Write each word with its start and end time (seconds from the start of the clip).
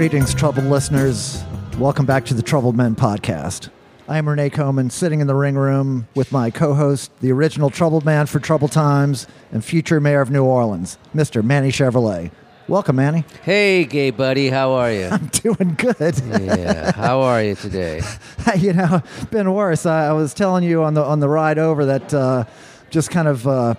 Greetings, 0.00 0.32
troubled 0.32 0.64
listeners. 0.64 1.44
Welcome 1.76 2.06
back 2.06 2.24
to 2.24 2.32
the 2.32 2.40
Troubled 2.40 2.74
Men 2.74 2.96
podcast. 2.96 3.68
I 4.08 4.16
am 4.16 4.26
Rene 4.26 4.48
Coman, 4.48 4.88
sitting 4.88 5.20
in 5.20 5.26
the 5.26 5.34
ring 5.34 5.56
room 5.56 6.08
with 6.14 6.32
my 6.32 6.50
co 6.50 6.72
host, 6.72 7.10
the 7.20 7.30
original 7.32 7.68
troubled 7.68 8.06
man 8.06 8.24
for 8.24 8.40
troubled 8.40 8.72
times 8.72 9.26
and 9.52 9.62
future 9.62 10.00
mayor 10.00 10.22
of 10.22 10.30
New 10.30 10.42
Orleans, 10.42 10.96
Mr. 11.14 11.44
Manny 11.44 11.70
Chevrolet. 11.70 12.30
Welcome, 12.66 12.96
Manny. 12.96 13.26
Hey, 13.42 13.84
gay 13.84 14.10
buddy, 14.10 14.48
how 14.48 14.72
are 14.72 14.90
you? 14.90 15.04
I'm 15.10 15.26
doing 15.26 15.74
good. 15.74 16.18
yeah, 16.40 16.92
how 16.92 17.20
are 17.20 17.42
you 17.42 17.54
today? 17.54 18.00
you 18.56 18.72
know, 18.72 19.02
been 19.30 19.52
worse. 19.52 19.84
I, 19.84 20.06
I 20.06 20.12
was 20.12 20.32
telling 20.32 20.64
you 20.64 20.82
on 20.82 20.94
the 20.94 21.04
on 21.04 21.20
the 21.20 21.28
ride 21.28 21.58
over 21.58 21.84
that 21.84 22.14
uh, 22.14 22.44
just 22.88 23.10
kind 23.10 23.28
of 23.28 23.46
uh, 23.46 23.74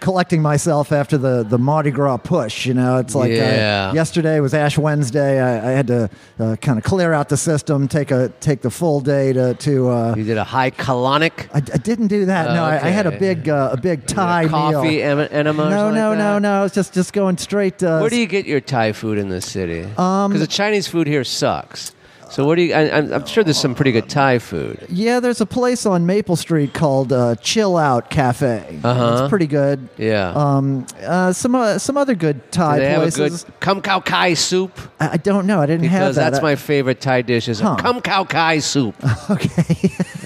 collecting 0.00 0.42
myself 0.42 0.92
after 0.92 1.18
the 1.18 1.42
the 1.42 1.58
Mardi 1.58 1.90
Gras 1.90 2.18
push. 2.18 2.66
You 2.66 2.74
know, 2.74 2.98
it's 2.98 3.14
like 3.14 3.30
uh, 3.30 3.34
Yeah. 3.34 3.92
yesterday 3.92 4.40
was 4.40 4.54
Ash 4.54 4.76
Wednesday. 4.78 5.40
I, 5.40 5.70
I 5.70 5.72
had 5.72 5.86
to 5.88 6.10
uh, 6.38 6.56
kind 6.56 6.78
of 6.78 6.84
clear 6.84 7.12
out 7.12 7.28
the 7.28 7.36
system, 7.36 7.88
take 7.88 8.10
a 8.10 8.28
take 8.40 8.62
the 8.62 8.70
full 8.70 9.00
day 9.00 9.32
to 9.32 9.54
to. 9.54 9.88
Uh, 9.90 10.14
You 10.16 10.24
did 10.24 10.38
a 10.38 10.44
high 10.44 10.70
colonic 10.70 11.48
I, 11.54 11.58
I 11.58 11.78
didn't 11.78 12.08
do 12.08 12.26
that. 12.26 12.54
no, 12.54 12.64
I, 12.64 12.86
I 12.86 12.90
had 12.90 13.06
a 13.06 13.12
big 13.18 13.48
uh, 13.48 13.70
a 13.72 13.76
big 13.80 14.06
Thai 14.06 14.48
coffee 14.48 14.96
meal. 14.98 15.20
em- 15.20 15.28
enema. 15.32 15.70
No, 15.70 15.90
no, 15.90 16.10
like 16.10 16.18
no, 16.18 16.38
no. 16.38 16.64
It's 16.64 16.74
just 16.74 16.92
just 16.94 17.12
going 17.12 17.38
straight. 17.38 17.82
Uh, 17.82 17.98
Where 18.00 18.10
do 18.10 18.16
you 18.20 18.26
get 18.26 18.46
your 18.46 18.60
Thai 18.60 18.92
food 18.92 19.18
in 19.18 19.28
this 19.28 19.46
city? 19.46 19.82
Um, 19.96 20.30
Because 20.30 20.40
the 20.40 20.46
Chinese 20.62 20.86
food 20.86 21.06
here 21.06 21.24
sucks. 21.24 21.92
So 22.28 22.44
what 22.44 22.56
do 22.56 22.62
you? 22.62 22.74
I, 22.74 22.90
I'm, 22.98 23.12
I'm 23.12 23.24
sure 23.26 23.44
there's 23.44 23.56
some 23.58 23.74
pretty 23.76 23.92
good 23.92 24.08
Thai 24.08 24.40
food. 24.40 24.84
Yeah, 24.88 25.20
there's 25.20 25.40
a 25.40 25.46
place 25.46 25.86
on 25.86 26.06
Maple 26.06 26.34
Street 26.34 26.74
called 26.74 27.12
uh, 27.12 27.36
Chill 27.36 27.76
Out 27.76 28.10
Cafe. 28.10 28.80
Uh-huh. 28.82 29.18
It's 29.22 29.30
pretty 29.30 29.46
good. 29.46 29.88
Yeah. 29.96 30.32
Um, 30.34 30.86
uh, 31.02 31.32
some 31.32 31.54
uh, 31.54 31.78
some 31.78 31.96
other 31.96 32.16
good 32.16 32.50
Thai 32.50 32.76
do 32.76 32.80
they 32.82 32.90
have 32.90 33.00
places. 33.02 33.42
a 33.42 33.46
good 33.46 33.60
kum 33.60 33.80
kao 33.80 34.00
kai 34.00 34.34
soup? 34.34 34.76
I, 34.98 35.10
I 35.10 35.16
don't 35.18 35.46
know. 35.46 35.60
I 35.60 35.66
didn't 35.66 35.84
have 35.86 36.00
Because 36.00 36.16
that. 36.16 36.30
that's 36.30 36.40
I- 36.40 36.42
my 36.42 36.56
favorite 36.56 37.00
Thai 37.00 37.22
dish 37.22 37.46
is 37.48 37.60
Huh. 37.60 37.76
a 37.78 37.82
kum 37.82 38.00
kao 38.00 38.24
kai 38.24 38.58
soup. 38.58 38.96
okay. 39.30 39.74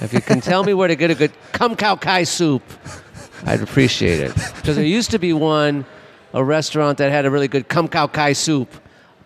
If 0.02 0.12
you 0.14 0.22
can 0.22 0.40
tell 0.40 0.64
me 0.64 0.72
where 0.72 0.88
to 0.88 0.96
get 0.96 1.10
a 1.10 1.14
good 1.14 1.32
kum 1.52 1.76
kao 1.76 1.96
kai 1.96 2.24
soup, 2.24 2.62
I'd 3.44 3.60
appreciate 3.60 4.20
it. 4.20 4.34
Because 4.56 4.76
there 4.76 4.84
used 4.86 5.10
to 5.10 5.18
be 5.18 5.34
one, 5.34 5.84
a 6.32 6.42
restaurant 6.42 6.96
that 6.98 7.10
had 7.12 7.26
a 7.26 7.30
really 7.30 7.48
good 7.48 7.68
kum 7.68 7.88
kao 7.88 8.08
kai 8.08 8.32
soup 8.32 8.72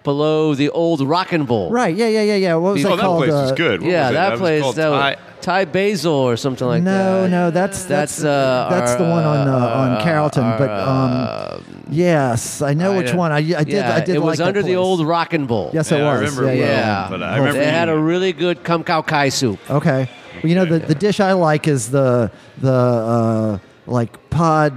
below 0.05 0.55
the 0.55 0.69
old 0.70 1.00
Rock 1.00 1.33
'n' 1.33 1.44
Bowl. 1.44 1.70
right. 1.70 1.94
Yeah. 1.97 2.06
Yeah. 2.06 2.22
Yeah. 2.22 2.36
Yeah. 2.36 2.55
What 2.55 2.74
was 2.74 2.84
Oh, 2.84 2.88
it 2.88 2.92
Oh, 2.92 2.97
that 2.97 3.02
called? 3.02 3.24
place 3.24 3.34
is 3.34 3.50
Uh, 3.50 3.55
good. 3.56 3.83
What 3.83 3.91
yeah, 3.91 4.02
was 4.02 4.11
it? 4.11 4.14
that 4.14 4.30
was 4.30 4.41
place. 4.41 4.62
called 4.62 4.77
That 4.77 4.91
Thai- 4.91 5.11
was 5.11 5.16
Thai 5.41 5.64
Basil 5.66 6.12
or 6.12 6.36
something 6.36 6.66
like 6.69 6.83
no, 6.83 7.22
that. 7.22 7.30
no, 7.30 7.50
that's 7.50 7.84
that's 7.84 8.16
That's, 8.16 8.24
uh, 8.24 8.69
that's 8.70 8.94
the 8.94 9.02
one 9.05 9.24
on 9.24 9.48
uh, 9.48 9.56
on 9.56 10.00
Carrollton. 10.02 10.44
our, 10.44 10.58
but 10.58 10.70
um, 10.70 11.11
uh, 11.12 11.58
yes, 11.91 12.62
I 12.62 12.72
know 12.74 12.92
I 12.92 12.96
which 12.98 13.12
one. 13.12 13.33
I, 13.33 13.36
I 13.38 13.41
did. 13.42 13.69
yeah, 13.69 13.94
I 13.94 14.00
did. 14.00 14.16
It 14.16 14.20
like 14.20 14.27
was 14.30 14.38
that 14.38 14.46
under 14.48 14.62
the 14.62 14.69
place. 14.69 14.77
old 14.77 15.06
Rock 15.06 15.34
'n' 15.34 15.46
Bowl. 15.46 15.70
Yes, 15.74 15.91
Yeah, 15.91 15.98
it 15.98 16.02
I 16.02 16.12
was. 16.12 16.20
remember 16.20 16.44
yeah, 16.46 16.50
it 16.52 16.58
yeah. 16.58 16.66
Yeah, 16.66 17.06
But 17.11 17.22
I 17.22 17.36
remember 17.39 17.58
they 17.61 17.70
had 17.70 17.89
a 17.89 17.96
really 17.98 18.33
good 18.33 18.62
kum 18.64 18.84
kao 18.84 19.02
kai 19.02 19.28
soup. 19.30 19.58
Okay. 19.70 20.08
Well, 20.42 20.48
you 20.50 20.55
know 20.55 20.64
the, 20.64 20.78
the 20.78 20.94
dish 20.94 21.20
I 21.20 21.33
like 21.33 21.66
is 21.68 21.91
the 21.91 22.30
the 22.58 22.72
uh, 22.72 23.58
like 23.86 24.30
pod 24.30 24.72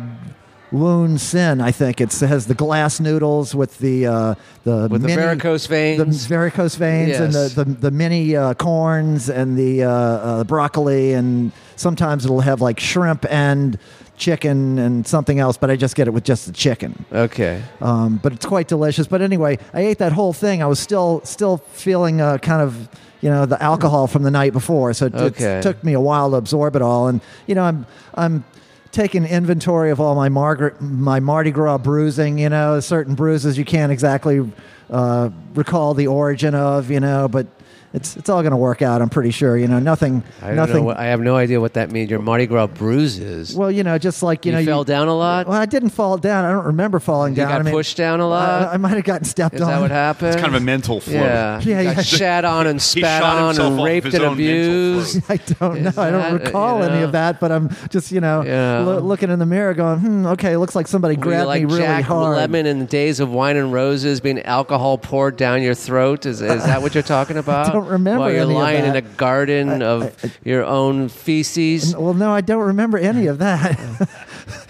woon 0.71 1.17
sen. 1.17 1.61
I 1.61 1.71
think 1.71 2.01
it 2.01 2.11
has 2.19 2.47
the 2.47 2.53
glass 2.53 2.99
noodles 2.99 3.55
with 3.55 3.77
the 3.79 4.05
uh, 4.07 4.35
the 4.63 4.87
With 4.89 5.01
the 5.01 5.07
mini- 5.07 5.21
varicose 5.21 5.63
the 5.67 5.95
veins. 5.97 6.25
varicose 6.27 6.75
veins 6.75 7.17
and 7.19 7.33
the, 7.33 7.63
the, 7.63 7.71
the 7.71 7.91
mini 7.91 8.35
uh, 8.35 8.53
corns 8.53 9.29
and 9.29 9.57
the 9.57 9.83
uh, 9.83 9.89
uh, 9.91 10.43
broccoli 10.43 11.13
and 11.13 11.51
sometimes 11.75 12.25
it'll 12.25 12.41
have 12.41 12.61
like 12.61 12.79
shrimp 12.79 13.25
and 13.31 13.77
chicken 14.17 14.79
and 14.79 15.05
something 15.05 15.37
else 15.37 15.57
but 15.57 15.69
i 15.69 15.75
just 15.75 15.95
get 15.95 16.07
it 16.07 16.11
with 16.11 16.23
just 16.23 16.47
the 16.47 16.51
chicken 16.51 17.05
Okay. 17.13 17.61
um, 17.81 18.19
but 18.23 18.33
it's 18.33 18.47
quite 18.47 18.67
delicious 18.67 19.05
but 19.05 19.21
anyway 19.21 19.59
i 19.75 19.81
ate 19.81 19.99
that 19.99 20.11
whole 20.11 20.33
thing 20.33 20.63
i 20.63 20.65
was 20.65 20.79
still 20.79 21.21
still 21.23 21.57
feeling 21.73 22.19
uh, 22.19 22.39
kind 22.39 22.63
of 22.63 22.89
you 23.21 23.29
know 23.29 23.45
the 23.45 23.61
alcohol 23.61 24.07
from 24.07 24.23
the 24.23 24.31
night 24.31 24.53
before 24.53 24.91
so 24.93 25.05
it, 25.05 25.13
it 25.39 25.61
took 25.61 25.83
me 25.83 25.93
a 25.93 26.01
while 26.01 26.31
to 26.31 26.35
absorb 26.35 26.75
it 26.75 26.81
all 26.81 27.07
and 27.07 27.21
you 27.45 27.53
know 27.53 27.61
i'm 27.63 27.85
i'm 28.15 28.43
taking 28.91 29.25
inventory 29.25 29.91
of 29.91 29.99
all 29.99 30.15
my 30.15 30.29
Margaret, 30.29 30.81
my 30.81 31.19
Mardi 31.19 31.51
Gras 31.51 31.77
bruising. 31.77 32.39
You 32.39 32.49
know, 32.49 32.79
certain 32.79 33.15
bruises 33.15 33.57
you 33.57 33.65
can't 33.65 33.91
exactly 33.91 34.51
uh, 34.89 35.29
recall 35.53 35.93
the 35.93 36.07
origin 36.07 36.55
of. 36.55 36.89
You 36.91 36.99
know, 36.99 37.27
but 37.27 37.47
it's 37.93 38.17
it's 38.17 38.29
all 38.29 38.41
going 38.41 38.51
to 38.51 38.57
work 38.57 38.81
out. 38.81 39.01
I'm 39.01 39.09
pretty 39.09 39.31
sure. 39.31 39.57
You 39.57 39.67
know, 39.67 39.79
nothing, 39.79 40.23
I 40.41 40.53
nothing. 40.53 40.85
know. 40.85 40.91
I 40.95 41.05
have 41.05 41.21
no 41.21 41.35
idea 41.35 41.59
what 41.61 41.73
that 41.75 41.89
means. 41.91 42.09
Your 42.11 42.19
Mardi 42.21 42.45
Gras 42.45 42.67
bruises. 42.67 43.55
well, 43.55 43.71
you 43.71 43.83
know, 43.83 43.97
just 43.97 44.21
like 44.23 44.45
you, 44.45 44.51
know 44.51 44.59
you, 44.59 44.65
know, 44.65 44.71
fell 44.71 44.83
down 44.83 45.07
a 45.07 45.15
lot. 45.15 45.47
Well, 45.47 45.57
I 45.59 45.65
didn't 45.65 45.89
fall 45.91 46.17
down. 46.17 46.45
I 46.45 46.51
don't 46.51 46.65
remember 46.65 46.99
falling 46.99 47.33
you 47.33 47.37
down. 47.37 47.49
got 47.49 47.59
I 47.61 47.63
mean, 47.63 47.73
pushed 47.73 47.97
down 47.97 48.19
a 48.19 48.27
lot. 48.27 48.67
I, 48.69 48.73
I 48.73 48.77
might 48.77 48.89
have 48.95 49.03
gotten 49.03 49.25
stepped 49.25 49.55
Is 49.55 49.61
on. 49.61 49.67
that 49.69 49.81
what 49.81 49.91
happened? 49.91 50.33
It's 50.33 50.41
kind 50.41 50.53
of 50.55 50.61
a 50.61 50.65
mental 50.65 50.99
flow. 50.99 51.13
Yeah, 51.13 51.61
Yeah, 51.61 51.83
Got 51.83 51.95
yeah. 51.97 52.01
shat 52.03 52.45
on 52.45 52.67
and 52.67 52.81
spat 52.81 53.21
shot 53.21 53.37
on 53.59 53.59
and 53.65 53.83
raped 53.83 54.13
and 54.13 54.23
abused. 54.23 55.21
I 55.29 55.37
don't 55.37 55.81
know. 55.81 55.89
Is 55.89 55.97
I 55.97 56.11
don't 56.11 56.41
recall 56.41 56.79
you 56.79 56.83
any 56.89 57.03
of 57.03 57.13
that, 57.13 57.39
but 57.39 57.51
I'm 57.51 57.69
just, 57.89 58.11
you 58.11 58.19
know, 58.21 58.43
Yeah. 58.43 58.79
loo- 58.79 58.99
looking 58.99 59.29
in 59.29 59.39
the 59.39 59.45
mirror 59.45 59.73
going, 59.73 59.99
hmm, 59.99 60.25
okay, 60.27 60.53
it 60.53 60.59
looks 60.59 60.75
like 60.75 60.87
somebody 60.87 61.15
Were 61.15 61.19
you 61.25 61.29
grabbed 61.29 61.47
like 61.47 61.61
me 61.61 61.65
really 61.65 61.79
Jack 61.79 62.03
hard. 62.05 62.37
Lemmon 62.37 62.65
in 62.65 62.79
the 62.79 62.85
days 62.85 63.19
of 63.19 63.31
wine 63.31 63.55
and 63.57 63.71
roses, 63.73 64.19
being 64.19 64.41
alcohol 64.41 64.97
poured 64.97 65.37
down 65.37 65.61
your 65.61 65.73
throat. 65.73 66.25
Is, 66.25 66.41
is 66.41 66.63
that 66.65 66.81
what 66.81 66.93
you're 66.93 67.03
talking 67.03 67.37
about? 67.37 67.76
Don't 67.79 67.89
remember 67.89 68.19
While 68.21 68.33
you're 68.33 68.45
lying 68.45 68.85
in 68.85 68.95
a 68.95 69.01
garden 69.01 69.81
of 69.81 70.13
your 70.43 70.63
own 70.65 71.09
feces. 71.09 71.95
Well, 71.95 72.13
no, 72.13 72.31
I 72.31 72.41
don't 72.41 72.63
remember 72.63 72.97
any 72.97 73.27
of 73.27 73.37
that. 73.39 73.77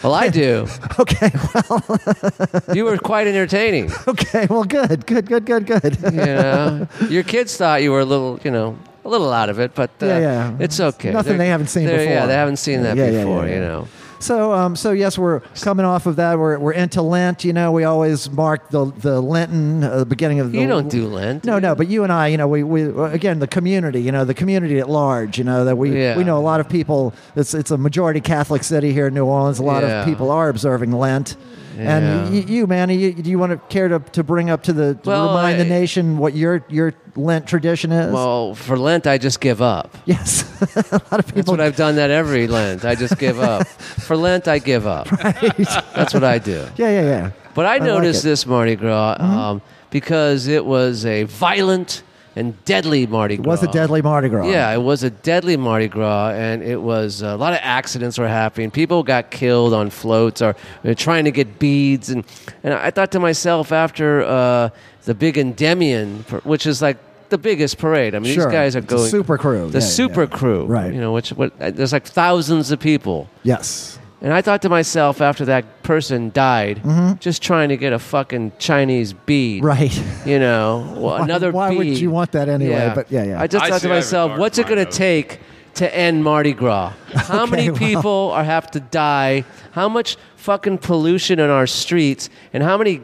Well, 0.03 0.13
I 0.13 0.29
do. 0.29 0.67
okay, 0.99 1.29
well, 1.53 1.99
You 2.73 2.85
were 2.85 2.97
quite 2.97 3.27
entertaining. 3.27 3.91
okay, 4.07 4.47
well, 4.49 4.63
good, 4.63 5.05
good, 5.05 5.25
good, 5.27 5.45
good, 5.45 5.65
good. 5.65 5.97
You 6.03 6.11
know, 6.11 6.87
your 7.09 7.23
kids 7.23 7.57
thought 7.57 7.81
you 7.83 7.91
were 7.91 7.99
a 8.01 8.05
little, 8.05 8.39
you 8.43 8.49
know, 8.51 8.77
a 9.05 9.09
little 9.09 9.31
out 9.31 9.49
of 9.49 9.59
it, 9.59 9.73
but 9.75 9.89
uh, 10.01 10.05
Yeah, 10.05 10.19
yeah. 10.19 10.57
it's 10.59 10.79
okay. 10.79 11.11
Nothing 11.11 11.29
They're- 11.33 11.37
they 11.39 11.47
haven't 11.49 11.67
seen 11.67 11.85
before. 11.87 12.03
Yeah, 12.03 12.25
they 12.25 12.33
haven't 12.33 12.57
seen 12.57 12.83
that 12.83 12.95
Yeah, 12.97 13.09
before. 13.11 13.47
You 13.47 13.59
know. 13.59 13.87
So, 14.19 14.53
um, 14.53 14.75
so 14.75 14.91
yes, 14.91 15.17
we're 15.17 15.39
coming 15.61 15.85
off 15.85 16.05
of 16.05 16.15
that. 16.17 16.37
We're, 16.39 16.57
we're 16.59 16.73
into 16.73 17.01
Lent. 17.01 17.43
You 17.43 17.53
know, 17.53 17.71
we 17.71 17.83
always 17.83 18.29
mark 18.29 18.69
the 18.69 18.85
the 18.85 19.21
Lenten 19.21 19.83
uh, 19.83 20.05
beginning 20.05 20.39
of 20.39 20.51
the. 20.51 20.59
You 20.59 20.67
don't 20.67 20.89
do 20.89 21.07
Lent. 21.07 21.45
No, 21.45 21.59
no, 21.59 21.75
but 21.75 21.87
you 21.87 22.03
and 22.03 22.11
I, 22.11 22.27
you 22.27 22.37
know, 22.37 22.47
we, 22.47 22.63
we 22.63 22.83
again 23.03 23.39
the 23.39 23.47
community, 23.47 24.01
you 24.01 24.11
know, 24.11 24.25
the 24.25 24.33
community 24.33 24.79
at 24.79 24.89
large, 24.89 25.37
you 25.37 25.43
know, 25.43 25.65
that 25.65 25.77
we 25.77 25.97
Yeah. 26.01 26.17
we 26.17 26.23
know 26.23 26.37
a 26.37 26.41
lot 26.41 26.59
of 26.59 26.67
people. 26.69 27.13
It's 27.35 27.53
it's 27.53 27.71
a 27.71 27.77
majority 27.77 28.21
Catholic 28.21 28.63
city 28.63 28.93
here 28.93 29.07
in 29.07 29.13
New 29.13 29.25
Orleans. 29.25 29.59
A 29.59 29.63
lot 29.63 29.83
Yeah. 29.83 29.99
of 30.01 30.05
people 30.05 30.31
are 30.31 30.49
observing 30.49 30.91
Lent. 30.91 31.35
Yeah. 31.77 31.97
And 31.97 32.35
you, 32.35 32.41
you, 32.41 32.67
Manny, 32.67 32.95
you, 32.95 33.13
do 33.13 33.29
you 33.29 33.37
want 33.37 33.51
to 33.51 33.57
care 33.69 33.87
to, 33.87 33.99
to 33.99 34.23
bring 34.23 34.49
up 34.49 34.63
to 34.63 34.73
the 34.73 34.95
to 34.95 35.09
Well, 35.09 35.27
remind 35.27 35.59
the 35.59 35.65
nation 35.65 36.17
what 36.17 36.35
your 36.35 36.65
your 36.69 36.93
Lent 37.15 37.47
tradition 37.47 37.91
is? 37.91 38.11
Well, 38.11 38.55
for 38.55 38.77
Lent, 38.77 39.05
I 39.07 39.17
just 39.17 39.39
give 39.39 39.61
up. 39.61 39.95
yes, 40.05 40.43
a 40.61 40.65
lot 40.65 40.73
of 40.73 40.91
people. 40.91 41.09
That's 41.17 41.31
people. 41.31 41.53
what 41.53 41.61
I've 41.61 41.75
done 41.75 41.95
that 41.95 42.09
every 42.09 42.47
Lent. 42.47 42.85
I 42.85 42.95
just 42.95 43.17
give 43.19 43.39
up. 43.39 43.67
For 44.07 44.15
Lent, 44.15 44.47
I 44.47 44.59
give 44.59 44.87
up. 44.87 45.07
That's 45.09 46.13
what 46.13 46.23
I 46.23 46.39
do. 46.39 46.67
yeah, 46.77 46.89
yeah, 46.89 47.01
yeah. 47.01 47.31
But 47.53 47.65
I, 47.65 47.77
like 47.77 47.83
noticed 47.83 48.19
it. 48.19 48.27
Mm-hmm. 48.27 48.29
this 48.29 48.45
Mardi 48.45 48.75
Gras 48.75 49.17
um, 49.19 49.61
because 49.89 50.47
it 50.47 50.65
was 50.65 51.05
a 51.05 51.23
violent 51.23 52.03
and 52.37 52.53
deadly 52.65 53.07
Mardi 53.07 53.33
It 53.35 53.43
Gras. 53.43 53.51
was 53.53 53.63
a 53.63 53.67
deadly 53.71 54.01
Mardi 54.01 54.29
Gras. 54.29 54.47
Yeah, 54.47 54.71
it 54.73 54.81
was 54.81 55.03
a 55.03 55.09
deadly 55.09 55.57
Mardi 55.57 55.87
Gras, 55.87 56.31
and 56.35 56.61
it 56.63 56.81
was 56.81 57.21
a 57.21 57.35
lot 57.35 57.53
of 57.53 57.59
accidents 57.61 58.17
were 58.17 58.27
happening. 58.27 58.71
People 58.71 59.03
got 59.03 59.31
killed 59.31 59.73
on 59.73 59.89
floats 59.89 60.41
or 60.41 60.55
uh, 60.85 60.93
trying 60.95 61.25
to 61.25 61.31
get 61.31 61.59
beads, 61.59 62.09
and 62.09 62.23
and 62.63 62.73
I 62.73 62.91
thought 62.91 63.11
to 63.13 63.19
myself 63.19 63.71
after 63.71 64.21
uh, 64.23 64.69
the 65.05 65.13
big 65.15 65.37
Endymion, 65.37 66.19
which 66.43 66.65
is 66.67 66.81
like 66.81 66.97
the 67.29 67.37
biggest 67.37 67.77
parade. 67.77 68.15
I 68.15 68.19
mean, 68.19 68.33
Sure. 68.33 68.45
these 68.45 68.53
guys 68.53 68.75
are 68.75 68.81
going 68.81 69.09
super 69.09 69.37
krewe. 69.37 69.69
the 69.71 69.79
Yeah, 69.79 69.85
super 69.85 70.21
yeah. 70.23 70.37
crew, 70.37 70.65
Right. 70.65 70.93
You 70.93 71.01
know, 71.01 71.11
which 71.11 71.29
what 71.31 71.51
uh, 71.59 71.71
there's 71.71 71.91
like 71.91 72.05
thousands 72.05 72.71
of 72.71 72.79
people. 72.79 73.27
Yes. 73.43 73.99
And 74.21 74.33
I 74.33 74.41
thought 74.41 74.63
to 74.63 74.69
myself 74.69 75.21
after 75.21 75.45
that 75.45 75.83
person 75.83 76.31
died, 76.31 76.81
just 77.19 77.43
trying 77.43 77.69
to 77.69 77.77
get 77.77 77.93
a 77.93 77.99
fucking 77.99 78.53
Chinese 78.57 79.13
bead. 79.13 79.61
Mm-hmm. 79.61 79.65
Right. 79.67 80.25
You 80.25 80.39
know, 80.39 80.85
well, 80.95 81.01
Why- 81.19 81.23
another 81.23 81.51
why 81.51 81.69
would 81.71 81.85
you 81.99 82.09
want 82.09 82.31
that 82.31 82.49
anyway? 82.49 82.91
But 82.95 83.11
yeah, 83.11 83.23
yeah. 83.23 83.39
I 83.41 83.45
just 83.47 83.63
I 83.63 83.69
thought 83.69 83.81
to 83.81 83.87
I 83.89 83.93
have 83.93 83.97
a 83.97 83.99
myself, 83.99 84.39
what's 84.39 84.57
it 84.57 84.63
going 84.67 84.77
to 84.77 84.85
mind 84.85 84.87
of 84.87 84.93
it. 84.93 84.97
take 84.97 85.39
to 85.75 85.95
end 85.95 86.23
Mardi 86.23 86.53
Gras? 86.53 86.93
How 87.13 87.43
Okay, 87.43 87.51
many 87.51 87.69
well- 87.69 87.77
people 87.79 88.31
are 88.31 88.43
have 88.43 88.71
to 88.71 88.79
die? 88.79 89.45
How 89.71 89.87
much 89.87 90.17
fucking 90.37 90.79
pollution 90.79 91.39
in 91.39 91.51
our 91.51 91.67
streets? 91.67 92.29
And 92.53 92.63
how 92.63 92.75
many 92.77 93.01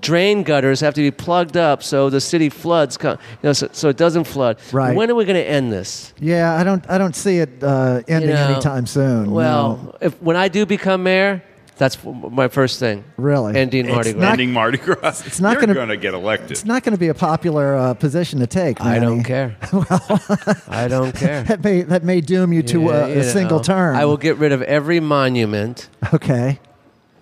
drain 0.00 0.42
gutters 0.42 0.80
have 0.80 0.94
to 0.94 1.00
be 1.00 1.10
plugged 1.10 1.56
up 1.56 1.82
so 1.82 2.10
the 2.10 2.20
city 2.20 2.48
floods, 2.48 2.96
co- 2.96 3.12
you 3.12 3.18
know, 3.42 3.52
so, 3.52 3.68
so 3.72 3.88
it 3.88 3.96
doesn't 3.96 4.24
flood? 4.24 4.58
Right. 4.72 4.94
When 4.96 5.10
are 5.10 5.14
we 5.14 5.24
going 5.24 5.36
to 5.42 5.48
end 5.48 5.72
this? 5.72 6.12
Yeah, 6.20 6.54
I 6.54 6.64
don't 6.64 6.88
I 6.90 6.98
don't 6.98 7.16
see 7.16 7.38
it 7.38 7.62
uh, 7.62 8.02
ending 8.08 8.30
know, 8.30 8.46
anytime 8.52 8.86
soon. 8.86 9.30
Well, 9.30 9.76
no. 9.82 9.96
if 10.00 10.20
when 10.22 10.36
I 10.36 10.48
do 10.48 10.66
become 10.66 11.02
mayor, 11.02 11.42
that's 11.78 11.98
my 12.04 12.48
first 12.48 12.78
thing. 12.80 13.04
Really? 13.18 13.54
ending 13.54 13.86
Mardi 13.88 14.08
It's 14.10 14.14
Gras. 14.16 14.22
not- 14.24 14.32
Ending 14.32 14.52
Mardi 14.52 14.78
Gras. 14.78 15.22
It's 15.26 15.40
not 15.40 15.60
You're 15.60 15.74
gonna- 15.74 15.96
get 15.98 16.14
elected. 16.14 16.52
it's 16.52 16.64
not 16.64 16.82
going 16.84 16.94
to 16.94 16.98
be 16.98 17.08
a 17.08 17.14
popular 17.14 17.74
uh, 17.76 17.92
position 17.94 18.40
to 18.40 18.46
take. 18.46 18.80
I 18.80 18.98
don't 18.98 19.18
Manny. 19.18 19.24
care. 19.24 19.56
I 20.68 20.88
don't 20.88 21.14
care. 21.24 21.42
That 21.44 21.62
may 21.62 21.82
that 21.82 22.02
may 22.02 22.20
doom 22.22 22.52
you 22.54 22.62
to 22.62 22.80
Yeah, 22.82 22.88
uh, 22.88 23.06
you 23.08 23.18
a 23.20 23.24
single 23.24 23.60
term. 23.60 23.94
I 23.96 24.04
will 24.06 24.16
get 24.16 24.36
rid 24.38 24.52
of 24.52 24.62
every 24.62 25.00
monument. 25.00 25.88
Okay. 26.14 26.60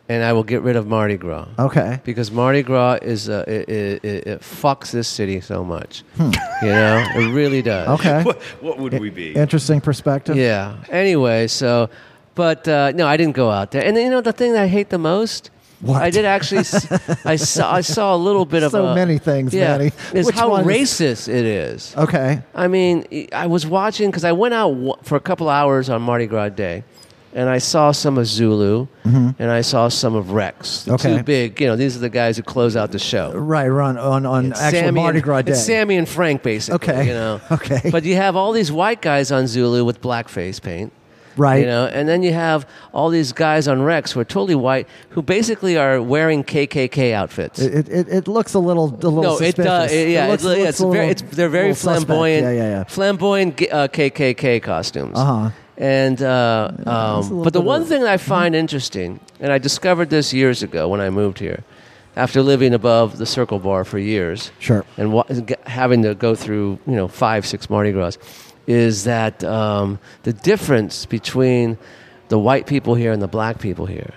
And 0.08 0.22
I 0.22 0.32
will 0.34 0.44
get 0.44 0.62
rid 0.62 0.76
of 0.76 0.86
Mardi 0.86 1.16
Gras. 1.16 1.48
Okay. 1.58 2.00
Because 2.04 2.30
Mardi 2.30 2.62
Gras 2.62 2.98
is 3.02 3.28
uh, 3.28 3.44
it, 3.48 3.68
it, 3.68 4.04
it, 4.04 4.26
it 4.26 4.40
fucks 4.40 4.90
this 4.90 5.08
city 5.08 5.40
so 5.40 5.64
much, 5.64 6.02
Hmm. 6.16 6.30
you 6.62 6.68
know, 6.68 7.04
it 7.16 7.32
really 7.32 7.62
does. 7.62 7.88
Okay. 8.00 8.22
What, 8.24 8.38
what 8.60 8.78
would 8.78 9.00
we 9.00 9.10
be? 9.10 9.32
Interesting 9.34 9.80
perspective. 9.80 10.36
Yeah. 10.36 10.76
Anyway, 10.90 11.46
so, 11.48 11.88
but 12.34 12.66
uh, 12.68 12.92
no, 12.94 13.06
I 13.06 13.16
didn't 13.16 13.34
go 13.36 13.50
out 13.50 13.70
there. 13.70 13.84
And 13.84 13.96
you 13.96 14.10
know 14.10 14.20
the 14.20 14.32
thing 14.32 14.52
that 14.52 14.62
I 14.62 14.68
hate 14.68 14.90
the 14.90 14.98
most. 14.98 15.50
What? 15.80 16.00
I 16.02 16.08
did 16.10 16.24
actually. 16.24 16.60
s- 16.60 16.86
I 17.26 17.36
saw. 17.36 17.74
I 17.74 17.82
saw 17.82 18.14
a 18.14 18.16
little 18.16 18.46
bit 18.46 18.62
of 18.62 18.70
So 18.72 18.86
a- 18.86 18.94
many 18.94 19.18
things, 19.18 19.52
yeah, 19.52 19.76
Manny. 19.76 19.92
Is 20.14 20.24
Which 20.26 20.34
how 20.34 20.48
one 20.50 20.68
is- 20.70 20.90
racist 21.00 21.28
it 21.28 21.44
is. 21.44 21.94
Okay. 21.96 22.42
I 22.54 22.68
mean, 22.68 23.04
I 23.32 23.46
was 23.48 23.66
watching 23.66 24.08
because 24.10 24.24
I 24.24 24.32
went 24.32 24.54
out 24.54 24.68
wa- 24.74 24.96
for 25.02 25.16
a 25.16 25.20
couple 25.20 25.50
hours 25.50 25.90
on 25.90 26.00
Mardi 26.00 26.26
Gras 26.26 26.50
Day, 26.50 26.84
and 27.34 27.48
I 27.48 27.58
saw 27.58 27.90
some 27.92 28.16
of 28.16 28.26
Zulu, 28.26 28.86
and 29.04 29.50
I 29.50 29.60
saw 29.60 29.88
some 29.88 30.14
of 30.14 30.30
Rex. 30.30 30.82
Mm-hmm. 30.84 30.94
Okay. 30.94 31.16
Two 31.18 31.22
big, 31.24 31.60
you 31.60 31.66
know, 31.66 31.76
these 31.76 31.96
are 31.96 32.00
the 32.00 32.08
guys 32.08 32.36
who 32.36 32.42
close 32.42 32.76
out 32.76 32.92
the 32.92 32.98
show. 32.98 33.32
Right. 33.32 33.68
On 33.68 33.98
on 34.26 34.46
It's 34.52 34.60
actual 34.60 34.80
Sammy 34.80 35.00
Mardi 35.00 35.18
and, 35.18 35.24
Gras 35.24 35.42
day. 35.42 35.52
It's 35.52 35.64
Sammy 35.64 35.96
and 35.96 36.08
Frank, 36.08 36.42
basically. 36.42 36.76
Okay. 36.76 37.06
You 37.08 37.14
know. 37.14 37.40
Okay. 37.50 37.90
But 37.90 38.04
you 38.04 38.16
have 38.16 38.36
all 38.36 38.52
these 38.52 38.70
white 38.72 39.00
guys 39.02 39.30
on 39.32 39.46
Zulu 39.46 39.84
with 39.84 40.00
blackface 40.00 40.60
paint. 40.62 40.92
right. 41.36 41.60
You 41.60 41.66
know, 41.66 41.86
and 41.86 42.08
then 42.08 42.22
you 42.22 42.32
have 42.32 42.66
all 42.92 43.10
these 43.10 43.32
guys 43.32 43.66
on 43.68 43.82
Rex 43.82 44.12
who 44.12 44.20
are 44.20 44.24
totally 44.24 44.54
white, 44.54 44.86
who 45.10 45.20
basically 45.22 45.76
are 45.76 46.00
wearing 46.00 46.44
KKK 46.44 47.12
outfits. 47.12 47.58
It, 47.58 47.88
it, 47.88 48.08
it 48.08 48.28
looks 48.28 48.54
a 48.54 48.58
little 48.60 48.86
a 48.86 49.10
little 49.10 49.22
no, 49.22 49.38
it 49.38 49.56
does. 49.56 49.90
It, 49.92 50.08
yeah, 50.10 50.28
looks, 50.28 50.44
it's, 50.44 50.58
yeah, 50.58 50.68
it's 50.68 50.78
very, 50.80 50.90
little- 50.92 51.10
it's 51.10 51.22
they're 51.36 51.48
very 51.48 51.74
flamboyant. 51.74 52.44
Yeah, 52.44 52.52
yeah, 52.52 52.68
yeah. 52.78 52.84
Flamboyant 52.84 53.62
uh, 53.62 53.88
KKK 53.88 54.62
costumes. 54.62 55.18
Uh-huh. 55.18 55.50
And 55.76 56.22
uh, 56.22 56.70
um, 56.86 57.42
but 57.42 57.52
the 57.52 57.60
one 57.60 57.82
of- 57.82 57.88
thing 57.88 58.02
that 58.02 58.12
I 58.12 58.16
find 58.16 58.54
interesting, 58.64 59.20
and 59.40 59.52
I 59.52 59.58
discovered 59.58 60.10
this 60.10 60.32
years 60.32 60.62
ago 60.62 60.88
when 60.88 61.00
I 61.00 61.10
moved 61.10 61.38
here, 61.38 61.64
after 62.16 62.42
living 62.42 62.74
above 62.74 63.18
the 63.18 63.26
Circle 63.26 63.58
Bar 63.58 63.84
for 63.84 63.98
years, 63.98 64.52
Sure. 64.60 64.84
and 64.96 65.12
wa- 65.12 65.24
having 65.66 66.02
to 66.02 66.14
go 66.14 66.34
through 66.36 66.78
you 66.86 66.94
know 66.94 67.08
five 67.08 67.44
six 67.44 67.68
Mardi 67.68 67.90
Gras, 67.92 68.18
is 68.68 69.04
that 69.04 69.42
um, 69.42 69.98
the 70.22 70.32
difference 70.32 71.06
between 71.06 71.76
the 72.28 72.38
white 72.38 72.66
people 72.66 72.94
here 72.94 73.10
and 73.12 73.20
the 73.20 73.28
black 73.28 73.58
people 73.58 73.86
here. 73.86 74.14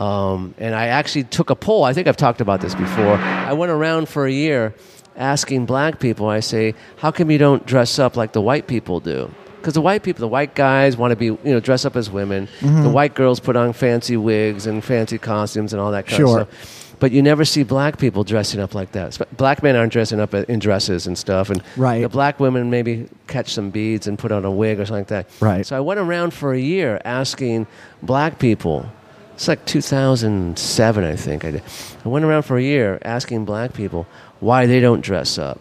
Um, 0.00 0.54
and 0.58 0.74
I 0.74 0.88
actually 0.88 1.24
took 1.24 1.48
a 1.50 1.54
poll. 1.56 1.84
I 1.84 1.94
think 1.94 2.06
I've 2.06 2.18
talked 2.18 2.40
about 2.42 2.60
this 2.60 2.74
before. 2.74 3.14
I 3.16 3.54
went 3.54 3.70
around 3.72 4.08
for 4.10 4.26
a 4.26 4.30
year 4.32 4.74
asking 5.16 5.64
black 5.66 6.00
people. 6.00 6.28
I 6.28 6.40
say, 6.40 6.74
"How 6.98 7.12
come 7.12 7.30
you 7.30 7.38
don't 7.38 7.64
dress 7.64 7.98
up 8.00 8.16
like 8.16 8.32
the 8.32 8.40
white 8.42 8.66
people 8.66 8.98
do?" 9.00 9.30
Because 9.66 9.74
the 9.74 9.80
white 9.80 10.04
people, 10.04 10.20
the 10.20 10.28
white 10.28 10.54
guys, 10.54 10.96
want 10.96 11.10
to 11.10 11.16
be 11.16 11.24
you 11.24 11.38
know 11.42 11.58
dress 11.58 11.84
up 11.84 11.96
as 11.96 12.08
women. 12.08 12.46
Mm-hmm. 12.60 12.84
The 12.84 12.88
white 12.88 13.16
girls 13.16 13.40
put 13.40 13.56
on 13.56 13.72
fancy 13.72 14.16
wigs 14.16 14.64
and 14.64 14.84
fancy 14.84 15.18
costumes 15.18 15.72
and 15.72 15.82
all 15.82 15.90
that 15.90 16.06
kind 16.06 16.16
Sure. 16.18 16.40
of 16.42 16.48
stuff. 16.54 16.96
But 17.00 17.10
you 17.10 17.20
never 17.20 17.44
see 17.44 17.64
black 17.64 17.98
people 17.98 18.22
dressing 18.22 18.60
up 18.60 18.76
like 18.76 18.92
that. 18.92 19.18
Black 19.36 19.64
men 19.64 19.74
aren't 19.74 19.92
dressing 19.92 20.20
up 20.20 20.32
in 20.34 20.60
dresses 20.60 21.08
and 21.08 21.18
stuff, 21.18 21.50
and 21.50 21.64
Right. 21.76 22.00
the 22.00 22.08
black 22.08 22.38
women 22.38 22.70
maybe 22.70 23.08
catch 23.26 23.52
some 23.52 23.70
beads 23.70 24.06
and 24.06 24.16
put 24.16 24.30
on 24.30 24.44
a 24.44 24.52
wig 24.52 24.78
or 24.78 24.86
something 24.86 25.00
like 25.00 25.08
that. 25.08 25.26
Right. 25.40 25.66
So 25.66 25.76
I 25.76 25.80
went 25.80 25.98
around 25.98 26.32
for 26.32 26.52
a 26.52 26.60
year 26.60 27.00
asking 27.04 27.66
black 28.04 28.38
people. 28.38 28.86
It's 29.34 29.48
like 29.48 29.64
2007, 29.66 31.02
I 31.02 31.16
think 31.16 31.44
I 31.44 31.50
did. 31.50 31.62
I 32.04 32.08
went 32.08 32.24
around 32.24 32.42
for 32.44 32.56
a 32.56 32.62
year 32.62 33.00
asking 33.04 33.44
black 33.44 33.72
people 33.72 34.06
why 34.38 34.66
they 34.66 34.78
don't 34.78 35.00
dress 35.00 35.38
up. 35.38 35.58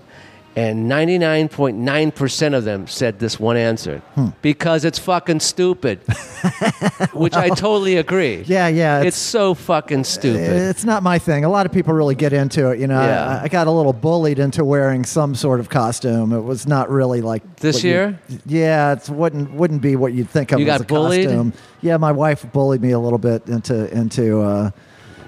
And 0.57 0.89
99.9% 0.89 2.53
of 2.55 2.63
them 2.63 2.87
said 2.87 3.19
this 3.19 3.37
one 3.39 3.57
answer 3.57 3.99
Hmm. 4.15 4.27
because 4.41 4.85
it's 4.85 4.97
fucking 4.97 5.41
stupid. 5.41 5.99
Which 7.13 7.33
I 7.33 7.49
totally 7.49 7.97
agree. 7.97 8.43
Yeah, 8.47 8.67
yeah. 8.69 9.01
It's 9.01 9.17
so 9.17 9.53
fucking 9.53 10.05
stupid. 10.05 10.39
It's 10.39 10.85
not 10.85 11.03
my 11.03 11.19
thing. 11.19 11.43
A 11.43 11.49
lot 11.49 11.65
of 11.65 11.71
people 11.73 11.93
really 11.93 12.15
get 12.15 12.31
into 12.31 12.69
it. 12.71 12.79
You 12.79 12.87
know, 12.87 13.01
Yeah. 13.01 13.39
I, 13.41 13.43
I 13.43 13.47
got 13.49 13.67
a 13.67 13.71
little 13.71 13.91
bullied 13.93 14.39
into 14.39 14.63
wearing 14.63 15.03
some 15.03 15.35
sort 15.35 15.59
of 15.59 15.67
costume. 15.69 16.31
It 16.31 16.41
was 16.41 16.65
not 16.67 16.89
really 16.89 17.21
like 17.21 17.57
This 17.57 17.77
what 17.77 17.83
you- 17.83 17.89
year? 17.89 18.19
yeah, 18.45 18.93
it 18.93 19.09
wouldn't 19.09 19.51
wouldn't 19.53 19.81
be 19.81 19.95
what 19.97 20.13
you'd 20.13 20.29
think 20.29 20.51
of 20.53 20.59
You 20.61 20.67
as 20.69 20.77
got 20.79 20.81
a 20.81 20.87
bullied? 20.87 21.25
costume. 21.25 21.53
Yeah, 21.81 21.97
my 21.97 22.11
wife 22.13 22.45
bullied 22.53 22.81
me 22.81 22.91
a 22.91 22.99
little 22.99 23.19
bit 23.19 23.47
into 23.49 23.91
into 23.93 24.41
uh, 24.41 24.71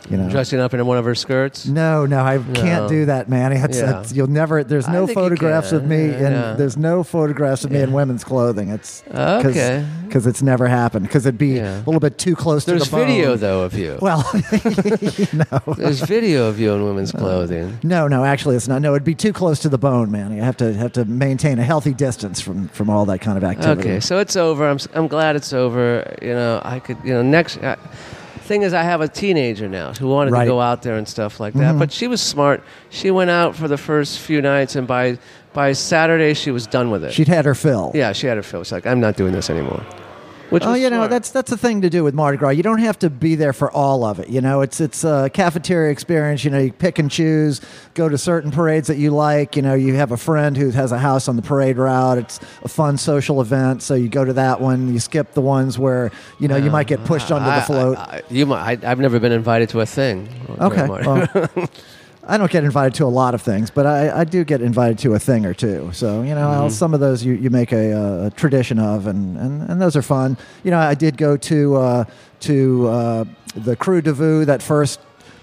you 0.09 0.17
know. 0.17 0.29
Dressing 0.29 0.59
up 0.59 0.73
in 0.73 0.85
one 0.85 0.97
of 0.97 1.05
her 1.05 1.15
skirts. 1.15 1.65
no, 1.65 2.05
no, 2.05 2.19
I 2.19 2.37
No. 2.37 2.53
can't 2.53 2.89
do 2.89 3.05
that, 3.05 3.29
man. 3.29 3.51
It's, 3.51 3.77
Yeah. 3.79 3.89
it's- 3.89 4.13
you'll 4.13 4.27
never. 4.27 4.63
There's 4.63 4.87
I 4.87 4.93
no 4.93 5.07
photographs 5.07 5.71
of 5.71 5.85
me, 5.85 6.05
and 6.13 6.35
yeah. 6.35 6.53
there's 6.57 6.77
no 6.77 7.03
photographs 7.03 7.63
of 7.65 7.71
me 7.71 7.81
in 7.81 7.91
women's 7.91 8.23
clothing. 8.23 8.69
It's 8.69 9.03
Okay. 9.13 9.83
because 10.07 10.25
it's 10.27 10.41
never 10.41 10.67
happened. 10.67 11.05
Because 11.07 11.25
it'd 11.25 11.37
be 11.37 11.59
a 11.59 11.83
little 11.85 11.99
bit 11.99 12.17
too 12.17 12.35
close 12.35 12.65
There's 12.65 12.83
to 12.85 12.89
the 12.89 12.95
bone. 12.97 13.07
There's 13.07 13.17
video 13.17 13.35
though 13.35 13.61
of 13.63 13.73
you. 13.73 13.97
Well, 14.01 14.23
no. 15.33 15.73
There's 15.75 16.01
video 16.01 16.47
of 16.47 16.59
you 16.59 16.73
in 16.73 16.83
women's 16.85 17.13
Uh, 17.13 17.17
clothing. 17.19 17.79
No, 17.83 18.07
no, 18.07 18.23
actually, 18.25 18.55
it's 18.55 18.67
not. 18.67 18.81
No, 18.81 18.93
it'd 18.93 19.03
be 19.03 19.15
too 19.15 19.33
close 19.33 19.59
to 19.59 19.69
the 19.69 19.77
bone, 19.77 20.11
man. 20.11 20.31
You 20.33 20.41
have 20.41 20.57
to 20.57 20.73
have 20.73 20.91
to 20.93 21.05
maintain 21.05 21.59
a 21.59 21.63
healthy 21.63 21.93
distance 21.93 22.39
from 22.39 22.67
from 22.69 22.89
all 22.89 23.05
that 23.05 23.19
kind 23.19 23.37
of 23.37 23.43
activity. 23.43 23.89
Okay, 23.89 23.99
so 23.99 24.19
it's 24.19 24.35
over. 24.35 24.67
I'm 24.67 24.77
I'm 24.93 25.07
glad 25.07 25.35
it's 25.35 25.53
over. 25.53 26.15
You 26.21 26.33
know, 26.33 26.61
I 26.63 26.79
could. 26.79 26.97
You 27.03 27.13
know, 27.13 27.21
next. 27.21 27.57
Uh, 27.63 27.75
thing 28.47 28.63
is, 28.63 28.73
I 28.73 28.83
have 28.83 29.01
a 29.01 29.07
teenager 29.07 29.67
now 29.69 29.93
who 29.93 30.07
wanted 30.07 30.31
Right. 30.31 30.45
to 30.45 30.49
go 30.49 30.59
out 30.59 30.81
there 30.81 30.95
and 30.95 31.07
stuff 31.07 31.39
like 31.39 31.53
that. 31.55 31.75
Mhm. 31.75 31.79
But 31.79 31.91
she 31.91 32.07
was 32.07 32.21
smart. 32.21 32.63
She 32.89 33.11
went 33.11 33.29
out 33.29 33.55
for 33.55 33.67
the 33.67 33.77
first 33.77 34.19
few 34.19 34.41
nights, 34.41 34.75
and 34.75 34.87
by 34.87 35.17
by 35.53 35.73
Saturday 35.73 36.33
she 36.35 36.51
was 36.51 36.67
done 36.67 36.91
with 36.91 37.03
it. 37.03 37.13
She'd 37.13 37.27
had 37.27 37.45
her 37.45 37.55
fill. 37.55 37.91
yeah, 37.95 38.11
she 38.13 38.27
had 38.27 38.37
her 38.37 38.43
fill. 38.43 38.63
She's 38.63 38.71
like, 38.71 38.85
I'm 38.85 38.99
not 38.99 39.15
doing 39.17 39.33
this 39.33 39.49
anymore. 39.49 39.81
Which 40.49 40.63
Oh, 40.63 40.75
you 40.75 40.89
know 40.89 41.07
that's 41.09 41.29
that's 41.31 41.49
the 41.51 41.57
thing 41.57 41.81
to 41.81 41.89
do 41.89 42.03
with 42.05 42.13
Mardi 42.13 42.37
Gras. 42.37 42.51
You 42.51 42.63
don't 42.63 42.79
have 42.79 42.97
to 42.99 43.09
be 43.09 43.35
there 43.35 43.51
for 43.51 43.69
all 43.71 44.05
of 44.05 44.19
it. 44.19 44.29
You 44.29 44.39
know, 44.39 44.61
it's 44.61 44.79
it's 44.79 45.03
a 45.03 45.29
cafeteria 45.33 45.91
experience. 45.91 46.45
You 46.45 46.51
know, 46.51 46.59
you 46.59 46.71
pick 46.71 46.99
and 46.99 47.11
choose, 47.11 47.59
go 47.95 48.07
to 48.07 48.17
certain 48.17 48.51
parades 48.51 48.87
that 48.87 48.97
you 48.97 49.11
like. 49.11 49.57
You 49.57 49.61
know, 49.61 49.73
you 49.73 49.95
have 49.95 50.13
a 50.13 50.17
friend 50.17 50.55
who 50.55 50.69
has 50.69 50.93
a 50.93 50.99
house 50.99 51.27
on 51.27 51.35
the 51.35 51.41
parade 51.41 51.77
route. 51.77 52.17
It's 52.17 52.39
a 52.63 52.69
fun 52.69 52.97
social 52.97 53.41
event, 53.41 53.83
so 53.83 53.93
you 53.93 54.07
go 54.07 54.23
to 54.23 54.33
that 54.33 54.61
one. 54.61 54.93
You 54.93 54.99
skip 54.99 55.33
the 55.33 55.41
ones 55.41 55.77
where 55.77 56.11
you 56.39 56.47
know 56.47 56.55
you 56.55 56.71
might 56.71 56.87
get 56.87 57.03
pushed 57.03 57.29
uh, 57.29 57.35
onto 57.35 57.49
I- 57.49 57.59
the 57.59 57.65
float. 57.65 57.97
I, 57.97 58.01
I, 58.01 58.21
you 58.29 58.45
might. 58.45 58.85
I, 58.85 58.91
I've 58.91 58.99
never 58.99 59.19
been 59.19 59.33
invited 59.33 59.67
to 59.69 59.81
a 59.81 59.85
thing. 59.85 60.29
Okay. 60.59 60.87
Well, 60.87 61.27
I 62.29 62.37
don't 62.37 62.51
get 62.51 62.63
invited 62.65 62.93
to 62.95 63.05
a 63.05 63.07
lot 63.07 63.33
of 63.33 63.41
things, 63.41 63.71
but 63.71 63.85
I, 63.85 64.19
I 64.19 64.23
do 64.25 64.43
get 64.43 64.61
invited 64.61 64.97
to 64.99 65.13
a 65.13 65.19
thing 65.19 65.45
or 65.45 65.53
two. 65.53 65.89
So, 65.93 66.21
you 66.23 66.35
know, 66.35 66.47
Mm-hmm. 66.47 66.69
some 66.69 66.93
of 66.93 66.99
those 66.99 67.23
you, 67.23 67.33
you 67.33 67.49
make 67.49 67.71
a, 67.71 68.25
a 68.25 68.29
tradition 68.31 68.79
of, 68.79 69.07
and, 69.07 69.37
and, 69.37 69.69
and 69.69 69.81
those 69.81 69.95
are 69.95 70.01
fun. 70.01 70.37
You 70.63 70.71
know, 70.71 70.79
I 70.79 70.93
did 70.93 71.15
go 71.17 71.37
to, 71.37 71.75
uh, 71.77 72.03
to 72.41 72.87
uh, 72.87 73.23
the 73.55 73.75
Krewe 73.77 74.03
du 74.03 74.13
Vieux, 74.13 74.45
that 74.45 74.61
first. 74.61 74.99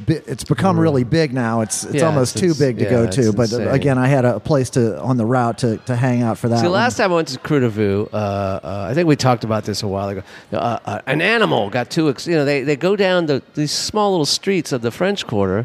It's 0.09 0.43
become 0.43 0.79
really 0.79 1.05
big 1.05 1.33
now. 1.33 1.61
It's 1.61 1.85
it's. 1.85 1.95
Yeah, 1.95 2.07
almost 2.07 2.37
it's- 2.37 2.59
too 2.59 2.61
big 2.63 2.79
to 2.79 2.85
yeah, 2.85 2.91
go 2.91 3.07
to. 3.11 3.33
But 3.33 3.53
uh, 3.53 3.59
insane. 3.59 3.69
again, 3.69 3.97
I 3.97 4.09
had 4.09 4.25
a 4.25 4.41
place 4.41 4.69
to 4.71 5.01
on 5.01 5.17
the 5.17 5.25
route 5.25 5.59
to, 5.59 5.77
to 5.87 5.95
hang 5.95 6.21
out 6.23 6.37
for 6.37 6.49
that. 6.49 6.59
See, 6.59 6.67
last 6.67 6.97
time 6.97 7.13
I 7.13 7.15
went 7.15 7.29
to 7.29 7.39
Krewe 7.39 7.61
du 7.61 7.69
Vieux, 7.71 8.09
uh, 8.13 8.17
uh, 8.17 8.87
I 8.91 8.93
think 8.95 9.07
we 9.07 9.15
talked 9.15 9.45
about 9.45 9.65
this 9.65 9.85
a 9.85 9.89
while 9.89 10.09
ago. 10.09 10.23
Uh, 10.53 10.57
uh, 10.85 11.01
an 11.07 11.23
animal 11.23 11.71
got 11.71 11.91
too, 11.91 12.11
ex- 12.11 12.27
you 12.27 12.35
know, 12.35 12.45
they, 12.45 12.63
they 12.65 12.75
go 12.75 12.97
down 12.97 13.27
the, 13.27 13.41
these 13.55 13.71
small 13.71 14.11
little 14.11 14.27
streets 14.27 14.73
of 14.73 14.83
the 14.83 14.91
French 14.91 15.29
Quarter, 15.29 15.65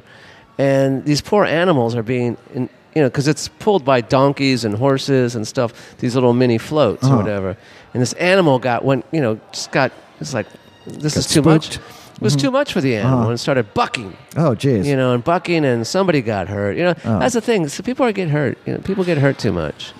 and 0.59 1.03
these 1.05 1.21
poor 1.21 1.45
animals 1.45 1.95
are 1.95 2.03
being, 2.03 2.37
in, 2.53 2.69
you 2.95 3.01
know, 3.01 3.07
because 3.09 3.27
it's 3.27 3.47
pulled 3.59 3.83
by 3.85 4.01
donkeys 4.01 4.65
and 4.65 4.75
horses 4.75 5.35
and 5.35 5.47
stuff, 5.47 5.71
these 5.99 6.13
little 6.15 6.33
mini 6.33 6.57
floats 6.57 7.03
Uh-huh. 7.03 7.13
or 7.15 7.17
whatever. 7.17 7.57
And 7.93 8.01
this 8.01 8.13
animal 8.13 8.59
got, 8.59 8.83
went, 8.83 9.05
you 9.11 9.21
know, 9.21 9.39
just 9.51 9.71
got, 9.71 9.91
it's 10.19 10.33
like, 10.33 10.47
this 10.85 11.13
Got 11.15 11.19
is 11.19 11.27
too 11.27 11.41
much. 11.41 11.77
It 11.77 12.21
was 12.21 12.35
too 12.35 12.51
much 12.51 12.73
for 12.73 12.81
the 12.81 12.95
animal 12.97 13.19
Uh-huh. 13.19 13.29
and 13.29 13.39
started 13.39 13.73
bucking 13.73 14.11
oh, 14.35 14.51
jeez. 14.53 14.83
you 14.85 14.97
know, 14.97 15.13
and 15.13 15.23
bucking, 15.23 15.63
and 15.65 15.87
somebody 15.87 16.21
got 16.21 16.49
hurt. 16.49 16.75
You 16.77 16.83
know, 16.83 16.95
Oh. 17.05 17.19
that's 17.19 17.33
the 17.35 17.41
thing. 17.41 17.69
So 17.69 17.81
people 17.81 18.05
are 18.05 18.11
get 18.11 18.27
hurt. 18.29 18.57
You 18.65 18.73
know, 18.73 18.79
people 18.79 19.03
get 19.05 19.17
hurt 19.17 19.37
too 19.39 19.53
much. 19.53 19.93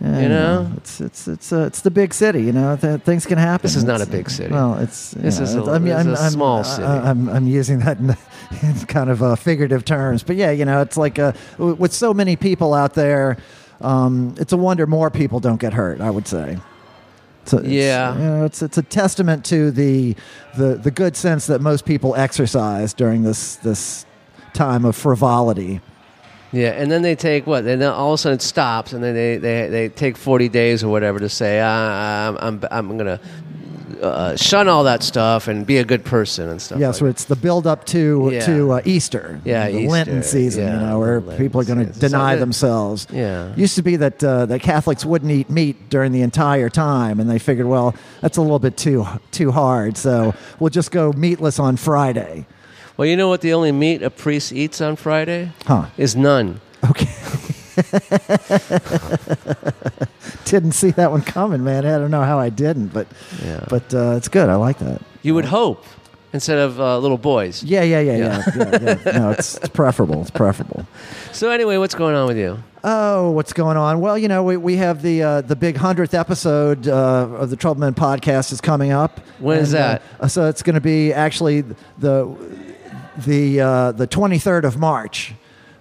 Yeah, 0.00 0.20
you 0.20 0.28
know? 0.28 0.70
it's 0.76 1.00
it's 1.00 1.26
it's 1.28 1.52
uh, 1.52 1.64
it's 1.68 1.80
the 1.80 1.90
big 1.90 2.12
city. 2.14 2.42
You 2.42 2.52
know, 2.52 2.76
th- 2.76 3.00
things 3.02 3.24
can 3.26 3.38
happen. 3.38 3.62
This 3.66 3.76
is 3.76 3.84
not 3.84 4.00
a 4.02 4.06
big 4.06 4.28
city. 4.28 4.52
Well, 4.52 4.74
it's 4.78 5.12
This 5.12 5.38
know, 5.38 5.44
is 5.44 5.54
a- 5.54 5.58
it's- 5.60 5.74
I 5.74 5.78
mean, 5.78 5.92
I'm, 5.94 6.08
a 6.14 6.20
I'm- 6.20 6.30
small 6.32 6.58
I- 6.60 6.62
city. 6.62 6.86
I'm 6.86 7.28
I'm 7.30 7.46
using 7.46 7.78
that 7.80 7.98
in, 7.98 8.14
in 8.62 8.74
kind 8.86 9.10
of 9.10 9.22
uh, 9.22 9.36
figurative 9.36 9.84
terms, 9.84 10.22
but 10.22 10.36
yeah, 10.36 10.50
you 10.50 10.64
know, 10.64 10.80
it's 10.80 10.96
like 10.96 11.18
uh, 11.18 11.32
w- 11.58 11.74
with 11.76 11.92
so 11.92 12.12
many 12.14 12.36
people 12.36 12.74
out 12.74 12.94
there, 12.94 13.36
um, 13.80 14.34
it's 14.38 14.52
a 14.52 14.56
wonder 14.56 14.86
more 14.86 15.10
people 15.10 15.40
don't 15.40 15.60
get 15.60 15.72
hurt. 15.72 16.00
I 16.00 16.10
would 16.10 16.26
say. 16.26 16.58
So 17.44 17.58
it's, 17.58 17.68
Yeah. 17.68 18.14
you 18.14 18.24
know, 18.24 18.44
it's 18.44 18.62
it's 18.62 18.78
a 18.78 18.82
testament 18.82 19.44
to 19.46 19.70
the 19.70 20.16
the 20.56 20.74
the 20.76 20.90
good 20.90 21.16
sense 21.16 21.46
that 21.46 21.60
most 21.60 21.84
people 21.84 22.14
exercise 22.16 22.92
during 22.94 23.22
this 23.22 23.56
this 23.56 24.04
time 24.52 24.84
of 24.84 24.96
frivolity. 24.96 25.80
Yeah, 26.52 26.70
and 26.70 26.90
then 26.90 27.02
they 27.02 27.14
take 27.16 27.46
what? 27.46 27.64
And 27.64 27.80
then 27.82 27.90
all 27.92 28.12
of 28.12 28.14
a 28.14 28.18
sudden 28.18 28.36
it 28.36 28.42
stops, 28.42 28.92
and 28.92 29.02
then 29.02 29.14
they, 29.14 29.36
they, 29.36 29.68
they 29.68 29.88
take 29.88 30.16
forty 30.16 30.48
days 30.48 30.82
or 30.82 30.88
whatever 30.88 31.18
to 31.18 31.28
say, 31.28 31.60
ah, 31.62 32.28
I'm 32.28 32.36
I'm 32.38 32.64
I'm 32.70 32.96
gonna 32.96 33.20
uh, 34.02 34.36
shun 34.36 34.68
all 34.68 34.84
that 34.84 35.02
stuff 35.02 35.48
and 35.48 35.66
be 35.66 35.78
a 35.78 35.84
good 35.84 36.04
person 36.04 36.48
and 36.48 36.60
stuff. 36.60 36.78
Yeah, 36.78 36.88
like 36.88 36.96
so 36.96 37.06
it's 37.06 37.24
the 37.24 37.36
build 37.36 37.66
up 37.66 37.84
to 37.86 38.30
Yeah. 38.32 38.46
to 38.46 38.72
uh, 38.72 38.80
Easter, 38.84 39.40
Yeah, 39.44 39.68
the 39.70 39.78
Easter, 39.78 39.90
Lenten 39.90 40.22
season, 40.22 40.64
yeah, 40.66 40.74
you 40.80 40.86
know, 40.86 40.98
where 40.98 41.20
people 41.20 41.60
are 41.60 41.64
going 41.64 41.78
to 41.80 41.86
season. 41.86 42.00
So 42.00 42.08
deny 42.08 42.36
themselves. 42.36 43.06
Yeah. 43.12 43.52
used 43.56 43.76
to 43.76 43.82
be 43.82 43.96
that 43.96 44.22
uh, 44.24 44.46
that 44.46 44.60
Catholics 44.60 45.04
wouldn't 45.04 45.30
eat 45.30 45.48
meat 45.50 45.88
during 45.90 46.12
the 46.12 46.22
entire 46.22 46.68
time, 46.68 47.20
and 47.20 47.28
they 47.30 47.38
figured, 47.38 47.66
well, 47.66 47.94
that's 48.20 48.36
a 48.36 48.42
little 48.42 48.58
bit 48.58 48.76
too 48.76 49.06
too 49.30 49.52
hard, 49.52 49.96
so 49.96 50.34
we'll 50.58 50.70
just 50.70 50.90
go 50.90 51.12
meatless 51.12 51.58
on 51.58 51.76
Friday. 51.76 52.46
Well, 52.96 53.06
you 53.06 53.16
know 53.16 53.28
what? 53.28 53.40
The 53.42 53.52
only 53.52 53.72
meat 53.72 54.02
a 54.02 54.10
priest 54.10 54.52
eats 54.52 54.80
on 54.80 54.96
Friday 54.96 55.52
Huh. 55.66 55.86
is 55.98 56.16
none. 56.16 56.60
Okay. 56.88 57.08
didn't 60.44 60.72
see 60.72 60.90
that 60.92 61.10
one 61.10 61.22
coming, 61.22 61.64
man. 61.64 61.84
I 61.86 61.98
don't 61.98 62.10
know 62.10 62.22
how 62.22 62.38
I 62.38 62.50
didn't, 62.50 62.88
but 62.88 63.06
Yeah. 63.44 63.64
but 63.68 63.92
uh, 63.94 64.14
it's 64.16 64.28
good. 64.28 64.48
I 64.48 64.54
like 64.56 64.78
that. 64.78 65.00
You 65.22 65.34
would 65.34 65.44
hope 65.46 65.84
instead 66.32 66.58
of 66.58 66.80
uh, 66.80 66.98
little 66.98 67.18
boys. 67.18 67.62
Yeah, 67.62 67.82
yeah, 67.82 68.00
yeah, 68.00 68.16
yeah. 68.16 68.42
yeah, 68.56 68.78
yeah. 69.04 69.12
No, 69.18 69.30
it's, 69.30 69.56
it's 69.56 69.68
preferable. 69.68 70.20
It's 70.22 70.30
preferable. 70.30 70.86
So 71.32 71.50
anyway, 71.50 71.76
what's 71.78 71.94
going 71.94 72.14
on 72.14 72.26
with 72.26 72.38
you? 72.38 72.58
Oh, 72.84 73.30
what's 73.32 73.52
going 73.52 73.76
on? 73.76 74.00
Well, 74.00 74.16
you 74.16 74.28
know, 74.28 74.44
we, 74.44 74.56
we 74.56 74.76
have 74.76 75.02
the 75.02 75.22
uh, 75.22 75.40
the 75.40 75.56
big 75.56 75.76
hundredth 75.76 76.14
episode 76.14 76.86
uh, 76.86 76.92
of 76.92 77.50
the 77.50 77.56
Troubleman 77.56 77.94
podcast 77.94 78.52
is 78.52 78.60
coming 78.60 78.92
up. 78.92 79.18
When 79.40 79.58
is 79.58 79.74
And, 79.74 79.82
uh, 79.82 79.86
that? 79.88 80.02
uh, 80.20 80.28
so 80.28 80.48
it's 80.48 80.62
going 80.62 80.74
to 80.74 80.80
be 80.80 81.12
actually 81.12 81.62
the 81.98 82.36
the 83.26 83.60
uh, 83.60 83.92
the 83.92 84.06
twenty 84.06 84.38
third 84.38 84.64
of 84.64 84.76
March. 84.76 85.34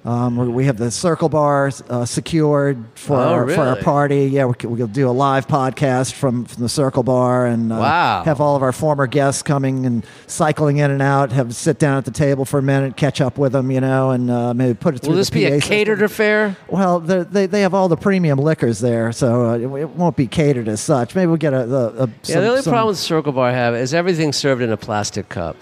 Um, 0.06 0.54
we- 0.54 0.66
have 0.66 0.78
the 0.78 0.92
circle 0.92 1.30
bar 1.30 1.72
uh, 1.90 2.06
secured 2.06 2.78
for 2.94 3.18
Oh, 3.18 3.34
our, 3.34 3.50
for 3.50 3.62
our 3.62 3.76
party. 3.78 4.26
Yeah, 4.28 4.46
we, 4.46 4.54
we'll 4.68 4.86
do 4.86 5.10
a 5.10 5.12
live 5.12 5.48
podcast 5.48 6.14
from, 6.14 6.46
from 6.46 6.62
the 6.62 6.70
circle 6.70 7.02
bar 7.02 7.48
and 7.48 7.72
uh, 7.74 7.78
Wow. 7.78 8.24
have 8.24 8.40
all 8.40 8.56
of 8.56 8.62
our 8.62 8.72
former 8.72 9.08
guests 9.08 9.42
coming 9.42 9.84
and 9.86 10.06
cycling 10.28 10.78
in 10.78 10.92
and 10.92 11.02
out. 11.02 11.32
Have 11.32 11.56
sit 11.56 11.80
down 11.80 11.98
at 11.98 12.06
the 12.06 12.12
table 12.12 12.46
for 12.46 12.60
a 12.60 12.62
minute, 12.62 12.96
catch 12.98 13.20
up 13.20 13.40
with 13.40 13.54
them, 13.54 13.72
you 13.72 13.82
know, 13.82 14.12
and 14.12 14.30
uh, 14.30 14.54
maybe 14.54 14.76
put 14.76 14.94
it 14.94 15.00
through. 15.00 15.10
Will 15.12 15.18
this 15.18 15.32
be 15.32 15.42
PA 15.42 15.48
a 15.48 15.52
system. 15.56 15.70
catered 15.70 16.02
affair? 16.04 16.56
Well, 16.70 17.00
they 17.00 17.48
they 17.48 17.62
have 17.62 17.74
all 17.74 17.88
the 17.90 17.98
premium 17.98 18.38
liquors 18.38 18.80
there, 18.80 19.12
so 19.12 19.50
uh, 19.50 19.54
it, 19.58 19.82
it 19.82 19.90
won't 19.90 20.16
be 20.16 20.28
catered 20.28 20.68
as 20.68 20.82
such. 20.82 21.16
Maybe 21.16 21.28
we'll 21.28 21.38
get 21.38 21.54
a, 21.54 21.62
a, 21.64 21.88
a 22.04 22.08
yeah, 22.08 22.14
some- 22.24 22.42
the 22.44 22.50
only 22.50 22.62
some- 22.62 22.72
problem 22.74 22.88
with 22.90 23.00
Circle 23.00 23.32
Bar 23.32 23.50
I 23.50 23.54
have 23.54 23.74
is 23.76 23.92
everything 23.94 24.34
served 24.34 24.62
in 24.62 24.72
a 24.72 24.78
plastic 24.78 25.30
cup. 25.30 25.58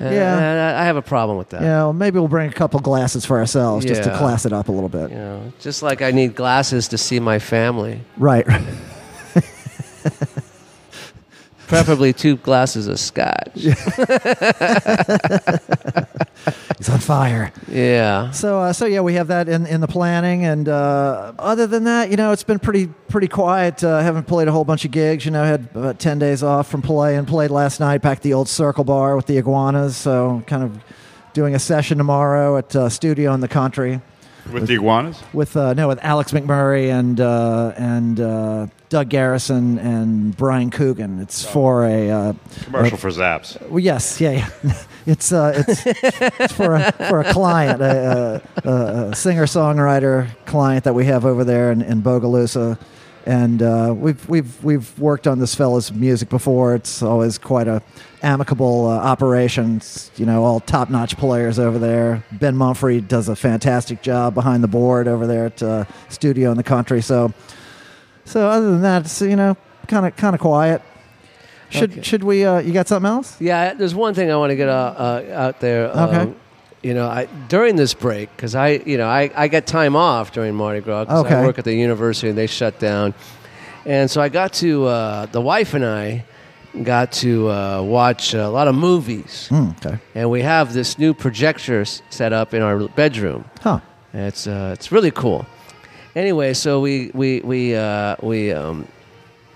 Uh, 0.00 0.08
Yeah. 0.10 0.74
I 0.76 0.82
I 0.82 0.84
have 0.86 0.96
a 0.96 1.02
problem 1.02 1.36
with 1.38 1.50
that. 1.50 1.62
Yeah, 1.62 1.68
know, 1.68 1.92
maybe 1.92 2.18
we'll 2.18 2.28
bring 2.28 2.48
a 2.48 2.52
couple 2.52 2.80
glasses 2.80 3.24
for 3.26 3.38
ourselves 3.38 3.84
just 3.84 4.02
to 4.04 4.10
Yeah. 4.10 4.18
class 4.18 4.46
it 4.46 4.52
up 4.52 4.68
a 4.68 4.72
little 4.72 4.88
bit. 4.88 5.10
You 5.10 5.16
know, 5.18 5.52
just 5.60 5.82
like 5.82 6.00
I 6.02 6.10
need 6.10 6.34
glasses 6.34 6.88
to 6.88 6.98
see 6.98 7.20
my 7.20 7.38
family, 7.38 8.00
Right. 8.16 8.46
preferably 11.68 12.12
two 12.12 12.36
glasses 12.36 12.88
of 12.88 12.98
scotch. 12.98 13.54
Yeah. 16.46 16.52
He's 16.78 16.88
on 16.88 16.98
fire. 16.98 17.52
Yeah. 17.68 18.30
So, 18.30 18.60
uh, 18.60 18.72
so 18.72 18.86
yeah, 18.86 19.00
we 19.00 19.14
have 19.14 19.28
that 19.28 19.48
in, 19.48 19.66
in 19.66 19.80
the 19.80 19.88
planning, 19.88 20.44
and 20.44 20.68
uh, 20.68 21.32
other 21.38 21.66
than 21.66 21.84
that, 21.84 22.10
you 22.10 22.16
know, 22.16 22.32
it's 22.32 22.44
been 22.44 22.58
pretty 22.58 22.86
pretty 23.08 23.28
quiet. 23.28 23.84
Uh, 23.84 24.00
haven't 24.00 24.26
played 24.26 24.48
a 24.48 24.52
whole 24.52 24.64
bunch 24.64 24.84
of 24.84 24.90
gigs. 24.90 25.24
You 25.24 25.30
know, 25.30 25.44
had 25.44 25.68
about 25.74 25.98
ten 25.98 26.18
days 26.18 26.42
off 26.42 26.70
from 26.70 26.82
play, 26.82 27.16
and 27.16 27.26
played 27.28 27.50
last 27.50 27.80
night 27.80 28.00
back 28.02 28.18
at 28.18 28.22
the 28.22 28.32
old 28.34 28.48
Circle 28.48 28.84
Bar 28.84 29.16
with 29.16 29.26
the 29.26 29.36
Iguanas. 29.36 29.96
So, 29.96 30.42
kind 30.46 30.62
of 30.62 30.82
doing 31.32 31.54
a 31.54 31.58
session 31.58 31.98
tomorrow 31.98 32.56
at 32.56 32.74
uh, 32.74 32.88
Studio 32.88 33.34
in 33.34 33.40
the 33.40 33.48
Country. 33.48 34.00
With 34.50 34.66
the 34.66 34.74
iguanas? 34.74 35.22
with 35.32 35.56
uh, 35.56 35.74
no 35.74 35.86
with 35.86 35.98
Alex 36.02 36.32
McMurray 36.32 36.90
and 36.90 37.20
uh, 37.20 37.72
and 37.76 38.18
uh, 38.18 38.66
Doug 38.88 39.08
Garrison 39.10 39.78
and 39.78 40.36
Brian 40.36 40.70
Coogan. 40.70 41.20
It's 41.20 41.44
for 41.44 41.84
a 41.84 42.10
uh, 42.10 42.32
Commercial 42.64 42.96
for 42.96 43.10
Zapp's. 43.10 43.58
well, 43.68 43.78
yes, 43.78 44.20
yeah, 44.20 44.48
yeah. 44.64 44.74
it's 45.06 45.32
uh, 45.32 45.64
it's, 45.66 45.82
it's 45.86 46.52
for 46.56 46.74
a 46.76 46.92
for 46.92 47.20
a 47.20 47.32
client, 47.32 47.80
a, 47.80 48.42
a, 48.64 48.70
a 49.10 49.14
singer 49.14 49.46
songwriter 49.46 50.28
client 50.46 50.84
that 50.84 50.94
we 50.94 51.06
have 51.06 51.24
over 51.24 51.44
there 51.44 51.72
in, 51.72 51.82
in 51.82 52.02
Bogalusa. 52.02 52.78
And 53.26 53.62
uh, 53.62 53.94
we've 53.96 54.28
we've 54.28 54.64
we've 54.64 54.98
worked 54.98 55.26
on 55.26 55.38
this 55.38 55.54
fella's 55.54 55.92
music 55.92 56.28
before. 56.30 56.74
It's 56.74 57.02
always 57.02 57.38
quite 57.38 57.68
a 57.68 57.82
amicable 58.22 58.86
uh, 58.86 58.96
operation. 58.96 59.76
It's, 59.76 60.10
you 60.16 60.26
know, 60.26 60.44
all 60.44 60.60
top 60.60 60.90
notch 60.90 61.16
players 61.16 61.58
over 61.58 61.78
there. 61.78 62.24
Ben 62.32 62.56
Mumphrey 62.56 63.06
does 63.06 63.28
a 63.28 63.36
fantastic 63.36 64.02
job 64.02 64.34
behind 64.34 64.62
the 64.62 64.68
board 64.68 65.06
over 65.06 65.26
there 65.26 65.46
at 65.46 65.62
uh, 65.62 65.84
Studio 66.08 66.50
in 66.50 66.56
the 66.56 66.62
Country. 66.62 67.02
So, 67.02 67.32
so 68.24 68.48
other 68.48 68.70
than 68.70 68.82
that, 68.82 69.02
it's 69.02 69.20
you 69.20 69.36
know 69.36 69.56
kind 69.86 70.06
of 70.06 70.16
kind 70.16 70.34
of 70.34 70.40
quiet. 70.40 70.82
Should 71.70 71.92
Okay. 71.92 72.02
should 72.02 72.22
we? 72.24 72.44
Uh, 72.44 72.58
you 72.60 72.72
got 72.72 72.88
something 72.88 73.08
else? 73.10 73.36
Yeah, 73.40 73.74
there's 73.74 73.94
one 73.94 74.12
thing 74.14 74.30
I 74.30 74.36
want 74.36 74.50
to 74.50 74.56
get 74.56 74.68
uh, 74.68 74.72
uh, 74.98 75.24
out 75.46 75.60
there. 75.60 75.90
Um, 75.96 76.08
Okay. 76.08 76.32
You 76.82 76.94
know, 76.94 77.08
I, 77.08 77.26
during 77.48 77.76
this 77.76 77.92
break, 77.92 78.34
because 78.34 78.54
I, 78.54 78.80
you 78.86 78.96
know, 78.96 79.06
I, 79.06 79.30
I 79.36 79.48
get 79.48 79.66
time 79.66 79.94
off 79.96 80.32
during 80.32 80.54
Mardi 80.54 80.80
Gras 80.80 81.04
Okay. 81.10 81.34
I 81.34 81.44
work 81.44 81.58
at 81.58 81.64
the 81.66 81.74
university 81.74 82.28
and 82.30 82.38
they 82.38 82.46
shut 82.46 82.78
down, 82.78 83.12
and 83.84 84.10
so 84.10 84.22
I 84.22 84.30
got 84.30 84.54
to 84.54 84.86
uh, 84.86 85.26
the 85.26 85.42
wife 85.42 85.74
and 85.74 85.84
I 85.84 86.24
got 86.82 87.12
to 87.20 87.50
uh, 87.50 87.82
watch 87.82 88.32
a 88.32 88.48
lot 88.48 88.66
of 88.66 88.74
movies, 88.74 89.48
Mm, 89.50 89.76
okay. 89.76 89.98
and 90.14 90.30
we 90.30 90.40
have 90.40 90.72
this 90.72 90.98
new 90.98 91.12
projector 91.12 91.82
s- 91.82 92.00
set 92.08 92.32
up 92.32 92.54
in 92.54 92.62
our 92.62 92.88
bedroom. 92.96 93.44
Huh. 93.60 93.80
And 94.14 94.26
It's 94.28 94.46
uh, 94.46 94.70
it's 94.72 94.90
really 94.90 95.10
cool. 95.10 95.44
Anyway, 96.16 96.54
so 96.54 96.80
we 96.80 97.10
we 97.12 97.40
we 97.44 97.76
uh, 97.76 98.16
we 98.22 98.52
um, 98.52 98.86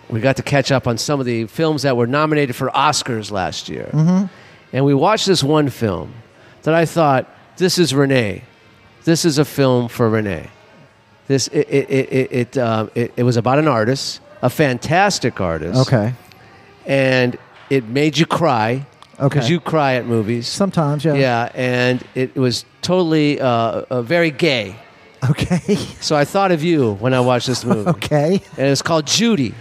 we 0.08 0.20
got 0.20 0.37
to 0.37 0.42
catch 0.42 0.70
up 0.73 0.87
on 0.87 0.99
some 0.99 1.20
of 1.20 1.26
the 1.26 1.46
films 1.46 1.82
that 1.82 1.96
were 1.96 2.06
nominated 2.06 2.54
for 2.56 2.68
Oscars 2.70 3.30
last 3.30 3.68
year, 3.68 3.90
mm-hmm. 3.92 4.26
and 4.73 4.84
we 4.84 4.94
watched 4.94 5.26
this 5.26 5.42
one 5.42 5.68
film 5.70 6.12
that 6.62 6.75
I 6.75 6.84
thought 6.87 7.28
this 7.56 7.78
is 7.78 7.94
Renee. 7.94 8.42
This 9.04 9.25
is 9.25 9.38
a 9.38 9.44
film 9.44 9.88
for 9.88 10.08
Renee. 10.08 10.49
This 11.26 11.49
it 11.49 11.68
it 11.70 11.90
it 11.90 12.12
it, 12.12 12.32
it, 12.32 12.58
um, 12.58 12.90
it, 12.94 13.12
it 13.16 13.23
was 13.23 13.37
about 13.37 13.58
an 13.58 13.68
artist, 13.68 14.20
a 14.42 14.50
fantastic 14.50 15.40
artist, 15.40 15.80
Okay. 15.87 16.14
and 16.87 17.37
it 17.70 17.84
made 17.84 18.18
you 18.18 18.26
cry 18.26 18.87
Okay. 19.18 19.28
because 19.28 19.49
you 19.50 19.61
cry 19.61 19.94
at 19.94 20.06
movies. 20.06 20.49
Sometimes, 20.49 21.04
yeah. 21.04 21.14
Yeah, 21.14 21.52
and 21.54 22.04
it 22.14 22.34
was 22.34 22.64
totally 22.82 23.40
uh, 23.40 23.46
uh, 23.90 24.02
very 24.02 24.30
gay. 24.30 24.76
Okay. 25.30 25.76
So 26.00 26.16
I 26.16 26.26
thought 26.26 26.52
of 26.52 26.62
you 26.62 26.94
when 26.94 27.14
I 27.14 27.20
watched 27.20 27.46
this 27.46 27.64
movie. 27.64 27.88
okay. 27.90 28.42
And 28.58 28.66
it's 28.66 28.82
called 28.82 29.06
Judy. 29.06 29.54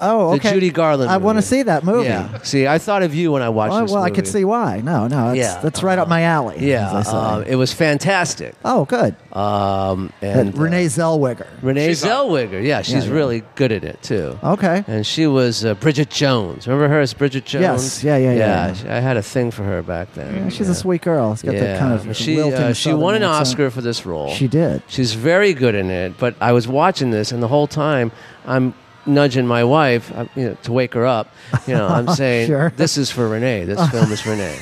Oh, 0.00 0.30
The 0.30 0.36
okay. 0.36 0.52
Judy 0.52 0.70
Garland 0.70 1.10
I 1.10 1.16
want 1.16 1.38
to 1.38 1.42
see 1.42 1.62
that 1.62 1.84
movie. 1.84 2.08
Yeah. 2.08 2.38
See, 2.42 2.66
I 2.66 2.78
thought 2.78 3.02
of 3.02 3.14
you 3.14 3.32
when 3.32 3.42
I 3.42 3.48
watched 3.48 3.72
Well, 3.72 3.82
this 3.82 3.90
well 3.92 4.02
I 4.02 4.08
movie. 4.08 4.16
could 4.16 4.28
see 4.28 4.44
why. 4.44 4.80
No, 4.82 5.06
no, 5.06 5.26
that's, 5.26 5.38
Yeah. 5.38 5.60
that's 5.62 5.82
right 5.82 5.98
up 5.98 6.08
my 6.08 6.22
alley. 6.22 6.56
Yeah, 6.60 6.86
as 6.98 7.08
I 7.08 7.10
say. 7.10 7.16
um, 7.16 7.42
it 7.44 7.56
was 7.56 7.72
fantastic. 7.72 8.54
oh, 8.64 8.84
good. 8.84 9.14
Um, 9.32 10.12
and 10.22 10.54
Uh, 10.54 10.60
Renee 10.60 10.86
uh, 10.86 10.88
Zellweger. 10.88 11.46
Renee 11.62 11.88
She's 11.88 12.04
Zellweger. 12.04 12.62
Yeah, 12.62 12.82
she's 12.82 13.06
yeah. 13.06 13.12
really 13.12 13.42
good 13.54 13.72
at 13.72 13.84
it 13.84 14.02
too. 14.02 14.38
Okay. 14.42 14.84
And 14.86 15.06
she 15.06 15.26
was 15.26 15.64
uh, 15.64 15.74
Bridget 15.74 16.10
Jones. 16.10 16.66
Remember 16.66 16.88
her 16.88 17.00
as 17.00 17.14
Bridget 17.14 17.44
Jones? 17.44 17.62
Yes. 17.62 18.04
Yeah, 18.04 18.16
yeah, 18.16 18.32
yeah, 18.32 18.36
yeah. 18.68 18.72
she- 18.74 18.88
I 18.88 19.00
had 19.00 19.16
a 19.16 19.22
thing 19.22 19.50
for 19.50 19.62
her 19.64 19.82
back 19.82 20.12
then. 20.14 20.34
Yeah, 20.34 20.48
she's 20.48 20.68
a 20.68 20.74
sweet 20.74 21.02
girl. 21.02 21.34
She's 21.34 21.42
got 21.42 21.54
yeah. 21.54 21.60
that 21.60 21.78
kind 21.80 21.92
of 22.10 22.16
she 22.16 22.40
uh, 22.40 22.72
she 22.72 22.92
won 22.92 23.14
an 23.14 23.22
accent. 23.22 23.40
Oscar 23.40 23.70
for 23.70 23.80
this 23.80 24.04
role. 24.06 24.30
She 24.30 24.48
did. 24.48 24.82
She's 24.88 25.14
very 25.14 25.52
good 25.54 25.74
in 25.74 25.90
it. 25.90 26.16
But 26.18 26.34
I 26.40 26.52
was 26.52 26.66
watching 26.68 27.10
this, 27.10 27.32
and 27.32 27.42
the 27.42 27.48
whole 27.48 27.66
time 27.66 28.12
I'm 28.46 28.74
nudging 29.06 29.46
my 29.46 29.64
wife 29.64 30.12
uh, 30.14 30.26
you 30.34 30.48
know, 30.50 30.54
to 30.62 30.72
wake 30.72 30.94
her 30.94 31.06
up. 31.06 31.32
You 31.66 31.74
know, 31.74 31.86
I'm 31.86 32.08
saying, 32.14 32.48
Sure. 32.48 32.72
"This 32.76 32.96
is 32.98 33.10
for 33.10 33.28
Renee. 33.28 33.64
This 33.64 33.88
film 33.90 34.10
is 34.12 34.20
for 34.20 34.30
Renee. 34.30 34.58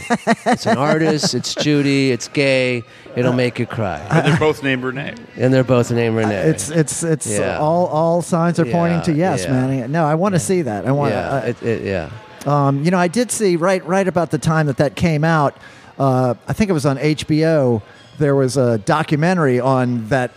It's 0.46 0.66
an 0.66 0.76
artist. 0.78 1.34
It's 1.34 1.54
Judy. 1.54 2.10
It's 2.12 2.28
gay. 2.28 2.82
It'll 3.16 3.32
make 3.32 3.58
you 3.58 3.66
cry." 3.66 3.98
And 4.10 4.26
they're 4.26 4.38
both 4.38 4.62
named 4.62 4.84
Renee. 4.84 5.14
And 5.36 5.52
they're 5.52 5.64
both 5.64 5.90
named 5.90 6.16
Renee. 6.16 6.34
It's 6.48 6.70
it's 6.70 7.02
it's 7.02 7.26
Yeah. 7.26 7.58
all 7.58 7.86
all 7.86 8.22
signs 8.22 8.58
are 8.60 8.66
pointing 8.66 9.02
to 9.02 9.12
yes, 9.14 9.44
yeah. 9.44 9.52
man. 9.52 9.92
No, 9.92 10.04
I 10.04 10.14
want 10.14 10.34
to 10.34 10.38
see 10.40 10.62
that. 10.62 10.86
I 10.86 10.92
want. 10.92 11.12
yeah, 11.14 11.34
I- 11.34 11.46
it, 11.48 11.62
it, 11.62 11.82
yeah. 11.82 12.10
Um, 12.46 12.84
you 12.84 12.90
know, 12.90 12.98
I 12.98 13.08
did 13.08 13.30
see 13.30 13.56
right 13.56 13.84
right 13.86 14.06
about 14.06 14.30
the 14.30 14.38
time 14.38 14.66
that 14.66 14.76
that 14.76 14.96
came 14.96 15.24
out. 15.24 15.56
Uh, 15.98 16.34
I 16.48 16.52
think 16.52 16.68
it 16.68 16.74
was 16.74 16.84
on 16.84 16.98
HBO. 16.98 17.80
There 18.18 18.34
was 18.36 18.56
a 18.56 18.78
documentary 18.78 19.58
on 19.60 20.08
that 20.08 20.30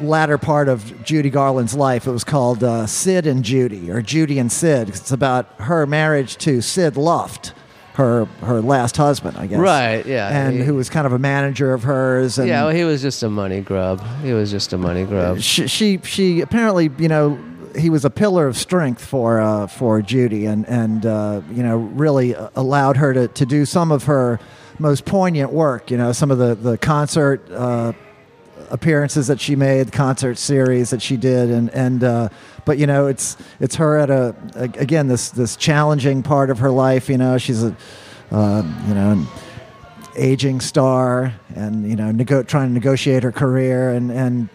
latter 0.00 0.38
part 0.38 0.68
of 0.68 1.04
Judy 1.04 1.30
Garland's 1.30 1.74
life. 1.74 2.06
It 2.06 2.10
was 2.12 2.24
called 2.24 2.62
uh, 2.64 2.86
Sid 2.86 3.26
and 3.26 3.44
Judy, 3.44 3.90
or 3.90 4.02
Judy 4.02 4.38
and 4.38 4.50
Sid. 4.50 4.88
It's 4.88 5.12
about 5.12 5.46
her 5.60 5.86
marriage 5.86 6.36
to 6.38 6.60
Sid 6.60 6.96
Luft, 6.96 7.52
her 7.94 8.24
her 8.40 8.60
last 8.60 8.96
husband, 8.96 9.36
I 9.36 9.46
guess. 9.46 9.58
Right, 9.58 10.04
yeah. 10.06 10.28
And 10.46 10.56
He- 10.58 10.62
who 10.64 10.74
was 10.74 10.88
kind 10.90 11.06
of 11.06 11.12
a 11.12 11.18
manager 11.18 11.72
of 11.74 11.82
hers. 11.82 12.38
And 12.38 12.48
Yeah, 12.48 12.64
well, 12.64 12.74
he 12.74 12.84
was 12.84 13.02
just 13.02 13.22
a 13.22 13.28
money 13.30 13.60
grub. 13.60 14.02
He 14.22 14.32
was 14.32 14.50
just 14.50 14.72
a 14.72 14.78
money 14.78 15.04
grub. 15.04 15.40
she, 15.40 15.66
she 15.68 15.98
she 16.04 16.40
apparently 16.40 16.90
you 16.98 17.08
know 17.08 17.38
he 17.76 17.88
was 17.88 18.04
a 18.04 18.10
pillar 18.10 18.46
of 18.46 18.56
strength 18.56 19.02
for 19.04 19.40
uh, 19.40 19.66
for 19.66 20.02
Judy 20.02 20.46
and 20.46 20.66
and 20.68 21.06
uh, 21.06 21.40
you 21.50 21.62
know 21.62 21.76
really 21.76 22.34
allowed 22.54 22.96
her 22.98 23.12
to, 23.14 23.28
to 23.28 23.46
do 23.46 23.64
some 23.64 23.90
of 23.92 24.04
her 24.04 24.38
most 24.78 25.04
poignant 25.04 25.52
work 25.52 25.90
you 25.90 25.96
know 25.96 26.12
some 26.12 26.30
of 26.30 26.38
the 26.38 26.54
the 26.54 26.76
concert 26.78 27.40
uh, 27.52 27.92
appearances 28.72 29.26
that 29.26 29.38
she 29.38 29.54
made 29.54 29.92
concert 29.92 30.38
series 30.38 30.90
that 30.90 31.02
she 31.02 31.16
did 31.16 31.50
and 31.50 31.68
and 31.70 32.02
uh, 32.02 32.28
but 32.64 32.78
you 32.78 32.86
know 32.86 33.06
it's 33.06 33.36
it's 33.60 33.76
her 33.76 33.98
at 33.98 34.10
a, 34.10 34.34
a 34.56 34.64
again 34.80 35.08
this 35.08 35.28
this 35.28 35.56
challenging 35.56 36.22
part 36.22 36.48
of 36.50 36.58
her 36.58 36.70
life 36.70 37.10
you 37.10 37.18
know 37.18 37.36
she's 37.36 37.62
a 37.62 37.76
uh, 38.30 38.62
you 38.88 38.94
know 38.94 39.12
an 39.12 39.26
aging 40.16 40.58
star 40.58 41.34
and 41.54 41.88
you 41.88 41.94
know 41.94 42.10
nego- 42.10 42.42
trying 42.42 42.68
to 42.68 42.74
negotiate 42.74 43.22
her 43.22 43.30
career 43.30 43.90
and 43.90 44.10
and 44.10 44.48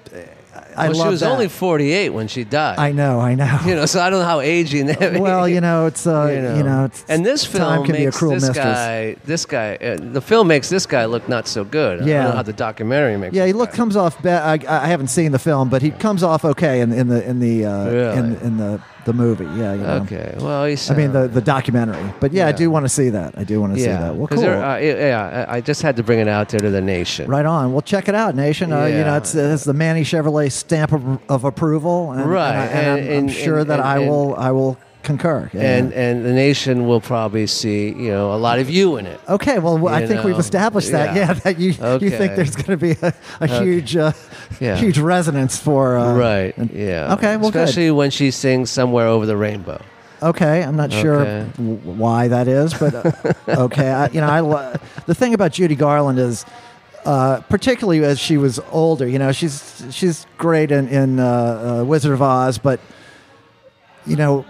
I 0.78 0.90
well, 0.90 0.98
love 0.98 1.08
she 1.08 1.12
was 1.12 1.20
that. 1.22 1.32
only 1.32 1.48
48 1.48 2.10
when 2.10 2.28
she 2.28 2.44
died. 2.44 2.78
I 2.78 2.92
know, 2.92 3.20
I 3.20 3.34
know. 3.36 3.60
you 3.66 3.74
know, 3.76 3.86
so 3.88 4.00
I 4.00 4.10
don't 4.10 4.20
know 4.20 4.26
how 4.26 4.40
aging. 4.42 4.88
well, 5.20 5.48
you 5.50 5.60
know, 5.60 5.88
it's 5.88 6.06
uh, 6.06 6.54
you 6.56 6.64
know, 6.64 6.86
it's, 6.86 7.04
and 7.10 7.26
this 7.26 7.44
time 7.44 7.52
film 7.52 7.86
can 7.86 7.94
makes 7.94 8.02
be 8.04 8.06
a 8.06 8.12
cruel 8.12 8.34
this 8.36 8.44
mistress. 8.44 8.64
guy. 8.66 9.16
This 9.26 9.46
guy, 9.46 9.76
uh, 9.76 9.98
the 10.00 10.22
film 10.22 10.48
makes 10.48 10.70
this 10.70 10.86
guy 10.86 11.06
look 11.06 11.28
not 11.28 11.48
so 11.48 11.64
good. 11.64 12.04
I 12.04 12.06
Yeah. 12.06 12.22
don't 12.22 12.30
know 12.32 12.36
how 12.38 12.44
the 12.44 12.54
documentary 12.54 13.18
makes. 13.18 13.36
Yeah, 13.36 13.46
he 13.48 13.54
look 13.54 13.72
guy. 13.72 13.76
comes 13.78 13.96
off. 13.96 14.22
Be- 14.22 14.30
I, 14.30 14.54
I 14.68 14.88
haven't 14.88 15.08
seen 15.08 15.32
the 15.32 15.40
film, 15.40 15.70
but 15.70 15.82
he 15.82 15.92
comes 15.92 16.22
off 16.24 16.46
okay 16.46 16.82
in, 16.82 16.94
in 16.94 17.08
the 17.08 17.28
in 17.28 17.40
the 17.40 17.66
uh, 17.66 17.90
Really? 17.90 18.18
in, 18.18 18.36
in 18.38 18.58
the 18.58 18.82
the 19.08 19.14
movie. 19.14 19.46
Yeah, 19.46 19.74
you 19.74 19.82
know. 19.82 19.94
Okay, 20.04 20.36
well. 20.38 20.64
I 20.64 20.94
mean 20.94 21.14
the 21.14 21.28
the 21.28 21.42
documentary, 21.42 22.14
but 22.20 22.32
yeah, 22.34 22.46
I 22.48 22.52
do 22.52 22.70
want 22.70 22.86
to 22.86 22.90
see 22.90 23.10
that. 23.10 23.34
I 23.38 23.44
do 23.44 23.60
want 23.60 23.74
to 23.74 23.80
see 23.80 23.88
that. 23.88 24.16
Well, 24.16 24.28
cool. 24.28 24.40
there- 24.42 24.64
uh, 24.64 24.78
yeah, 24.78 25.46
I 25.48 25.62
just 25.62 25.82
had 25.82 25.96
to 25.96 26.04
bring 26.04 26.20
it 26.20 26.28
out 26.28 26.50
there 26.50 26.60
to 26.60 26.70
the 26.70 26.82
nation. 26.82 27.28
Right 27.30 27.46
on. 27.46 27.72
Well, 27.72 27.82
check 27.82 28.08
it 28.10 28.16
out, 28.16 28.36
Nation. 28.36 28.72
Uh, 28.72 28.86
you 28.86 29.04
know, 29.04 29.16
it's, 29.18 29.34
it's 29.34 29.64
the 29.64 29.74
Manny 29.74 30.04
Chevrolet 30.04 30.52
stamp 30.52 30.92
of, 30.92 31.20
of 31.30 31.44
approval, 31.46 32.12
and, 32.12 32.30
Right, 32.30 32.50
And, 32.54 32.58
I, 32.60 32.66
and, 32.66 32.88
I'm, 32.92 32.98
and- 33.00 33.08
I'm 33.10 33.18
and- 33.20 33.32
sure 33.34 33.64
that 33.64 33.80
I 33.80 34.00
will. 34.00 34.36
I 34.36 34.52
will 34.52 34.78
concur. 35.04 35.50
Yeah. 35.54 35.62
And 35.62 35.94
and 35.94 36.26
the 36.26 36.34
nation 36.34 36.88
will 36.88 37.02
probably 37.02 37.48
see 37.48 37.90
you 37.90 38.10
know 38.12 38.34
a 38.34 38.38
lot 38.38 38.60
of 38.60 38.70
you 38.70 38.98
in 38.98 39.06
it. 39.06 39.20
okay, 39.30 39.60
well, 39.60 39.88
I 39.88 40.06
think 40.06 40.24
we've 40.24 40.38
established 40.40 40.92
that. 40.92 41.16
yeah. 41.16 41.28
Yeah, 41.28 41.34
that 41.34 41.60
you 41.60 41.70
you 42.02 42.10
think 42.10 42.36
there's 42.36 42.56
going 42.56 42.78
to 42.78 42.78
be 42.78 42.92
a, 43.02 43.14
a 43.40 43.48
huge 43.48 43.96
uh, 43.96 44.12
Yeah. 44.60 44.76
huge 44.78 44.98
resonance 45.00 45.58
for 45.58 45.98
uh, 45.98 46.14
right. 46.16 46.54
yeah. 46.74 47.14
Okay. 47.14 47.38
Well, 47.38 47.52
good. 47.52 47.64
Especially 47.64 47.92
when 47.92 48.12
she 48.12 48.32
sings 48.32 48.70
"Somewhere 48.70 49.08
Over 49.08 49.26
the 49.26 49.38
Rainbow." 49.38 49.82
Okay, 50.22 50.64
I'm 50.64 50.76
not 50.76 50.92
sure 50.92 51.22
Okay. 51.22 51.46
w- 51.58 51.76
why 51.84 52.28
that 52.28 52.48
is, 52.48 52.74
but 52.74 52.96
uh, 52.96 53.34
okay. 53.66 53.90
I, 53.92 54.08
you 54.08 54.20
know, 54.20 54.28
I 54.28 54.40
lo- 54.40 54.74
the 55.06 55.14
thing 55.14 55.36
about 55.36 55.52
Judy 55.52 55.76
Garland 55.76 56.18
is, 56.18 56.44
uh, 57.06 57.42
particularly 57.50 58.04
as 58.04 58.18
she 58.20 58.36
was 58.38 58.60
older. 58.72 59.08
You 59.08 59.20
know, 59.20 59.32
she's 59.32 59.86
she's 59.92 60.26
great 60.40 60.72
in 60.72 60.88
in 60.88 61.20
uh, 61.20 61.26
uh, 61.82 61.84
Wizard 61.86 62.14
of 62.14 62.22
Oz, 62.24 62.58
but 62.58 62.80
you 64.08 64.16
know, 64.16 64.42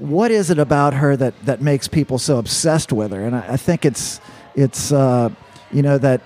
what 0.00 0.30
is 0.30 0.50
it 0.50 0.58
about 0.58 0.94
her 0.94 1.16
that 1.16 1.34
that 1.44 1.60
makes 1.60 1.88
people 1.88 2.18
so 2.18 2.38
obsessed 2.38 2.92
with 2.92 3.12
her? 3.12 3.24
And 3.24 3.36
I, 3.36 3.52
I 3.52 3.56
think 3.56 3.84
it's 3.84 4.20
it's 4.54 4.92
uh, 4.92 5.30
you 5.70 5.82
know 5.82 5.98
that 5.98 6.20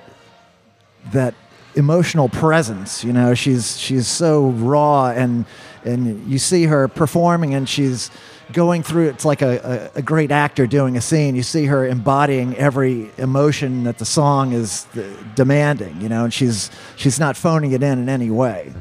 that 1.12 1.34
emotional 1.76 2.28
presence. 2.28 3.04
You 3.04 3.12
know, 3.12 3.34
she's 3.34 3.78
she's 3.78 4.06
so 4.06 4.48
raw, 4.50 5.10
and 5.10 5.44
and 5.84 6.26
you 6.30 6.38
see 6.38 6.64
her 6.64 6.88
performing, 6.88 7.54
and 7.54 7.68
she's 7.68 8.10
going 8.52 8.82
through. 8.82 9.08
It's 9.08 9.24
like 9.24 9.42
a, 9.42 9.90
a, 9.94 9.98
a 9.98 10.02
great 10.02 10.30
actor 10.30 10.66
doing 10.66 10.96
a 10.96 11.00
scene. 11.00 11.34
You 11.34 11.42
see 11.42 11.66
her 11.66 11.86
embodying 11.86 12.56
every 12.56 13.10
emotion 13.18 13.84
that 13.84 13.98
the 13.98 14.04
song 14.04 14.52
is 14.52 14.86
uh, 14.96 15.02
demanding. 15.34 16.00
You 16.00 16.08
know, 16.08 16.24
and 16.24 16.32
she's 16.32 16.70
she's 16.96 17.20
not 17.20 17.36
phoning 17.36 17.72
it 17.72 17.82
in 17.82 17.98
in 17.98 18.08
any 18.08 18.30
way. 18.30 18.72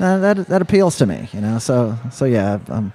Uh, 0.00 0.18
that 0.18 0.46
that 0.48 0.62
appeals 0.62 0.96
to 0.98 1.06
me. 1.06 1.28
You 1.32 1.40
know, 1.42 1.58
so 1.58 1.96
so 2.10 2.24
yeah. 2.24 2.58
Um, 2.68 2.92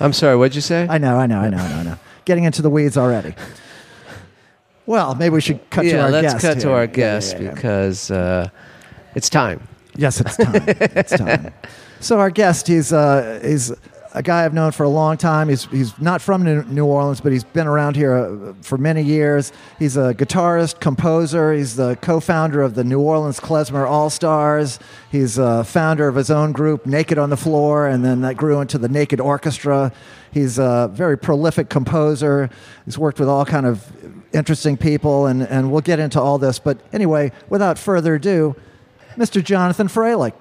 I'm 0.00 0.12
sorry. 0.12 0.36
What'd 0.36 0.54
you 0.54 0.60
say? 0.62 0.86
I 0.90 0.98
know, 0.98 1.16
I 1.16 1.26
know, 1.26 1.38
I 1.38 1.48
know, 1.48 1.58
I 1.58 1.68
know, 1.68 1.76
I 1.76 1.82
know. 1.84 1.98
Getting 2.24 2.44
into 2.44 2.60
the 2.62 2.70
weeds 2.70 2.96
already. 2.96 3.34
Well, 4.86 5.14
maybe 5.14 5.34
we 5.34 5.40
should 5.40 5.60
cut 5.70 5.82
to 5.82 5.88
yeah, 5.88 6.04
our 6.04 6.10
let's 6.10 6.32
guest. 6.34 6.44
cut 6.44 6.54
to 6.60 6.66
here. 6.68 6.76
our 6.76 6.82
Yeah, 6.84 6.86
guest 6.86 7.36
yeah, 7.36 7.42
yeah. 7.44 7.54
because 7.54 8.10
uh, 8.10 8.48
it's 9.14 9.28
time. 9.28 9.66
Yes, 9.94 10.20
it's 10.20 10.36
time. 10.36 10.64
it's 10.66 11.16
time. 11.16 11.52
So 12.02 12.18
our 12.18 12.30
guest, 12.30 12.66
he's 12.66 12.94
uh, 12.94 13.40
he's 13.44 13.72
a 14.12 14.22
guy 14.22 14.44
I've 14.44 14.54
known 14.54 14.72
for 14.72 14.82
a 14.84 14.88
long 14.88 15.16
time. 15.16 15.48
He's 15.48 15.64
he's 15.66 15.98
not 16.00 16.20
from 16.20 16.42
New 16.74 16.84
Orleans, 16.84 17.20
but 17.20 17.32
he's 17.32 17.44
been 17.44 17.66
around 17.66 17.96
here 17.96 18.16
uh, 18.16 18.52
for 18.62 18.76
many 18.76 19.02
years. 19.02 19.52
He's 19.78 19.96
a 19.96 20.14
guitarist, 20.14 20.80
composer. 20.80 21.52
He's 21.52 21.76
the 21.76 21.96
co-founder 21.96 22.62
of 22.62 22.74
the 22.74 22.84
New 22.84 23.00
Orleans 23.00 23.38
Klezmer 23.38 23.88
All 23.88 24.10
Stars. 24.10 24.78
He's 25.10 25.38
a 25.38 25.64
founder 25.64 26.08
of 26.08 26.16
his 26.16 26.30
own 26.30 26.52
group, 26.52 26.86
Naked 26.86 27.18
on 27.18 27.30
the 27.30 27.36
Floor, 27.36 27.86
and 27.86 28.04
then 28.04 28.22
that 28.22 28.36
grew 28.36 28.60
into 28.60 28.78
the 28.78 28.88
Naked 28.88 29.20
Orchestra. 29.20 29.92
He's 30.32 30.58
a 30.58 30.90
very 30.92 31.18
prolific 31.18 31.68
composer. 31.68 32.50
He's 32.84 32.98
worked 32.98 33.18
with 33.18 33.28
all 33.28 33.44
kind 33.44 33.66
of 33.66 33.84
interesting 34.32 34.76
people, 34.76 35.26
and, 35.26 35.42
and 35.42 35.70
we'll 35.72 35.80
get 35.80 35.98
into 35.98 36.20
all 36.20 36.38
this. 36.38 36.58
But 36.58 36.78
anyway, 36.92 37.32
without 37.48 37.78
further 37.78 38.14
ado, 38.14 38.54
Mr. 39.16 39.42
Jonathan 39.42 39.88
Freilich. 39.88 40.32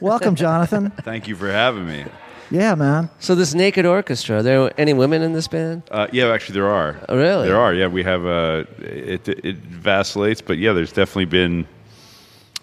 Welcome, 0.00 0.34
Jonathan. 0.34 0.90
Thank 1.02 1.28
you 1.28 1.36
for 1.36 1.50
having 1.50 1.86
me. 1.86 2.06
Yeah, 2.50 2.74
man. 2.74 3.10
So 3.18 3.34
this 3.34 3.54
naked 3.54 3.86
orchestra. 3.86 4.38
Are 4.38 4.42
there 4.42 4.80
any 4.80 4.92
women 4.92 5.22
in 5.22 5.32
this 5.32 5.48
band? 5.48 5.82
Uh, 5.90 6.08
yeah, 6.12 6.28
actually, 6.28 6.54
there 6.54 6.68
are. 6.68 7.00
Oh, 7.08 7.16
really? 7.16 7.48
There 7.48 7.58
are. 7.58 7.74
Yeah, 7.74 7.88
we 7.88 8.02
have. 8.02 8.24
Uh, 8.26 8.64
it, 8.78 9.28
it 9.28 9.56
vacillates, 9.56 10.40
but 10.40 10.58
yeah, 10.58 10.72
there's 10.72 10.92
definitely 10.92 11.26
been 11.26 11.66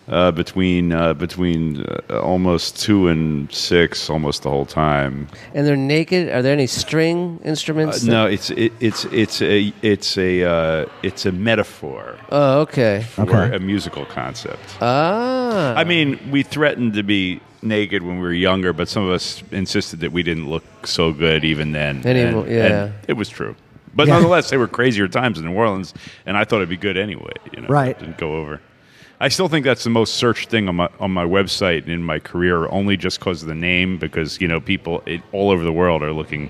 uh, 0.07 0.31
between 0.31 0.91
uh, 0.91 1.13
between 1.13 1.85
uh, 2.09 2.19
almost 2.19 2.79
two 2.81 3.07
and 3.07 3.51
six, 3.51 4.09
almost 4.09 4.43
the 4.43 4.49
whole 4.49 4.65
time. 4.65 5.27
And 5.53 5.65
they're 5.65 5.75
naked. 5.77 6.29
Are 6.29 6.41
there 6.41 6.53
any 6.53 6.67
string 6.67 7.39
Uh, 7.43 7.49
instruments? 7.49 8.03
no, 8.03 8.25
it's 8.25 8.49
it, 8.51 8.73
it's 8.79 9.05
it's 9.05 9.41
a 9.41 9.71
it's 9.81 10.17
a 10.17 10.43
uh, 10.43 10.85
it's 11.03 11.25
a 11.25 11.31
metaphor 11.31 12.17
Oh, 12.31 12.61
okay. 12.61 13.05
for 13.09 13.21
Okay. 13.23 13.55
a 13.55 13.59
musical 13.59 14.05
concept. 14.05 14.59
Ah. 14.81 15.73
I 15.75 15.83
mean, 15.83 16.19
we 16.31 16.43
threatened 16.43 16.93
to 16.95 17.03
be 17.03 17.39
naked 17.61 18.01
when 18.03 18.15
we 18.15 18.21
were 18.23 18.33
younger, 18.33 18.73
but 18.73 18.89
some 18.89 19.03
of 19.05 19.11
us 19.11 19.43
insisted 19.51 19.99
that 19.99 20.11
we 20.11 20.23
didn't 20.23 20.49
look 20.49 20.63
so 20.87 21.13
good 21.13 21.43
even 21.45 21.71
then. 21.73 22.01
Anymore, 22.05 22.43
and, 22.45 22.51
yeah. 22.51 22.83
and 22.85 22.93
it 23.07 23.13
was 23.13 23.29
true. 23.29 23.55
But 23.93 24.07
Yeah. 24.07 24.13
nonetheless, 24.15 24.49
they 24.49 24.57
were 24.57 24.67
crazier 24.69 25.07
times 25.07 25.37
in 25.37 25.45
New 25.45 25.53
Orleans, 25.53 25.93
and 26.25 26.37
I 26.37 26.43
thought 26.45 26.57
it'd 26.57 26.69
be 26.69 26.77
good 26.77 26.97
anyway. 26.97 27.33
You 27.53 27.61
know, 27.61 27.67
Right. 27.67 27.89
It 27.91 27.99
didn't 27.99 28.17
go 28.17 28.35
over. 28.37 28.59
I 29.21 29.27
still 29.29 29.47
think 29.47 29.65
that's 29.65 29.83
the 29.83 29.89
most 29.91 30.15
searched 30.15 30.49
thing 30.49 30.67
on 30.67 30.75
my 30.77 30.89
on 30.99 31.11
my 31.11 31.25
website 31.25 31.87
in 31.87 32.03
my 32.03 32.17
career, 32.19 32.67
only 32.69 32.97
just 32.97 33.19
because 33.19 33.43
of 33.43 33.47
the 33.47 33.55
name. 33.55 33.97
Because 33.97 34.41
you 34.41 34.47
know, 34.47 34.59
people 34.59 35.03
it, 35.05 35.21
all 35.31 35.51
over 35.51 35.63
the 35.63 35.71
world 35.71 36.01
are 36.01 36.11
looking. 36.11 36.49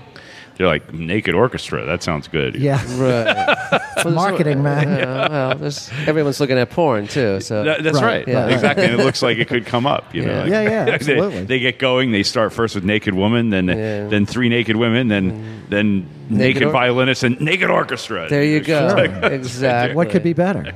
They're 0.56 0.66
like 0.66 0.92
naked 0.92 1.34
orchestra. 1.34 1.84
That 1.86 2.02
sounds 2.02 2.28
good. 2.28 2.54
Yeah. 2.56 2.76
right. 3.00 3.80
Well, 4.04 4.14
marketing, 4.14 4.62
man. 4.62 4.86
Yeah, 4.98 5.28
well, 5.28 5.54
there's, 5.56 5.90
everyone's 6.06 6.40
looking 6.40 6.58
at 6.58 6.68
porn 6.70 7.08
too. 7.08 7.40
So 7.40 7.64
That- 7.64 7.82
that's 7.82 8.00
Right, 8.00 8.26
right. 8.26 8.28
yeah. 8.28 8.48
Exactly. 8.48 8.84
And 8.84 9.00
it 9.00 9.02
looks 9.04 9.22
like 9.22 9.38
it 9.38 9.48
could 9.48 9.64
come 9.64 9.86
up. 9.86 10.14
You 10.14 10.26
know. 10.26 10.32
Yeah. 10.32 10.40
like- 10.42 10.50
Yeah, 10.50 10.62
yeah, 10.62 10.84
they- 10.88 10.92
absolutely. 10.92 11.44
They, 11.44 11.58
get 11.58 11.78
going. 11.78 12.12
They 12.12 12.22
start 12.22 12.52
first 12.52 12.74
with 12.74 12.84
naked 12.84 13.14
woman, 13.14 13.48
then 13.48 13.68
Yeah. 13.68 14.08
then 14.08 14.26
three 14.26 14.50
naked 14.50 14.76
women, 14.76 15.08
then 15.08 15.32
mm. 15.32 15.68
then 15.70 16.00
Naked 16.28 16.38
naked, 16.38 16.62
or- 16.64 16.70
violinists 16.70 17.24
and 17.24 17.40
naked 17.40 17.70
orchestra. 17.70 18.28
there 18.28 18.44
you 18.44 18.60
go. 18.60 18.88
Sure. 18.94 19.24
Exactly. 19.32 19.96
What 19.96 20.10
could 20.10 20.22
be 20.22 20.34
better? 20.34 20.74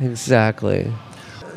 Exactly. 0.00 0.92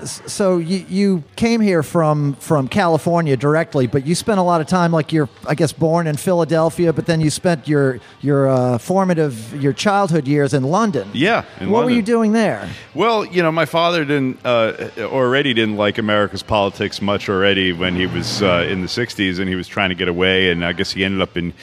So 0.06 0.58
you, 0.58 0.86
you 0.90 1.24
came 1.36 1.62
here 1.62 1.84
from 1.84 2.36
from 2.36 2.68
California 2.68 3.38
directly, 3.38 3.88
but 3.88 4.06
you 4.06 4.16
spent 4.16 4.40
a 4.40 4.44
lot 4.44 4.62
of 4.62 4.68
time, 4.68 4.92
like 4.92 5.12
you're, 5.12 5.30
I 5.48 5.56
guess, 5.56 5.74
born 5.74 6.08
in 6.08 6.18
Philadelphia, 6.18 6.94
but 6.94 7.06
then 7.06 7.22
you 7.22 7.30
spent 7.30 7.68
your 7.68 8.00
your 8.22 8.48
uh, 8.48 8.78
formative, 8.78 9.62
your 9.62 9.74
childhood 9.74 10.28
years 10.28 10.54
in 10.54 10.64
London. 10.64 11.10
Yeah. 11.14 11.46
in 11.60 11.70
What 11.70 11.86
were 11.86 11.92
you 11.92 12.02
doing 12.02 12.34
there? 12.34 12.70
Well, 12.94 13.26
you 13.26 13.42
know, 13.44 13.52
my 13.52 13.66
father 13.66 14.06
didn't 14.06 14.40
uh, 14.46 14.90
already 15.00 15.54
didn't 15.54 15.78
like 15.78 15.98
America's 15.98 16.44
politics 16.44 17.02
much 17.02 17.30
already 17.30 17.74
when 17.74 17.96
he 17.96 18.08
was 18.08 18.42
uh, 18.42 18.68
in 18.70 18.82
the 18.82 18.88
'60s, 18.88 19.40
and 19.40 19.50
he 19.50 19.56
was 19.56 19.68
trying 19.68 19.90
to 19.90 19.96
get 19.96 20.08
away. 20.08 20.52
And 20.52 20.64
I 20.64 20.74
guess 20.74 20.92
he 20.92 21.04
ended 21.04 21.22
up 21.22 21.38
in 21.38 21.54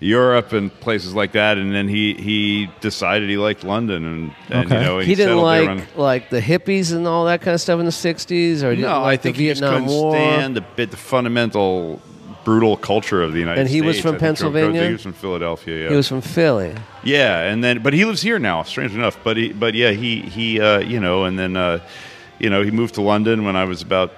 Europe 0.00 0.52
and 0.52 0.72
places 0.80 1.14
like 1.14 1.32
that. 1.32 1.58
And 1.58 1.74
then 1.74 1.88
he 1.88 2.14
he 2.14 2.70
decided 2.80 3.28
he 3.28 3.36
liked 3.36 3.64
London, 3.64 4.04
and, 4.04 4.32
and 4.50 4.66
Okay. 4.66 4.78
you 4.80 4.86
know, 4.86 4.98
and 4.98 5.08
He 5.08 5.14
didn't 5.14 5.38
settled 5.38 5.48
there 5.52 5.64
like 5.64 5.68
on- 5.96 6.00
like 6.00 6.30
the 6.30 6.40
hippies 6.40 6.92
and 6.94 7.06
all 7.06 7.24
that 7.26 7.40
kind 7.40 7.54
of 7.54 7.60
stuff 7.60 7.80
in 7.80 7.86
the 7.86 7.92
'60s, 7.92 8.62
or 8.62 8.76
no, 8.76 9.02
like 9.02 9.18
I 9.18 9.22
think 9.22 9.36
the 9.36 9.42
he 9.44 9.48
just 9.48 9.60
Vietnam 9.60 9.82
couldn't 9.86 9.94
War. 10.02 10.12
stand 10.14 10.56
the 10.56 10.60
bit 10.60 10.90
the 10.92 10.96
fundamental 10.96 12.00
brutal 12.44 12.76
culture 12.78 13.22
of 13.22 13.32
the 13.34 13.40
United 13.40 13.56
States. 13.56 13.60
And 13.60 13.68
States. 13.68 13.82
he 13.84 13.86
was 13.88 14.00
from 14.00 14.14
I 14.14 14.18
Pennsylvania? 14.18 14.86
He 14.86 14.92
was 14.92 15.02
from 15.02 15.12
Philadelphia. 15.12 15.82
Yeah. 15.82 15.88
He 15.90 15.96
was 15.96 16.08
from 16.08 16.20
Philly. 16.22 16.74
Yeah, 17.02 17.40
and 17.42 17.62
then 17.62 17.82
but 17.82 17.92
he 17.92 18.04
lives 18.04 18.22
here 18.22 18.38
now. 18.38 18.62
Strange 18.62 18.94
enough, 18.94 19.18
but 19.24 19.36
he 19.36 19.52
but 19.52 19.74
yeah 19.74 19.90
he 19.90 20.20
he 20.20 20.60
uh, 20.60 20.78
you 20.78 21.00
know 21.00 21.24
and 21.24 21.36
then 21.38 21.56
uh, 21.56 21.80
you 22.38 22.48
know 22.50 22.62
he 22.62 22.70
moved 22.70 22.94
to 22.94 23.02
London 23.02 23.44
when 23.44 23.56
I 23.56 23.64
was 23.64 23.82
about 23.82 24.12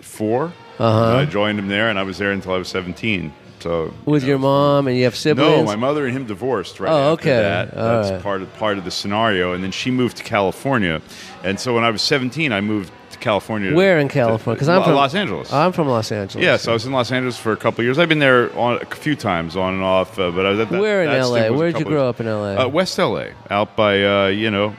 4 0.00 0.52
Uh-huh. 0.78 1.16
I 1.16 1.24
joined 1.24 1.58
him 1.58 1.68
there, 1.68 1.88
and 1.90 1.98
I 1.98 2.04
was 2.04 2.16
there 2.18 2.30
until 2.30 2.52
I 2.54 2.58
was 2.58 2.68
seventeen. 2.68 3.32
So 3.66 3.92
With 4.04 4.22
you 4.22 4.28
your 4.30 4.38
mom, 4.38 4.86
and 4.86 4.96
you 4.96 5.04
have 5.04 5.16
siblings. 5.16 5.56
No, 5.56 5.64
my 5.64 5.74
mother 5.74 6.06
and 6.06 6.16
him 6.16 6.24
divorced 6.24 6.78
right 6.78 6.88
Oh, 6.92 7.14
after 7.14 7.22
okay. 7.22 7.42
that. 7.42 7.74
That's 7.74 8.10
right. 8.12 8.22
part 8.22 8.42
of 8.42 8.54
part 8.58 8.78
of 8.78 8.84
the 8.84 8.92
scenario. 8.92 9.52
And 9.54 9.64
then 9.64 9.72
she 9.72 9.90
moved 9.90 10.16
to 10.18 10.22
California, 10.22 11.02
and 11.42 11.58
so 11.58 11.74
when 11.74 11.82
I 11.82 11.90
was 11.90 12.00
seventeen, 12.00 12.52
I 12.52 12.60
moved 12.60 12.92
to 13.10 13.18
California. 13.18 13.74
Where 13.74 13.98
in 13.98 14.08
California? 14.08 14.54
Because 14.56 14.68
I'm 14.68 14.84
from 14.84 14.94
Los 14.94 15.14
Angeles. 15.16 15.52
I'm 15.52 15.72
from 15.72 15.88
Los 15.88 16.12
Angeles. 16.12 16.44
yeah, 16.44 16.56
so 16.58 16.70
I 16.70 16.74
was 16.74 16.86
in 16.86 16.92
Los 16.92 17.10
Angeles 17.10 17.36
for 17.36 17.50
a 17.50 17.56
couple 17.56 17.82
years. 17.82 17.98
I've 17.98 18.08
been 18.08 18.20
there 18.20 18.56
on, 18.56 18.80
a 18.80 18.86
few 18.94 19.16
times, 19.16 19.56
on 19.56 19.74
and 19.74 19.82
off. 19.82 20.16
Uh, 20.16 20.30
but 20.30 20.46
I 20.46 20.50
was 20.50 20.60
at 20.60 20.70
that, 20.70 20.80
Where 20.80 21.02
in 21.02 21.10
that 21.10 21.26
LA? 21.26 21.36
a 21.46 21.52
Where'd 21.52 21.76
you 21.78 21.84
grow 21.84 22.08
up 22.08 22.20
in 22.20 22.26
LA? 22.26 22.54
Uh, 22.54 22.68
West 22.68 22.96
LA, 22.98 23.30
out 23.50 23.74
by 23.74 24.04
uh, 24.04 24.26
you 24.28 24.48
know 24.48 24.76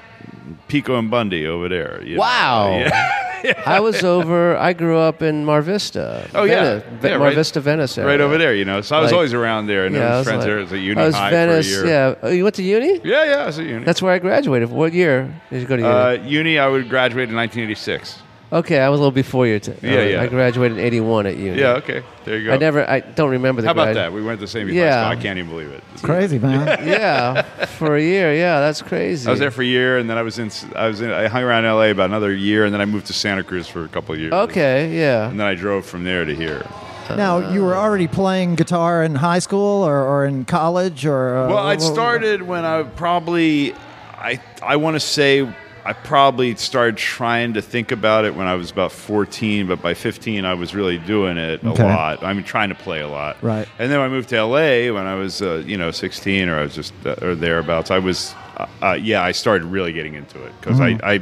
Pico 0.69 0.97
and 0.97 1.12
Bundy 1.12 1.45
over 1.45 1.67
there. 1.67 2.02
you 2.06 2.15
know. 2.15 2.21
Wow. 2.21 2.69
Yeah. 2.78 3.23
I 3.65 3.80
was 3.80 4.04
over. 4.04 4.56
I 4.58 4.73
grew 4.73 4.97
up 4.97 5.21
in 5.21 5.45
Mar 5.45 5.62
Vista. 5.62 6.30
Oh, 6.36 6.43
yeah. 6.43 6.80
Venice, 6.80 6.84
Ve- 7.02 7.10
Yeah, 7.10 7.17
Mar 7.17 7.28
right- 7.28 7.36
Vista, 7.36 7.60
Venice 7.60 7.97
area. 7.97 8.10
right 8.10 8.21
over 8.21 8.38
there. 8.38 8.54
You 8.54 8.65
know, 8.65 8.82
so 8.82 8.95
I 8.95 9.00
was 9.02 9.12
Like- 9.12 9.15
always 9.15 9.34
around 9.34 9.67
there, 9.67 9.86
and 9.86 9.95
Yeah, 9.95 10.15
I 10.15 10.17
was 10.19 10.28
friends 10.28 10.39
like- 10.39 10.47
there. 10.47 10.60
It 10.60 10.63
was 10.63 10.73
at 10.73 10.80
Uni 10.80 11.02
I 11.02 11.06
was 11.06 11.15
High 11.15 11.30
Venice. 11.32 11.67
for 11.76 11.82
a 11.84 11.86
year. 11.88 11.93
Yeah. 11.93 12.15
Oh, 12.23 12.30
you 12.30 12.43
went 12.43 12.56
to 12.56 12.63
uni? 12.63 13.00
yeah, 13.04 13.23
yeah. 13.26 13.43
I 13.43 13.45
was 13.47 13.60
at 13.60 13.65
Uni. 13.65 13.84
That's 13.86 14.02
where 14.02 14.13
I 14.13 14.19
graduated. 14.19 14.69
What 14.71 14.93
year 14.93 15.30
did 15.52 15.62
you 15.62 15.67
go 15.67 15.76
to 15.78 15.82
uni? 15.82 15.93
uh, 15.93 16.12
uni. 16.23 16.60
I 16.60 16.67
would 16.67 16.89
graduate 16.89 17.30
in 17.30 17.36
1986. 17.36 18.19
Okay, 18.49 18.79
I 18.79 18.88
was 18.88 18.99
a 18.99 19.03
little 19.03 19.12
before 19.12 19.45
your 19.45 19.60
time. 19.60 19.77
Yeah, 19.81 20.03
yeah. 20.03 20.21
I 20.21 20.27
graduated 20.27 20.77
in 20.77 20.83
'81 20.86 21.25
at 21.25 21.36
uni. 21.36 21.60
Yeah. 21.60 21.73
Okay. 21.73 22.01
There 22.23 22.38
you 22.38 22.45
go. 22.47 22.53
I 22.53 22.57
never. 22.57 22.89
I 22.89 23.01
don't 23.01 23.31
remember 23.31 23.62
the. 23.62 23.67
How 23.67 23.73
about 23.73 23.86
grad- 23.86 23.97
that? 23.97 24.13
We 24.13 24.21
went 24.23 24.39
to 24.39 24.45
the 24.45 24.49
same 24.49 24.69
Yeah. 24.69 25.03
high 25.03 25.12
school. 25.12 25.19
I 25.19 25.21
can't 25.21 25.38
even 25.39 25.49
believe 25.51 25.69
it. 25.71 25.83
Crazy, 26.01 26.39
man. 26.39 26.65
Yeah, 26.88 27.41
for 27.65 27.97
a 27.97 28.01
year. 28.01 28.33
Yeah, 28.33 28.62
that's 28.62 28.81
crazy. 28.81 29.27
I 29.27 29.31
was 29.31 29.41
there 29.41 29.51
for 29.51 29.63
a 29.63 29.65
year, 29.65 29.97
and 29.97 30.10
then 30.10 30.17
I 30.17 30.21
was 30.21 30.39
in. 30.39 30.49
I 30.77 30.88
was 30.88 31.01
in. 31.01 31.12
I 31.12 31.27
hung 31.27 31.43
around 31.43 31.65
L.A. 31.65 31.89
about 31.91 32.05
another 32.10 32.33
year, 32.33 32.63
and 32.63 32.73
then 32.73 32.79
I 32.79 32.86
moved 32.86 33.07
to 33.07 33.13
Santa 33.13 33.43
Cruz 33.43 33.67
for 33.67 33.83
a 33.83 33.89
couple 33.89 34.15
of 34.15 34.21
years. 34.21 34.31
Okay, 34.31 34.97
yeah. 34.97 35.29
And 35.29 35.38
then 35.38 35.47
I 35.47 35.53
drove 35.55 35.86
from 35.86 36.05
there 36.05 36.23
to 36.23 36.33
here. 36.33 36.65
now, 37.10 37.51
you 37.53 37.63
were 37.63 37.75
already 37.75 38.07
playing 38.07 38.55
guitar 38.55 39.03
in 39.03 39.15
high 39.15 39.39
school 39.39 39.83
or, 39.83 39.97
or 40.05 40.25
in 40.25 40.43
college, 40.45 41.05
or 41.05 41.38
uh, 41.38 41.47
Well, 41.49 41.57
I'd 41.57 41.79
wh- 41.79 41.83
wh- 41.83 41.93
started 41.93 42.41
when 42.43 42.63
I 42.65 42.83
probably, 42.83 43.73
I 44.17 44.39
I 44.62 44.75
want 44.77 44.95
to 44.95 44.99
say 45.01 45.47
I 45.88 45.93
probably 45.93 46.54
started 46.56 46.97
trying 46.97 47.54
to 47.54 47.62
think 47.62 47.93
about 47.93 48.26
it 48.26 48.36
when 48.36 48.45
I 48.45 48.56
was 48.56 48.71
about 48.71 48.91
14, 48.91 49.67
but 49.67 49.82
by 49.82 49.93
15 49.93 50.43
I 50.43 50.54
was 50.54 50.76
really 50.76 50.97
doing 50.97 51.38
it 51.38 51.63
a 51.63 51.71
lot. 51.71 52.23
I 52.23 52.34
mean, 52.34 52.43
trying 52.43 52.67
to 52.69 52.76
play 52.76 53.00
a 53.00 53.08
lot. 53.08 53.41
Right. 53.41 53.65
And 53.80 53.89
then 53.89 54.02
I 54.02 54.10
moved 54.10 54.28
to 54.30 54.43
LA 54.43 54.93
when 54.93 55.08
I 55.08 55.15
was, 55.15 55.41
uh, 55.41 55.63
you 55.65 55.78
know, 55.78 55.91
16 55.91 56.50
or 56.50 56.60
I 56.60 56.63
was 56.63 56.76
just 56.76 56.93
uh, 57.06 57.15
or 57.21 57.36
thereabouts. 57.36 57.89
I 57.89 58.00
was, 58.00 58.36
uh, 58.58 58.67
uh, 58.84 58.91
yeah, 59.02 59.23
I 59.23 59.32
started 59.32 59.63
really 59.65 59.93
getting 59.93 60.15
into 60.15 60.43
it 60.43 60.52
because 60.60 60.78
Mm-hmm. 60.80 61.06
I. 61.06 61.13
I 61.13 61.21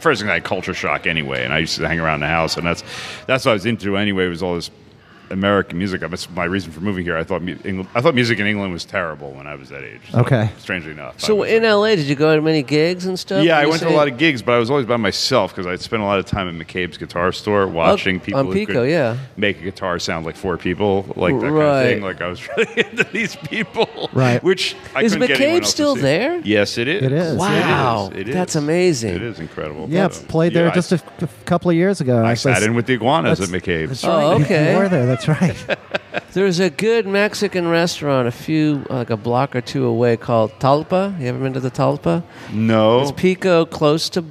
First 0.00 0.20
thing 0.20 0.28
I 0.28 0.34
had 0.34 0.44
culture 0.44 0.74
shock 0.74 1.06
anyway, 1.06 1.44
and 1.44 1.54
I 1.54 1.58
used 1.58 1.76
to 1.76 1.86
hang 1.86 2.00
around 2.00 2.18
the 2.20 2.26
house, 2.26 2.56
and 2.56 2.66
that's 2.66 2.82
that's 3.26 3.44
what 3.44 3.52
I 3.52 3.54
was 3.54 3.66
into 3.66 3.96
anyway. 3.96 4.26
Was 4.26 4.42
all 4.42 4.56
this 4.56 4.68
American 5.30 5.78
music. 5.78 6.00
That's 6.00 6.28
my 6.30 6.44
reason 6.44 6.72
for 6.72 6.80
moving 6.80 7.04
here. 7.04 7.16
I 7.16 7.24
thought 7.24 7.42
mu- 7.42 7.56
England, 7.64 7.88
I 7.94 8.00
thought 8.00 8.14
music 8.14 8.38
in 8.38 8.46
England 8.46 8.72
was 8.72 8.84
terrible 8.84 9.32
when 9.32 9.46
I 9.46 9.54
was 9.56 9.68
that 9.70 9.82
age. 9.82 10.00
So, 10.12 10.20
Okay. 10.20 10.50
Strangely 10.58 10.92
enough. 10.92 11.14
I 11.18 11.26
So 11.26 11.34
was- 11.36 11.50
in 11.50 11.64
LA, 11.64 11.96
did 11.96 12.06
you 12.06 12.14
go 12.14 12.34
to 12.36 12.42
many 12.42 12.62
gigs 12.62 13.06
and 13.06 13.18
stuff? 13.18 13.44
yeah, 13.44 13.58
I 13.58 13.62
You 13.62 13.68
went 13.70 13.80
to 13.82 13.86
a 13.88 13.90
say- 13.90 13.96
lot 13.96 14.08
of 14.08 14.18
gigs, 14.18 14.42
but 14.42 14.52
I 14.52 14.58
was 14.58 14.70
always 14.70 14.86
by 14.86 14.96
myself 14.96 15.52
because 15.54 15.66
I'd 15.66 15.80
spent 15.80 16.02
a 16.02 16.04
lot 16.06 16.18
of 16.18 16.26
time 16.26 16.48
at 16.48 16.54
McCabe's 16.66 16.96
guitar 16.98 17.32
store 17.32 17.66
watching 17.66 18.20
people 18.20 18.40
on 18.40 18.46
who 18.46 18.52
Pico, 18.52 18.72
could 18.82 18.90
yeah. 18.90 19.16
make 19.36 19.60
a 19.60 19.64
guitar 19.64 19.98
sound 19.98 20.26
like 20.26 20.36
four 20.36 20.56
people, 20.56 21.04
like 21.16 21.34
that 21.34 21.40
kind 21.40 21.54
Right. 21.54 21.80
of 21.82 21.86
thing. 21.94 22.02
Like 22.02 22.20
I 22.22 22.28
was 22.28 22.46
really 22.56 22.72
into 22.90 23.04
these 23.12 23.36
people, 23.36 24.10
Right. 24.12 24.42
Which 24.42 24.76
I 24.94 25.02
Is 25.02 25.12
couldn't 25.12 25.28
get 25.28 25.40
anyone 25.40 25.60
McCabe 25.60 25.62
else 25.62 25.70
to 25.70 25.72
still 25.72 25.94
see. 25.96 26.02
there? 26.02 26.40
Yes, 26.44 26.78
it 26.78 26.88
is. 26.88 27.02
It 27.02 27.12
is. 27.12 27.36
Wow, 27.36 28.10
It 28.14 28.20
is. 28.22 28.28
It 28.28 28.32
that's 28.32 28.56
is. 28.56 28.62
amazing. 28.62 29.14
It 29.16 29.22
is 29.22 29.40
incredible. 29.40 29.86
Yeah, 29.90 30.08
So, 30.08 30.24
played 30.26 30.54
there 30.54 30.66
yeah, 30.66 30.70
I- 30.70 30.74
just 30.74 30.92
a, 30.92 31.00
a 31.22 31.28
couple 31.44 31.70
of 31.70 31.76
years 31.76 32.00
ago. 32.00 32.22
I 32.22 32.32
actually. 32.32 32.54
sat 32.54 32.62
in 32.62 32.74
with 32.74 32.86
the 32.86 32.94
iguanas 32.94 33.40
at 33.40 33.48
That's- 33.48 33.62
McCabe's. 33.90 34.04
Oh, 34.04 34.32
okay. 34.42 34.76
Were 34.76 34.88
there. 34.88 35.15
That's 35.16 35.28
right. 35.28 35.78
There's 36.32 36.60
a 36.60 36.68
good 36.70 37.06
Mexican 37.06 37.68
restaurant 37.68 38.28
a 38.28 38.30
few, 38.30 38.84
like 38.90 39.10
a 39.10 39.16
block 39.16 39.56
or 39.56 39.60
two 39.62 39.86
away 39.86 40.16
called 40.16 40.52
Talpa. 40.58 41.18
You 41.20 41.26
ever 41.28 41.38
been 41.38 41.54
to 41.54 41.60
the 41.60 41.70
Talpa? 41.70 42.22
No, 42.52 43.00
It's 43.00 43.12
Pico, 43.12 43.64
close 43.64 44.08
to 44.10 44.24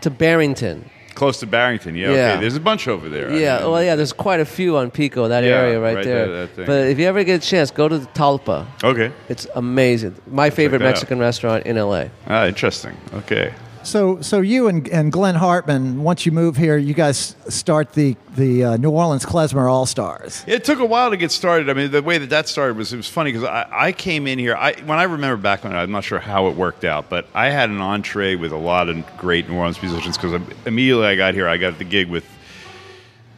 to 0.00 0.10
Barrington. 0.10 0.90
close 1.14 1.38
to 1.38 1.46
Barrington. 1.46 1.94
Yeah, 1.94 2.10
Yeah. 2.12 2.32
okay. 2.32 2.40
There's 2.40 2.56
a 2.56 2.60
bunch 2.60 2.88
over 2.88 3.08
there. 3.08 3.30
I 3.30 3.36
Yeah, 3.38 3.60
mean, 3.60 3.70
well, 3.70 3.84
yeah. 3.84 3.94
There's 3.94 4.12
quite 4.12 4.40
a 4.40 4.44
few 4.44 4.76
on 4.76 4.90
Pico, 4.90 5.28
that 5.28 5.44
Yeah, 5.44 5.50
area 5.50 5.78
right, 5.80 5.94
right 5.94 6.04
there. 6.04 6.26
there, 6.26 6.40
that 6.46 6.56
thing. 6.56 6.66
but 6.66 6.88
if 6.88 6.98
you 6.98 7.06
ever 7.06 7.22
get 7.22 7.44
a 7.44 7.46
chance, 7.46 7.70
go 7.70 7.86
to 7.88 7.98
the 7.98 8.06
Talpa. 8.06 8.66
Okay. 8.82 9.12
It's 9.28 9.46
amazing. 9.54 10.16
My 10.26 10.50
favorite 10.50 10.78
that 10.80 10.86
out. 10.86 10.88
Mexican 10.88 11.18
restaurant 11.20 11.66
in 11.66 11.76
LA. 11.76 12.06
Ah, 12.26 12.46
interesting. 12.46 12.96
Okay. 13.14 13.52
So, 13.84 14.20
so 14.20 14.40
you 14.40 14.68
and, 14.68 14.88
and 14.88 15.10
Glenn 15.10 15.34
Hartman, 15.34 16.02
once 16.02 16.24
you 16.24 16.32
move 16.32 16.56
here, 16.56 16.76
you 16.76 16.94
guys 16.94 17.34
start 17.48 17.92
the 17.92 18.16
the 18.36 18.64
uh, 18.64 18.76
New 18.76 18.90
Orleans 18.90 19.26
Klezmer 19.26 19.70
All 19.70 19.86
Stars. 19.86 20.44
It 20.46 20.64
took 20.64 20.78
a 20.78 20.84
while 20.86 21.10
to 21.10 21.16
get 21.16 21.30
started. 21.30 21.68
I 21.68 21.74
mean, 21.74 21.90
the 21.90 22.02
way 22.02 22.18
that 22.18 22.30
that 22.30 22.48
started 22.48 22.76
was 22.76 22.92
it 22.92 22.96
was 22.96 23.08
funny 23.08 23.32
because 23.32 23.46
I, 23.46 23.66
I 23.70 23.92
came 23.92 24.26
in 24.26 24.38
here. 24.38 24.54
I 24.56 24.72
when 24.86 24.98
I 24.98 25.02
remember 25.04 25.36
back 25.36 25.64
when 25.64 25.74
I'm 25.74 25.90
not 25.90 26.04
sure 26.04 26.18
how 26.20 26.48
it 26.48 26.56
worked 26.56 26.84
out, 26.84 27.08
but 27.10 27.26
I 27.34 27.50
had 27.50 27.70
an 27.70 27.80
entree 27.80 28.36
with 28.36 28.52
a 28.52 28.56
lot 28.56 28.88
of 28.88 29.04
great 29.18 29.48
New 29.48 29.56
Orleans 29.56 29.82
musicians 29.82 30.16
because 30.16 30.40
immediately 30.64 31.06
I 31.06 31.16
got 31.16 31.34
here, 31.34 31.48
I 31.48 31.56
got 31.56 31.78
the 31.78 31.84
gig 31.84 32.08
with 32.08 32.24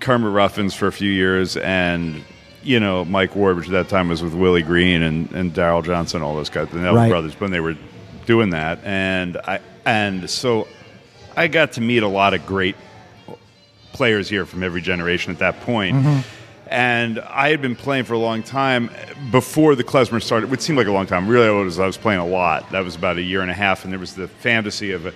Kermit 0.01 0.33
Ruffins 0.33 0.75
for 0.75 0.87
a 0.87 0.93
few 0.93 1.11
years 1.11 1.57
and. 1.57 2.23
You 2.67 2.81
know, 2.81 3.05
Mike 3.05 3.37
Ward, 3.37 3.59
which 3.59 3.67
at 3.67 3.73
that 3.73 3.89
time 3.91 4.09
was 4.09 4.23
with 4.23 4.33
Willie 4.33 4.63
Green 4.63 5.03
and, 5.03 5.31
and 5.33 5.53
Daryl 5.53 5.85
Johnson, 5.85 6.23
all 6.23 6.35
those 6.35 6.49
guys, 6.49 6.71
the 6.71 6.79
Neville 6.79 6.95
Right. 6.95 7.11
brothers, 7.11 7.39
when 7.39 7.51
they 7.51 7.61
were 7.61 7.77
doing 8.27 8.51
that, 8.51 8.81
and 8.85 9.37
I 9.37 9.61
and 9.85 10.29
so 10.29 10.69
I 11.37 11.49
got 11.49 11.73
to 11.73 11.81
meet 11.81 12.03
a 12.03 12.09
lot 12.09 12.35
of 12.35 12.47
great 12.47 12.77
players 13.93 14.29
here 14.29 14.45
from 14.45 14.63
every 14.63 14.81
generation 14.81 15.33
at 15.33 15.39
that 15.39 15.61
point. 15.61 15.97
Mm-hmm. 15.97 16.21
And 16.67 17.21
I 17.21 17.51
had 17.51 17.61
been 17.61 17.77
playing 17.77 18.05
for 18.05 18.15
a 18.15 18.19
long 18.19 18.43
time 18.43 18.91
before 19.31 19.75
the 19.75 19.85
klezmer 19.85 20.21
started. 20.23 20.47
It 20.47 20.51
would 20.51 20.63
seem 20.63 20.77
like 20.77 20.87
a 20.87 20.93
long 20.93 21.07
time. 21.07 21.29
Really, 21.29 21.47
it 21.47 21.65
was, 21.65 21.79
I 21.79 21.87
was 21.87 21.97
playing 21.97 22.21
a 22.21 22.27
lot. 22.27 22.71
That 22.71 22.83
was 22.85 22.97
about 22.97 23.17
a 23.19 23.23
year 23.23 23.43
and 23.43 23.51
a 23.51 23.55
half, 23.55 23.85
and 23.85 23.93
there 23.93 24.01
was 24.01 24.15
the 24.15 24.29
fantasy 24.29 24.91
of 24.91 25.07
it. 25.07 25.15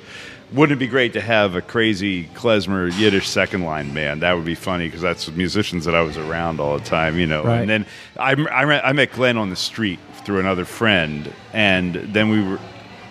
Wouldn't 0.53 0.79
it 0.79 0.79
be 0.79 0.87
great 0.87 1.12
to 1.14 1.21
have 1.21 1.57
a 1.57 1.61
crazy 1.61 2.25
klezmer 2.29 2.97
Yiddish 2.99 3.29
second 3.29 3.64
line 3.64 3.92
band? 3.92 4.23
That 4.23 4.35
would 4.35 4.44
be 4.44 4.55
funny 4.55 4.87
because 4.87 5.01
that's 5.01 5.29
musicians 5.33 5.85
that 5.85 5.94
I 5.94 6.01
was 6.03 6.16
around 6.16 6.61
all 6.61 6.79
the 6.79 6.85
time, 6.85 7.18
you 7.18 7.27
know. 7.27 7.44
Right. 7.44 7.61
And 7.61 7.68
then 7.68 7.87
I, 8.18 8.33
I, 8.33 8.88
I 8.88 8.92
met 8.92 9.12
Glenn 9.12 9.37
on 9.37 9.51
the 9.51 9.57
street 9.57 9.99
through 10.25 10.40
another 10.40 10.64
friend, 10.64 11.33
and 11.53 11.94
then 11.94 12.29
we 12.31 12.42
were 12.42 12.61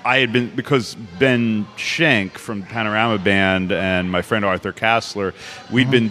I 0.07 0.19
had 0.19 0.31
been 0.31 0.55
because 0.55 0.95
Ben 1.19 1.67
Schenk 1.75 2.37
from 2.37 2.63
Panorama 2.63 3.17
Band 3.17 3.73
and 3.73 4.09
my 4.09 4.21
friend 4.21 4.45
Arthur 4.45 4.71
Kassler, 4.71 5.33
we 5.69 5.83
had 5.83 5.91
been 5.91 6.09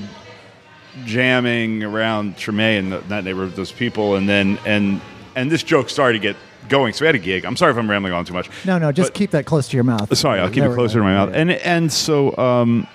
jamming 1.06 1.82
around 1.82 2.36
Treme 2.36 2.78
and 2.78 2.92
that 2.92 3.24
neighborhood 3.24 3.48
with 3.48 3.56
those 3.56 3.72
people, 3.72 4.16
and 4.16 4.28
then 4.28 4.58
and 4.66 5.00
and 5.34 5.50
this 5.50 5.62
joke 5.62 5.88
started 5.88 6.18
to 6.18 6.22
get 6.22 6.36
going. 6.68 6.92
So 6.92 7.04
we 7.04 7.06
had 7.06 7.14
a 7.14 7.18
gig. 7.18 7.46
I'm 7.46 7.56
sorry 7.56 7.72
if 7.72 7.78
I'm 7.78 7.90
rambling 7.90 8.12
on 8.12 8.26
too 8.26 8.34
much. 8.34 8.50
No, 8.66 8.76
no, 8.76 8.92
just 8.92 9.12
But- 9.12 9.18
keep 9.18 9.30
that 9.30 9.46
close 9.46 9.66
to 9.68 9.76
your 9.78 9.84
mouth. 9.84 10.14
Sorry, 10.14 10.40
I'll 10.40 10.50
keep 10.50 10.64
it 10.64 10.74
closer 10.74 10.98
to 10.98 11.02
my 11.02 11.14
mouth. 11.14 11.30
And 11.32 11.52
and 11.52 11.90
so 11.90 12.36
um, 12.36 12.86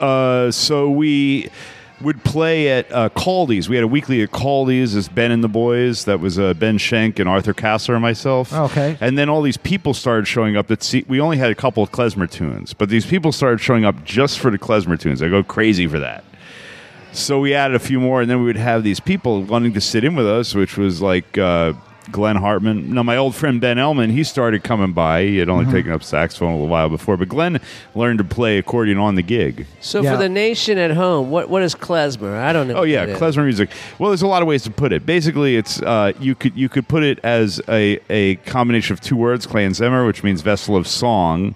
uh, 0.00 0.50
so 0.50 0.90
we 0.90 1.50
would 2.02 2.24
play 2.24 2.68
at 2.68 2.90
uh, 2.92 3.08
Caldy's. 3.10 3.68
We 3.68 3.76
had 3.76 3.84
a 3.84 3.88
weekly 3.88 4.22
at 4.22 4.30
Caldy's. 4.30 4.94
As 4.94 5.08
Ben 5.08 5.30
and 5.30 5.42
the 5.42 5.48
boys. 5.48 6.04
That 6.04 6.20
was 6.20 6.38
uh, 6.38 6.54
Ben 6.54 6.78
Schenk 6.78 7.18
and 7.18 7.28
Arthur 7.28 7.54
Kassler 7.54 7.94
and 7.94 8.02
myself. 8.02 8.52
Okay. 8.52 8.96
And 9.00 9.16
then 9.16 9.28
all 9.28 9.42
these 9.42 9.56
people 9.56 9.94
started 9.94 10.26
showing 10.26 10.56
up. 10.56 10.66
That 10.66 10.82
see, 10.82 11.04
we 11.08 11.20
only 11.20 11.38
had 11.38 11.50
a 11.50 11.54
couple 11.54 11.82
of 11.82 11.90
klezmer 11.90 12.30
tunes, 12.30 12.72
but 12.74 12.88
these 12.88 13.06
people 13.06 13.32
started 13.32 13.60
showing 13.60 13.84
up 13.84 14.04
just 14.04 14.38
for 14.38 14.50
the 14.50 14.58
klezmer 14.58 14.98
tunes. 14.98 15.22
I 15.22 15.28
go 15.28 15.42
crazy 15.42 15.86
for 15.86 15.98
that. 15.98 16.24
So 17.12 17.40
we 17.40 17.52
added 17.54 17.74
a 17.74 17.78
few 17.78 18.00
more, 18.00 18.22
and 18.22 18.30
then 18.30 18.38
we 18.38 18.46
would 18.46 18.56
have 18.56 18.84
these 18.84 18.98
people 18.98 19.42
wanting 19.42 19.74
to 19.74 19.80
sit 19.80 20.02
in 20.02 20.14
with 20.14 20.26
us, 20.26 20.54
which 20.54 20.78
was 20.78 21.02
like 21.02 21.36
uh, 21.36 21.74
Glenn 22.10 22.36
Hartman. 22.36 22.92
Now, 22.94 23.02
my 23.04 23.16
old 23.16 23.34
friend 23.36 23.60
Ben 23.60 23.76
Ellman, 23.76 24.10
he 24.10 24.24
started 24.24 24.64
coming 24.64 24.92
by. 24.92 25.22
He 25.24 25.38
had 25.38 25.48
only 25.48 25.64
Mm-hmm. 25.66 25.74
taken 25.74 25.92
up 25.92 26.02
saxophone 26.02 26.48
a 26.50 26.54
little 26.54 26.68
while 26.68 26.88
before, 26.88 27.16
but 27.16 27.28
Glenn 27.28 27.60
learned 27.94 28.18
to 28.18 28.24
play 28.24 28.58
accordion 28.58 28.98
on 28.98 29.14
the 29.14 29.22
gig. 29.22 29.66
So 29.80 30.02
Yeah. 30.02 30.12
for 30.12 30.16
the 30.18 30.28
nation 30.28 30.78
at 30.78 30.90
home, 30.92 31.30
what 31.30 31.48
what 31.48 31.62
is 31.62 31.74
klezmer? 31.74 32.36
I 32.36 32.52
don't 32.52 32.66
know. 32.66 32.74
Oh 32.74 32.82
yeah, 32.82 33.00
what 33.00 33.08
it 33.10 33.12
is. 33.12 33.18
klezmer 33.20 33.44
music. 33.44 33.70
Well, 33.98 34.10
there's 34.10 34.22
a 34.22 34.26
lot 34.26 34.42
of 34.42 34.48
ways 34.48 34.62
to 34.64 34.70
put 34.70 34.92
it. 34.92 35.06
Basically, 35.06 35.56
it's 35.56 35.80
uh, 35.82 36.12
you 36.18 36.34
could 36.34 36.56
you 36.56 36.68
could 36.68 36.88
put 36.88 37.02
it 37.04 37.20
as 37.22 37.60
a, 37.68 38.00
a 38.10 38.34
combination 38.46 38.94
of 38.94 39.00
two 39.00 39.16
words, 39.16 39.46
Kleinzimmer, 39.46 40.04
which 40.06 40.24
means 40.24 40.40
vessel 40.42 40.74
of 40.76 40.88
song, 40.88 41.54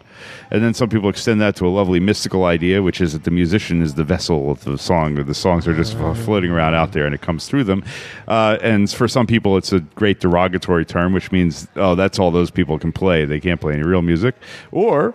and 0.50 0.62
then 0.62 0.74
some 0.74 0.88
people 0.88 1.08
extend 1.08 1.40
that 1.40 1.56
to 1.56 1.66
a 1.66 1.68
lovely 1.68 2.00
mystical 2.00 2.44
idea, 2.44 2.82
which 2.82 3.00
is 3.00 3.12
that 3.12 3.24
the 3.24 3.30
musician 3.30 3.82
is 3.82 3.94
the 3.94 4.04
vessel 4.04 4.50
of 4.50 4.64
the 4.64 4.78
song, 4.78 5.18
or 5.18 5.24
the 5.24 5.34
songs 5.34 5.66
are 5.66 5.74
just 5.74 5.96
floating 6.24 6.50
around 6.50 6.74
out 6.74 6.92
there, 6.92 7.06
and 7.06 7.14
it 7.14 7.20
comes 7.20 7.46
through 7.46 7.64
them. 7.64 7.84
Uh, 8.28 8.58
and 8.62 8.90
for 8.90 9.08
some 9.08 9.26
people, 9.26 9.56
it's 9.56 9.72
a 9.72 9.80
great 9.80 10.20
derogatory 10.20 10.84
term, 10.84 11.12
which 11.12 11.32
means 11.32 11.68
oh, 11.76 11.94
that's 11.94 12.18
all 12.18 12.30
those 12.30 12.50
people 12.50 12.78
can 12.78 12.92
play. 12.92 13.24
They 13.24 13.40
can't 13.40 13.60
play 13.60 13.74
any 13.74 13.82
real 13.82 14.02
music, 14.02 14.34
or 14.72 15.14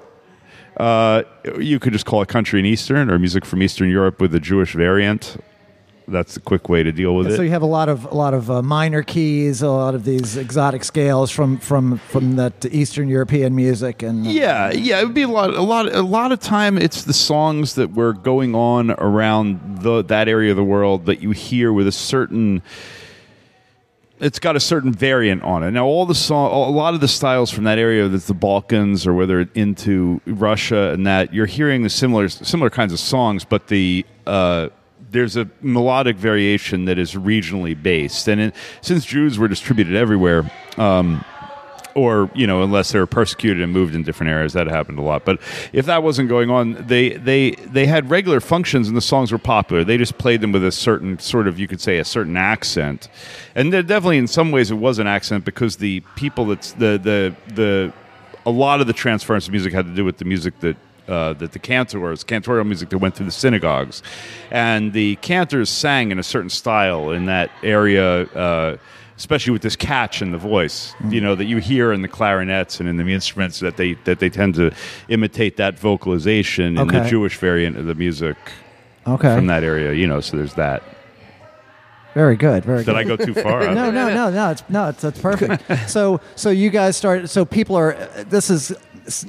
uh, 0.78 1.24
you 1.60 1.80
could 1.80 1.94
just 1.94 2.06
call 2.06 2.22
it 2.22 2.28
country 2.28 2.60
and 2.60 2.68
Eastern 2.68 3.10
or 3.10 3.20
music 3.20 3.46
from 3.46 3.62
Eastern 3.62 3.90
Europe 3.90 4.22
with 4.22 4.34
a 4.34 4.40
Jewish 4.40 4.74
variant. 4.74 5.38
That's 6.12 6.38
a 6.38 6.40
quick 6.40 6.70
way 6.70 6.84
to 6.84 6.92
deal 6.92 7.16
with 7.16 7.28
So 7.28 7.34
it. 7.34 7.38
So 7.38 7.44
you 7.44 7.50
have 7.52 7.62
a 7.62 7.66
lot 7.66 7.90
of 7.90 8.06
a 8.06 8.14
lot 8.14 8.34
of 8.34 8.52
uh, 8.52 8.62
minor 8.62 9.02
keys, 9.02 9.62
a 9.62 9.70
lot 9.70 9.96
of 9.96 10.04
these 10.04 10.38
exotic 10.38 10.84
scales 10.84 11.32
from 11.32 11.58
from 11.58 11.98
from 11.98 12.36
that 12.36 12.66
Eastern 12.66 13.08
European 13.08 13.56
music, 13.56 14.04
and 14.04 14.28
uh, 14.28 14.30
Yeah, 14.30 14.72
yeah, 14.72 15.00
it 15.00 15.06
would 15.06 15.14
be 15.14 15.24
a 15.24 15.28
lot, 15.28 15.54
a 15.54 15.62
lot, 15.62 15.94
a 15.94 16.02
lot 16.02 16.32
of 16.32 16.40
time. 16.40 16.78
It's 16.78 17.04
the 17.04 17.14
songs 17.14 17.76
that 17.76 17.94
were 17.94 18.14
going 18.14 18.54
on 18.54 18.92
around 18.92 19.80
the 19.82 20.04
that 20.04 20.28
area 20.28 20.52
of 20.52 20.58
the 20.58 20.64
world 20.64 21.06
that 21.06 21.22
you 21.22 21.32
hear 21.32 21.72
with 21.72 21.88
a 21.88 21.92
certain. 21.92 22.62
It's 24.20 24.38
got 24.38 24.56
a 24.56 24.60
certain 24.60 24.94
variant 24.94 25.42
on 25.42 25.64
it. 25.64 25.72
Now, 25.72 25.86
all 25.86 26.06
the 26.06 26.14
song, 26.14 26.52
a 26.52 26.70
lot 26.70 26.94
of 26.94 27.02
the 27.02 27.08
styles 27.08 27.50
from 27.50 27.64
that 27.64 27.80
area, 27.80 28.08
that's 28.08 28.28
the 28.28 28.36
Balkans 28.36 29.08
or 29.08 29.16
whether 29.16 29.50
into 29.56 30.22
Russia 30.28 30.92
and 30.94 31.08
that, 31.08 31.34
you're 31.34 31.48
hearing 31.48 31.82
the 31.82 31.90
similar 31.90 32.30
similar 32.30 32.70
kinds 32.70 32.94
of 32.94 33.00
songs, 33.00 33.44
but 33.46 33.68
the 33.68 34.06
uh, 34.28 34.70
there's 35.12 35.36
a 35.36 35.48
melodic 35.62 36.16
variation 36.16 36.86
that 36.86 36.98
is 36.98 37.14
regionally 37.14 37.82
based. 37.82 38.28
And 38.28 38.42
it, 38.42 38.56
since 38.82 39.06
Jews 39.06 39.38
were 39.38 39.48
distributed 39.48 39.96
everywhere, 39.96 40.50
um, 40.78 41.24
or 41.96 42.32
you 42.34 42.48
know 42.48 42.64
unless 42.64 42.92
they 42.92 43.00
were 43.00 43.06
persecuted 43.06 43.62
and 43.62 43.74
moved 43.74 43.94
in 43.96 44.04
different 44.04 44.32
areas 44.32 44.54
that 44.54 44.68
happened 44.68 44.98
a 44.98 45.02
lot. 45.02 45.26
But 45.26 45.42
if 45.74 45.86
that 45.88 46.04
wasn't 46.04 46.30
going 46.30 46.50
on 46.50 46.88
they 46.88 47.10
they 47.10 47.52
they 47.52 47.86
had 47.86 48.10
regular 48.10 48.40
functions 48.40 48.88
and 48.88 48.96
the 48.96 49.02
songs 49.02 49.32
were 49.32 49.38
popular. 49.38 49.84
They 49.84 49.98
just 49.98 50.18
played 50.18 50.40
them 50.40 50.54
with 50.54 50.64
a 50.64 50.72
certain 50.72 51.20
sort 51.20 51.48
of 51.48 51.60
you 51.60 51.68
could 51.68 51.82
say 51.82 51.98
a 51.98 52.06
certain 52.06 52.38
accent. 52.38 53.10
And 53.56 53.72
definitely 53.72 54.20
in 54.20 54.28
some 54.28 54.52
ways 54.52 54.72
it 54.72 54.76
was 54.76 55.00
an 55.00 55.08
accent 55.08 55.44
because 55.44 55.78
the 55.78 56.02
people 56.16 56.46
that's 56.46 56.72
the 56.74 56.98
the 56.98 57.36
the 57.54 57.94
a 58.46 58.52
lot 58.52 58.82
of 58.82 58.88
the 58.88 58.94
transference 58.94 59.48
of 59.48 59.52
music 59.52 59.74
had 59.74 59.86
to 59.86 59.94
do 59.94 60.04
with 60.04 60.18
the 60.18 60.26
music 60.26 60.60
that 60.62 60.78
uh, 61.08 61.34
that 61.34 61.52
the 61.52 61.60
cantors, 61.60 62.24
cantorial 62.24 62.66
music 62.66 62.90
that 62.90 62.98
went 63.00 63.16
through 63.16 63.26
the 63.26 63.32
synagogues, 63.32 64.02
and 64.52 64.94
the 64.94 65.16
cantors 65.18 65.70
sang 65.70 66.12
in 66.12 66.20
a 66.20 66.24
certain 66.24 66.50
style 66.50 67.12
in 67.12 67.26
that 67.26 67.50
area. 67.64 68.24
Uh, 68.24 68.78
especially 69.18 69.52
with 69.54 69.62
this 69.62 69.76
catch 69.76 70.24
in 70.24 70.32
the 70.32 70.38
voice, 70.40 70.96
Mm. 71.00 71.14
you 71.14 71.22
know 71.22 71.36
that 71.36 71.46
you 71.46 71.58
hear 71.58 71.92
in 71.94 72.02
the 72.02 72.08
clarinets 72.08 72.80
and 72.80 72.90
in 72.90 72.98
the 72.98 73.04
instruments 73.14 73.60
that 73.60 73.78
they 73.78 73.94
that 74.06 74.18
they 74.18 74.30
tend 74.30 74.56
to 74.56 74.72
imitate 75.10 75.58
that 75.58 75.78
vocalization 75.78 76.76
in 76.78 76.88
the 76.88 77.02
Jewish 77.08 77.38
variant 77.38 77.78
of 77.78 77.86
the 77.86 77.94
music 77.94 78.36
Okay. 79.06 79.36
from 79.36 79.46
that 79.48 79.64
area. 79.64 79.94
You 79.94 80.08
know, 80.08 80.22
so 80.22 80.38
there's 80.38 80.56
that. 80.56 80.82
Very 82.14 82.36
good. 82.36 82.66
Very 82.66 82.80
Did 82.80 82.88
good. 82.88 82.96
I 82.96 83.04
go 83.04 83.16
too 83.16 83.34
far? 83.34 83.62
no, 83.74 83.90
no, 83.92 84.10
no, 84.10 84.30
no. 84.32 84.50
It's 84.52 84.64
no, 84.70 84.90
it's 84.90 85.02
that's 85.02 85.20
perfect. 85.22 85.64
so, 85.90 86.20
so 86.36 86.50
you 86.50 86.70
guys 86.70 86.98
started. 86.98 87.30
So 87.30 87.46
people 87.46 87.76
are. 87.78 87.94
This 88.28 88.50
is 88.50 88.74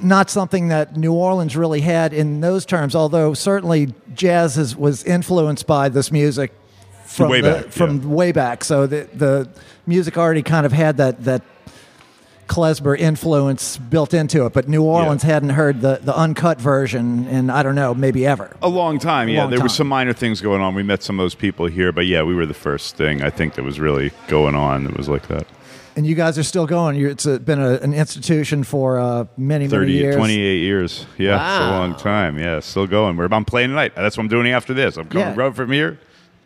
not 0.01 0.29
something 0.29 0.69
that 0.69 0.95
New 0.97 1.13
Orleans 1.13 1.55
really 1.55 1.81
had 1.81 2.13
in 2.13 2.41
those 2.41 2.65
terms. 2.65 2.95
Although 2.95 3.33
certainly 3.33 3.93
jazz 4.13 4.57
is, 4.57 4.75
was 4.75 5.03
influenced 5.03 5.67
by 5.67 5.89
this 5.89 6.11
music 6.11 6.53
from 7.05 7.29
Way 7.29 7.41
the, 7.41 7.51
back, 7.51 7.65
from 7.67 8.01
yeah. 8.01 8.07
way 8.07 8.31
back. 8.31 8.63
So 8.63 8.87
the 8.87 9.07
the 9.13 9.49
music 9.85 10.17
already 10.17 10.43
kind 10.43 10.65
of 10.65 10.71
had 10.71 10.97
that 10.97 11.23
that 11.25 11.41
klezmer 12.47 12.97
influence 12.97 13.77
built 13.77 14.13
into 14.13 14.45
it. 14.45 14.53
But 14.53 14.67
New 14.67 14.83
Orleans 14.83 15.23
hadn't 15.23 15.51
heard 15.51 15.81
the 15.81 15.99
the 16.01 16.15
uncut 16.15 16.59
version, 16.59 17.27
in 17.27 17.49
I 17.49 17.63
don't 17.63 17.75
know, 17.75 17.93
maybe 17.93 18.25
ever. 18.25 18.55
A 18.61 18.69
long 18.69 18.99
time, 18.99 19.29
yeah. 19.29 19.41
long 19.41 19.51
there 19.51 19.61
were 19.61 19.69
some 19.69 19.87
minor 19.87 20.13
things 20.13 20.41
going 20.41 20.61
on. 20.61 20.75
We 20.75 20.83
met 20.83 21.03
some 21.03 21.19
of 21.19 21.23
those 21.23 21.35
people 21.35 21.67
here, 21.67 21.91
but 21.91 22.05
yeah, 22.05 22.23
we 22.23 22.35
were 22.35 22.45
the 22.45 22.53
first 22.53 22.95
thing 22.95 23.21
I 23.21 23.29
think 23.29 23.55
that 23.55 23.63
was 23.63 23.79
really 23.79 24.11
going 24.27 24.55
on 24.55 24.85
that 24.85 24.97
was 24.97 25.09
like 25.09 25.27
that. 25.27 25.47
And 25.95 26.07
you 26.07 26.15
guys 26.15 26.37
are 26.39 26.43
still 26.43 26.65
going. 26.65 26.95
You're, 26.95 27.11
it's 27.11 27.25
a, 27.27 27.39
been 27.39 27.59
a, 27.61 27.73
an 27.75 27.93
institution 27.93 28.63
for 28.63 28.99
uh, 28.99 29.25
many, 29.37 29.67
many 29.67 29.91
years. 29.91 30.15
28 30.15 30.57
years. 30.59 31.05
Yeah, 31.19 31.35
it's 31.35 31.63
a 31.65 31.69
long 31.69 31.95
time. 31.95 32.39
Yeah, 32.39 32.59
still 32.61 32.87
going. 32.87 33.15
We're, 33.15 33.27
I'm 33.31 33.45
playing 33.45 33.69
tonight. 33.69 33.93
That's 33.95 34.17
what 34.17 34.23
I'm 34.23 34.27
doing 34.29 34.47
after 34.49 34.73
this. 34.73 34.97
I'm 34.97 35.07
coming 35.07 35.27
Yeah. 35.27 35.35
road 35.35 35.55
from 35.55 35.71
here 35.71 35.99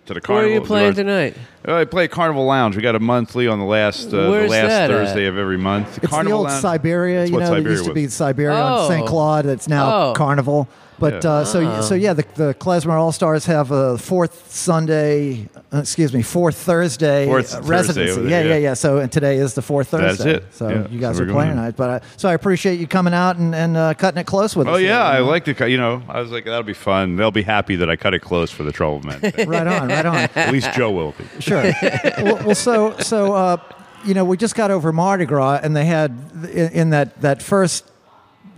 to 0.07 0.13
the 0.13 0.19
carnival. 0.21 0.49
Where 0.49 0.51
are 0.51 0.61
you 0.61 0.65
playing 0.67 0.87
Our- 0.87 0.93
tonight? 0.93 1.37
Uh, 1.65 1.75
I 1.75 1.85
play 1.85 2.07
Carnival 2.09 2.45
Lounge. 2.45 2.75
We 2.75 2.81
got 2.81 2.95
a 2.95 2.99
monthly 2.99 3.47
on 3.47 3.59
the 3.59 3.65
last 3.65 4.07
uh, 4.07 4.31
the 4.31 4.47
last 4.47 4.89
Thursday 4.89 5.25
at? 5.25 5.29
of 5.29 5.37
every 5.37 5.57
month. 5.57 5.97
It's 6.03 6.07
Carnival 6.07 6.39
the 6.39 6.43
old 6.43 6.47
Lounge- 6.49 6.61
Siberia, 6.61 7.19
That's 7.19 7.31
you 7.31 7.37
know, 7.37 7.45
that 7.45 7.47
Siberia 7.47 7.71
used 7.71 7.85
to 7.85 7.93
be 7.93 8.07
Siberia 8.07 8.53
on 8.55 8.73
Oh. 8.79 8.89
St. 8.89 9.07
Claude. 9.07 9.45
It's 9.45 9.67
now 9.69 10.09
Oh. 10.09 10.13
Carnival. 10.13 10.67
But 10.99 11.23
Yeah. 11.23 11.29
uh, 11.31 11.45
so 11.45 11.81
so 11.81 11.93
yeah, 11.95 12.13
the 12.13 12.25
the 12.35 12.53
Klezmer 12.55 12.93
All 12.93 13.11
Stars 13.11 13.45
have 13.45 13.69
a 13.71 13.97
fourth 13.97 14.51
Sunday, 14.51 15.47
uh, 15.73 15.79
excuse 15.79 16.13
me, 16.13 16.21
fourth 16.23 16.55
Thursday 16.55 17.25
Fourth 17.25 17.53
uh, 17.53 17.57
Thursday 17.57 17.69
residency. 17.69 18.11
over 18.11 18.21
yeah, 18.23 18.29
there, 18.29 18.47
yeah, 18.47 18.53
yeah. 18.55 18.59
yeah. 18.69 18.73
So 18.73 18.97
and 18.97 19.11
today 19.11 19.37
is 19.37 19.53
the 19.53 19.61
fourth 19.61 19.89
Thursday. 19.89 20.07
That's 20.07 20.23
Thursday. 20.23 20.45
it. 20.47 20.53
So 20.53 20.69
Yeah. 20.69 20.87
you 20.89 20.99
guys 20.99 21.17
So 21.17 21.23
are 21.23 21.25
we're 21.27 21.33
playing 21.33 21.49
going. 21.53 21.57
tonight. 21.57 21.75
But 21.77 21.89
uh, 21.89 21.99
so 22.17 22.29
I 22.29 22.33
appreciate 22.33 22.79
you 22.79 22.87
coming 22.87 23.13
out 23.13 23.37
and, 23.37 23.53
and 23.53 23.77
uh, 23.77 23.93
cutting 23.93 24.19
it 24.19 24.25
close 24.25 24.55
with 24.55 24.67
us. 24.67 24.73
Oh 24.73 24.77
yeah, 24.77 25.03
I 25.05 25.15
here. 25.17 25.21
like 25.25 25.45
to. 25.45 25.53
cut- 25.53 25.69
You 25.69 25.77
know, 25.77 26.01
I 26.09 26.19
was 26.21 26.31
like, 26.31 26.45
that'll 26.45 26.63
be 26.63 26.73
fun. 26.73 27.15
They'll 27.15 27.31
be 27.31 27.43
happy 27.43 27.75
that 27.77 27.89
I 27.89 27.95
cut 27.95 28.13
it 28.13 28.19
close 28.19 28.49
for 28.51 28.63
the 28.63 28.71
Trouble 28.71 29.01
Men. 29.01 29.19
right 29.47 29.67
on, 29.67 29.87
right 29.89 30.05
on. 30.05 30.15
At 30.35 30.51
least 30.51 30.71
Joe 30.73 30.91
will 30.91 31.13
be. 31.17 31.25
Sure. 31.41 31.63
well, 32.19 32.35
well, 32.45 32.55
so 32.55 32.97
so 32.99 33.33
uh, 33.33 33.57
you 34.05 34.13
know, 34.13 34.25
we 34.25 34.37
just 34.37 34.55
got 34.55 34.71
over 34.71 34.91
Mardi 34.93 35.25
Gras, 35.25 35.59
and 35.63 35.75
they 35.75 35.85
had 35.85 36.11
in, 36.51 36.71
in 36.71 36.89
that 36.91 37.21
that 37.21 37.41
first 37.43 37.85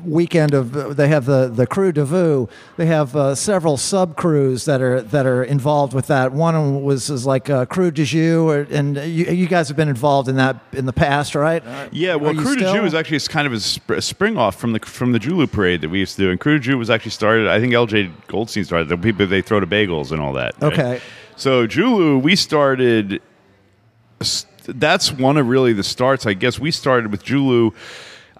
weekend 0.05 0.53
of 0.53 0.95
they 0.95 1.07
have 1.07 1.25
the 1.25 1.47
the 1.47 1.67
Krewe 1.67 1.93
du 1.93 2.05
Vieux. 2.05 2.47
They 2.77 2.85
have 2.85 3.15
uh, 3.15 3.35
several 3.35 3.77
sub 3.77 4.15
crews 4.15 4.65
that 4.65 4.81
are 4.81 5.01
that 5.01 5.25
are 5.25 5.43
involved 5.43 5.93
with 5.93 6.07
that. 6.07 6.31
One 6.31 6.83
was 6.83 7.09
is 7.09 7.25
like 7.25 7.49
uh, 7.49 7.65
Krewe 7.65 7.93
du 7.93 8.03
Jieux, 8.03 8.43
or, 8.45 8.67
and 8.69 8.95
you, 8.97 9.25
you 9.25 9.47
guys 9.47 9.67
have 9.67 9.77
been 9.77 9.89
involved 9.89 10.29
in 10.29 10.35
that 10.37 10.57
in 10.73 10.85
the 10.85 10.93
past, 10.93 11.35
right? 11.35 11.63
Yeah, 11.91 12.15
well, 12.15 12.33
Crew 12.33 12.55
de 12.55 12.67
still? 12.67 12.85
Is 12.85 12.93
actually 12.93 13.19
kind 13.19 13.47
of 13.47 13.53
a, 13.53 13.59
sp- 13.59 13.91
a 13.97 14.01
spring 14.01 14.37
off 14.37 14.55
from 14.55 14.73
the 14.73 14.79
from 14.79 15.11
the 15.11 15.19
Julu 15.19 15.51
parade 15.51 15.81
that 15.81 15.89
we 15.89 15.99
used 15.99 16.15
to 16.15 16.21
do. 16.21 16.31
And 16.31 16.39
Krewe 16.39 16.61
du 16.61 16.71
Jieux 16.71 16.77
was 16.77 16.89
actually 16.89 17.11
started. 17.11 17.47
I 17.47 17.59
think 17.59 17.73
L.J. 17.73 18.11
Goldstein 18.27 18.63
started. 18.65 18.89
The 18.89 18.97
people 18.97 19.27
they 19.27 19.41
throw 19.41 19.59
to 19.59 19.67
bagels 19.67 20.11
and 20.11 20.21
all 20.21 20.33
that. 20.33 20.55
right? 20.61 20.73
Okay. 20.73 21.01
So 21.35 21.67
Julu, 21.67 22.21
we 22.21 22.35
started. 22.35 23.21
That's 24.65 25.11
one 25.11 25.37
of 25.37 25.47
really 25.47 25.73
the 25.73 25.83
starts. 25.83 26.25
I 26.25 26.33
guess 26.33 26.59
we 26.59 26.71
started 26.71 27.11
with 27.11 27.23
Julu. 27.23 27.73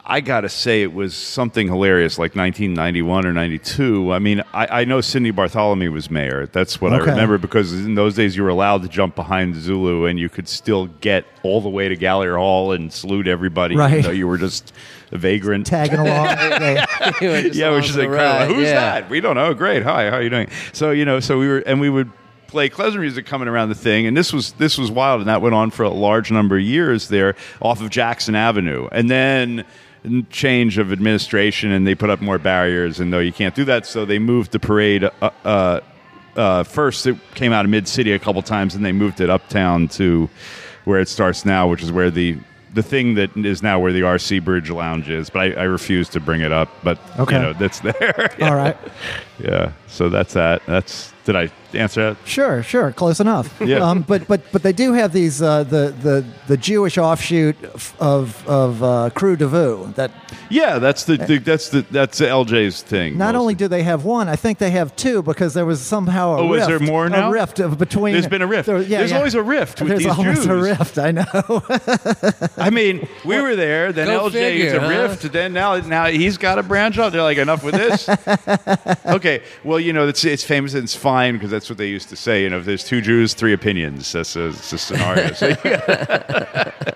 I 0.10 0.22
gotta 0.22 0.50
say, 0.50 0.82
it 0.82 0.92
was 0.94 1.16
something 1.16 1.68
hilarious, 1.68 2.18
like 2.18 2.36
1991 2.36 3.26
or 3.28 3.32
92. 3.32 4.12
I 4.12 4.18
mean, 4.20 4.42
I, 4.54 4.82
I 4.82 4.86
know 4.86 5.02
Sidney 5.02 5.32
Barthelemy 5.32 5.92
was 5.92 6.10
mayor. 6.10 6.48
That's 6.48 6.82
what 6.82 6.94
Okay. 6.94 7.12
I 7.12 7.14
remember 7.14 7.38
because 7.38 7.72
in 7.74 7.94
those 7.94 8.16
days 8.16 8.36
you 8.36 8.42
were 8.42 8.50
allowed 8.50 8.82
to 8.82 8.88
jump 8.88 9.16
behind 9.16 9.56
Zulu 9.56 10.06
and 10.06 10.18
you 10.20 10.28
could 10.28 10.48
still 10.50 10.88
get 11.00 11.26
all 11.44 11.62
the 11.62 11.70
way 11.70 11.88
to 11.88 11.96
Gallier 11.96 12.38
Hall 12.38 12.72
and 12.72 12.92
salute 12.92 13.28
everybody, 13.28 13.76
Right. 13.76 13.92
even 13.92 14.02
though 14.04 14.10
you 14.10 14.28
were 14.28 14.40
just 14.40 14.74
a 15.12 15.18
vagrant. 15.20 15.68
tagging 15.68 16.00
along. 16.00 16.26
They- 16.60 16.84
You 17.22 17.30
were 17.30 17.42
just 17.44 17.56
yeah, 17.56 17.70
which 17.76 17.90
is 17.90 17.96
for 17.96 18.02
incredible. 18.02 18.56
Who's 18.56 18.66
yeah. 18.68 19.00
that? 19.02 19.10
We 19.12 19.22
don't 19.22 19.36
know. 19.36 19.54
Great. 19.54 19.84
Hi. 19.84 20.10
How 20.10 20.18
are 20.18 20.22
you 20.24 20.30
doing? 20.32 20.50
So 20.74 20.92
you 20.92 21.06
know, 21.06 21.20
so 21.20 21.38
we 21.38 21.48
were, 21.48 21.60
and 21.60 21.80
we 21.80 21.90
would 21.90 22.12
play 22.48 22.68
klezmer 22.68 23.00
music 23.02 23.28
coming 23.28 23.48
around 23.48 23.70
the 23.70 23.76
thing, 23.76 24.08
and 24.08 24.18
this 24.18 24.34
was 24.34 24.54
this 24.54 24.76
was 24.78 24.90
wild, 24.90 25.22
and 25.22 25.30
that 25.30 25.42
went 25.42 25.54
on 25.54 25.70
for 25.70 25.84
a 25.84 25.90
large 25.90 26.32
number 26.32 26.56
of 26.58 26.64
years 26.64 27.10
there 27.10 27.36
off 27.62 27.80
of 27.82 27.90
Jackson 27.92 28.34
Avenue, 28.36 28.88
and 28.92 29.08
then 29.10 29.66
change 30.30 30.78
of 30.78 30.92
administration, 30.92 31.72
and 31.72 31.86
they 31.86 31.96
put 31.96 32.10
up 32.10 32.22
more 32.22 32.38
barriers, 32.38 33.00
and 33.00 33.12
no, 33.12 33.20
you 33.20 33.34
can't 33.34 33.56
do 33.56 33.66
that, 33.66 33.86
so 33.86 34.06
they 34.06 34.20
moved 34.20 34.52
the 34.52 34.60
parade. 34.60 35.04
Uh, 35.04 35.30
uh, 35.44 35.80
uh, 36.36 36.64
first, 36.64 37.06
it 37.06 37.18
came 37.36 37.52
out 37.52 37.66
of 37.66 37.72
Mid 37.72 37.88
City 37.88 38.14
a 38.14 38.20
couple 38.20 38.42
times, 38.42 38.76
and 38.76 38.86
they 38.86 38.92
moved 38.94 39.20
it 39.20 39.30
uptown 39.30 39.88
to 39.90 40.30
where 40.86 41.00
it 41.00 41.08
starts 41.10 41.44
now, 41.46 41.68
which 41.68 41.84
is 41.84 41.92
where 41.92 42.10
the 42.12 42.38
the 42.72 42.84
thing 42.84 43.16
that 43.16 43.36
is 43.36 43.64
now 43.64 43.80
where 43.80 43.92
the 43.92 44.02
RC 44.02 44.44
Bridge 44.46 44.70
Lounge 44.70 45.10
is. 45.10 45.32
But 45.32 45.40
I, 45.58 45.62
I 45.62 45.64
refuse 45.64 46.08
to 46.10 46.20
bring 46.20 46.42
it 46.42 46.52
up. 46.52 46.70
But 46.84 47.00
Okay. 47.18 47.36
you 47.36 47.42
know, 47.42 47.54
that's 47.54 47.80
there. 47.82 48.32
All 48.44 48.56
right. 48.56 48.78
Yeah. 49.44 49.72
So 49.88 50.08
that's 50.10 50.34
that. 50.36 50.62
That's 50.68 51.12
did 51.26 51.36
I 51.36 51.50
answer 51.74 52.14
that? 52.14 52.28
Sure, 52.28 52.64
sure, 52.64 52.92
close 52.92 53.20
enough. 53.20 53.54
Yeah. 53.62 53.78
Um, 53.80 54.02
but 54.02 54.28
but 54.28 54.42
but 54.52 54.64
they 54.64 54.74
do 54.74 54.94
have 54.94 55.14
these 55.14 55.42
uh, 55.42 55.64
the 55.64 55.94
the 56.02 56.26
the 56.48 56.58
Jewish 56.58 56.98
offshoot 56.98 57.56
of 58.00 58.34
of 58.40 58.82
uh, 58.84 59.10
Krewe 59.14 59.38
du 59.38 59.48
Vieux 59.48 59.94
that 59.96 60.12
Yeah, 60.50 60.80
that's 60.80 61.04
the, 61.06 61.18
the 61.18 61.38
that's 61.38 61.70
the 61.70 61.82
that's 61.92 62.20
LJ's 62.22 62.82
thing. 62.82 63.18
Not 63.18 63.34
mostly. 63.36 63.40
only 63.42 63.56
do 63.56 63.68
they 63.68 63.84
have 63.84 64.04
one, 64.06 64.28
I 64.30 64.36
think 64.36 64.58
they 64.58 64.72
have 64.72 64.96
two 64.96 65.22
because 65.22 65.54
there 65.54 65.66
was 65.66 65.80
somehow 65.82 66.36
a 66.36 66.38
Oh, 66.40 66.50
rift. 66.52 66.62
is 66.62 66.68
there 66.68 66.80
more 66.80 67.10
now? 67.10 67.30
A 67.30 67.32
rift 67.32 67.60
of 67.60 67.78
between. 67.78 68.14
There's 68.14 68.28
been 68.28 68.42
a 68.42 68.48
rift. 68.48 68.66
there- 68.68 68.82
yeah, 68.82 69.00
There's 69.00 69.12
yeah. 69.12 69.18
always 69.18 69.36
a 69.36 69.44
rift 69.44 69.82
with 69.82 69.90
There's 69.90 70.04
these 70.04 70.08
always 70.18 70.46
a 70.46 70.56
rift. 70.56 70.98
I 70.98 71.12
know. 71.12 71.26
I 72.58 72.70
mean, 72.72 73.08
we 73.26 73.40
were 73.42 73.56
there. 73.56 73.92
Then 73.94 74.08
Go 74.08 74.30
LJ 74.30 74.36
is 74.56 74.74
a 74.74 74.80
huh? 74.80 74.88
rift. 74.90 75.32
Then 75.32 75.54
now, 75.54 75.76
now 75.78 76.06
he's 76.08 76.38
got 76.38 76.58
a 76.60 76.64
branch 76.64 76.98
out. 76.98 77.12
They're 77.12 77.22
like, 77.22 77.38
enough 77.38 77.64
with 77.64 77.76
this. 77.76 78.10
okay. 79.06 79.44
Well, 79.64 79.80
you 79.80 79.94
know, 79.94 80.08
it's 80.08 80.24
it's 80.26 80.44
famous 80.44 80.74
and 80.74 80.84
it's 80.84 80.96
fine 80.96 81.36
because 81.36 81.52
that's 81.60 81.70
what 81.70 81.78
they 81.78 81.90
used 81.90 82.08
to 82.08 82.16
say. 82.16 82.44
You 82.44 82.50
know, 82.50 82.60
if 82.60 82.64
there's 82.66 82.86
two 82.86 83.02
Jews, 83.02 83.34
three 83.34 83.52
opinions. 83.52 84.14
That's 84.14 84.38
a, 84.38 84.48
it's 84.48 84.72
a 84.72 84.78
scenario. 84.78 85.30
So, 85.40 85.56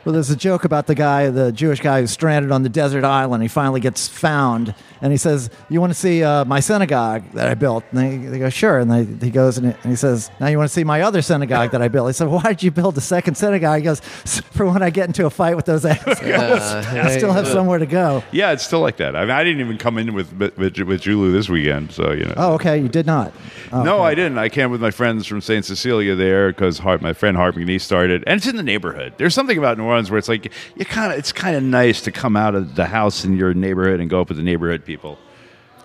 well, 0.05 0.13
there's 0.13 0.29
a 0.29 0.35
joke 0.35 0.63
about 0.63 0.87
the 0.87 0.95
guy, 0.95 1.29
the 1.29 1.51
Jewish 1.51 1.79
guy 1.79 2.01
who's 2.01 2.11
stranded 2.11 2.51
on 2.51 2.63
the 2.63 2.69
desert 2.69 3.03
island. 3.03 3.41
He 3.43 3.47
finally 3.49 3.79
gets 3.79 4.07
found, 4.07 4.73
and 5.01 5.11
he 5.11 5.17
says, 5.17 5.49
"You 5.69 5.79
want 5.81 5.91
to 5.91 5.99
see 5.99 6.23
uh, 6.23 6.45
my 6.45 6.59
synagogue 6.59 7.23
that 7.33 7.47
I 7.47 7.53
built?" 7.53 7.83
And 7.91 7.99
they, 7.99 8.17
they 8.29 8.39
go, 8.39 8.49
"Sure." 8.49 8.79
And 8.79 8.89
they, 8.91 9.05
he 9.25 9.31
goes 9.31 9.57
and 9.57 9.75
he 9.83 9.95
says, 9.95 10.29
"Now 10.39 10.47
you 10.47 10.57
want 10.57 10.69
to 10.69 10.73
see 10.73 10.83
my 10.83 11.01
other 11.01 11.21
synagogue 11.21 11.71
that 11.71 11.81
I 11.81 11.87
built?" 11.89 12.07
He 12.09 12.13
said, 12.13 12.27
"Why 12.27 12.43
did 12.43 12.63
you 12.63 12.71
build 12.71 12.95
the 12.95 13.01
second 13.01 13.35
synagogue?" 13.35 13.79
He 13.79 13.83
goes, 13.83 13.99
"For 14.01 14.65
when 14.65 14.81
I 14.81 14.89
get 14.89 15.07
into 15.07 15.25
a 15.25 15.29
fight 15.29 15.55
with 15.55 15.65
those 15.65 15.85
assholes, 15.85 16.19
I 16.21 17.17
still 17.17 17.31
have 17.33 17.47
somewhere 17.47 17.79
to 17.79 17.85
go." 17.85 18.23
yeah, 18.31 18.51
it's 18.51 18.63
still 18.65 18.81
like 18.81 18.97
that. 18.97 19.15
I 19.15 19.21
mean, 19.21 19.31
I 19.31 19.43
didn't 19.43 19.61
even 19.61 19.77
come 19.77 19.97
in 19.97 20.13
with 20.13 20.33
with, 20.33 20.57
with 20.57 21.01
Julu 21.03 21.31
this 21.31 21.49
weekend. 21.49 21.91
So 21.91 22.11
you 22.11 22.25
know. 22.25 22.33
Oh, 22.35 22.53
okay, 22.55 22.77
you 22.77 22.89
did 22.89 23.05
not. 23.05 23.33
Oh, 23.71 23.83
No, 23.83 23.95
okay. 23.95 24.03
I 24.03 24.15
didn't. 24.15 24.37
I 24.37 24.49
came 24.53 24.71
with 24.71 24.81
my 24.81 24.91
friends 24.91 25.27
from 25.27 25.41
St. 25.41 25.65
Cecilia 25.65 26.15
there 26.15 26.49
because 26.49 26.81
my 26.81 27.11
friend 27.13 27.35
Hart 27.35 27.55
McNee 27.55 27.81
started, 27.81 28.23
and 28.25 28.37
it's 28.37 28.47
in 28.47 28.55
the 28.55 28.63
neighborhood. 28.63 29.13
There's 29.17 29.33
something 29.33 29.57
about 29.57 29.77
New 29.77 29.83
Orleans 29.83 30.09
where 30.09 30.17
it's 30.17 30.29
like 30.29 30.51
you 30.75 30.85
kind 30.85 31.11
of, 31.11 31.19
it's 31.19 31.31
kind 31.33 31.55
of 31.57 31.63
nice 31.63 32.01
to 32.03 32.11
come 32.11 32.37
out 32.37 32.55
of 32.55 32.75
the 32.75 32.85
house 32.85 33.25
in 33.25 33.35
your 33.35 33.53
neighborhood 33.53 33.99
and 33.99 34.09
go 34.09 34.21
up 34.21 34.29
with 34.29 34.37
the 34.37 34.43
neighborhood 34.43 34.85
people, 34.85 35.17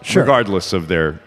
Sure. 0.02 0.22
regardless 0.22 0.72
of 0.72 0.86
their 0.88 1.14
So 1.14 1.20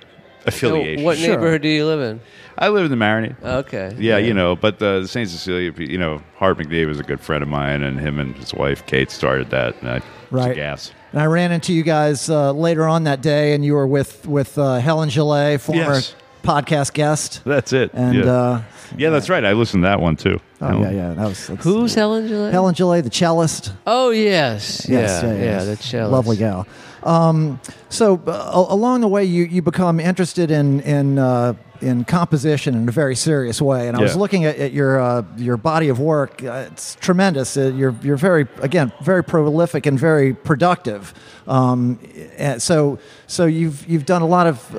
affiliation. 0.48 1.04
what 1.04 1.18
Sure. 1.18 1.30
neighborhood 1.36 1.62
do 1.62 1.68
you 1.70 1.86
live 1.86 2.00
in? 2.02 2.22
I 2.58 2.70
live 2.70 2.86
in 2.86 2.92
the 2.92 3.04
Marigny. 3.06 3.36
Okay. 3.44 3.96
Yeah, 3.98 4.18
you 4.18 4.34
know, 4.34 4.56
but 4.56 4.80
the 4.80 5.06
St. 5.08 5.28
Cecilia, 5.30 5.72
you 5.78 5.98
know, 5.98 6.22
Hart 6.38 6.58
McNee 6.60 6.86
was 6.86 7.00
a 7.00 7.04
good 7.04 7.20
friend 7.20 7.42
of 7.42 7.50
mine, 7.50 7.82
and 7.84 8.00
him 8.00 8.20
and 8.20 8.36
his 8.36 8.54
wife 8.54 8.86
Kate 8.86 9.10
started 9.10 9.50
that. 9.50 9.76
And 9.82 9.90
I, 9.90 9.96
it's 9.98 10.06
a 10.32 10.36
Right. 10.36 10.56
gas. 10.56 10.92
And 11.12 11.22
I 11.22 11.26
ran 11.26 11.52
into 11.52 11.74
you 11.74 11.84
guys 11.84 12.30
uh, 12.30 12.52
later 12.54 12.88
on 12.88 13.04
that 13.06 13.22
day, 13.22 13.54
and 13.54 13.66
you 13.66 13.74
were 13.74 13.88
with 13.88 14.28
with 14.28 14.58
uh, 14.58 14.78
Helen 14.80 15.10
Gillet, 15.10 15.60
former 15.60 15.82
Yes. 15.82 16.16
Podcast 16.44 16.94
guest. 16.94 17.42
That's 17.46 17.74
it. 17.74 17.92
And 17.94 18.16
yeah. 18.16 18.32
uh, 18.32 18.62
yeah, 18.98 19.10
that's 19.10 19.30
right. 19.30 19.44
I 19.46 19.54
listened 19.54 19.84
to 19.84 19.88
that 19.88 20.00
one 20.02 20.16
too. 20.16 20.40
oh 20.62 20.82
yeah, 20.82 20.92
yeah, 20.92 21.14
that 21.14 21.28
was 21.28 21.48
that's- 21.48 21.64
Who's 21.64 21.96
Helen 21.96 22.28
Gillet? 22.28 22.52
Helen 22.52 22.74
Gillet, 22.74 23.04
the 23.04 23.10
cellist. 23.10 23.74
Oh 23.88 24.10
yes. 24.10 24.88
Yes, 24.90 25.24
yeah, 25.24 25.30
yeah, 25.32 25.36
yeah, 25.38 25.44
yes. 25.44 25.66
the 25.66 25.76
cellist. 25.78 26.12
lovely 26.12 26.38
gal. 26.38 26.68
Um, 27.04 27.60
so 27.90 28.22
uh, 28.28 28.66
along 28.70 29.02
the 29.02 29.08
way, 29.08 29.26
you 29.26 29.46
you 29.46 29.62
become 29.62 30.00
interested 30.00 30.52
in 30.52 30.82
in 30.82 31.18
uh, 31.18 31.54
in 31.82 32.06
composition 32.06 32.76
in 32.76 32.88
a 32.88 32.92
very 32.92 33.16
serious 33.16 33.60
way. 33.60 33.88
And 33.88 33.98
I 33.98 34.02
was 34.02 34.16
looking 34.16 34.46
at, 34.46 34.58
at 34.58 34.72
your 34.72 35.00
uh, 35.02 35.24
your 35.36 35.58
body 35.58 35.90
of 35.90 36.00
work. 36.00 36.44
Uh, 36.44 36.68
it's 36.72 36.96
tremendous. 36.96 37.58
Uh, 37.58 37.74
you're 37.76 37.96
you're 38.04 38.18
very 38.18 38.48
again 38.62 38.92
very 39.02 39.24
prolific 39.24 39.86
and 39.88 39.98
very 39.98 40.34
productive. 40.36 41.14
Um, 41.48 41.98
and 42.38 42.62
so 42.62 43.00
so 43.26 43.46
you've 43.46 43.88
you've 43.88 44.06
done 44.06 44.22
a 44.22 44.28
lot 44.28 44.46
of. 44.48 44.76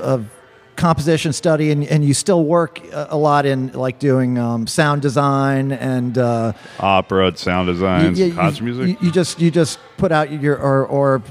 Composition 0.83 1.33
study 1.33 1.71
and, 1.71 1.85
and 1.85 2.05
you 2.05 2.13
still 2.13 2.45
work 2.45 2.81
a 2.93 3.17
lot 3.17 3.47
in 3.47 3.71
like 3.71 4.01
doing 4.01 4.37
um, 4.37 4.67
sound 4.67 5.01
design 5.01 5.71
and 5.71 6.19
uh, 6.19 6.53
Opera, 6.81 7.37
sound 7.37 7.69
design, 7.69 8.17
you, 8.17 8.35
concert 8.35 8.65
music. 8.65 8.89
You, 8.89 9.07
you 9.07 9.13
just 9.13 9.41
you 9.41 9.53
just 9.53 9.79
put 9.97 10.11
out 10.11 10.33
your 10.33 10.59
or 10.59 10.85
or 10.85 11.23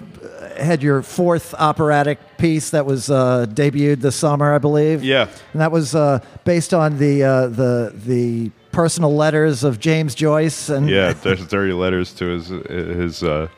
had 0.58 0.82
your 0.82 1.02
fourth 1.02 1.54
operatic 1.56 2.18
piece 2.38 2.70
that 2.70 2.86
was 2.86 3.10
uh, 3.10 3.46
debuted 3.50 4.00
this 4.00 4.16
summer, 4.16 4.54
I 4.54 4.58
believe. 4.58 5.04
Yeah. 5.04 5.28
and 5.52 5.62
that 5.62 5.74
was 5.74 5.96
uh, 5.96 6.24
based 6.46 6.74
on 6.74 6.98
the 6.98 7.24
uh, 7.24 7.48
the 7.48 7.92
the 7.94 8.52
personal 8.72 9.14
letters 9.14 9.66
of 9.66 9.82
James 9.82 10.16
Joyce 10.16 10.70
and 10.70 10.90
yeah, 10.90 11.12
there's 11.12 11.46
dirty 11.46 11.74
letters 11.74 12.14
to 12.14 12.26
his 12.26 12.48
his. 12.48 13.22
Uh, 13.22 13.50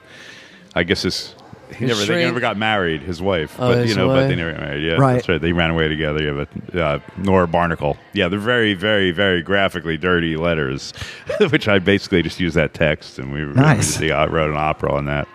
I 0.73 0.81
guess 0.81 1.03
his. 1.03 1.35
He 1.73 1.85
never, 1.85 2.05
they 2.05 2.23
never 2.23 2.39
got 2.39 2.57
married. 2.57 3.01
His 3.01 3.21
wife, 3.21 3.55
Oh, 3.59 3.73
but 3.73 3.87
you 3.87 3.95
know, 3.95 4.07
but 4.07 4.27
they 4.27 4.35
never 4.35 4.51
got 4.51 4.61
married. 4.61 4.83
Yeah, 4.83 4.93
Right. 4.93 5.13
that's 5.15 5.29
right. 5.29 5.41
They 5.41 5.51
ran 5.53 5.69
away 5.71 5.87
together. 5.87 6.23
Yeah, 6.23 6.45
but 6.71 6.79
uh, 6.79 6.99
Nora 7.17 7.47
Barnacle. 7.47 7.97
Yeah, 8.13 8.27
they're 8.27 8.39
very, 8.39 8.73
very, 8.73 9.11
very 9.11 9.41
graphically 9.41 9.97
dirty 9.97 10.35
letters, 10.37 10.93
which 11.49 11.67
I 11.67 11.79
basically 11.79 12.21
just 12.23 12.39
used 12.39 12.55
that 12.55 12.73
text, 12.73 13.19
and 13.19 13.31
we, 13.33 13.45
we 13.45 13.53
Nice. 13.53 13.87
just, 13.93 14.01
yeah, 14.01 14.23
wrote 14.25 14.49
an 14.51 14.57
opera 14.57 14.93
on 14.93 15.05
that. 15.05 15.27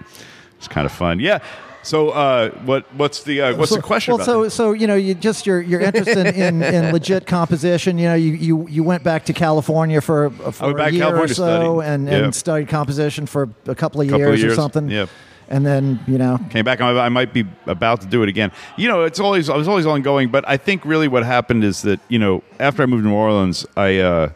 It's 0.57 0.69
kind 0.69 0.87
of 0.87 0.93
fun. 0.93 1.21
Yeah. 1.21 1.39
So, 1.85 2.11
uh, 2.11 2.51
what 2.67 2.93
what's 2.95 3.23
the 3.23 3.41
uh, 3.41 3.57
what's 3.57 3.71
so, 3.71 3.77
the 3.77 3.83
question? 3.83 4.13
Well, 4.13 4.17
about 4.23 4.27
so 4.27 4.43
that? 4.45 4.51
so 4.51 4.73
you 4.73 4.87
know, 4.87 4.97
you 4.97 5.15
just 5.15 5.47
your 5.47 5.61
your 5.63 5.81
interest 5.81 6.11
in, 6.11 6.61
in, 6.63 6.93
legit 6.93 7.27
composition. 7.27 7.97
You 7.97 8.09
know, 8.09 8.15
you, 8.15 8.33
you, 8.33 8.69
you 8.69 8.83
went 8.83 9.05
back 9.05 9.25
to 9.27 9.33
California 9.33 10.01
for 10.03 10.29
for 10.31 10.77
a 10.77 10.91
year 10.91 11.17
or 11.17 11.29
so, 11.29 11.81
and, 11.81 12.07
Yeah. 12.07 12.25
and 12.25 12.35
studied 12.35 12.69
composition 12.69 13.25
for 13.27 13.49
a 13.67 13.75
couple 13.77 14.01
of 14.03 14.09
Couple 14.09 14.19
years, 14.19 14.35
of 14.35 14.41
years, 14.41 14.53
or 14.53 14.57
something. 14.57 14.91
yeah. 14.91 15.07
And 15.49 15.65
then 15.65 16.01
you 16.07 16.19
know, 16.19 16.39
came 16.51 16.65
back. 16.65 16.81
I 16.81 17.09
might 17.09 17.33
be 17.33 17.45
about 17.67 18.01
to 18.03 18.07
do 18.07 18.23
it 18.23 18.29
again. 18.29 18.53
You 18.77 18.89
know, 18.89 19.05
it's 19.05 19.21
always 19.21 19.49
I 19.49 19.57
was 19.57 19.69
always 19.69 19.87
ongoing, 19.87 20.29
but 20.29 20.47
I 20.49 20.57
think 20.57 20.85
really 20.85 21.09
what 21.09 21.25
happened 21.25 21.65
is 21.65 21.83
that 21.83 22.01
you 22.09 22.19
know 22.19 22.43
after 22.61 22.83
I 22.83 22.87
moved 22.87 23.05
to 23.05 23.09
New 23.09 23.15
Orleans, 23.15 23.67
I 23.77 23.99
uh, 23.99 24.31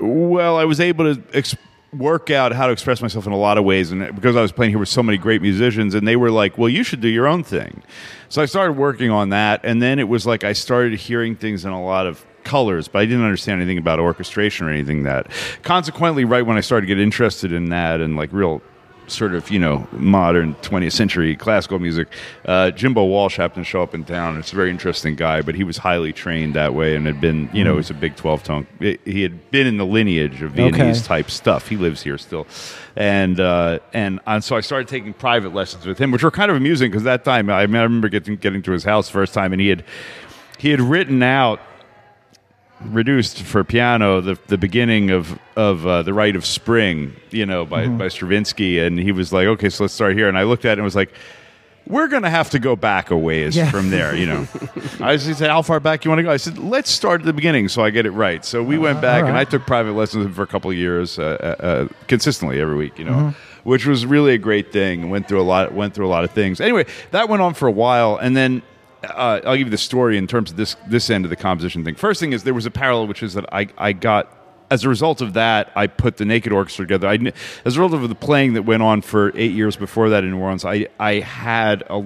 well, 0.00 0.56
I 0.56 0.64
was 0.64 0.80
able 0.80 1.14
to 1.14 1.56
work 1.92 2.30
out 2.30 2.52
how 2.52 2.66
to 2.66 2.72
express 2.72 3.00
myself 3.00 3.26
in 3.26 3.32
a 3.32 3.36
lot 3.36 3.56
of 3.56 3.64
ways, 3.64 3.92
and 3.92 4.14
because 4.14 4.36
I 4.36 4.42
was 4.42 4.52
playing 4.52 4.72
here 4.72 4.78
with 4.78 4.88
so 4.88 5.02
many 5.02 5.18
great 5.18 5.42
musicians, 5.42 5.94
and 5.94 6.06
they 6.06 6.16
were 6.16 6.30
like, 6.30 6.58
"Well, 6.58 6.68
you 6.68 6.82
should 6.82 7.00
do 7.00 7.08
your 7.08 7.26
own 7.26 7.44
thing." 7.44 7.82
So 8.28 8.42
I 8.42 8.46
started 8.46 8.72
working 8.72 9.10
on 9.10 9.30
that, 9.30 9.60
and 9.64 9.80
then 9.80 9.98
it 9.98 10.08
was 10.08 10.26
like 10.26 10.44
I 10.44 10.52
started 10.52 10.98
hearing 10.98 11.36
things 11.36 11.64
in 11.64 11.70
a 11.70 11.82
lot 11.82 12.06
of 12.06 12.24
colors, 12.44 12.88
but 12.88 13.00
I 13.00 13.04
didn't 13.06 13.24
understand 13.24 13.60
anything 13.60 13.78
about 13.78 13.98
orchestration 13.98 14.66
or 14.66 14.70
anything 14.70 15.04
that. 15.04 15.30
Consequently, 15.62 16.24
right 16.24 16.42
when 16.42 16.56
I 16.56 16.60
started 16.60 16.86
to 16.86 16.94
get 16.94 17.00
interested 17.02 17.52
in 17.52 17.70
that 17.70 18.00
and 18.00 18.16
like 18.16 18.32
real 18.32 18.62
sort 19.06 19.34
of 19.34 19.50
you 19.50 19.58
know 19.58 19.86
modern 19.92 20.54
20th 20.62 20.92
century 20.92 21.36
classical 21.36 21.78
music. 21.78 22.08
Uh, 22.46 22.70
Jimbo 22.70 23.04
Walsh 23.04 23.36
happened 23.36 23.66
to 23.66 23.70
show 23.70 23.82
up 23.82 23.94
in 23.94 24.04
town. 24.04 24.38
It's 24.38 24.52
a 24.52 24.56
very 24.56 24.70
interesting 24.70 25.14
guy, 25.14 25.42
but 25.42 25.54
he 25.54 25.62
was 25.64 25.76
highly 25.76 26.12
trained 26.12 26.54
that 26.54 26.74
way 26.74 26.96
and 26.96 27.06
had 27.06 27.20
been 27.20 27.50
you 27.52 27.64
know 27.64 27.76
he's 27.76 27.90
a 27.90 27.94
big 27.94 28.16
12 28.16 28.42
tone. 28.42 28.66
He 29.04 29.22
had 29.22 29.50
been 29.50 29.66
in 29.66 29.76
the 29.76 29.86
lineage 29.86 30.40
of 30.42 30.52
Viennese 30.52 31.00
Okay. 31.00 31.06
type 31.06 31.30
stuff. 31.30 31.68
He 31.68 31.76
lives 31.76 32.02
here 32.02 32.18
still, 32.18 32.46
and 32.96 33.38
uh, 33.40 33.80
and 33.92 34.20
and 34.26 34.42
so 34.42 34.56
I 34.56 34.60
started 34.60 34.88
taking 34.88 35.12
private 35.12 35.52
lessons 35.54 35.84
with 35.86 35.98
him, 35.98 36.10
which 36.10 36.22
were 36.22 36.30
kind 36.30 36.50
of 36.50 36.56
amusing 36.56 36.90
because 36.90 37.04
that 37.04 37.24
time 37.24 37.50
I, 37.50 37.66
mean, 37.66 37.76
I 37.76 37.82
remember 37.82 38.08
getting 38.08 38.36
getting 38.36 38.62
to 38.62 38.72
his 38.72 38.84
house 38.84 39.08
first 39.10 39.34
time 39.34 39.52
and 39.52 39.60
he 39.60 39.68
had 39.68 39.84
he 40.58 40.70
had 40.70 40.80
written 40.80 41.22
out 41.22 41.60
reduced 42.86 43.42
for 43.42 43.64
piano 43.64 44.20
the 44.20 44.38
the 44.48 44.58
beginning 44.58 45.10
of 45.10 45.38
of 45.56 45.86
uh, 45.86 46.02
the 46.02 46.12
Rite 46.12 46.36
of 46.36 46.44
Spring, 46.44 47.14
you 47.30 47.46
know, 47.46 47.64
by 47.64 47.86
by 47.88 48.08
Stravinsky, 48.08 48.78
and 48.80 48.98
he 48.98 49.12
was 49.12 49.32
like, 49.32 49.46
okay, 49.46 49.68
so 49.70 49.84
let's 49.84 49.94
start 49.94 50.14
here, 50.16 50.28
and 50.28 50.36
I 50.38 50.42
looked 50.44 50.64
at 50.64 50.72
it 50.72 50.78
and 50.78 50.84
was 50.84 50.96
like. 50.96 51.12
We're 51.86 52.08
gonna 52.08 52.30
have 52.30 52.48
to 52.52 52.58
go 52.58 52.76
back 52.76 53.10
a 53.10 53.18
ways 53.18 53.54
Yeah. 53.54 53.70
from 53.70 53.90
there, 53.90 54.16
you 54.16 54.24
know. 54.24 54.48
I 55.00 55.18
said, 55.18 55.50
"How 55.50 55.60
far 55.60 55.80
back 55.80 56.02
you 56.06 56.10
want 56.10 56.20
to 56.20 56.22
go?" 56.22 56.30
I 56.30 56.38
said, 56.38 56.56
"Let's 56.56 56.90
start 56.90 57.20
at 57.20 57.26
the 57.26 57.34
beginning, 57.34 57.68
so 57.68 57.84
I 57.84 57.90
get 57.90 58.06
it 58.06 58.12
right." 58.12 58.42
So 58.42 58.62
we 58.62 58.78
went 58.78 59.02
back, 59.02 59.24
all 59.24 59.28
and. 59.28 59.36
I 59.36 59.44
took 59.44 59.66
private 59.66 59.92
lessons 59.92 60.34
for 60.34 60.42
a 60.42 60.46
couple 60.46 60.70
of 60.70 60.78
years, 60.78 61.18
uh, 61.18 61.22
uh, 61.60 61.62
uh, 61.62 61.88
consistently 62.08 62.58
every 62.58 62.74
week, 62.76 62.98
you 62.98 63.04
know, 63.04 63.34
which 63.64 63.84
was 63.84 64.06
really 64.06 64.32
a 64.32 64.38
great 64.38 64.72
thing. 64.72 65.10
Went 65.10 65.28
through 65.28 65.42
a 65.42 65.44
lot, 65.44 65.74
went 65.74 65.92
through 65.92 66.06
a 66.06 66.08
lot 66.08 66.24
of 66.24 66.30
things. 66.30 66.58
Anyway, 66.58 66.86
that 67.10 67.28
went 67.28 67.42
on 67.42 67.52
for 67.52 67.68
a 67.68 67.70
while, 67.70 68.16
and 68.16 68.34
then 68.34 68.62
uh, 69.04 69.40
I'll 69.44 69.56
give 69.56 69.66
you 69.66 69.70
the 69.70 69.78
story 69.78 70.18
in 70.18 70.26
terms 70.26 70.50
of 70.50 70.56
this 70.56 70.76
this 70.88 71.10
end 71.10 71.24
of 71.24 71.30
the 71.30 71.36
composition 71.36 71.84
thing. 71.84 71.94
First 71.94 72.20
thing 72.20 72.32
is 72.32 72.44
there 72.44 72.54
was 72.54 72.66
a 72.66 72.70
parallel, 72.70 73.06
which 73.06 73.22
is 73.22 73.34
that 73.34 73.46
I 73.52 73.68
I 73.78 73.92
got. 73.92 74.40
As 74.70 74.82
a 74.82 74.88
result 74.88 75.20
of 75.20 75.34
that, 75.34 75.70
I 75.76 75.86
put 75.86 76.16
the 76.16 76.24
Naked 76.24 76.50
Orchestra 76.50 76.86
together. 76.86 77.06
I, 77.06 77.32
as 77.66 77.76
a 77.76 77.80
result 77.80 78.02
of 78.02 78.08
the 78.08 78.14
playing 78.14 78.54
that 78.54 78.62
went 78.62 78.82
on 78.82 79.02
for 79.02 79.30
eight 79.36 79.52
years 79.52 79.76
before 79.76 80.08
that 80.08 80.24
in 80.24 80.30
New 80.30 80.38
Orleans, 80.38 80.64
I, 80.64 80.88
I 80.98 81.20
had 81.20 81.84
a 81.90 82.00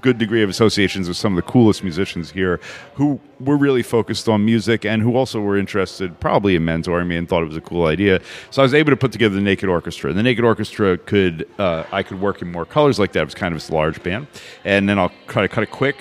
good 0.00 0.16
degree 0.16 0.42
of 0.44 0.48
associations 0.48 1.08
with 1.08 1.16
some 1.16 1.36
of 1.36 1.44
the 1.44 1.50
coolest 1.50 1.82
musicians 1.82 2.30
here 2.30 2.60
who 2.94 3.20
were 3.40 3.56
really 3.56 3.82
focused 3.82 4.28
on 4.28 4.44
music 4.44 4.86
and 4.86 5.02
who 5.02 5.16
also 5.16 5.40
were 5.40 5.58
interested 5.58 6.18
probably 6.20 6.54
in 6.54 6.62
mentoring 6.62 7.08
me 7.08 7.16
and 7.16 7.28
thought 7.28 7.42
it 7.42 7.48
was 7.48 7.56
a 7.56 7.60
cool 7.60 7.84
idea. 7.86 8.20
So 8.50 8.62
I 8.62 8.64
was 8.64 8.74
able 8.74 8.92
to 8.92 8.96
put 8.96 9.10
together 9.10 9.34
the 9.34 9.42
Naked 9.42 9.68
Orchestra. 9.68 10.12
The 10.12 10.22
Naked 10.22 10.44
Orchestra 10.44 10.96
could 10.96 11.48
uh, 11.58 11.82
I 11.90 12.04
could 12.04 12.20
work 12.20 12.40
in 12.40 12.50
more 12.50 12.64
colors 12.64 12.98
like 12.98 13.12
that. 13.14 13.22
It 13.22 13.24
was 13.24 13.34
kind 13.34 13.52
of 13.52 13.60
this 13.60 13.70
large 13.70 14.00
band. 14.04 14.28
And 14.64 14.88
then 14.88 15.00
I'll 15.00 15.12
try 15.26 15.42
to 15.42 15.48
cut 15.48 15.64
it 15.64 15.72
quick. 15.72 15.96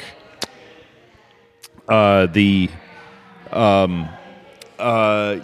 Uh, 1.88 2.28
the 2.28 2.70
um, 3.52 4.08
uh, 4.80 5.40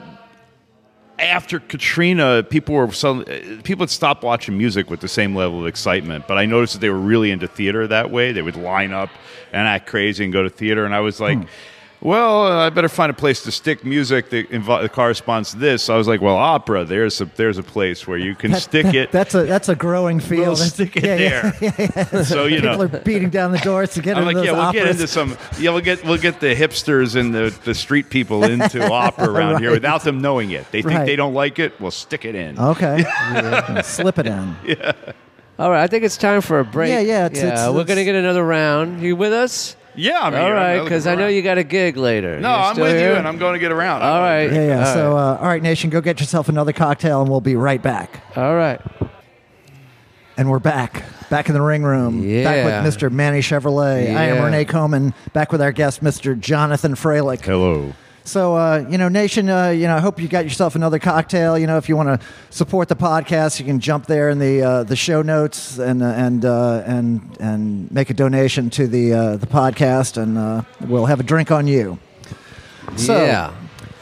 after 1.19 1.59
Katrina, 1.59 2.43
people 2.43 2.75
were 2.75 2.91
some, 2.91 3.25
people 3.63 3.83
had 3.83 3.89
stopped 3.89 4.23
watching 4.23 4.57
music 4.57 4.89
with 4.89 5.01
the 5.01 5.07
same 5.07 5.35
level 5.35 5.61
of 5.61 5.67
excitement. 5.67 6.27
But 6.27 6.37
I 6.37 6.45
noticed 6.45 6.73
that 6.73 6.79
they 6.79 6.89
were 6.89 6.99
really 6.99 7.31
into 7.31 7.47
theater 7.47 7.87
that 7.87 8.09
way. 8.09 8.31
They 8.31 8.41
would 8.41 8.55
line 8.55 8.93
up 8.93 9.09
and 9.51 9.67
act 9.67 9.87
crazy 9.87 10.23
and 10.23 10.31
go 10.31 10.43
to 10.43 10.49
theater. 10.49 10.85
And 10.85 10.93
I 10.93 11.01
was 11.01 11.19
like, 11.19 11.37
well, 12.01 12.45
uh, 12.47 12.65
I 12.67 12.69
better 12.69 12.87
find 12.87 13.09
a 13.09 13.13
place 13.13 13.43
to 13.43 13.51
stick 13.51 13.83
music 13.83 14.29
that, 14.29 14.49
invo- 14.51 14.81
that 14.81 14.93
corresponds 14.93 15.51
to 15.51 15.57
this. 15.57 15.83
So 15.83 15.93
I 15.93 15.97
was 15.97 16.07
like, 16.07 16.21
well, 16.21 16.37
opera. 16.37 16.85
There's 16.85 17.19
a 17.19 17.25
there's 17.25 17.57
a 17.57 17.63
place 17.63 18.07
where 18.07 18.17
you 18.17 18.35
can 18.35 18.53
stick 18.55 18.85
it. 18.93 19.11
That's 19.11 19.35
a 19.35 19.43
that's 19.43 19.67
a 19.67 19.75
growing 19.75 20.19
field. 20.21 20.47
We'll 20.47 20.55
stick 20.55 20.95
it 20.95 21.03
yeah, 21.03 21.51
yeah. 21.61 21.71
there. 21.71 22.23
So 22.23 22.45
you 22.45 22.61
People 22.61 22.77
know, 22.77 22.83
are 22.85 22.99
beating 23.01 23.29
down 23.29 23.51
the 23.51 23.57
doors 23.59 23.93
to 23.95 24.01
get 24.01 24.15
I'm 24.17 24.23
into 24.23 24.27
like, 24.27 24.35
those 24.37 24.45
yeah, 24.45 24.63
we'll 24.63 24.71
get 24.71 24.87
into 24.87 25.07
some. 25.07 25.37
Yeah, 25.59 25.71
we'll 25.71 25.81
get 25.81 26.03
we'll 26.05 26.17
get 26.17 26.39
the 26.39 26.55
hipsters 26.55 27.15
and 27.19 27.33
the, 27.35 27.53
the 27.65 27.75
street 27.75 28.09
people 28.09 28.43
into 28.45 28.81
opera 28.91 29.29
around 29.29 29.59
here 29.61 29.71
without 29.71 30.03
them 30.03 30.21
knowing 30.21 30.51
it. 30.51 30.71
They 30.71 30.81
think 30.81 30.95
Right. 30.99 31.05
they 31.05 31.15
don't 31.17 31.33
like 31.33 31.59
it. 31.59 31.79
We'll 31.81 31.91
stick 31.91 32.23
it 32.23 32.33
in. 32.35 32.57
Okay, 32.57 32.99
Yeah, 33.33 33.81
slip 33.81 34.17
it 34.19 34.25
in. 34.27 34.55
Yeah. 34.65 34.93
All 35.59 35.69
right, 35.69 35.83
I 35.83 35.87
think 35.87 36.05
it's 36.05 36.15
time 36.15 36.39
for 36.39 36.59
a 36.59 36.63
break. 36.65 36.89
Yeah, 36.91 37.01
yeah, 37.01 37.25
it's- 37.25 37.43
it's- 37.43 37.73
we're 37.73 37.83
gonna 37.83 38.05
get 38.05 38.15
another 38.15 38.45
round. 38.45 39.01
You 39.01 39.17
with 39.17 39.33
us? 39.33 39.75
Yeah, 39.99 40.19
I'm 40.21 40.33
All 40.33 40.45
here. 40.45 40.53
right, 40.55 40.81
because 40.83 41.05
I 41.07 41.15
know 41.15 41.27
you 41.27 41.41
got 41.41 41.57
a 41.57 41.63
gig 41.63 41.97
later. 41.97 42.39
No, 42.39 42.49
You 42.49 42.55
I'm 42.55 42.73
still 42.75 42.85
with 42.85 42.95
here? 42.97 43.09
you, 43.11 43.15
and 43.17 43.27
I'm 43.27 43.37
going 43.37 43.53
to 43.53 43.59
get 43.59 43.71
around. 43.71 44.01
All 44.01 44.19
right. 44.21 44.51
Yeah, 44.51 44.67
yeah. 44.67 44.87
All 44.87 44.93
so, 44.93 45.17
uh, 45.17 45.37
all 45.41 45.47
right, 45.47 45.61
nation, 45.61 45.89
go 45.89 45.99
get 45.99 46.19
yourself 46.21 46.47
another 46.47 46.71
cocktail, 46.71 47.21
and 47.21 47.29
we'll 47.29 47.41
be 47.41 47.55
right 47.57 47.81
back. 47.81 48.21
All 48.37 48.55
right. 48.55 48.79
And 50.37 50.49
we're 50.49 50.59
back, 50.59 51.03
back 51.29 51.49
in 51.49 51.53
the 51.53 51.61
ring 51.61 51.83
room, 51.83 52.23
Yeah. 52.23 52.43
back 52.45 52.85
with 52.85 52.93
Mr. 52.95 53.11
Manny 53.11 53.41
Chevrolet. 53.41 54.15
I 54.15 54.23
am 54.27 54.35
Yeah. 54.37 54.45
Rene 54.45 54.63
Coman, 54.65 55.13
back 55.33 55.51
with 55.51 55.61
our 55.61 55.73
guest, 55.73 56.01
Mr. 56.01 56.39
Jonathan 56.39 56.93
Freilich. 56.95 57.41
Hello. 57.41 57.91
So, 58.29 58.55
uh, 58.55 58.85
you 58.87 58.99
know, 58.99 59.09
Nation, 59.09 59.49
uh, 59.49 59.69
you 59.69 59.87
know, 59.87 59.95
I 59.95 59.99
hope 59.99 60.21
you 60.21 60.27
got 60.27 60.43
yourself 60.43 60.75
another 60.75 60.99
cocktail. 60.99 61.57
You 61.57 61.65
know, 61.65 61.77
if 61.77 61.89
you 61.89 61.97
want 61.97 62.09
to 62.09 62.27
support 62.51 62.87
the 62.87 62.95
podcast, 62.95 63.59
you 63.59 63.65
can 63.65 63.79
jump 63.79 64.05
there 64.05 64.29
in 64.29 64.37
the 64.37 64.61
uh, 64.61 64.83
the 64.83 64.95
show 64.95 65.23
notes 65.23 65.79
and 65.79 66.03
uh, 66.03 66.05
and 66.05 66.45
uh, 66.45 66.83
and 66.85 67.21
and 67.39 67.91
make 67.91 68.11
a 68.11 68.13
donation 68.13 68.69
to 68.69 68.87
the 68.87 69.13
uh, 69.13 69.37
the 69.37 69.47
podcast, 69.47 70.21
and 70.21 70.63
we'll 70.87 71.07
have 71.07 71.19
a 71.19 71.23
drink 71.23 71.49
on 71.49 71.65
you. 71.65 71.97
So, 72.97 73.25
yeah. 73.25 73.51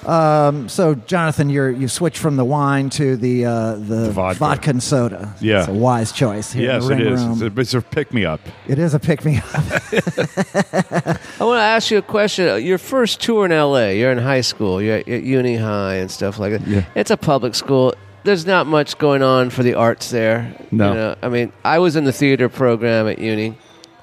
Um, 0.06 0.70
so, 0.70 0.96
Jonathan, 0.96 1.50
you're 1.50 1.70
you 1.72 1.88
switched 1.88 2.20
from 2.20 2.38
the 2.38 2.46
wine 2.46 2.90
to 2.92 3.18
the 3.18 3.46
uh, 3.46 3.76
the, 3.76 4.12
vodka. 4.12 4.70
and 4.70 4.82
soda. 4.82 5.34
Yeah. 5.42 5.60
it's 5.60 5.68
a 5.68 5.74
wise 5.74 6.12
choice. 6.12 6.54
Here 6.54 6.66
Yes, 6.72 6.84
in 6.84 6.90
the 6.90 6.96
ring 7.04 7.14
is. 7.14 7.22
Room. 7.24 7.32
It's 7.34 7.42
a, 7.42 7.60
it's 7.62 7.74
a 7.74 7.82
pick 7.82 8.14
me 8.14 8.24
up. 8.26 8.40
it 8.68 8.80
is 8.80 8.94
a 8.94 9.00
pick 9.00 9.26
me 9.26 9.38
up. 9.38 9.44
I 9.54 11.44
want 11.44 11.58
to 11.60 11.64
ask 11.64 11.92
you 11.92 11.98
a 11.98 12.02
question. 12.02 12.64
Your 12.64 12.78
first 12.78 13.22
tour 13.22 13.46
in 13.46 13.52
LA, 13.52 13.88
you're 13.90 14.12
in 14.12 14.18
high 14.20 14.42
school, 14.42 14.82
you're 14.82 14.98
at, 14.98 15.08
at 15.08 15.24
Uni 15.24 15.56
High 15.58 15.96
and 15.96 16.10
stuff 16.12 16.40
like 16.40 16.52
that. 16.54 16.68
Yeah. 16.68 16.86
It's 16.96 17.12
a 17.12 17.18
public 17.18 17.56
school. 17.56 17.94
There's 18.24 18.46
not 18.46 18.68
much 18.68 18.98
going 18.98 19.22
on 19.24 19.50
for 19.50 19.64
the 19.64 19.74
arts 19.74 20.12
there. 20.12 20.54
No. 20.72 20.90
You 20.90 20.94
know, 20.96 21.16
I 21.22 21.30
mean, 21.30 21.52
I 21.64 21.80
was 21.80 21.96
in 21.96 22.04
the 22.04 22.12
theater 22.14 22.50
program 22.50 23.08
at 23.08 23.20
Uni 23.20 23.58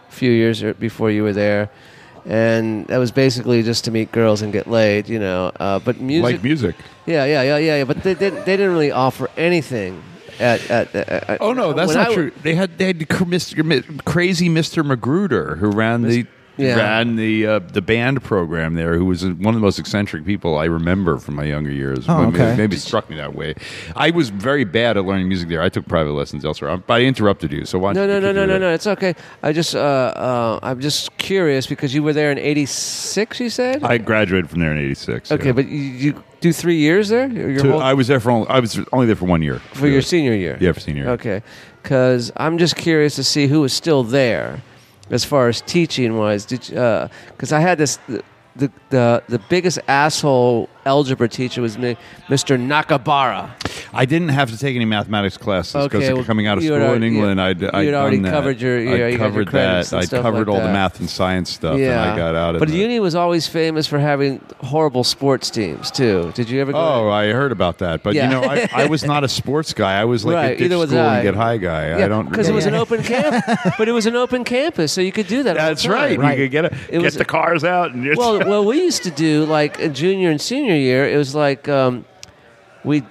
a 0.09 0.13
few 0.13 0.31
years 0.31 0.63
er- 0.63 0.75
before 0.75 1.11
you 1.11 1.23
were 1.23 1.33
there. 1.33 1.71
And 2.27 2.87
that 2.87 2.97
was 2.99 3.11
basically 3.11 3.63
just 3.63 3.85
to 3.85 3.91
meet 3.91 4.11
girls 4.11 4.41
and 4.41 4.53
get 4.53 4.67
laid, 4.67 5.09
you 5.09 5.19
know. 5.19 5.53
Uh, 5.61 5.79
but 5.79 6.01
music, 6.01 6.33
Like 6.33 6.43
music. 6.43 6.77
yeah, 7.07 7.25
yeah, 7.27 7.43
yeah, 7.43 7.59
yeah, 7.59 7.77
yeah. 7.79 7.85
But 7.85 8.03
they 8.03 8.15
didn't. 8.15 8.47
They 8.47 8.57
didn't 8.57 8.73
really 8.73 8.93
offer 8.93 9.29
anything 9.37 10.03
at. 10.41 10.71
at, 10.71 10.95
at, 10.95 11.41
Oh 11.43 11.53
no, 11.53 11.73
that's 11.75 11.95
not 11.95 12.11
I 12.11 12.15
true. 12.15 12.33
They 12.43 12.55
had 12.55 12.79
they 12.79 12.87
had. 12.87 13.09
Crazy 13.09 14.49
Mr. 14.49 14.85
Magruder 14.85 15.57
who 15.57 15.71
ran 15.71 16.03
the 16.03 16.27
Yeah. 16.57 16.77
ran 16.77 17.17
the 17.17 17.47
uh, 17.47 17.59
the 17.59 17.83
band 17.83 18.23
program 18.23 18.75
there. 18.75 18.97
Who 18.97 19.07
was 19.07 19.25
one 19.25 19.49
of 19.49 19.55
the 19.55 19.61
most 19.61 19.79
eccentric 19.79 20.25
people 20.25 20.57
I 20.57 20.67
remember 20.67 21.19
from 21.19 21.35
my 21.35 21.45
younger 21.45 21.71
years. 21.73 22.05
Oh, 22.09 22.25
Maybe- 22.31 22.41
okay. 22.43 22.57
Maybe 22.57 22.77
it 22.77 22.81
struck 22.81 23.11
me 23.11 23.17
that 23.17 23.35
way. 23.35 23.55
I 23.97 24.11
was 24.11 24.31
very 24.31 24.65
bad 24.65 24.97
at 24.97 25.05
learning 25.05 25.27
music 25.29 25.49
there. 25.49 25.63
I 25.63 25.69
took 25.69 25.87
private 25.89 26.13
lessons 26.13 26.45
elsewhere. 26.45 26.77
But 26.77 26.95
I 26.95 27.01
interrupted 27.03 27.51
you, 27.53 27.65
so 27.65 27.79
why? 27.79 27.93
No, 27.93 28.07
no, 28.07 28.21
no, 28.21 28.31
no, 28.33 28.47
no, 28.47 28.59
no. 28.59 28.73
It's 28.73 28.87
okay. 28.87 29.15
I 29.43 29.53
just, 29.53 29.75
uh, 29.75 29.79
uh, 29.81 30.61
I'm 30.63 30.81
just 30.81 31.17
curious 31.19 31.67
because 31.67 31.93
you 31.95 32.03
were 32.03 32.13
there 32.13 32.31
in 32.31 32.39
'86. 32.39 33.41
You 33.41 33.51
said. 33.51 33.83
I 33.83 33.99
graduated 33.99 34.49
from 34.51 34.61
there 34.61 34.71
in 34.73 34.79
'86. 34.79 35.33
okay, 35.33 35.51
but 35.53 35.67
you, 35.69 35.79
you 35.79 36.25
do 36.41 36.53
three 36.53 36.77
years 36.77 37.09
there. 37.09 37.29
Two- 37.29 37.71
whole- 37.73 37.81
I 37.81 37.95
was 37.95 38.07
there 38.07 38.21
for 38.21 38.31
only, 38.31 38.49
I 38.49 38.61
was 38.61 38.79
only 38.93 39.07
there 39.07 39.17
for 39.17 39.25
one 39.27 39.43
year. 39.43 39.59
for 39.73 39.89
your 39.89 40.03
senior 40.03 40.35
year. 40.35 40.57
Yeah, 40.61 40.73
for 40.73 40.81
senior 40.81 41.05
year. 41.05 41.13
Okay, 41.15 41.43
because 41.83 42.31
I'm 42.37 42.59
just 42.59 42.77
curious 42.77 43.17
to 43.17 43.25
see 43.25 43.47
who 43.49 43.61
was 43.63 43.73
still 43.73 44.05
there, 44.05 44.63
as 45.11 45.25
far 45.25 45.49
as 45.49 45.61
teaching 45.61 46.17
was. 46.17 46.45
Did 46.45 46.61
because 46.61 47.53
uh, 47.53 47.57
I 47.57 47.61
had 47.61 47.79
this 47.79 47.99
the 48.57 48.71
the 48.91 49.23
the 49.29 49.39
biggest 49.49 49.79
asshole 49.89 50.69
algebra 50.87 51.29
teacher 51.29 51.63
was 51.63 51.77
Mr. 51.77 51.97
Nakabara. 52.59 53.51
I 53.93 54.05
didn't 54.07 54.31
have 54.31 54.51
to 54.51 54.59
take 54.59 54.75
any 54.75 54.85
mathematics 54.85 55.37
classes 55.37 55.73
because 55.85 56.03
Okay, 56.03 56.13
well, 56.13 56.25
coming 56.25 56.47
out 56.47 56.59
of 56.59 56.65
you 56.65 56.73
had 56.73 56.79
school 56.79 56.85
in 56.95 57.03
already- 57.03 57.07
England, 57.07 57.39
yeah, 57.39 57.47
I'd, 57.47 57.65
I'd 57.65 57.85
had 57.87 57.95
already 57.95 58.17
done 58.17 58.23
that. 58.25 58.31
covered 58.33 58.61
your- 58.61 58.81
yeah, 58.81 58.91
I 58.91 58.95
you 58.95 58.99
got 59.01 59.07
your 59.07 59.19
covered 59.19 59.49
credits 59.49 59.91
that. 59.91 59.97
and 59.97 60.03
I 60.03 60.07
stuff 60.07 60.23
covered 60.23 60.39
like 60.49 60.49
all 60.49 60.61
that. 60.61 60.67
the 60.67 60.73
math 60.73 61.01
and 61.01 61.09
science 61.09 61.51
stuff, 61.51 61.79
and 61.79 61.93
I 61.93 62.17
got 62.17 62.35
out 62.35 62.51
of 62.51 62.57
it. 62.57 62.59
But 62.61 62.69
that. 62.69 62.77
uni 62.77 62.99
was 63.01 63.15
always 63.15 63.47
famous 63.47 63.87
for 63.87 63.99
having 63.99 64.41
horrible 64.61 65.05
sports 65.05 65.51
teams 65.51 65.91
too. 65.91 66.33
Did 66.35 66.51
you 66.51 66.61
ever 66.61 66.73
go? 66.73 66.79
Oh, 66.79 67.09
I 67.11 67.29
heard 67.33 67.53
about 67.53 67.79
that, 67.79 68.03
but 68.03 68.15
Yeah. 68.15 68.25
you 68.25 68.31
know, 68.31 68.43
I, 68.49 68.69
I 68.85 68.87
was 68.87 69.05
not 69.05 69.23
a 69.25 69.29
sports 69.29 69.73
guy. 69.73 70.01
I 70.01 70.05
was 70.05 70.25
like 70.25 70.35
Right, 70.35 70.45
a 70.53 70.57
ditch 70.57 70.65
either 70.67 70.79
was 70.79 70.91
school 70.91 71.01
I. 71.01 71.15
and 71.19 71.23
get 71.25 71.35
high 71.35 71.57
guy. 71.59 72.03
I 72.05 72.09
don't 72.09 72.29
because 72.29 72.49
it 72.49 72.55
was 72.55 72.67
an 72.67 72.75
open 72.75 73.03
camp, 73.03 73.45
but 73.79 73.89
it 73.89 73.93
was 73.93 74.07
an 74.07 74.17
open 74.17 74.43
campus, 74.45 74.93
so 74.93 75.01
you 75.01 75.13
could 75.13 75.27
do 75.29 75.45
that. 75.45 75.57
all 75.57 75.63
the 75.65 75.69
That's 75.71 75.83
time. 75.85 75.93
right. 75.93 76.19
Right. 76.19 76.39
You 76.39 76.45
could 76.47 76.51
get 76.51 76.65
a, 76.67 76.75
It 76.89 76.93
get 76.93 77.03
was- 77.03 77.15
the 77.15 77.25
cars 77.25 77.63
out 77.65 77.93
and 77.93 78.05
just, 78.05 78.19
well, 78.19 78.39
well, 78.41 78.65
we 78.65 78.81
used 78.83 79.03
to 79.05 79.11
do 79.11 79.45
like 79.45 79.79
a 79.81 79.89
junior 79.89 80.31
and 80.31 80.41
senior 80.41 80.74
year. 80.81 81.09
It 81.09 81.17
was 81.17 81.35
like 81.35 81.69
um, 81.69 82.05
we'd 82.85 83.07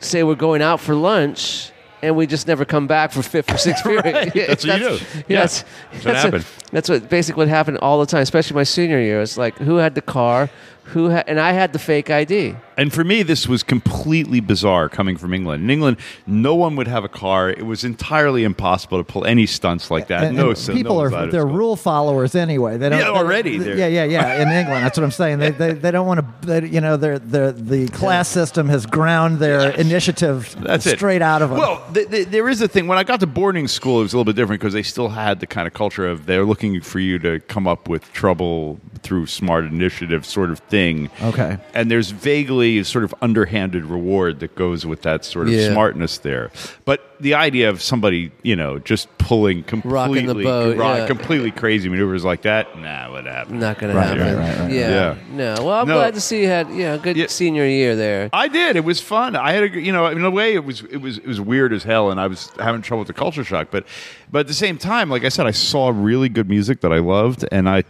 say 0.00 0.22
we're 0.22 0.34
going 0.34 0.62
out 0.62 0.80
for 0.80 0.94
lunch, 0.94 1.70
and 2.02 2.16
we 2.16 2.26
just 2.26 2.46
never 2.46 2.64
come 2.64 2.86
back 2.86 3.12
for 3.12 3.22
fifth 3.22 3.50
or 3.52 3.56
sixth 3.56 3.82
period. 3.84 4.04
Right. 4.04 4.34
Yeah, 4.34 4.46
That's 4.48 4.66
what 4.66 4.80
you 4.80 4.88
do. 4.88 4.94
Yeah, 4.94 5.22
Yeah. 5.28 5.40
that's, 5.40 5.62
what 5.62 6.02
that's 6.04 6.22
happened. 6.22 6.46
that's 6.72 6.88
what 6.88 7.08
basically 7.08 7.40
what 7.42 7.48
happened 7.48 7.78
all 7.78 7.98
the 8.00 8.06
time, 8.06 8.22
especially 8.22 8.54
my 8.56 8.62
senior 8.64 9.00
year. 9.00 9.20
It's 9.22 9.36
like 9.38 9.56
who 9.58 9.76
had 9.76 9.94
the 9.94 10.02
car, 10.02 10.50
who 10.84 11.08
had, 11.08 11.24
and 11.28 11.40
I 11.40 11.52
had 11.52 11.72
the 11.72 11.78
fake 11.78 12.10
ID. 12.10 12.54
And 12.76 12.92
for 12.92 13.04
me, 13.04 13.22
this 13.22 13.46
was 13.48 13.62
completely 13.62 14.40
bizarre 14.40 14.88
coming 14.88 15.16
from 15.16 15.32
England. 15.32 15.62
In 15.62 15.70
England, 15.70 15.96
no 16.26 16.56
one 16.56 16.74
would 16.76 16.88
have 16.88 17.04
a 17.04 17.08
car. 17.08 17.48
It 17.48 17.64
was 17.64 17.84
entirely 17.84 18.42
impossible 18.42 18.98
to 18.98 19.04
pull 19.04 19.24
any 19.24 19.46
stunts 19.46 19.90
like 19.92 20.08
that. 20.08 20.24
And- 20.24 20.36
no, 20.36 20.48
and 20.48 20.58
so 20.58 20.72
people 20.72 20.96
no 20.96 21.00
are 21.02 21.04
one's 21.04 21.14
out 21.14 21.24
of 21.26 21.30
they're 21.32 21.40
school. 21.42 21.52
rule 21.56 21.76
followers 21.76 22.34
anyway. 22.34 22.76
They 22.76 22.88
don't 22.88 22.98
Yeah, 22.98 23.04
they- 23.06 23.10
already, 23.18 23.58
they- 23.58 23.64
they're- 23.64 23.76
yeah, 23.76 23.86
yeah, 23.86 24.04
yeah. 24.04 24.42
In 24.42 24.48
England, 24.48 24.84
that's 24.84 24.98
what 24.98 25.04
I'm 25.04 25.10
saying. 25.12 25.38
They 25.38 25.50
they, 25.50 25.72
they 25.72 25.90
don't 25.92 26.06
want 26.06 26.20
to. 26.20 26.46
They, 26.60 26.66
you 26.68 26.80
know, 26.80 26.96
they're, 26.96 27.18
they're, 27.20 27.52
the 27.52 27.88
class 27.88 28.28
system 28.28 28.68
has 28.68 28.84
ground 28.86 29.38
their 29.38 29.70
initiative 29.70 30.54
That's 30.60 30.84
it. 30.86 30.96
straight 30.98 31.22
out 31.22 31.42
of 31.42 31.50
them. 31.50 31.58
Well, 31.60 31.82
th- 31.94 32.10
th- 32.10 32.28
there 32.28 32.48
is 32.48 32.60
a 32.60 32.66
thing. 32.68 32.88
When 32.88 32.98
I 32.98 33.04
got 33.04 33.20
to 33.20 33.26
boarding 33.28 33.68
school, 33.68 34.00
it 34.00 34.02
was 34.02 34.12
a 34.12 34.16
little 34.16 34.32
bit 34.32 34.36
different 34.36 34.60
because 34.60 34.74
they 34.74 34.82
still 34.82 35.10
had 35.10 35.38
the 35.40 35.46
kind 35.46 35.66
of 35.68 35.72
culture 35.74 36.06
of 36.08 36.26
they're 36.26 36.44
looking 36.44 36.80
for 36.80 36.98
you 36.98 37.18
to 37.20 37.38
come 37.40 37.66
up 37.68 37.88
with 37.88 38.12
trouble 38.12 38.80
through 39.02 39.26
smart 39.26 39.64
initiative 39.64 40.26
sort 40.26 40.50
of 40.50 40.58
thing. 40.58 40.73
Okay. 41.22 41.58
And 41.74 41.90
there's 41.90 42.10
vaguely 42.10 42.82
sort 42.84 43.04
of 43.04 43.14
underhanded 43.22 43.84
reward 43.84 44.40
that 44.40 44.54
goes 44.54 44.84
with 44.84 45.02
that 45.02 45.24
sort 45.24 45.46
of 45.48 45.52
Yeah. 45.54 45.70
smartness 45.72 46.18
there. 46.18 46.50
But 46.84 47.00
the 47.20 47.34
idea 47.34 47.70
of 47.70 47.80
somebody, 47.80 48.32
you 48.42 48.56
know, 48.56 48.78
just 48.78 49.08
pulling 49.18 49.62
completely, 49.62 50.26
the 50.26 50.34
boat, 50.42 50.76
rock- 50.76 50.98
yeah. 50.98 51.06
completely 51.06 51.50
crazy 51.50 51.88
maneuvers 51.88 52.24
like 52.24 52.42
that, 52.42 52.78
nah, 52.78 53.10
what 53.12 53.24
happened? 53.24 53.60
Not 53.60 53.78
going 53.78 53.94
to 53.94 54.00
happen. 54.00 54.18
right, 54.20 54.34
right, 54.36 54.58
right. 54.58 54.70
Yeah. 54.70 54.90
Yeah. 54.90 55.14
No. 55.32 55.54
Well, 55.64 55.80
I'm 55.80 55.88
No. 55.88 55.94
glad 55.94 56.14
to 56.14 56.20
see 56.20 56.42
you 56.42 56.48
had 56.48 56.68
you 56.70 56.82
know 56.82 56.94
a 56.94 56.98
good 56.98 57.30
senior 57.30 57.64
year 57.66 57.96
there. 57.96 58.28
I 58.32 58.48
did. 58.48 58.76
It 58.76 58.84
was 58.84 59.00
fun. 59.00 59.36
I 59.36 59.52
had 59.52 59.62
a, 59.64 59.68
you 59.80 59.92
know, 59.92 60.06
in 60.06 60.24
a 60.24 60.30
way, 60.30 60.54
it 60.54 60.64
was 60.64 60.82
it 60.90 60.98
was 60.98 61.18
it 61.18 61.26
was 61.26 61.40
weird 61.40 61.72
as 61.72 61.84
hell, 61.84 62.10
and 62.10 62.20
I 62.20 62.26
was 62.26 62.50
having 62.58 62.82
trouble 62.82 63.00
with 63.00 63.08
the 63.08 63.14
culture 63.14 63.44
shock. 63.44 63.68
But 63.70 63.86
but 64.30 64.40
at 64.40 64.46
the 64.48 64.54
same 64.54 64.76
time, 64.76 65.08
like 65.08 65.24
I 65.24 65.28
said, 65.30 65.46
I 65.46 65.52
saw 65.52 65.92
really 65.94 66.28
good 66.28 66.48
music 66.48 66.80
that 66.82 66.92
I 66.92 66.98
loved, 66.98 67.44
and 67.52 67.68
I 67.68 67.84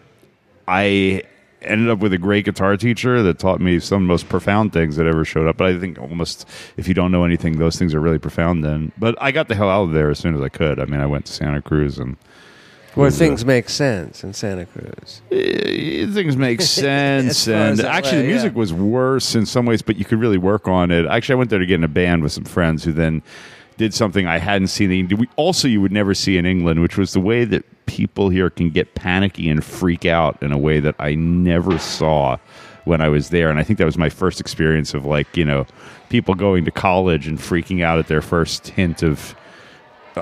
I 0.69 1.23
ended 1.65 1.91
up 1.91 1.99
with 1.99 2.13
a 2.13 2.19
great 2.19 2.45
guitar 2.45 2.77
teacher 2.77 3.23
that 3.23 3.39
taught 3.39 3.61
me 3.61 3.79
some 3.81 3.97
of 3.97 4.03
the 4.03 4.09
most 4.09 4.29
profound 4.29 4.73
things 4.73 4.97
that 4.97 5.07
ever 5.07 5.25
showed 5.25 5.47
up. 5.47 5.57
But 5.57 5.69
I 5.69 5.79
think 5.79 5.99
almost 5.99 6.49
if 6.77 6.89
you 6.89 6.95
don't 6.95 7.13
know 7.13 7.25
anything, 7.25 7.59
those 7.59 7.79
things 7.79 7.95
are 7.95 8.01
really 8.01 8.19
profound. 8.19 8.65
Then, 8.65 8.93
but 8.99 9.17
I 9.21 9.31
got 9.33 9.49
the 9.49 9.55
hell 9.55 9.71
out 9.71 9.85
of 9.85 9.93
there 9.93 10.11
as 10.11 10.19
soon 10.19 10.35
as 10.35 10.41
I 10.41 10.49
could. 10.49 10.79
I 10.79 10.85
mean, 10.87 11.01
I 11.01 11.07
went 11.07 11.27
to 11.27 11.33
Santa 11.33 11.63
Cruz 11.63 11.99
and. 11.99 12.17
Where 12.95 13.09
uh, 13.09 13.11
things 13.11 13.45
make 13.45 13.69
sense 13.69 14.23
in 14.23 14.33
Santa 14.35 14.67
Cruz. 14.67 15.21
Eh, 15.33 16.07
things 16.13 16.37
make 16.37 16.61
sense 16.63 17.27
As 17.27 17.45
far 17.45 17.55
as 17.55 17.81
and 17.81 17.89
actually 17.89 18.23
the 18.23 18.29
music 18.29 18.53
yeah. 18.53 18.59
was 18.59 18.73
worse 18.73 19.35
in 19.35 19.47
some 19.47 19.67
ways 19.67 19.83
but 19.83 19.97
you 19.97 20.05
could 20.05 20.21
really 20.21 20.39
work 20.39 20.69
on 20.69 20.93
it 20.93 21.05
actually 21.07 21.33
i 21.33 21.37
went 21.37 21.51
there 21.51 21.59
to 21.59 21.67
get 21.67 21.75
in 21.75 21.83
a 21.83 21.89
band 21.89 22.23
with 22.23 22.31
some 22.31 22.45
friends 22.45 22.85
who 22.85 22.93
then 22.93 23.21
did 23.77 23.93
something 23.93 24.27
i 24.27 24.39
hadn't 24.39 24.69
seen. 24.69 25.09
We 25.09 25.29
also 25.37 25.69
you 25.69 25.81
would 25.81 25.93
never 25.93 26.15
see 26.15 26.37
in 26.37 26.47
england 26.47 26.81
which 26.81 26.97
was 26.97 27.13
the 27.13 27.21
way 27.21 27.45
that 27.45 27.65
people 27.87 28.29
here 28.29 28.51
can 28.51 28.71
get 28.71 28.95
panicky 28.95 29.49
and 29.49 29.65
freak 29.65 30.05
out 30.07 30.43
in 30.43 30.53
a 30.53 30.59
way 30.59 30.81
that 30.81 30.95
i 30.99 31.15
never 31.15 31.79
saw 31.79 32.37
when 32.85 33.01
i 33.01 33.09
was 33.09 33.31
there. 33.31 33.51
And 33.51 33.59
i 33.59 33.63
think 33.63 33.79
that 33.79 33.85
was 33.87 33.99
my 33.99 34.09
first 34.09 34.41
experience 34.41 34.95
of 34.95 35.05
like 35.05 35.37
you 35.37 35.45
know 35.45 35.67
people 36.09 36.35
going 36.35 36.65
to 36.65 36.71
college 36.71 37.27
and 37.27 37.39
freaking 37.39 37.83
out 37.83 37.99
at 37.99 38.07
their 38.07 38.23
first 38.23 38.69
hint 38.69 39.03
of 39.03 39.35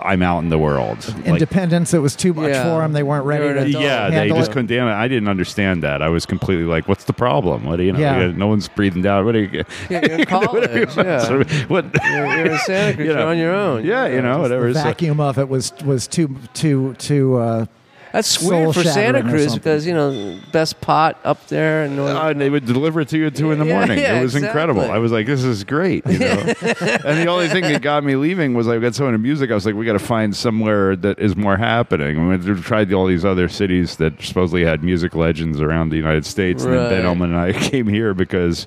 i'm 0.03 0.23
out 0.23 0.39
in 0.41 0.49
the 0.49 0.59
world 0.59 0.99
Like, 1.17 1.27
Independence, 1.27 1.93
it 1.95 1.99
was 1.99 2.17
too 2.17 2.33
much 2.35 2.51
Yeah. 2.51 2.63
for 2.65 2.81
them. 2.81 2.93
They 2.93 3.03
weren't 3.03 3.25
ready 3.27 3.73
to 3.73 3.79
yeah, 3.81 4.09
they 4.11 4.29
just 4.29 4.51
it. 4.51 4.53
couldn't 4.55 4.67
damn 4.69 4.89
it. 4.89 4.93
I 4.93 5.07
didn't 5.09 5.29
understand 5.29 5.83
that. 5.83 6.01
I 6.03 6.09
was 6.09 6.25
completely 6.27 6.65
like, 6.65 6.89
"What's 6.89 7.05
the 7.05 7.13
problem? 7.13 7.65
What 7.65 7.77
do 7.77 7.83
you 7.85 7.93
know? 7.93 7.99
Yeah. 7.99 8.27
no 8.35 8.47
one's 8.47 8.69
breathing 8.69 9.03
down. 9.03 9.25
What 9.25 9.35
are 9.37 9.41
you? 9.43 9.65
Yeah, 9.91 10.01
you're 10.07 10.19
in 10.19 10.25
college. 10.37 10.97
yeah. 10.97 11.19
Sort 11.21 11.43
of- 11.43 11.51
what? 11.71 11.85
You're, 12.11 12.27
you're 12.37 12.47
in 12.53 12.59
Santa 12.61 12.95
Cruz. 12.95 13.07
You 13.09 13.15
know. 13.15 13.21
You're 13.21 13.29
on 13.31 13.39
your 13.39 13.55
own. 13.55 13.85
Yeah, 13.85 14.07
you 14.07 14.23
know, 14.23 14.41
whatever. 14.41 14.73
The 14.73 14.79
So- 14.79 14.85
vacuum 14.85 15.21
of 15.21 15.39
it 15.39 15.49
was 15.49 15.73
was 15.85 16.07
too 16.07 16.37
too 16.55 16.95
too. 16.95 17.37
Uh, 17.37 17.67
That's 18.13 18.43
weird 18.43 18.75
for 18.75 18.83
Santa 18.85 19.23
Cruz 19.23 19.55
because 19.55 19.87
you 19.87 19.95
know 19.95 20.39
best 20.53 20.81
pot 20.81 21.19
up 21.25 21.47
there 21.49 21.85
and 21.85 21.99
Uh, 21.99 22.27
and 22.29 22.41
they 22.41 22.51
would 22.51 22.67
deliver 22.67 23.01
it 23.01 23.09
to 23.09 23.19
you 23.19 23.27
at 23.29 23.35
two 23.35 23.51
in 23.53 23.59
the 23.59 23.65
Yeah, 23.65 23.75
morning. 23.79 23.99
yeah, 23.99 24.21
it 24.21 24.23
was 24.23 24.37
incredible. 24.37 24.83
I 24.91 24.99
was 24.99 25.13
like, 25.13 25.27
"This 25.27 25.43
is 25.45 25.65
great," 25.65 26.07
you 26.07 26.19
know. 26.19 26.27
and 26.61 27.19
the 27.19 27.27
only 27.27 27.49
thing 27.49 27.63
that 27.65 27.81
got 27.81 28.05
me 28.05 28.17
leaving 28.17 28.53
was 28.55 28.69
I 28.69 28.79
got 28.79 28.95
so 28.95 29.07
into 29.07 29.19
music. 29.19 29.51
I 29.51 29.55
was 29.55 29.65
like, 29.65 29.75
"We 29.75 29.87
got 29.87 29.95
to 29.95 29.99
find 29.99 30.37
somewhere 30.37 30.95
that 30.97 31.19
is 31.19 31.37
more 31.37 31.57
happening." 31.57 32.19
And 32.19 32.45
we 32.45 32.61
tried 32.63 32.93
all 32.93 33.07
these 33.07 33.25
other 33.25 33.49
cities 33.49 33.97
that 33.97 34.21
supposedly 34.23 34.65
had 34.65 34.85
music 34.85 35.15
legends 35.15 35.61
around 35.61 35.89
the 35.89 35.97
United 35.97 36.27
States, 36.27 36.65
and 36.65 36.75
then 36.75 36.91
Ben 36.91 37.05
Ellman 37.05 37.25
and 37.25 37.37
I 37.39 37.53
came 37.71 37.87
here 37.89 38.13
because, 38.15 38.67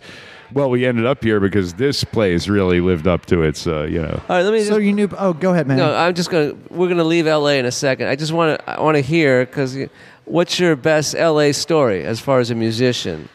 well, 0.56 0.70
we 0.70 0.86
ended 0.86 1.06
up 1.06 1.22
here 1.22 1.42
because 1.42 1.74
this 1.74 2.06
place 2.06 2.48
really 2.48 2.80
lived 2.80 3.08
up 3.08 3.26
to 3.26 3.44
its, 3.44 3.68
uh, 3.68 3.84
you 3.84 4.02
know. 4.02 4.22
all 4.30 4.36
right. 4.38 4.42
Let 4.42 4.54
me 4.54 4.60
just. 4.60 4.72
so 4.72 4.78
you 4.78 4.94
knew? 4.94 5.10
Oh, 5.18 5.34
go 5.34 5.52
ahead, 5.52 5.68
man. 5.68 5.78
no, 5.78 5.94
I'm 5.94 6.16
just 6.16 6.32
gonna. 6.32 6.56
We're 6.70 6.88
gonna 6.88 7.04
leave 7.04 7.28
L.A. 7.28 7.60
in 7.60 7.66
a 7.66 7.72
second. 7.72 8.08
I 8.08 8.16
just 8.16 8.32
want 8.32 8.58
to. 8.58 8.70
I 8.70 8.82
want 8.82 8.96
to 8.96 9.02
hear 9.02 9.46
because 9.46 9.78
what's 10.24 10.58
your 10.58 10.78
best 10.78 11.14
L.A. 11.14 11.52
story 11.52 12.06
as 12.06 12.22
far 12.22 12.40
as 12.40 12.52
a 12.52 12.56
musician? 12.56 13.28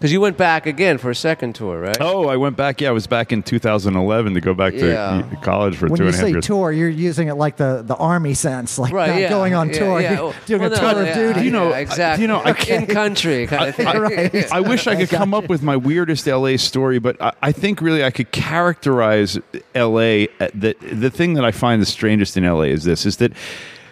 Because 0.00 0.12
you 0.12 0.20
went 0.22 0.38
back 0.38 0.64
again 0.64 0.96
for 0.96 1.10
a 1.10 1.14
second 1.14 1.54
tour, 1.54 1.78
right? 1.78 1.98
Oh, 2.00 2.26
I 2.26 2.36
went 2.38 2.56
back. 2.56 2.80
Yeah, 2.80 2.88
I 2.88 2.92
was 2.92 3.06
back 3.06 3.32
in 3.32 3.42
2011 3.42 4.32
to 4.32 4.40
go 4.40 4.54
back 4.54 4.72
to 4.72 4.88
Yeah. 4.88 5.22
college 5.42 5.76
for 5.76 5.88
when 5.88 5.98
two 5.98 6.04
you 6.04 6.08
and 6.08 6.14
a 6.14 6.18
half 6.18 6.26
say 6.26 6.30
years. 6.32 6.46
tour, 6.46 6.72
you're 6.72 6.88
using 6.88 7.28
it 7.28 7.34
like 7.34 7.58
the, 7.58 7.82
the 7.84 7.96
army 7.96 8.32
sense, 8.32 8.78
like 8.78 8.94
Right, 8.94 9.10
not 9.10 9.20
yeah. 9.20 9.28
going 9.28 9.52
on 9.52 9.68
Yeah, 9.68 9.78
tour, 9.78 10.00
yeah. 10.00 10.12
you're 10.18 10.34
doing 10.46 10.60
Well, 10.62 10.72
a 10.72 10.76
no, 10.76 10.92
tour 10.94 11.06
of 11.06 11.14
duty. 11.14 11.44
You 11.44 11.50
know, 11.50 11.68
yeah, 11.68 11.74
I- 11.74 11.78
exactly. 11.80 12.22
you 12.22 12.28
know, 12.28 12.38
I 12.42 12.50
in 12.70 12.86
country 12.86 13.46
kind 13.46 13.68
of 13.68 13.74
thing. 13.74 13.86
Right. 14.00 14.50
I 14.50 14.60
wish 14.60 14.86
I 14.86 14.96
could 14.96 15.10
come 15.10 15.34
up 15.34 15.50
with 15.50 15.62
my 15.62 15.76
weirdest 15.76 16.26
LA 16.26 16.56
story, 16.56 16.98
but 16.98 17.20
I, 17.20 17.34
I 17.42 17.52
think 17.52 17.82
really 17.82 18.02
I 18.02 18.10
could 18.10 18.30
characterize 18.30 19.38
LA. 19.74 20.24
uh, 20.40 20.48
The 20.54 20.74
the 20.80 21.10
thing 21.10 21.34
that 21.34 21.44
I 21.44 21.50
find 21.52 21.82
the 21.82 21.86
strangest 21.86 22.38
in 22.38 22.44
LA 22.44 22.72
is 22.72 22.84
this: 22.84 23.04
is 23.04 23.18
that 23.18 23.32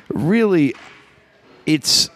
really 0.09 0.75
it's 1.67 2.09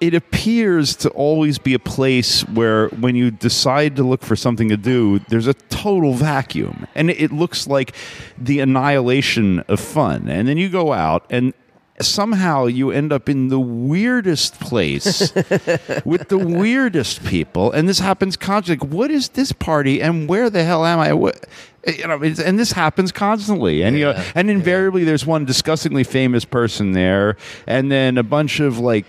it 0.00 0.14
appears 0.14 0.96
to 0.96 1.10
always 1.10 1.58
be 1.58 1.74
a 1.74 1.78
place 1.78 2.42
where 2.48 2.88
when 2.88 3.14
you 3.14 3.30
decide 3.30 3.96
to 3.96 4.02
look 4.02 4.22
for 4.22 4.36
something 4.36 4.68
to 4.68 4.76
do 4.76 5.18
there's 5.28 5.46
a 5.46 5.54
total 5.54 6.14
vacuum. 6.14 6.86
And 6.94 7.10
it, 7.10 7.32
looks 7.32 7.66
like 7.66 7.94
the 8.38 8.60
annihilation 8.60 9.60
of 9.68 9.78
fun. 9.78 10.28
And 10.28 10.48
then 10.48 10.56
you 10.56 10.68
go 10.68 10.92
out 10.92 11.26
and 11.30 11.52
somehow 12.00 12.66
you 12.66 12.90
end 12.90 13.12
up 13.12 13.28
in 13.28 13.48
the 13.48 13.60
weirdest 13.60 14.58
place 14.58 15.32
with 16.04 16.28
the 16.28 16.38
weirdest 16.38 17.24
people. 17.24 17.72
And 17.72 17.88
this 17.88 17.98
happens 17.98 18.36
constantly. 18.36 18.86
Like, 18.86 18.94
what 18.94 19.10
is 19.10 19.30
this 19.30 19.52
party 19.52 20.02
and 20.02 20.28
where 20.28 20.50
the 20.50 20.64
hell 20.64 20.84
am 20.84 20.98
i? 20.98 21.12
What 21.12 21.46
you 21.86 22.06
know, 22.06 22.20
it's, 22.20 22.40
and 22.40 22.58
this 22.58 22.72
happens 22.72 23.12
constantly, 23.12 23.82
and 23.82 23.96
you 23.96 24.06
know, 24.06 24.24
and 24.34 24.50
invariably 24.50 25.04
there's 25.04 25.24
one 25.24 25.44
disgustingly 25.44 26.02
famous 26.02 26.44
person 26.44 26.92
there, 26.92 27.36
and 27.66 27.92
then 27.92 28.18
a 28.18 28.24
bunch 28.24 28.58
of 28.58 28.80
like 28.80 29.06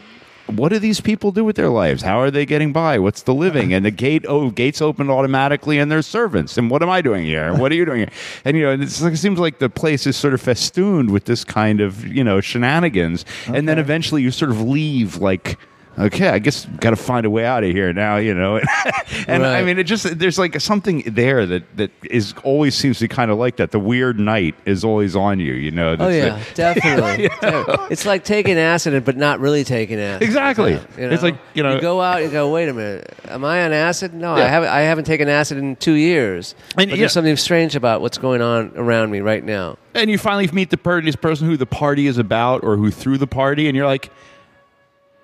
what 0.47 0.69
do 0.69 0.79
these 0.79 1.01
people 1.01 1.31
do 1.31 1.43
with 1.43 1.55
their 1.55 1.69
lives? 1.69 2.01
How 2.01 2.19
are 2.19 2.31
they 2.31 2.45
getting 2.45 2.71
by? 2.73 2.99
What's 2.99 3.23
the 3.23 3.33
living? 3.33 3.73
And 3.73 3.85
the 3.85 3.91
gate, 3.91 4.25
oh, 4.27 4.49
gates 4.49 4.81
open 4.81 5.09
automatically, 5.09 5.77
and 5.77 5.91
there's 5.91 6.07
servants. 6.07 6.57
And 6.57 6.69
what 6.69 6.81
am 6.81 6.89
I 6.89 7.01
doing 7.01 7.25
here? 7.25 7.53
What 7.53 7.71
are 7.71 7.75
you 7.75 7.85
doing 7.85 7.99
here? 7.99 8.11
And 8.45 8.57
you 8.57 8.63
know, 8.63 8.71
it's 8.71 9.01
like, 9.01 9.13
it 9.13 9.17
seems 9.17 9.39
like 9.39 9.59
the 9.59 9.69
place 9.69 10.07
is 10.07 10.15
sort 10.15 10.33
of 10.33 10.41
festooned 10.41 11.11
with 11.11 11.25
this 11.25 11.43
kind 11.43 11.81
of 11.81 12.05
you 12.07 12.23
know 12.23 12.41
shenanigans. 12.41 13.25
And 13.47 13.67
then 13.67 13.77
eventually 13.79 14.21
you 14.21 14.31
sort 14.31 14.51
of 14.51 14.61
leave 14.61 15.17
like 15.17 15.57
okay, 15.97 16.29
I 16.29 16.39
guess 16.39 16.65
got 16.79 16.91
to 16.91 16.95
find 16.95 17.25
a 17.25 17.29
way 17.29 17.45
out 17.45 17.63
of 17.63 17.71
here 17.71 17.91
now, 17.93 18.17
you 18.17 18.33
know. 18.33 18.57
and 19.27 19.45
I 19.45 19.63
mean, 19.63 19.79
it 19.79 19.83
just 19.83 20.19
there's 20.19 20.37
like 20.37 20.59
something 20.61 21.03
there 21.07 21.45
that 21.45 21.77
that 21.77 21.91
is 22.03 22.33
always 22.43 22.75
seems 22.75 22.99
to 22.99 23.05
be 23.05 23.07
kind 23.07 23.31
of 23.31 23.37
like 23.37 23.57
that. 23.57 23.71
The 23.71 23.79
weird 23.79 24.19
night 24.19 24.55
is 24.65 24.83
always 24.83 25.15
on 25.15 25.39
you, 25.39 25.53
you 25.53 25.71
know. 25.71 25.95
Oh 25.99 26.07
yeah, 26.09 26.37
the- 26.37 26.45
definitely. 26.55 27.27
Definitely. 27.27 27.87
It's 27.89 28.05
like 28.05 28.23
taking 28.23 28.57
acid, 28.57 29.03
but 29.05 29.17
not 29.17 29.39
really 29.39 29.63
taking 29.63 29.99
acid. 29.99 30.23
Exactly. 30.23 30.73
You 30.73 30.79
It's 30.97 31.23
like, 31.23 31.37
you 31.53 31.63
know- 31.63 31.79
go 31.79 32.01
out 32.01 32.21
and 32.21 32.31
go. 32.31 32.51
Wait 32.51 32.69
a 32.69 32.73
minute, 32.73 33.13
am 33.27 33.43
I 33.43 33.63
on 33.65 33.73
acid? 33.73 34.13
No, 34.13 34.33
I 34.33 34.41
haven't. 34.41 34.69
I 34.69 34.81
haven't 34.81 35.05
taken 35.05 35.27
acid 35.27 35.57
in 35.57 35.75
two 35.75 35.93
years. 35.93 36.55
And, 36.77 36.89
but 36.89 36.89
yeah. 36.89 36.95
there's 37.01 37.13
something 37.13 37.35
strange 37.37 37.75
about 37.75 38.01
what's 38.01 38.17
going 38.17 38.41
on 38.41 38.71
around 38.75 39.11
me 39.11 39.19
right 39.19 39.43
now. 39.43 39.77
and 39.93 40.09
you 40.09 40.17
finally 40.17 40.47
meet 40.47 40.69
the 40.69 40.77
per- 40.77 41.01
person 41.13 41.47
who 41.47 41.57
the 41.57 41.65
party 41.65 42.07
is 42.07 42.17
about 42.17 42.63
or 42.63 42.77
who 42.77 42.91
threw 42.91 43.17
the 43.17 43.27
party, 43.27 43.67
and 43.67 43.75
you're 43.75 43.85
like, 43.85 44.11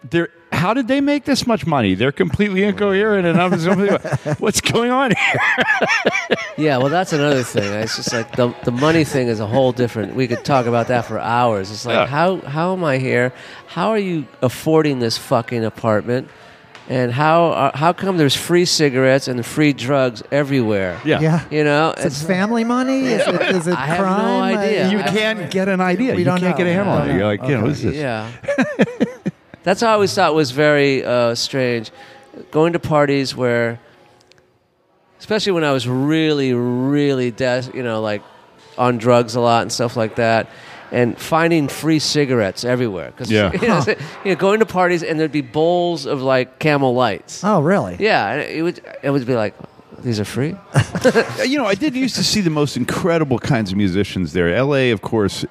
they're. 0.10 0.30
How 0.52 0.74
did 0.76 0.88
they 0.88 1.02
make 1.02 1.26
this 1.26 1.48
much 1.48 1.66
money? 1.66 1.94
They're 1.96 2.12
completely 2.12 2.64
incoherent, 2.64 3.26
and 3.26 3.42
I'm 3.42 3.52
just 3.60 4.40
what's 4.40 4.62
going 4.62 4.92
on 4.92 5.12
here? 5.16 6.38
Yeah, 6.56 6.78
well, 6.78 6.90
that's 6.90 7.12
another 7.14 7.42
thing. 7.42 7.64
It's 7.82 7.96
just 7.96 8.14
like 8.14 8.36
the 8.36 8.54
the 8.64 8.72
money 8.72 9.04
thing 9.04 9.28
is 9.28 9.40
a 9.40 9.48
whole 9.48 9.72
different. 9.72 10.14
We 10.16 10.28
could 10.28 10.46
talk 10.46 10.68
about 10.68 10.88
that 10.90 11.06
for 11.06 11.18
hours. 11.20 11.72
It's 11.72 11.84
like 11.86 11.96
Yeah. 11.96 12.06
how 12.06 12.38
how 12.42 12.74
am 12.74 12.84
I 12.84 13.00
here? 13.00 13.34
How 13.68 13.90
are 13.90 13.98
you 13.98 14.28
affording 14.44 15.00
this 15.00 15.18
fucking 15.18 15.66
apartment? 15.66 16.30
And 16.90 17.12
how 17.12 17.46
uh, 17.48 17.76
how 17.78 17.92
come 17.94 18.18
there's 18.18 18.36
free 18.36 18.66
cigarettes 18.66 19.28
and 19.28 19.44
free 19.44 19.74
drugs 19.74 20.22
everywhere? 20.32 21.02
Yeah. 21.04 21.44
You 21.50 21.64
know, 21.64 21.94
Is 21.98 22.22
it 22.22 22.28
family 22.28 22.64
money? 22.64 23.06
Is 23.08 23.28
it, 23.28 23.42
is 23.56 23.68
it 23.68 23.76
I 23.76 23.86
have 23.88 24.00
no 24.00 24.06
crime? 24.06 24.58
idea. 24.60 24.88
Uh, 24.88 24.92
You 24.92 25.00
I- 25.00 25.08
can't 25.08 25.50
get 25.52 25.68
an 25.70 25.82
idea. 25.82 26.12
We 26.14 26.20
you 26.20 26.26
don't 26.26 26.40
can't 26.40 26.52
know. 26.52 26.64
get 26.66 26.68
a 26.72 26.74
handle 26.74 26.94
on 26.94 27.08
Yeah. 27.08 27.14
it. 27.14 27.18
You're 27.18 27.26
like, 27.26 27.42
you 27.44 27.56
know, 27.56 27.62
what 27.62 27.72
is 27.72 27.82
this? 27.82 27.96
Yeah. 27.96 28.30
That's 29.64 29.82
what 29.82 29.90
I 29.90 29.94
always 29.94 30.14
thought 30.14 30.36
was 30.36 30.52
very 30.52 31.04
uh, 31.04 31.36
strange. 31.36 31.92
Going 32.52 32.74
to 32.74 32.80
parties 32.80 33.36
where, 33.36 33.80
especially 35.20 35.54
when 35.54 35.64
I 35.64 35.72
was 35.72 35.88
really, 35.88 36.54
really, 36.54 37.32
des- 37.32 37.70
you 37.74 37.84
know, 37.84 38.02
like 38.02 38.22
on 38.78 38.98
drugs 38.98 39.36
a 39.36 39.40
lot 39.42 39.62
and 39.62 39.72
stuff 39.72 39.96
like 39.96 40.16
that, 40.16 40.50
and 40.92 41.18
finding 41.18 41.68
free 41.68 42.00
cigarettes 42.00 42.64
everywhere. 42.64 43.12
Cause, 43.12 43.32
Yeah. 43.32 43.52
You 43.62 43.68
know, 43.68 43.84
you 44.26 44.32
know, 44.32 44.36
going 44.36 44.60
to 44.60 44.66
parties 44.66 45.04
and 45.04 45.20
there'd 45.20 45.32
be 45.32 45.42
bowls 45.42 46.06
of 46.06 46.22
like 46.22 46.60
Camel 46.60 46.94
Lights. 46.94 47.44
Oh, 47.44 47.62
really? 47.62 47.98
Yeah, 48.00 48.32
and 48.34 48.42
it 48.42 48.62
would 48.64 48.82
it 49.02 49.10
would 49.12 49.26
be 49.26 49.36
like, 49.36 49.54
these 50.04 50.20
are 50.20 50.26
free. 50.26 50.56
You 51.46 51.58
know, 51.58 51.66
I 51.66 51.76
did 51.76 51.96
used 51.96 52.16
to 52.16 52.24
see 52.24 52.40
the 52.40 52.50
most 52.50 52.78
incredible 52.78 53.38
kinds 53.38 53.72
of 53.72 53.78
musicians 53.78 54.32
there. 54.32 54.54
L.A., 54.56 54.92
of 54.92 55.02
course, 55.02 55.46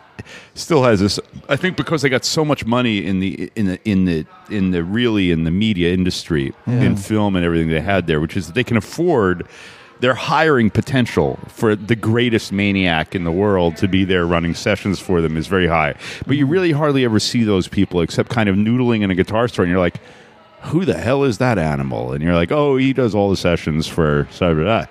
still 0.55 0.83
has 0.85 1.01
this. 1.01 1.21
I 1.49 1.57
think 1.57 1.77
because 1.77 2.01
they 2.01 2.09
got 2.09 2.25
so 2.25 2.45
much 2.45 2.65
money 2.65 3.05
in 3.05 3.21
the 3.21 3.51
in 3.55 3.67
the 3.67 3.81
in 3.85 4.05
the 4.07 4.27
in 4.51 4.71
the 4.71 4.83
really 4.83 5.31
in 5.31 5.45
the 5.45 5.51
media 5.51 5.93
industry, 5.93 6.55
in 6.67 6.97
film 6.97 7.37
and 7.37 7.45
everything 7.45 7.69
they 7.69 7.81
had 7.81 8.07
there, 8.07 8.21
which 8.21 8.37
is 8.37 8.47
that 8.47 8.55
they 8.55 8.65
can 8.65 8.77
afford. 8.77 9.47
Their 10.01 10.15
hiring 10.15 10.69
potential 10.69 11.39
for 11.47 11.77
the 11.77 11.95
greatest 11.95 12.51
maniac 12.51 13.15
in 13.15 13.23
the 13.23 13.31
world 13.31 13.77
to 13.77 13.87
be 13.87 14.05
there 14.05 14.27
running 14.27 14.53
sessions 14.53 14.99
for 14.99 15.21
them 15.21 15.37
is 15.37 15.47
very 15.47 15.69
high. 15.69 15.95
But 16.27 16.37
you 16.37 16.45
mm-hmm. 16.45 16.53
really 16.53 16.73
hardly 16.73 17.05
ever 17.05 17.21
see 17.21 17.45
those 17.45 17.69
people 17.69 18.01
except 18.01 18.29
kind 18.29 18.49
of 18.49 18.57
noodling 18.57 19.03
in 19.03 19.13
a 19.13 19.15
guitar 19.15 19.47
store, 19.47 19.65
and 19.65 19.71
you're 19.71 19.79
like, 19.79 20.01
who 20.65 20.85
the 20.85 20.97
hell 20.99 21.25
is 21.25 21.39
that 21.39 21.59
animal? 21.59 22.13
And 22.13 22.23
you're 22.23 22.35
like, 22.35 22.53
oh, 22.53 22.77
he 22.77 22.93
does 22.93 23.15
all 23.15 23.31
the 23.31 23.37
sessions 23.37 23.87
for 23.87 24.29
blah. 24.39 24.87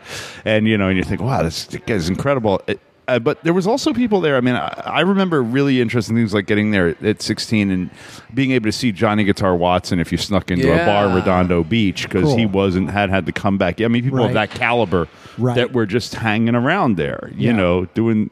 and 0.46 0.68
you 0.68 0.78
know, 0.78 0.88
and 0.90 0.98
you 0.98 1.04
think, 1.04 1.22
wow, 1.22 1.42
this 1.44 1.66
guy's 1.86 2.10
incredible. 2.10 2.62
It- 2.68 2.80
uh, 3.08 3.18
but 3.20 3.44
there 3.44 3.52
was 3.52 3.66
also 3.68 3.92
people 3.94 4.22
there. 4.22 4.38
I 4.38 4.42
mean, 4.42 4.56
I, 4.56 4.68
I 4.86 5.00
remember 5.02 5.42
really 5.42 5.82
interesting 5.82 6.16
things 6.16 6.34
like 6.34 6.46
getting 6.46 6.72
there 6.72 6.96
at 7.04 7.22
16 7.22 7.70
and 7.72 7.90
being 8.34 8.52
able 8.52 8.66
to 8.66 8.72
see 8.72 8.92
Johnny 8.94 9.24
Guitar 9.26 9.54
Watson 9.56 10.00
if 10.00 10.12
you 10.14 10.18
snuck 10.18 10.50
into 10.52 10.72
a 10.72 10.86
bar 10.86 11.08
Yeah. 11.08 11.16
Redondo 11.16 11.64
Beach 11.64 12.04
because 12.04 12.34
he 12.36 12.46
wasn't 12.46 12.90
had 12.92 13.10
had 13.10 13.26
the 13.26 13.34
comeback. 13.34 13.82
I 13.82 13.88
mean, 13.90 14.04
people 14.04 14.24
of 14.24 14.34
that 14.34 14.52
caliber 14.52 15.10
Right. 15.38 15.56
that 15.56 15.74
were 15.74 15.86
just 15.88 16.14
hanging 16.16 16.56
around 16.56 16.96
there, 16.96 17.32
you 17.36 17.48
Yeah. 17.50 17.56
know, 17.58 17.86
doing 17.86 18.30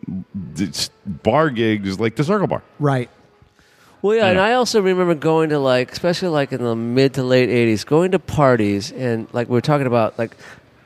d- 0.54 0.70
bar 1.06 1.50
gigs 1.50 2.00
like 2.00 2.16
the 2.16 2.24
Circle 2.24 2.48
Bar. 2.48 2.62
Right. 2.80 3.10
Well, 4.02 4.16
yeah, 4.16 4.28
and 4.28 4.40
I 4.40 4.54
also 4.54 4.82
remember 4.82 5.14
going 5.14 5.50
to 5.50 5.60
like, 5.60 5.92
especially 5.92 6.30
like 6.30 6.52
in 6.54 6.64
the 6.64 6.76
mid 6.76 7.16
to 7.16 7.24
late 7.24 7.50
'80s, 7.50 7.86
going 7.86 8.12
to 8.12 8.20
parties 8.20 8.92
and 8.92 9.28
like 9.34 9.50
we 9.50 9.54
were 9.54 9.62
talking 9.62 9.88
about, 9.88 10.18
like 10.18 10.36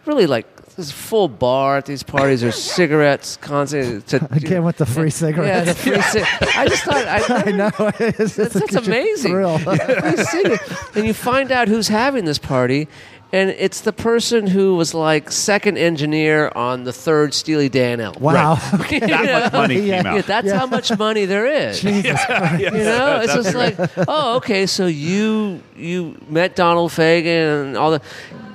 really 0.05 0.25
like 0.25 0.47
this 0.75 0.89
full 0.91 1.27
bar 1.27 1.77
at 1.77 1.85
these 1.85 2.01
parties. 2.01 2.41
There's 2.41 2.55
cigarettes 2.75 3.37
constant. 3.37 4.07
To, 4.07 4.17
Again 4.31 4.63
with 4.63 4.77
the 4.77 4.87
free 4.87 5.11
cigarettes. 5.11 5.67
yeah, 5.67 5.73
the 5.73 5.75
free 5.75 6.01
cig- 6.01 6.25
I 6.57 6.67
just 6.67 6.83
thought 6.83 7.05
I, 7.05 7.43
I 7.47 7.51
know. 7.51 7.71
It's, 7.99 8.35
That's, 8.35 8.55
it's 8.55 8.71
that's 8.71 8.87
amazing. 8.87 9.31
Thrill. 9.31 9.59
Cigarette. 9.59 10.95
and 10.95 11.05
you 11.05 11.13
find 11.13 11.51
out 11.51 11.67
who's 11.67 11.89
having 11.89 12.25
this 12.25 12.39
party, 12.39 12.87
and 13.33 13.49
it's 13.49 13.81
the 13.81 13.91
person 13.91 14.45
who 14.47 14.75
was 14.75 14.93
like 14.93 15.31
second 15.31 15.77
engineer 15.77 16.51
on 16.55 16.83
the 16.85 16.93
third 16.93 17.33
Steely 17.33 17.67
Dan 17.67 17.99
album. 17.99 18.21
Wow. 18.23 18.53
You 18.91 18.99
That 18.99 19.43
much 19.43 19.53
money 19.53 19.79
Yeah. 19.81 19.97
came 19.97 20.05
out. 20.05 20.15
Yeah, 20.15 20.21
that's 20.21 20.51
how 20.51 20.67
much 20.67 20.95
money 20.97 21.25
there 21.25 21.47
is. 21.47 21.81
Jesus 21.87 22.23
Christ. 22.25 22.61
You 22.63 22.69
know, 22.71 23.19
it's 23.23 23.33
just 23.33 23.55
like, 23.55 23.75
oh, 24.07 24.35
okay, 24.37 24.65
so 24.67 24.85
you 24.85 25.61
you 25.75 26.15
met 26.29 26.55
Donald 26.55 26.91
Fagen 26.91 27.65
and 27.65 27.77
all 27.77 27.91
that. 27.91 28.03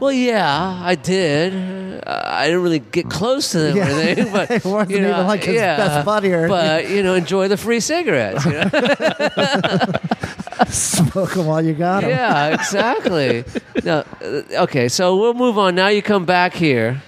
Well, 0.00 0.12
yeah, 0.12 0.80
I 0.84 0.94
did. 0.94 1.52
Uh, 2.06 2.22
I 2.24 2.46
didn't 2.46 2.62
really 2.62 2.78
get 2.78 3.10
close 3.10 3.50
to 3.50 3.58
them 3.58 3.76
Yeah. 3.76 3.88
or 3.88 4.00
anything, 4.00 4.32
but 4.32 4.48
It 4.50 4.64
wasn't 4.64 4.90
you 4.92 5.00
know, 5.00 5.10
even 5.10 5.26
like 5.26 5.42
his 5.42 5.56
yeah, 5.56 5.76
best 5.76 6.06
buddy 6.06 6.32
or- 6.32 6.46
But 6.46 6.88
you 6.88 7.02
know, 7.02 7.14
enjoy 7.14 7.48
the 7.48 7.56
free 7.56 7.80
cigarettes. 7.80 8.44
You 8.46 8.52
know? 8.52 8.68
Smoke 10.66 11.34
them 11.34 11.46
while 11.46 11.64
you 11.64 11.74
got 11.74 12.00
them. 12.02 12.10
yeah, 12.10 12.54
exactly. 12.54 13.44
no, 13.84 14.04
uh, 14.22 14.42
okay, 14.64 14.88
so 14.88 15.16
we'll 15.16 15.34
move 15.34 15.58
on. 15.58 15.74
Now 15.74 15.88
you 15.88 16.02
come 16.02 16.24
back 16.24 16.52
here. 16.54 17.02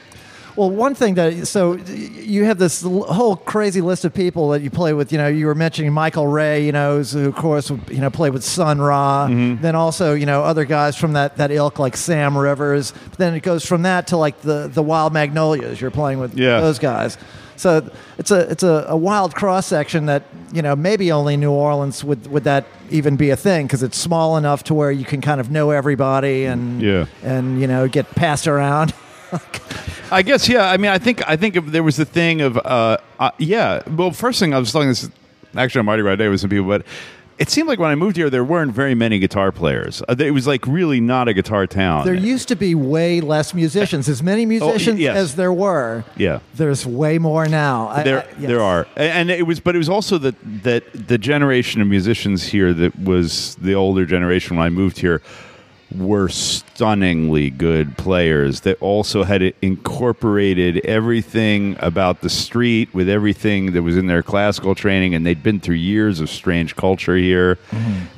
Well, 0.57 0.69
one 0.71 0.95
thing 0.95 1.15
that 1.15 1.47
so 1.47 1.75
you 1.75 2.45
have 2.45 2.59
this 2.59 2.83
whole 2.83 3.37
crazy 3.37 3.81
list 3.81 4.05
of 4.05 4.13
people 4.13 4.51
that 4.51 4.61
you 4.63 4.69
play 4.69 4.93
with. 4.93 5.11
You 5.13 5.19
know, 5.19 5.29
you 5.29 5.47
were 5.47 5.55
mentioning 5.55 5.93
Michael 5.93 6.27
Ray. 6.27 6.67
You 6.67 6.73
know, 6.73 7.03
who 7.03 7.29
of 7.29 7.37
course 7.37 7.71
you 7.71 8.01
know 8.01 8.11
played 8.11 8.33
with 8.35 8.45
Sun 8.45 8.81
Ra. 8.81 9.29
Mm-hmm. 9.29 9.63
Then 9.63 9.75
also 9.77 10.13
you 10.15 10.27
know 10.27 10.43
other 10.43 10.65
guys 10.65 10.97
from 10.97 11.13
that 11.15 11.37
that 11.37 11.51
ilk 11.51 11.79
like 11.79 11.97
Sam 11.97 12.37
Rivers. 12.37 12.93
But 13.11 13.19
then 13.19 13.35
it 13.35 13.43
goes 13.43 13.65
from 13.65 13.83
that 13.83 14.09
to 14.09 14.17
like 14.17 14.41
the 14.43 14.69
the 14.69 14.83
Wild 14.83 15.13
Magnolias. 15.13 15.81
You're 15.81 15.93
playing 15.93 16.19
with 16.19 16.37
Yeah. 16.37 16.61
those 16.61 16.79
guys. 16.79 17.17
So 17.61 17.91
it's 18.17 18.31
a 18.31 18.51
it's 18.51 18.63
a, 18.63 18.87
a 18.89 18.97
wild 18.97 19.35
cross 19.35 19.67
section 19.67 20.07
that 20.07 20.23
you 20.51 20.63
know 20.63 20.75
maybe 20.75 21.13
only 21.13 21.37
New 21.37 21.51
Orleans 21.51 22.03
would 22.03 22.27
would 22.29 22.45
that 22.45 22.65
even 22.91 23.17
be 23.17 23.29
a 23.29 23.37
thing 23.37 23.67
because 23.67 23.83
it's 23.83 23.99
small 23.99 24.39
enough 24.39 24.65
to 24.65 24.75
where 24.75 24.91
you 24.91 25.05
can 25.05 25.21
kind 25.21 25.41
of 25.43 25.51
know 25.51 25.71
everybody 25.71 26.47
and 26.47 26.81
Yeah. 26.81 27.05
and 27.23 27.61
you 27.61 27.67
know 27.67 27.87
get 27.87 28.11
passed 28.15 28.49
around. 28.49 28.95
I 30.11 30.23
guess 30.23 30.49
yeah. 30.49 30.71
I 30.71 30.79
mean, 30.79 30.91
I 30.91 30.97
think 30.99 31.23
I 31.29 31.37
think 31.37 31.55
if 31.55 31.67
there 31.67 31.83
was 31.83 31.97
the 31.97 32.07
thing 32.07 32.41
of 32.41 32.57
uh, 32.57 32.97
uh 33.19 33.31
yeah. 33.37 33.83
Well, 33.89 34.11
first 34.13 34.41
thing 34.41 34.55
I 34.55 34.59
was 34.59 34.73
talking 34.73 34.89
this 34.89 35.11
actually 35.55 35.81
on 35.81 35.85
Mardi 35.85 36.03
Gras 36.03 36.17
Day 36.17 36.29
with 36.29 36.41
some 36.41 36.49
people, 36.51 36.67
but 36.67 36.87
it 37.41 37.49
seemed 37.49 37.69
like 37.69 37.79
when 37.79 37.91
I 37.91 37.95
moved 37.95 38.17
here 38.17 38.29
there 38.29 38.45
weren't 38.45 38.73
very 38.73 38.95
many 38.95 39.19
guitar 39.19 39.51
players. 39.51 40.03
Uh, 40.09 40.15
it 40.19 40.31
was 40.33 40.47
like 40.47 40.67
really 40.67 41.01
not 41.01 41.27
a 41.27 41.33
guitar 41.33 41.67
town. 41.67 42.05
There 42.05 42.15
used 42.15 42.49
to 42.49 42.55
be 42.55 42.75
way 42.75 43.21
less 43.23 43.55
musicians. 43.55 44.09
As 44.09 44.23
many 44.23 44.45
musicians 44.45 45.01
yes. 45.01 45.17
as 45.17 45.35
there 45.37 45.53
were, 45.53 46.05
yeah. 46.17 46.41
there's 46.55 46.87
way 46.87 47.19
more 47.19 47.47
now. 47.47 47.89
I- 47.89 48.03
There, 48.03 48.23
I- 48.23 48.27
yes. 48.39 48.49
there 48.49 48.61
are, 48.61 48.87
A- 48.97 49.01
and 49.01 49.31
it 49.31 49.47
was, 49.47 49.59
but 49.59 49.75
it 49.75 49.79
was 49.79 49.89
also 49.89 50.19
that 50.19 50.35
that 50.63 50.85
the 51.09 51.17
generation 51.19 51.81
of 51.81 51.89
musicians 51.89 52.45
here 52.45 52.75
that 52.75 52.99
was 52.99 53.55
the 53.57 53.75
older 53.75 54.05
generation 54.05 54.57
when 54.59 54.67
I 54.67 54.71
moved 54.71 54.99
here 54.99 55.23
were 55.97 56.29
stunningly 56.29 57.51
good 57.51 57.97
players 57.99 58.61
that 58.61 58.81
also 58.81 59.25
had 59.25 59.43
incorporated 59.61 60.79
everything 60.87 61.77
about 61.81 62.21
the 62.21 62.31
street 62.31 62.93
with 62.95 63.09
everything 63.09 63.73
that 63.73 63.83
was 63.83 63.97
in 63.97 64.07
their 64.07 64.23
classical 64.23 64.75
training, 64.75 65.15
and 65.15 65.27
they'd 65.27 65.43
been 65.43 65.61
through 65.61 65.75
years 65.75 66.21
of 66.21 66.31
strange 66.31 66.77
culture 66.77 67.17
here, 67.17 67.59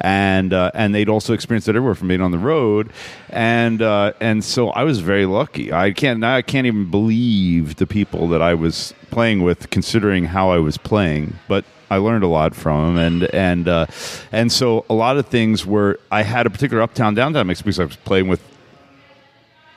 and 0.01 0.53
uh, 0.53 0.71
and 0.75 0.95
they'd 0.95 1.09
also 1.09 1.33
experienced 1.33 1.69
it 1.69 1.77
everywhere 1.77 1.95
from 1.95 2.09
being 2.09 2.21
on 2.21 2.31
the 2.31 2.39
road, 2.39 2.91
and 3.31 3.81
uh, 3.81 4.13
and 4.21 4.45
so 4.45 4.71
I 4.71 4.85
was 4.85 5.01
very 5.01 5.27
lucky. 5.27 5.73
I 5.73 5.93
can't 5.93 6.23
I 6.23 6.43
can't 6.43 6.67
even 6.67 6.91
believe 6.91 7.77
the 7.77 7.87
people 7.87 8.29
that 8.29 8.43
I 8.43 8.55
was 8.55 8.95
playing 9.11 9.43
with, 9.43 9.71
considering 9.71 10.27
how 10.27 10.51
I 10.51 10.59
was 10.59 10.77
playing, 10.79 11.37
but. 11.49 11.65
I 11.93 11.99
learned 11.99 12.25
a 12.25 12.29
lot 12.29 12.55
from 12.55 12.97
him, 12.97 12.99
and 12.99 13.35
and 13.35 13.69
uh, 13.69 13.87
and 14.33 14.51
so 14.51 14.87
a 14.89 14.95
lot 14.95 15.19
of 15.19 15.27
things 15.27 15.67
were. 15.67 16.01
I 16.11 16.23
had 16.23 16.47
a 16.47 16.51
particular 16.51 16.83
uptown 16.83 17.15
downtown 17.15 17.47
mix 17.47 17.61
because 17.61 17.79
I 17.79 17.85
was 17.85 17.97
playing 17.97 18.29
with, 18.29 18.43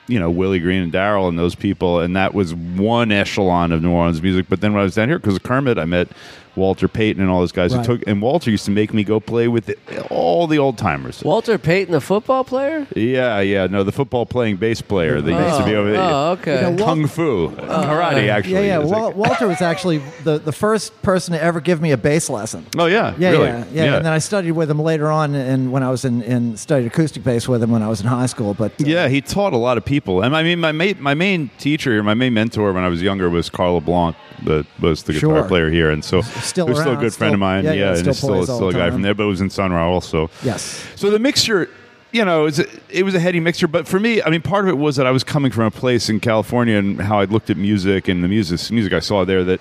you 0.06 0.18
know, 0.18 0.30
Willie 0.30 0.58
Green 0.58 0.82
and 0.82 0.92
Daryl 0.92 1.28
and 1.28 1.38
those 1.38 1.54
people, 1.54 2.00
and 2.00 2.16
that 2.16 2.32
was 2.32 2.54
one 2.54 3.12
echelon 3.12 3.70
of 3.70 3.82
New 3.82 3.92
Orleans 3.92 4.22
music. 4.22 4.46
But 4.48 4.62
then 4.62 4.72
when 4.72 4.80
I 4.80 4.84
was 4.84 4.94
down 4.94 5.08
here, 5.08 5.18
because 5.18 5.36
of 5.36 5.42
Kermit, 5.42 5.76
I 5.78 5.84
met 5.84 6.08
Walter 6.56 6.88
Payton 6.88 7.20
and 7.22 7.30
all 7.30 7.40
those 7.40 7.52
guys 7.52 7.74
Right. 7.74 7.84
who 7.86 7.98
took. 7.98 8.06
And 8.08 8.20
Walter 8.22 8.50
used 8.50 8.64
to 8.64 8.70
make 8.70 8.92
me 8.94 9.04
go 9.04 9.20
play 9.20 9.46
with 9.48 9.66
the, 9.66 9.76
all 10.10 10.46
the 10.46 10.58
old 10.58 10.78
timers. 10.78 11.22
Walter 11.22 11.58
Payton, 11.58 11.92
the 11.92 12.00
football 12.00 12.44
player. 12.44 12.86
Yeah, 12.96 13.40
yeah. 13.40 13.66
No, 13.66 13.82
the 13.82 13.92
football 13.92 14.26
playing 14.26 14.56
bass 14.56 14.80
player. 14.80 15.20
They 15.20 15.32
used 15.32 15.58
to 15.58 15.64
be 15.64 15.74
over 15.74 15.92
there. 15.92 16.00
Oh, 16.00 16.30
okay. 16.32 16.56
You 16.56 16.62
know, 16.62 16.84
Wal- 16.84 16.94
Kung 16.94 17.06
Fu, 17.06 17.50
karate. 17.50 18.28
Actually, 18.28 18.54
Yeah, 18.54 18.60
yeah. 18.60 18.80
It's 18.80 18.90
Wal- 18.90 19.06
like- 19.08 19.16
Walter 19.16 19.46
was 19.48 19.60
actually 19.62 19.98
the, 20.24 20.38
the 20.38 20.52
first 20.52 21.00
person 21.02 21.32
to 21.34 21.42
ever 21.42 21.60
give 21.60 21.80
me 21.80 21.92
a 21.92 21.96
bass 21.96 22.28
lesson. 22.30 22.66
oh 22.78 22.86
yeah, 22.86 23.14
Yeah, 23.18 23.30
really? 23.30 23.46
yeah, 23.46 23.64
yeah, 23.72 23.96
And 23.96 24.04
then 24.04 24.12
I 24.12 24.18
studied 24.18 24.52
with 24.52 24.70
him 24.70 24.80
later 24.80 25.10
on, 25.10 25.34
and 25.34 25.72
when 25.72 25.82
I 25.82 25.90
was 25.90 26.04
in, 26.04 26.22
in 26.22 26.56
studied 26.56 26.86
acoustic 26.86 27.22
bass 27.24 27.46
with 27.48 27.62
him 27.62 27.70
when 27.70 27.82
I 27.82 27.88
was 27.88 28.00
in 28.00 28.06
high 28.06 28.26
school. 28.26 28.54
But 28.54 28.72
uh, 28.72 28.84
Yeah, 28.86 29.08
he 29.08 29.20
taught 29.20 29.52
a 29.52 29.56
lot 29.58 29.76
of 29.78 29.84
people, 29.84 30.22
and 30.22 30.34
I 30.36 30.42
mean, 30.42 30.60
my 30.60 30.72
main, 30.72 31.00
my 31.00 31.14
main 31.14 31.50
teacher, 31.58 32.02
my 32.02 32.14
main 32.14 32.34
mentor 32.34 32.72
when 32.72 32.84
I 32.84 32.88
was 32.88 33.02
younger 33.02 33.28
was 33.30 33.50
Carl 33.50 33.74
LeBlanc, 33.74 34.16
that 34.44 34.66
was 34.80 35.02
the 35.04 35.12
guitar 35.14 35.40
Sure. 35.40 35.48
player 35.48 35.70
here, 35.70 35.90
and 35.90 36.04
so 36.04 36.20
Still 36.22 36.74
still 36.74 36.92
a 36.92 36.96
good 36.96 37.14
friend 37.14 37.34
of 37.34 37.40
mine. 37.40 37.64
yeah, 37.64 37.72
Yeah, 37.72 37.78
yeah, 37.80 37.88
and 37.90 37.98
still 37.98 38.14
still 38.14 38.44
still 38.44 38.68
a 38.68 38.72
guy 38.72 38.78
time. 38.80 38.92
from 38.92 39.02
there, 39.02 39.14
but 39.14 39.24
it 39.24 39.28
was 39.28 39.40
in 39.40 39.50
Sun 39.50 39.72
Ra 39.72 39.88
also. 39.88 40.30
yes, 40.42 40.86
So 40.96 41.10
the 41.10 41.18
mixture, 41.18 41.68
you 42.12 42.24
know, 42.24 42.42
it 42.42 42.44
was, 42.44 42.58
a, 42.60 42.66
it 42.90 43.02
was 43.02 43.14
a 43.14 43.20
heady 43.20 43.40
mixture. 43.40 43.66
But 43.68 43.86
for 43.88 43.98
me, 44.00 44.22
I 44.22 44.30
mean, 44.30 44.42
part 44.42 44.64
of 44.64 44.68
it 44.70 44.78
was 44.78 44.96
that 44.96 45.06
I 45.06 45.10
was 45.10 45.24
coming 45.24 45.50
from 45.50 45.64
a 45.64 45.70
place 45.70 46.08
in 46.08 46.20
California 46.20 46.76
and 46.76 47.00
how 47.00 47.20
I 47.20 47.24
looked 47.24 47.50
at 47.50 47.56
music 47.56 48.08
and 48.08 48.22
the 48.24 48.28
music 48.28 48.70
music 48.70 48.92
I 48.92 49.00
saw 49.00 49.24
there 49.24 49.44
that 49.44 49.60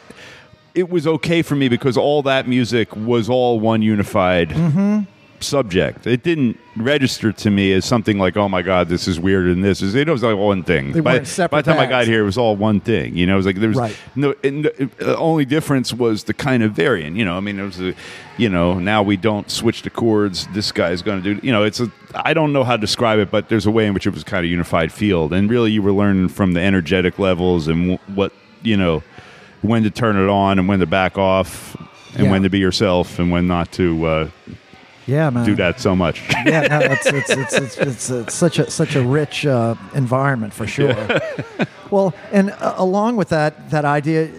it 0.74 0.90
was 0.90 1.08
okay 1.08 1.42
for 1.42 1.56
me 1.56 1.70
because 1.70 1.96
all 1.98 2.22
that 2.24 2.48
music 2.48 2.94
was 2.96 3.30
all 3.30 3.60
one 3.60 3.82
unified 3.82 4.50
mm-hmm. 4.50 5.04
Subject. 5.44 6.08
It 6.08 6.24
didn't 6.24 6.58
register 6.78 7.32
to 7.32 7.50
me 7.50 7.72
as 7.74 7.86
something 7.86 8.18
like, 8.18 8.36
oh 8.38 8.50
my 8.50 8.62
god, 8.62 8.90
this 8.90 9.08
is 9.08 9.20
weird 9.20 9.48
and 9.48 9.64
this 9.64 9.82
is. 9.82 9.96
It 9.96 10.08
was 10.08 10.24
like 10.24 10.38
one 10.38 10.64
thing. 10.64 10.92
They 10.92 11.00
by, 11.00 11.24
separate 11.24 11.50
by 11.58 11.62
the 11.62 11.72
time 11.72 11.80
I 11.80 11.86
got 11.88 12.06
here, 12.06 12.22
it 12.22 12.26
was 12.26 12.38
all 12.38 12.56
one 12.56 12.80
thing. 12.80 13.16
You 13.16 13.26
know, 13.28 13.34
it 13.34 13.38
was 13.38 13.46
like 13.46 13.58
there 13.58 13.70
was 13.70 13.78
Right. 13.78 13.98
no. 14.16 14.34
And 14.44 14.66
the 14.66 14.90
uh, 15.02 15.16
only 15.18 15.46
difference 15.46 15.94
was 15.94 16.24
the 16.26 16.34
kind 16.34 16.64
of 16.64 16.74
variant. 16.74 17.16
You 17.18 17.26
know, 17.26 17.38
I 17.38 17.40
mean, 17.40 17.60
it 17.60 17.64
was 17.64 17.80
a, 17.80 17.94
you 18.38 18.50
know, 18.50 18.80
now 18.80 19.04
we 19.04 19.18
don't 19.18 19.50
switch 19.50 19.82
the 19.84 19.90
chords. 19.90 20.48
This 20.54 20.72
guy's 20.72 21.02
going 21.02 21.22
to 21.24 21.36
do. 21.36 21.46
You 21.46 21.52
know, 21.52 21.64
it's 21.64 21.80
a. 21.80 21.92
I 22.14 22.34
don't 22.34 22.54
know 22.54 22.64
how 22.64 22.76
to 22.78 22.82
describe 22.82 23.20
it, 23.20 23.30
but 23.32 23.50
there's 23.50 23.66
a 23.66 23.72
way 23.72 23.86
in 23.88 23.94
which 23.94 24.08
it 24.08 24.14
was 24.14 24.24
kind 24.24 24.46
of 24.46 24.50
unified 24.52 24.92
field, 24.92 25.34
and 25.34 25.50
really 25.50 25.72
you 25.72 25.82
were 25.82 25.92
learning 25.94 26.30
from 26.30 26.54
the 26.54 26.62
energetic 26.62 27.20
levels 27.20 27.68
and 27.68 27.98
w- 27.98 28.16
what 28.16 28.32
you 28.64 28.78
know, 28.78 29.04
when 29.62 29.84
to 29.84 29.90
turn 29.92 30.16
it 30.18 30.30
on 30.30 30.60
and 30.60 30.68
when 30.68 30.80
to 30.80 30.86
back 30.86 31.18
off. 31.18 31.76
And 32.18 32.28
Yeah. 32.28 32.32
when 32.32 32.44
to 32.44 32.50
be 32.50 32.60
yourself 32.60 33.20
and 33.20 33.30
when 33.30 33.46
not 33.46 33.74
to 33.74 34.06
uh, 34.06 34.30
yeah, 35.06 35.30
man. 35.30 35.46
do 35.46 35.56
that 35.56 35.80
so 35.80 35.96
much. 35.96 36.22
Yeah, 36.46 36.62
no, 36.68 36.80
it's, 36.80 37.06
it's, 37.08 37.30
it's, 37.30 37.54
it's, 37.54 37.78
it's, 37.78 38.10
it's 38.10 38.34
such 38.34 38.60
a 38.60 38.70
such 38.70 38.96
a 38.96 39.02
rich 39.02 39.46
uh, 39.46 39.76
environment 39.96 40.54
for 40.54 40.68
sure. 40.68 40.96
well, 41.92 42.14
and 42.32 42.52
uh, 42.52 42.76
along 42.78 43.16
with 43.16 43.30
that 43.30 43.70
that 43.72 43.84
idea, 43.86 44.30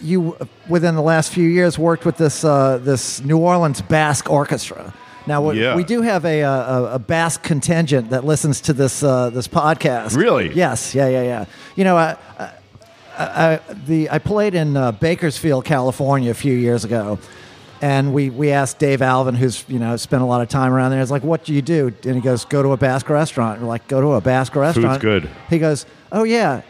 you 0.00 0.34
uh, 0.40 0.44
within 0.68 0.94
the 0.94 1.02
last 1.02 1.32
few 1.32 1.48
years 1.48 1.78
worked 1.78 2.04
with 2.04 2.16
this 2.16 2.44
uh, 2.44 2.78
this 2.78 3.20
New 3.24 3.38
Orleans 3.38 3.82
Basque 3.82 4.30
Orchestra. 4.30 4.94
Now 5.26 5.42
we, 5.50 5.60
Yeah. 5.60 5.74
we 5.74 5.82
do 5.82 6.02
have 6.02 6.24
a, 6.24 6.42
a, 6.42 6.94
a 6.94 6.98
Basque 7.00 7.42
contingent 7.42 8.10
that 8.10 8.24
listens 8.24 8.60
to 8.62 8.72
this 8.72 9.02
uh, 9.02 9.30
this 9.30 9.48
podcast. 9.48 10.16
Really? 10.16 10.52
Yes. 10.54 10.94
Yeah. 10.94 11.08
Yeah. 11.08 11.22
Yeah. 11.22 11.44
You 11.74 11.82
know, 11.84 11.96
I, 11.96 12.16
I, 12.38 12.50
I, 13.18 13.60
the 13.86 14.08
I 14.10 14.18
played 14.20 14.54
in 14.54 14.76
uh, 14.76 14.92
Bakersfield, 14.92 15.64
California, 15.64 16.30
a 16.30 16.34
few 16.34 16.54
years 16.54 16.84
ago, 16.84 17.18
and 17.80 18.14
we, 18.14 18.30
we 18.30 18.50
asked 18.50 18.78
Dave 18.78 19.02
Alvin, 19.02 19.34
who's 19.34 19.64
you 19.68 19.78
know 19.78 19.96
spent 19.96 20.22
a 20.22 20.26
lot 20.26 20.40
of 20.40 20.48
time 20.48 20.72
around 20.72 20.90
there. 20.90 21.00
It's 21.00 21.10
like, 21.10 21.24
what 21.24 21.44
do 21.44 21.52
you 21.54 21.62
do? 21.62 21.92
And 22.04 22.14
he 22.14 22.20
goes, 22.20 22.44
go 22.44 22.62
to 22.62 22.72
a 22.72 22.76
Basque 22.76 23.08
restaurant. 23.08 23.60
We're 23.60 23.66
like, 23.68 23.86
go 23.88 24.00
to 24.00 24.12
a 24.12 24.20
Basque 24.20 24.54
restaurant. 24.56 25.00
Food's 25.00 25.22
good. 25.22 25.30
He 25.50 25.58
goes, 25.58 25.86
oh 26.12 26.24
yeah, 26.24 26.62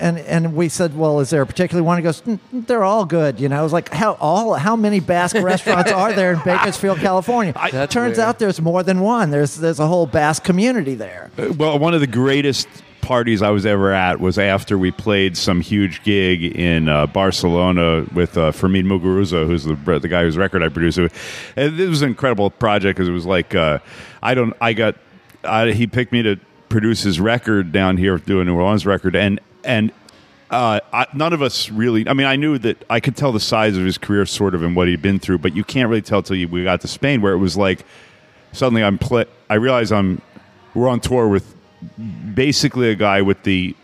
and 0.00 0.18
and 0.18 0.54
we 0.54 0.68
said, 0.68 0.96
well, 0.96 1.20
is 1.20 1.30
there 1.30 1.42
a 1.42 1.46
particular 1.46 1.82
one? 1.82 1.98
He 1.98 2.02
goes, 2.02 2.22
"Mm, 2.22 2.38
they're 2.52 2.84
all 2.84 3.04
good. 3.04 3.40
You 3.40 3.48
know, 3.48 3.58
I 3.58 3.62
was 3.62 3.72
like, 3.72 3.88
how 3.92 4.12
all 4.14 4.54
how 4.54 4.76
many 4.76 5.00
Basque 5.00 5.36
restaurants 5.40 5.92
are 5.92 6.12
there 6.12 6.32
in 6.32 6.40
Bakersfield, 6.44 6.98
California? 6.98 7.52
That's 7.70 7.92
Turns 7.92 8.16
weird. 8.16 8.28
out 8.28 8.38
there's 8.38 8.60
more 8.60 8.82
than 8.82 9.00
one. 9.00 9.30
There's 9.30 9.56
there's 9.56 9.80
a 9.80 9.86
whole 9.86 10.06
Basque 10.06 10.44
community 10.44 10.94
there. 10.94 11.30
Well, 11.56 11.78
one 11.78 11.94
of 11.94 12.00
the 12.00 12.06
greatest 12.06 12.68
parties 13.02 13.42
I 13.42 13.50
was 13.50 13.66
ever 13.66 13.92
at 13.92 14.20
was 14.20 14.38
after 14.38 14.78
we 14.78 14.90
played 14.90 15.36
some 15.36 15.60
huge 15.60 16.02
gig 16.02 16.44
in 16.56 16.88
uh, 16.88 17.06
Barcelona 17.06 18.06
with 18.14 18.38
uh, 18.38 18.52
Fermin 18.52 18.86
Muguruza, 18.86 19.46
who's 19.46 19.64
the 19.64 19.74
the 19.98 20.08
guy 20.08 20.22
whose 20.22 20.38
record 20.38 20.62
I 20.62 20.68
produced. 20.68 20.98
And 20.98 21.10
it 21.56 21.88
was 21.88 22.00
an 22.00 22.08
incredible 22.08 22.50
project 22.50 22.96
because 22.96 23.08
it 23.08 23.12
was 23.12 23.26
like 23.26 23.54
uh, 23.54 23.80
I 24.22 24.34
don't 24.34 24.54
I 24.60 24.72
got 24.72 24.96
I, 25.44 25.72
he 25.72 25.86
picked 25.86 26.12
me 26.12 26.22
to 26.22 26.36
produce 26.70 27.02
his 27.02 27.20
record 27.20 27.72
down 27.72 27.98
here, 27.98 28.16
do 28.16 28.40
a 28.40 28.44
New 28.44 28.54
Orleans 28.56 28.86
record, 28.86 29.14
and 29.14 29.38
and. 29.64 29.92
Uh, 30.50 30.80
I, 30.92 31.06
none 31.14 31.32
of 31.32 31.40
us 31.40 31.70
really. 31.70 32.06
I 32.06 32.12
mean, 32.12 32.26
I 32.26 32.36
knew 32.36 32.58
that 32.58 32.84
I 32.90 33.00
could 33.00 33.16
tell 33.16 33.32
the 33.32 33.40
size 33.40 33.74
of 33.78 33.86
his 33.86 33.96
career, 33.96 34.26
sort 34.26 34.54
of, 34.54 34.62
and 34.62 34.76
what 34.76 34.86
he'd 34.86 35.00
been 35.00 35.18
through, 35.18 35.38
but 35.38 35.56
you 35.56 35.64
can't 35.64 35.88
really 35.88 36.02
tell 36.02 36.22
till 36.22 36.36
you, 36.36 36.46
we 36.46 36.62
got 36.62 36.82
to 36.82 36.88
Spain, 36.88 37.22
where 37.22 37.32
it 37.32 37.38
was 37.38 37.56
like 37.56 37.86
suddenly 38.52 38.84
I'm 38.84 38.98
play. 38.98 39.24
I 39.48 39.54
realize 39.54 39.90
I'm 39.90 40.20
we're 40.74 40.88
on 40.88 41.00
tour 41.00 41.26
with 41.28 41.54
basically 42.34 42.90
a 42.90 42.94
guy 42.94 43.22
with 43.22 43.42
the 43.42 43.74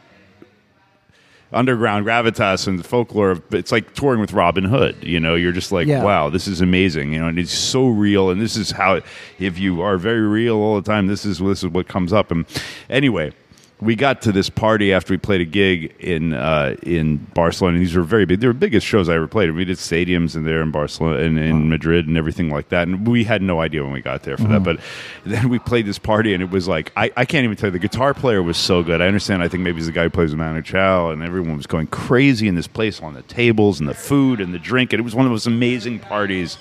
underground 1.50 2.04
gravitas 2.04 2.68
and 2.68 2.78
the 2.78 2.84
folklore 2.84 3.30
of 3.30 3.54
it's 3.54 3.72
like 3.72 3.94
touring 3.94 4.20
with 4.20 4.32
Robin 4.34 4.64
Hood 4.64 4.96
you 5.02 5.18
know? 5.18 5.34
You're 5.34 5.52
just 5.52 5.72
like 5.72 5.86
Yeah. 5.88 6.04
wow 6.04 6.28
this 6.28 6.46
is 6.46 6.60
amazing 6.60 7.12
you 7.14 7.20
know? 7.20 7.26
And 7.28 7.38
it's 7.38 7.52
so 7.52 7.88
real 7.88 8.28
and 8.30 8.38
this 8.40 8.56
is 8.56 8.70
how 8.70 9.00
if 9.38 9.58
you 9.58 9.80
are 9.80 9.96
very 9.96 10.20
real 10.26 10.56
all 10.56 10.76
the 10.80 10.82
time 10.86 11.06
this 11.06 11.24
is 11.24 11.38
this 11.38 11.62
is 11.64 11.68
what 11.70 11.88
comes 11.88 12.12
up. 12.12 12.30
And 12.30 12.44
anyway 12.90 13.32
we 13.80 13.94
got 13.94 14.22
to 14.22 14.32
this 14.32 14.50
party 14.50 14.92
after 14.92 15.12
we 15.12 15.18
played 15.18 15.40
a 15.40 15.44
gig 15.44 15.94
in 16.00 16.32
uh, 16.32 16.76
in 16.82 17.18
Barcelona. 17.34 17.76
And 17.76 17.86
these 17.86 17.94
were 17.94 18.02
very 18.02 18.26
big. 18.26 18.40
They 18.40 18.46
were 18.48 18.52
the 18.52 18.58
biggest 18.58 18.86
shows 18.86 19.08
I 19.08 19.14
ever 19.14 19.28
played. 19.28 19.50
We 19.52 19.64
did 19.64 19.76
stadiums 19.76 20.34
in 20.34 20.44
there 20.44 20.62
in 20.62 20.70
Barcelona 20.70 21.18
and 21.18 21.38
in 21.38 21.68
Madrid 21.68 22.08
and 22.08 22.16
everything 22.16 22.50
like 22.50 22.70
that. 22.70 22.88
And 22.88 23.06
we 23.06 23.24
had 23.24 23.40
no 23.40 23.60
idea 23.60 23.84
when 23.84 23.92
we 23.92 24.00
got 24.00 24.24
there 24.24 24.36
for 24.36 24.48
that. 24.48 24.62
But 24.64 24.80
then 25.24 25.48
we 25.48 25.58
played 25.58 25.86
this 25.86 25.98
party, 25.98 26.34
and 26.34 26.42
it 26.42 26.50
was 26.50 26.66
like 26.66 26.92
I, 26.96 27.12
I 27.16 27.24
can't 27.24 27.44
even 27.44 27.56
tell 27.56 27.68
you. 27.68 27.72
The 27.72 27.78
guitar 27.78 28.14
player 28.14 28.42
was 28.42 28.56
so 28.56 28.82
good. 28.82 29.00
I 29.00 29.06
understand. 29.06 29.42
I 29.42 29.48
think 29.48 29.62
maybe 29.62 29.76
he's 29.76 29.86
the 29.86 29.92
guy 29.92 30.04
who 30.04 30.10
plays 30.10 30.30
with 30.30 30.38
Manu 30.38 30.62
Chao, 30.62 31.10
and 31.10 31.22
everyone 31.22 31.56
was 31.56 31.66
going 31.66 31.86
crazy 31.86 32.48
in 32.48 32.56
this 32.56 32.66
place 32.66 33.00
on 33.00 33.14
the 33.14 33.22
tables 33.22 33.78
and 33.78 33.88
the 33.88 33.94
food 33.94 34.40
and 34.40 34.52
the 34.52 34.58
drink. 34.58 34.92
And 34.92 35.00
it 35.00 35.04
was 35.04 35.14
one 35.14 35.24
of 35.24 35.30
the 35.30 35.34
most 35.34 35.46
amazing 35.46 36.00
parties 36.00 36.58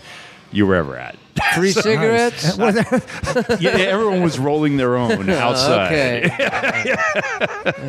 you 0.52 0.68
were 0.68 0.76
ever 0.76 0.98
at. 0.98 1.16
Free 1.56 1.72
cigarettes. 1.72 2.58
Was 2.58 2.76
yeah, 3.60 3.72
everyone 3.72 4.22
was 4.22 4.40
rolling 4.40 4.78
their 4.78 4.96
own 4.98 5.30
outside. 5.30 6.26
Okay. 6.26 6.96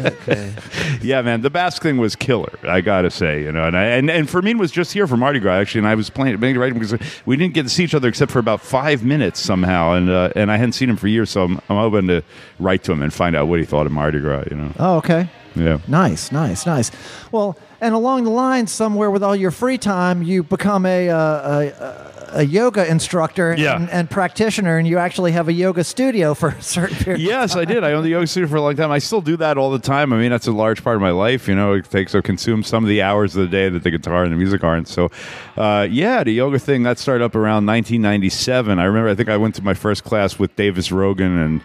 okay. 0.06 0.54
Yeah, 1.02 1.22
man, 1.22 1.42
the 1.42 1.50
Basque 1.50 1.82
thing 1.82 1.98
was 1.98 2.16
killer. 2.16 2.58
I 2.62 2.80
gotta 2.80 3.10
say, 3.10 3.42
you 3.42 3.52
know, 3.52 3.64
and 3.64 3.76
I, 3.76 3.84
and 3.84 4.10
and 4.10 4.28
Fermin 4.28 4.58
was 4.58 4.70
just 4.70 4.92
here 4.92 5.06
for 5.06 5.16
Mardi 5.16 5.40
Gras 5.40 5.54
actually, 5.54 5.80
and 5.80 5.88
I 5.88 5.94
was 5.94 6.10
playing 6.10 6.38
playing 6.38 6.58
right 6.58 6.72
because 6.72 6.98
we 7.26 7.36
didn't 7.36 7.54
get 7.54 7.62
to 7.64 7.68
see 7.68 7.84
each 7.84 7.94
other 7.94 8.08
except 8.08 8.30
for 8.30 8.38
about 8.38 8.60
five 8.60 9.04
minutes 9.04 9.40
somehow, 9.40 9.92
and 9.92 10.10
uh, 10.10 10.30
and 10.36 10.50
I 10.50 10.56
hadn't 10.56 10.72
seen 10.72 10.90
him 10.90 10.96
for 10.96 11.08
years, 11.08 11.30
so 11.30 11.44
I'm, 11.44 11.56
I'm 11.68 11.76
hoping 11.76 12.08
to 12.08 12.22
write 12.58 12.84
to 12.84 12.92
him 12.92 13.02
and 13.02 13.12
find 13.12 13.36
out 13.36 13.48
what 13.48 13.60
he 13.60 13.66
thought 13.66 13.86
of 13.86 13.92
Mardi 13.92 14.20
Gras. 14.20 14.44
You 14.50 14.56
know, 14.56 14.72
oh, 14.78 14.96
okay. 14.98 15.28
yeah. 15.54 15.78
Nice, 15.86 16.32
nice, 16.32 16.66
nice. 16.66 16.90
Well, 17.32 17.56
and 17.80 17.94
along 17.94 18.24
the 18.24 18.30
line, 18.30 18.66
somewhere 18.66 19.10
with 19.10 19.22
all 19.22 19.36
your 19.36 19.50
free 19.50 19.78
time, 19.78 20.22
you 20.22 20.42
become 20.42 20.84
a 20.86 21.10
uh, 21.10 21.16
a, 21.16 21.66
a, 21.68 22.17
a 22.32 22.44
yoga 22.44 22.86
instructor 22.88 23.54
Yeah. 23.56 23.76
and, 23.76 23.90
and 23.90 24.10
practitioner, 24.10 24.78
and 24.78 24.86
you 24.86 24.98
actually 24.98 25.32
have 25.32 25.48
a 25.48 25.52
yoga 25.52 25.84
studio 25.84 26.34
for 26.34 26.48
a 26.58 26.62
certain 26.62 26.96
period. 26.96 27.20
Yes, 27.20 27.56
I 27.56 27.64
did. 27.64 27.84
I 27.84 27.92
owned 27.92 28.04
the 28.04 28.10
yoga 28.10 28.26
studio 28.26 28.48
for 28.48 28.56
a 28.56 28.62
long 28.62 28.76
time. 28.76 28.90
I 28.90 28.98
still 28.98 29.20
do 29.20 29.36
that 29.38 29.58
all 29.58 29.70
the 29.70 29.78
time. 29.78 30.12
I 30.12 30.18
mean, 30.18 30.30
that's 30.30 30.46
a 30.46 30.52
large 30.52 30.82
part 30.84 30.96
of 30.96 31.02
my 31.02 31.10
life. 31.10 31.48
You 31.48 31.54
know, 31.54 31.72
it 31.74 31.90
takes 31.90 32.14
or 32.14 32.22
consumes 32.22 32.66
some 32.66 32.84
of 32.84 32.88
the 32.88 33.02
hours 33.02 33.34
of 33.36 33.42
the 33.42 33.48
day 33.48 33.68
that 33.68 33.82
the 33.82 33.90
guitar 33.90 34.24
and 34.24 34.32
the 34.32 34.36
music 34.36 34.62
aren't. 34.64 34.88
So, 34.88 35.10
uh, 35.56 35.86
yeah, 35.90 36.24
the 36.24 36.32
yoga 36.32 36.58
thing 36.58 36.82
that 36.84 36.98
started 36.98 37.24
up 37.24 37.34
around 37.34 37.66
1997. 37.66 38.78
I 38.78 38.84
remember. 38.84 39.08
I 39.08 39.14
think 39.14 39.28
I 39.28 39.36
went 39.36 39.54
to 39.56 39.62
my 39.62 39.74
first 39.74 40.04
class 40.04 40.38
with 40.38 40.54
Davis 40.56 40.90
Rogan 40.92 41.36
and 41.38 41.60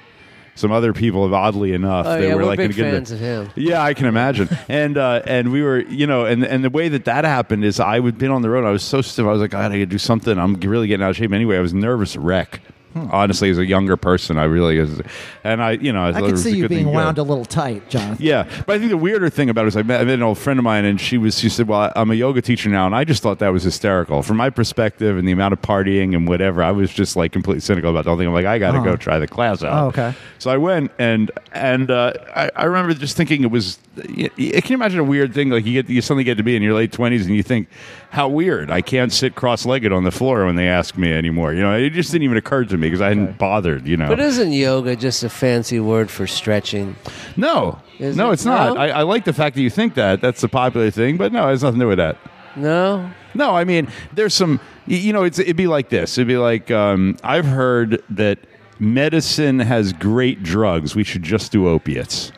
some 0.55 0.71
other 0.71 0.93
people. 0.93 1.33
Oddly 1.33 1.73
enough, 1.73 2.05
Oh 2.07 2.17
they 2.17 2.27
yeah, 2.27 2.35
were 2.35 2.41
we're 2.41 2.47
like 2.47 2.57
big 2.57 2.75
fans 2.75 3.11
of 3.11 3.19
him. 3.19 3.49
yeah, 3.55 3.81
I 3.81 3.93
can 3.93 4.05
imagine. 4.05 4.49
and 4.67 4.97
uh, 4.97 5.21
and 5.25 5.51
we 5.51 5.61
were, 5.61 5.79
you 5.79 6.07
know, 6.07 6.25
and 6.25 6.43
and 6.43 6.63
the 6.63 6.69
way 6.69 6.89
that 6.89 7.05
that 7.05 7.25
happened 7.25 7.63
is 7.65 7.79
I 7.79 7.99
would 7.99 8.17
been 8.17 8.31
on 8.31 8.41
the 8.41 8.49
road. 8.49 8.65
I 8.65 8.71
was 8.71 8.83
so 8.83 9.01
stiff. 9.01 9.25
I 9.25 9.31
was 9.31 9.41
like, 9.41 9.53
I 9.53 9.63
gotta 9.67 9.85
do 9.85 9.97
something. 9.97 10.37
I'm 10.37 10.55
really 10.55 10.87
getting 10.87 11.03
out 11.03 11.11
of 11.11 11.15
shape. 11.17 11.31
Anyway, 11.31 11.57
I 11.57 11.61
was 11.61 11.73
nervous 11.73 12.15
wreck. 12.15 12.61
Honestly, 12.95 13.49
as 13.49 13.57
a 13.57 13.65
younger 13.65 13.97
person, 13.97 14.37
I 14.37 14.43
really 14.43 14.77
is, 14.77 15.01
and 15.43 15.63
I, 15.63 15.71
you 15.71 15.91
know, 15.91 16.03
I 16.05 16.09
it 16.09 16.13
could 16.21 16.37
see 16.39 16.51
a 16.51 16.55
you 16.55 16.67
being 16.69 16.91
wound 16.91 17.17
a 17.17 17.23
little 17.23 17.45
tight, 17.45 17.89
Jonathan. 17.89 18.17
Yeah, 18.23 18.43
but 18.67 18.75
I 18.75 18.79
think 18.79 18.91
the 18.91 18.97
weirder 18.97 19.29
thing 19.29 19.49
about 19.49 19.65
it 19.65 19.69
is 19.69 19.77
I 19.77 19.81
met, 19.83 20.01
I 20.01 20.03
met 20.03 20.13
an 20.15 20.23
old 20.23 20.37
friend 20.37 20.59
of 20.59 20.63
mine, 20.63 20.85
and 20.85 21.01
she 21.01 21.17
was 21.17 21.39
she 21.39 21.49
said, 21.49 21.67
"Well, 21.67 21.91
I'm 21.95 22.11
a 22.11 22.15
yoga 22.15 22.41
teacher 22.41 22.69
now," 22.69 22.85
and 22.85 22.95
I 22.95 23.03
just 23.03 23.23
thought 23.23 23.39
that 23.39 23.49
was 23.49 23.63
hysterical 23.63 24.21
from 24.21 24.37
my 24.37 24.49
perspective 24.49 25.17
and 25.17 25.27
the 25.27 25.31
amount 25.31 25.53
of 25.53 25.61
partying 25.61 26.15
and 26.15 26.27
whatever. 26.27 26.61
I 26.63 26.71
was 26.71 26.93
just 26.93 27.15
like 27.15 27.31
completely 27.31 27.61
cynical 27.61 27.89
about 27.89 28.03
the 28.03 28.11
whole 28.11 28.17
thing. 28.19 28.27
I'm 28.27 28.33
like, 28.33 28.45
I 28.45 28.59
got 28.59 28.71
to 28.73 28.77
Uh-huh. 28.77 28.91
go 28.91 28.95
try 28.95 29.17
the 29.19 29.27
class 29.27 29.63
out. 29.63 29.83
Oh, 29.83 29.87
okay. 29.87 30.13
So 30.39 30.51
I 30.51 30.57
went, 30.57 30.91
and 30.99 31.31
and 31.51 31.89
uh, 31.89 32.13
I, 32.35 32.51
I 32.55 32.63
remember 32.65 32.93
just 32.93 33.17
thinking 33.17 33.43
it 33.43 33.51
was. 33.51 33.79
Can 33.95 34.29
you 34.37 34.73
imagine 34.73 34.99
a 34.99 35.03
weird 35.03 35.33
thing 35.35 35.49
like 35.51 35.65
you 35.65 35.73
get 35.81 35.89
you 35.89 36.01
suddenly 36.01 36.23
get 36.23 36.37
to 36.37 36.43
be 36.43 36.55
in 36.55 36.63
your 36.63 36.73
late 36.73 36.91
twenties 36.91 37.27
and 37.27 37.35
you 37.35 37.43
think 37.43 37.67
how 38.09 38.27
weird 38.27 38.71
I 38.71 38.81
can't 38.81 39.11
sit 39.11 39.35
cross 39.35 39.65
legged 39.67 39.91
on 39.91 40.03
the 40.03 40.11
floor 40.11 40.45
when 40.45 40.55
they 40.55 40.67
ask 40.67 40.97
me 40.97 41.11
anymore. 41.13 41.53
You 41.53 41.61
know, 41.61 41.75
it 41.75 41.91
just 41.91 42.11
didn't 42.11 42.23
even 42.23 42.37
occur 42.37 42.65
to 42.65 42.77
me 42.77 42.82
because 42.87 43.01
I 43.01 43.09
hadn't 43.09 43.37
bothered. 43.37 43.87
You 43.87 43.97
know, 43.97 44.07
But 44.07 44.19
isn't 44.19 44.51
yoga 44.51 44.95
just 44.95 45.23
a 45.23 45.29
fancy 45.29 45.79
word 45.79 46.09
for 46.11 46.27
stretching? 46.27 46.95
no, 47.37 47.79
Is 47.99 48.15
no, 48.17 48.29
it? 48.29 48.33
it's 48.33 48.45
not. 48.45 48.75
No? 48.75 48.81
I, 48.81 48.87
I 48.89 49.01
like 49.03 49.25
the 49.25 49.33
fact 49.33 49.55
that 49.55 49.61
you 49.61 49.69
think 49.69 49.95
that. 49.95 50.21
That's 50.21 50.43
a 50.43 50.49
popular 50.49 50.89
thing, 50.91 51.17
but 51.17 51.31
no, 51.31 51.47
it 51.47 51.51
has 51.51 51.63
nothing 51.63 51.79
to 51.79 51.85
do 51.85 51.89
with 51.89 51.97
that. 51.99 52.17
No. 52.55 53.09
No, 53.33 53.55
I 53.55 53.63
mean, 53.63 53.87
there's 54.13 54.33
some. 54.33 54.59
y- 54.87 54.95
You 54.95 55.11
know, 55.13 55.23
it's, 55.23 55.39
it'd 55.39 55.55
be 55.55 55.67
like 55.67 55.89
this. 55.89 56.17
It'd 56.17 56.27
be 56.27 56.37
like 56.37 56.69
um, 56.69 57.17
I've 57.23 57.45
heard 57.45 58.03
that 58.11 58.37
medicine 58.79 59.59
has 59.59 59.91
great 59.93 60.43
drugs. 60.43 60.95
We 60.95 61.03
should 61.03 61.23
just 61.23 61.51
do 61.51 61.67
opiates. 61.67 62.31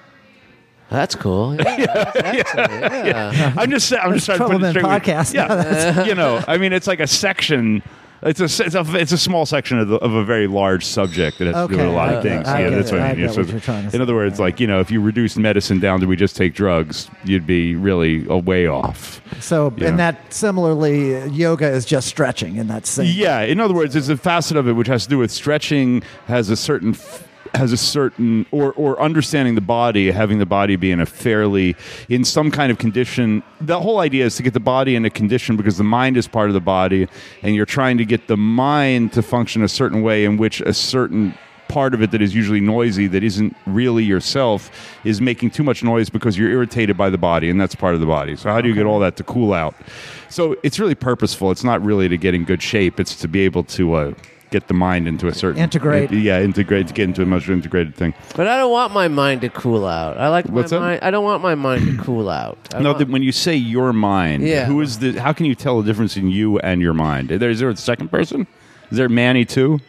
That's 0.90 1.16
cool. 1.16 1.56
Yeah, 1.56 1.64
that's 1.86 2.16
excellent. 2.24 2.72
yeah. 3.08 3.54
I'm 3.58 3.70
just. 3.72 3.90
sa- 3.90 3.98
I'm 3.98 4.14
just 4.14 4.26
trying 4.28 4.38
to 4.40 4.46
put 4.46 4.54
it 4.56 4.60
Troubleman 4.60 4.70
straight. 4.70 4.86
podcast. 4.86 5.34
Yeah, 5.34 6.04
you 6.06 6.16
know. 6.16 6.42
I 6.48 6.58
mean, 6.58 6.72
it's 6.74 6.88
like 6.88 7.00
a 7.00 7.08
section. 7.08 7.82
It's 8.24 8.40
a, 8.40 8.46
it's 8.46 8.76
a 8.76 8.96
it's 8.96 9.12
a 9.12 9.18
small 9.18 9.46
section 9.46 9.78
of, 9.78 9.88
the, 9.88 9.98
of 9.98 10.14
a 10.14 10.24
very 10.24 10.48
large 10.48 10.86
subject 10.86 11.38
that 11.40 11.48
has 11.48 11.68
to 11.68 11.74
do 11.74 11.78
with 11.78 11.86
a 11.86 11.90
lot 11.90 12.14
of 12.14 12.24
things. 12.24 12.48
I 12.48 12.62
yeah, 12.62 12.70
that's 12.70 12.92
what 12.92 13.02
I 13.02 13.14
mean. 13.14 13.28
get 13.28 13.34
So 13.36 13.44
trying 13.60 13.90
to 13.90 13.96
in 13.96 14.02
other 14.02 14.16
words, 14.16 14.40
like 14.40 14.60
you 14.60 14.68
know, 14.68 14.80
if 14.80 14.90
you 14.90 15.02
reduce 15.02 15.36
medicine 15.38 15.80
down 15.80 16.00
to 16.00 16.06
we 16.08 16.16
just 16.16 16.36
take 16.36 16.54
drugs, 16.54 17.10
you'd 17.24 17.46
be 17.46 17.76
really 17.76 18.26
a 18.28 18.38
way 18.38 18.68
off. 18.68 19.22
So, 19.42 19.74
and 19.82 20.00
that 20.00 20.34
similarly, 20.34 21.28
yoga 21.30 21.68
is 21.68 21.86
just 21.86 22.08
stretching 22.08 22.56
in 22.56 22.68
that 22.68 22.86
same. 22.86 23.12
Yeah, 23.16 23.42
in 23.42 23.60
other 23.60 23.74
words, 23.74 23.96
it's 23.96 24.10
a 24.10 24.18
facet 24.18 24.58
of 24.58 24.68
it 24.68 24.74
which 24.74 24.88
has 24.88 25.04
to 25.04 25.10
do 25.10 25.18
with 25.18 25.32
stretching 25.32 26.02
has 26.28 26.50
a 26.50 26.56
certain 26.56 26.92
f- 26.92 27.28
has 27.56 27.72
a 27.72 27.78
certain 27.78 28.46
or 28.52 28.74
or 28.74 29.02
understanding 29.02 29.56
the 29.56 29.62
body, 29.62 30.12
having 30.12 30.40
the 30.40 30.46
body 30.46 30.76
be 30.76 30.92
in 30.92 31.00
a 31.00 31.06
fairly 31.06 31.76
in 32.10 32.24
some 32.24 32.52
kind 32.52 32.72
of 32.72 32.78
condition. 32.78 33.44
The 33.62 33.80
whole 33.80 34.00
idea 34.00 34.26
is 34.26 34.36
to 34.38 34.44
get 34.44 34.54
the 34.54 34.60
body 34.60 34.96
in 34.96 35.06
a 35.06 35.10
condition 35.10 35.58
because 35.58 35.78
the 35.78 35.84
mind 35.84 36.18
is 36.18 36.28
part 36.28 36.50
of 36.50 36.54
the 36.54 36.62
body, 36.62 37.08
and 37.42 37.56
you're 37.56 37.66
trying 37.66 37.98
to 37.98 38.06
get 38.06 38.28
the 38.28 38.38
mind 38.38 39.14
to 39.14 39.22
function 39.22 39.64
a 39.64 39.70
certain 39.70 40.02
way 40.02 40.26
in 40.26 40.38
which 40.38 40.62
a 40.62 40.74
certain 40.74 41.38
part 41.68 41.94
of 41.94 42.02
it 42.02 42.12
that 42.12 42.22
is 42.22 42.36
usually 42.36 42.60
noisy 42.60 43.08
that 43.08 43.24
isn't 43.24 43.56
really 43.66 44.04
yourself 44.04 44.98
is 45.04 45.20
making 45.20 45.50
too 45.50 45.64
much 45.64 45.84
noise 45.84 46.10
because 46.10 46.38
you're 46.38 46.50
irritated 46.50 46.96
by 46.96 47.10
the 47.10 47.18
body 47.18 47.50
and 47.50 47.60
that's 47.60 47.76
part 47.76 47.94
of 47.94 48.00
the 48.00 48.06
body. 48.06 48.36
So 48.36 48.52
how 48.52 48.62
do 48.62 48.70
you 48.70 48.76
get 48.76 48.86
all 48.86 49.00
that 49.00 49.16
to 49.18 49.24
cool 49.24 49.52
out? 49.52 49.76
So 50.30 50.56
it's 50.64 50.80
really 50.80 50.96
purposeful. 50.96 51.52
It's 51.52 51.64
not 51.64 51.84
really 51.84 52.08
to 52.08 52.18
get 52.18 52.34
in 52.34 52.46
good 52.46 52.62
shape. 52.62 53.00
It's 53.00 53.16
to 53.18 53.28
be 53.28 53.42
able 53.42 53.64
to 53.64 53.94
uh, 53.94 54.14
get 54.52 54.68
the 54.68 54.74
mind 54.74 55.08
into 55.08 55.28
a 55.28 55.34
certain 55.34 55.62
Integrate. 55.62 56.12
yeah 56.12 56.40
integrate 56.42 56.88
to 56.88 56.94
get 56.94 57.04
into 57.06 57.22
a 57.22 57.26
much 57.26 57.48
more 57.48 57.56
integrated 57.56 57.96
thing 57.96 58.14
But 58.36 58.48
I 58.48 58.58
don't 58.58 58.72
want 58.72 58.94
my 58.94 59.08
mind 59.08 59.42
to 59.42 59.50
cool 59.50 59.86
out. 59.86 60.18
I 60.18 60.30
like 60.30 60.48
my 60.48 60.54
What's 60.56 60.72
that? 60.72 60.80
mind. 60.80 61.00
I 61.04 61.12
don't 61.12 61.24
want 61.24 61.42
my 61.44 61.56
mind 61.56 61.86
to 61.98 62.04
cool 62.04 62.30
out. 62.30 62.58
I 62.74 62.82
no 62.82 62.94
want- 62.94 63.10
when 63.10 63.24
you 63.24 63.32
say 63.32 63.56
your 63.56 63.92
mind 63.94 64.44
Yeah. 64.48 64.66
who 64.66 64.80
is 64.82 65.00
the 65.00 65.14
how 65.20 65.34
can 65.34 65.46
you 65.46 65.56
tell 65.56 65.82
the 65.82 65.86
difference 65.86 66.16
in 66.18 66.30
you 66.30 66.60
and 66.60 66.82
your 66.82 66.94
mind 66.94 67.32
is 67.32 67.40
there, 67.40 67.50
is 67.50 67.60
there 67.60 67.70
a 67.70 67.76
second 67.76 68.10
person 68.10 68.48
is 68.92 68.98
there 68.98 69.10
manny 69.10 69.46
too 69.46 69.80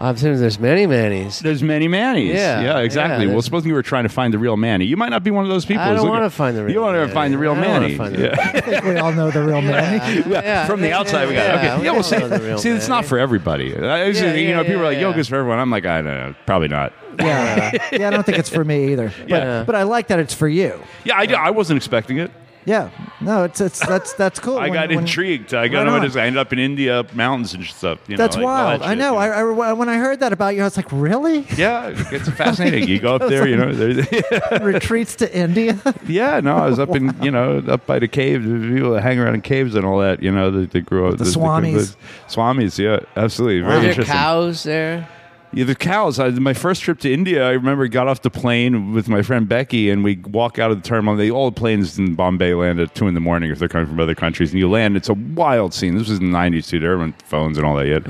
I'm 0.00 0.16
saying 0.16 0.38
there's 0.38 0.58
many 0.58 0.86
Manny's. 0.86 1.40
There's 1.40 1.62
many 1.62 1.86
Mannies. 1.86 2.34
Yeah, 2.34 2.62
yeah, 2.62 2.78
exactly. 2.78 3.26
yeah, 3.26 3.32
well, 3.32 3.42
suppose 3.42 3.66
you 3.66 3.74
were 3.74 3.82
trying 3.82 4.04
to 4.04 4.08
find 4.08 4.32
the 4.32 4.38
real 4.38 4.56
Manny. 4.56 4.86
You 4.86 4.96
might 4.96 5.10
not 5.10 5.22
be 5.22 5.30
one 5.30 5.44
of 5.44 5.50
those 5.50 5.66
people. 5.66 5.82
I 5.82 5.92
don't 5.92 6.08
wanna 6.08 6.30
find 6.30 6.56
the 6.56 6.64
real 6.64 6.68
Manny. 6.68 6.72
You 6.74 6.80
want 6.80 6.94
to 6.94 7.00
Manny. 7.00 7.12
find 7.14 7.34
the 7.34 7.38
real 7.38 7.52
I 7.52 7.54
don't 7.60 7.68
wanna 7.70 7.80
Manny. 7.98 8.16
the 8.16 8.22
yeah. 8.22 8.50
I 8.54 8.60
think 8.62 8.84
we 8.84 8.96
all 8.96 9.12
know 9.12 9.30
the 9.30 9.42
real 9.44 9.60
man. 9.60 10.00
Yeah, 10.26 10.42
Yeah, 10.42 10.66
from 10.66 10.80
the 10.80 10.88
yeah, 10.88 10.98
outside, 10.98 11.28
we 11.28 11.34
got 11.34 11.54
it. 11.54 11.58
Okay. 11.58 11.78
we 11.78 11.84
Yeah, 11.84 11.90
well, 11.90 11.96
all 11.98 12.02
see, 12.02 12.16
know 12.18 12.28
the 12.28 12.40
real 12.40 12.58
see, 12.58 12.70
it's 12.70 12.88
not 12.88 13.04
for 13.04 13.18
everybody. 13.18 13.76
I 13.76 14.08
was, 14.08 14.18
Yeah, 14.20 14.32
you 14.34 14.54
know, 14.54 14.62
yeah, 14.62 14.66
people 14.66 14.80
are 14.82 14.84
like, 14.86 14.98
yoga's 14.98 15.28
yeah. 15.28 15.30
for 15.34 15.36
everyone. 15.40 15.58
I'm 15.58 15.70
like, 15.70 15.84
I 15.84 16.00
don't 16.00 16.04
know, 16.06 16.34
probably 16.46 16.68
not. 16.68 16.92
Yeah, 17.18 17.70
yeah. 17.92 18.06
I 18.08 18.10
don't 18.10 18.24
think 18.24 18.38
it's 18.38 18.48
for 18.48 18.64
me 18.64 18.92
either. 18.92 19.12
But, 19.20 19.28
Yeah. 19.28 19.64
but 19.64 19.74
I 19.74 19.82
like 19.82 20.06
that 20.08 20.18
it's 20.18 20.32
for 20.32 20.48
you. 20.48 20.80
Yeah, 21.04 21.16
I, 21.18 21.24
I 21.38 21.50
wasn't 21.50 21.76
expecting 21.76 22.18
it. 22.18 22.30
Yeah, 22.66 22.90
no, 23.22 23.44
it's 23.44 23.58
it's 23.60 23.84
that's 23.86 24.12
that's 24.12 24.38
cool. 24.38 24.58
I 24.58 24.64
When- 24.64 24.72
got 24.74 24.88
when- 24.90 24.98
intrigued. 24.98 25.54
I 25.54 25.66
got. 25.68 25.86
Right. 25.86 26.16
I 26.16 26.26
ended 26.26 26.38
up 26.38 26.52
in 26.52 26.58
India 26.58 27.06
mountains 27.14 27.54
and 27.54 27.64
stuff. 27.64 27.98
You 28.06 28.16
know, 28.16 28.22
That's 28.22 28.36
like, 28.36 28.44
wild. 28.44 28.82
that 28.82 28.88
I 28.88 28.94
know. 28.94 29.14
you 29.14 29.18
I, 29.18 29.68
I 29.70 29.72
when 29.72 29.88
I 29.88 29.96
heard 29.96 30.20
that 30.20 30.32
about 30.34 30.54
you, 30.54 30.60
I 30.60 30.64
was 30.64 30.76
like, 30.76 30.92
really? 30.92 31.46
yeah, 31.56 31.88
it's 32.12 32.28
fascinating. 32.28 32.86
You 32.86 32.98
go 32.98 33.14
up 33.14 33.22
there, 33.28 33.48
you 33.48 33.56
know. 33.56 33.72
there's- 33.72 34.06
Retreats 34.60 35.14
to 35.16 35.34
India? 35.36 35.80
Yeah, 36.06 36.40
no, 36.40 36.56
I 36.56 36.66
was 36.68 36.78
up 36.78 36.94
in 36.94 37.14
you 37.22 37.30
know 37.30 37.62
up 37.66 37.86
by 37.86 37.98
the 37.98 38.08
caves. 38.08 38.44
People 38.44 38.92
that 38.92 39.02
hang 39.02 39.18
around 39.18 39.36
in 39.36 39.40
caves 39.42 39.74
and 39.74 39.86
all 39.86 39.98
that. 40.00 40.22
You 40.22 40.30
know, 40.30 40.50
that 40.50 40.70
they 40.72 40.80
grew 40.82 41.08
up. 41.08 41.16
The 41.16 41.24
swamis. 41.24 41.96
swamis, 42.28 42.78
yeah, 42.78 43.00
absolutely, 43.16 43.62
very 43.62 43.72
Are 43.72 43.80
there 43.80 43.88
interesting. 43.90 44.12
cows 44.14 44.62
there? 44.64 45.08
Yeah, 45.52 45.64
the 45.64 45.74
cows. 45.74 46.20
I, 46.20 46.30
my 46.30 46.54
first 46.54 46.82
trip 46.82 47.00
to 47.00 47.12
India, 47.12 47.44
I 47.46 47.52
remember 47.52 47.88
got 47.88 48.06
off 48.06 48.22
the 48.22 48.30
plane 48.30 48.92
with 48.92 49.08
my 49.08 49.20
friend 49.22 49.48
Becky, 49.48 49.90
and 49.90 50.04
we 50.04 50.16
walk 50.16 50.60
out 50.60 50.70
of 50.70 50.80
the 50.80 50.88
terminal. 50.88 51.16
They 51.16 51.28
all 51.30 51.50
the 51.50 51.54
planes 51.60 51.98
in 51.98 52.14
Bombay 52.14 52.54
land 52.54 52.78
at 52.78 52.94
two 52.94 53.08
in 53.08 53.14
the 53.14 53.20
morning 53.20 53.50
if 53.50 53.58
they're 53.58 53.68
coming 53.68 53.88
from 53.88 53.98
other 53.98 54.14
countries, 54.14 54.52
and 54.52 54.60
you 54.60 54.70
land. 54.70 54.96
It's 54.96 55.08
a 55.08 55.14
wild 55.14 55.74
scene. 55.74 55.96
This 55.98 56.08
was 56.08 56.20
in 56.20 56.30
the 56.30 56.38
'90s 56.38 56.68
too. 56.68 56.78
There 56.78 56.96
weren't 56.96 57.20
phones 57.22 57.58
and 57.58 57.66
all 57.66 57.74
that 57.76 57.86
yet. 57.88 58.06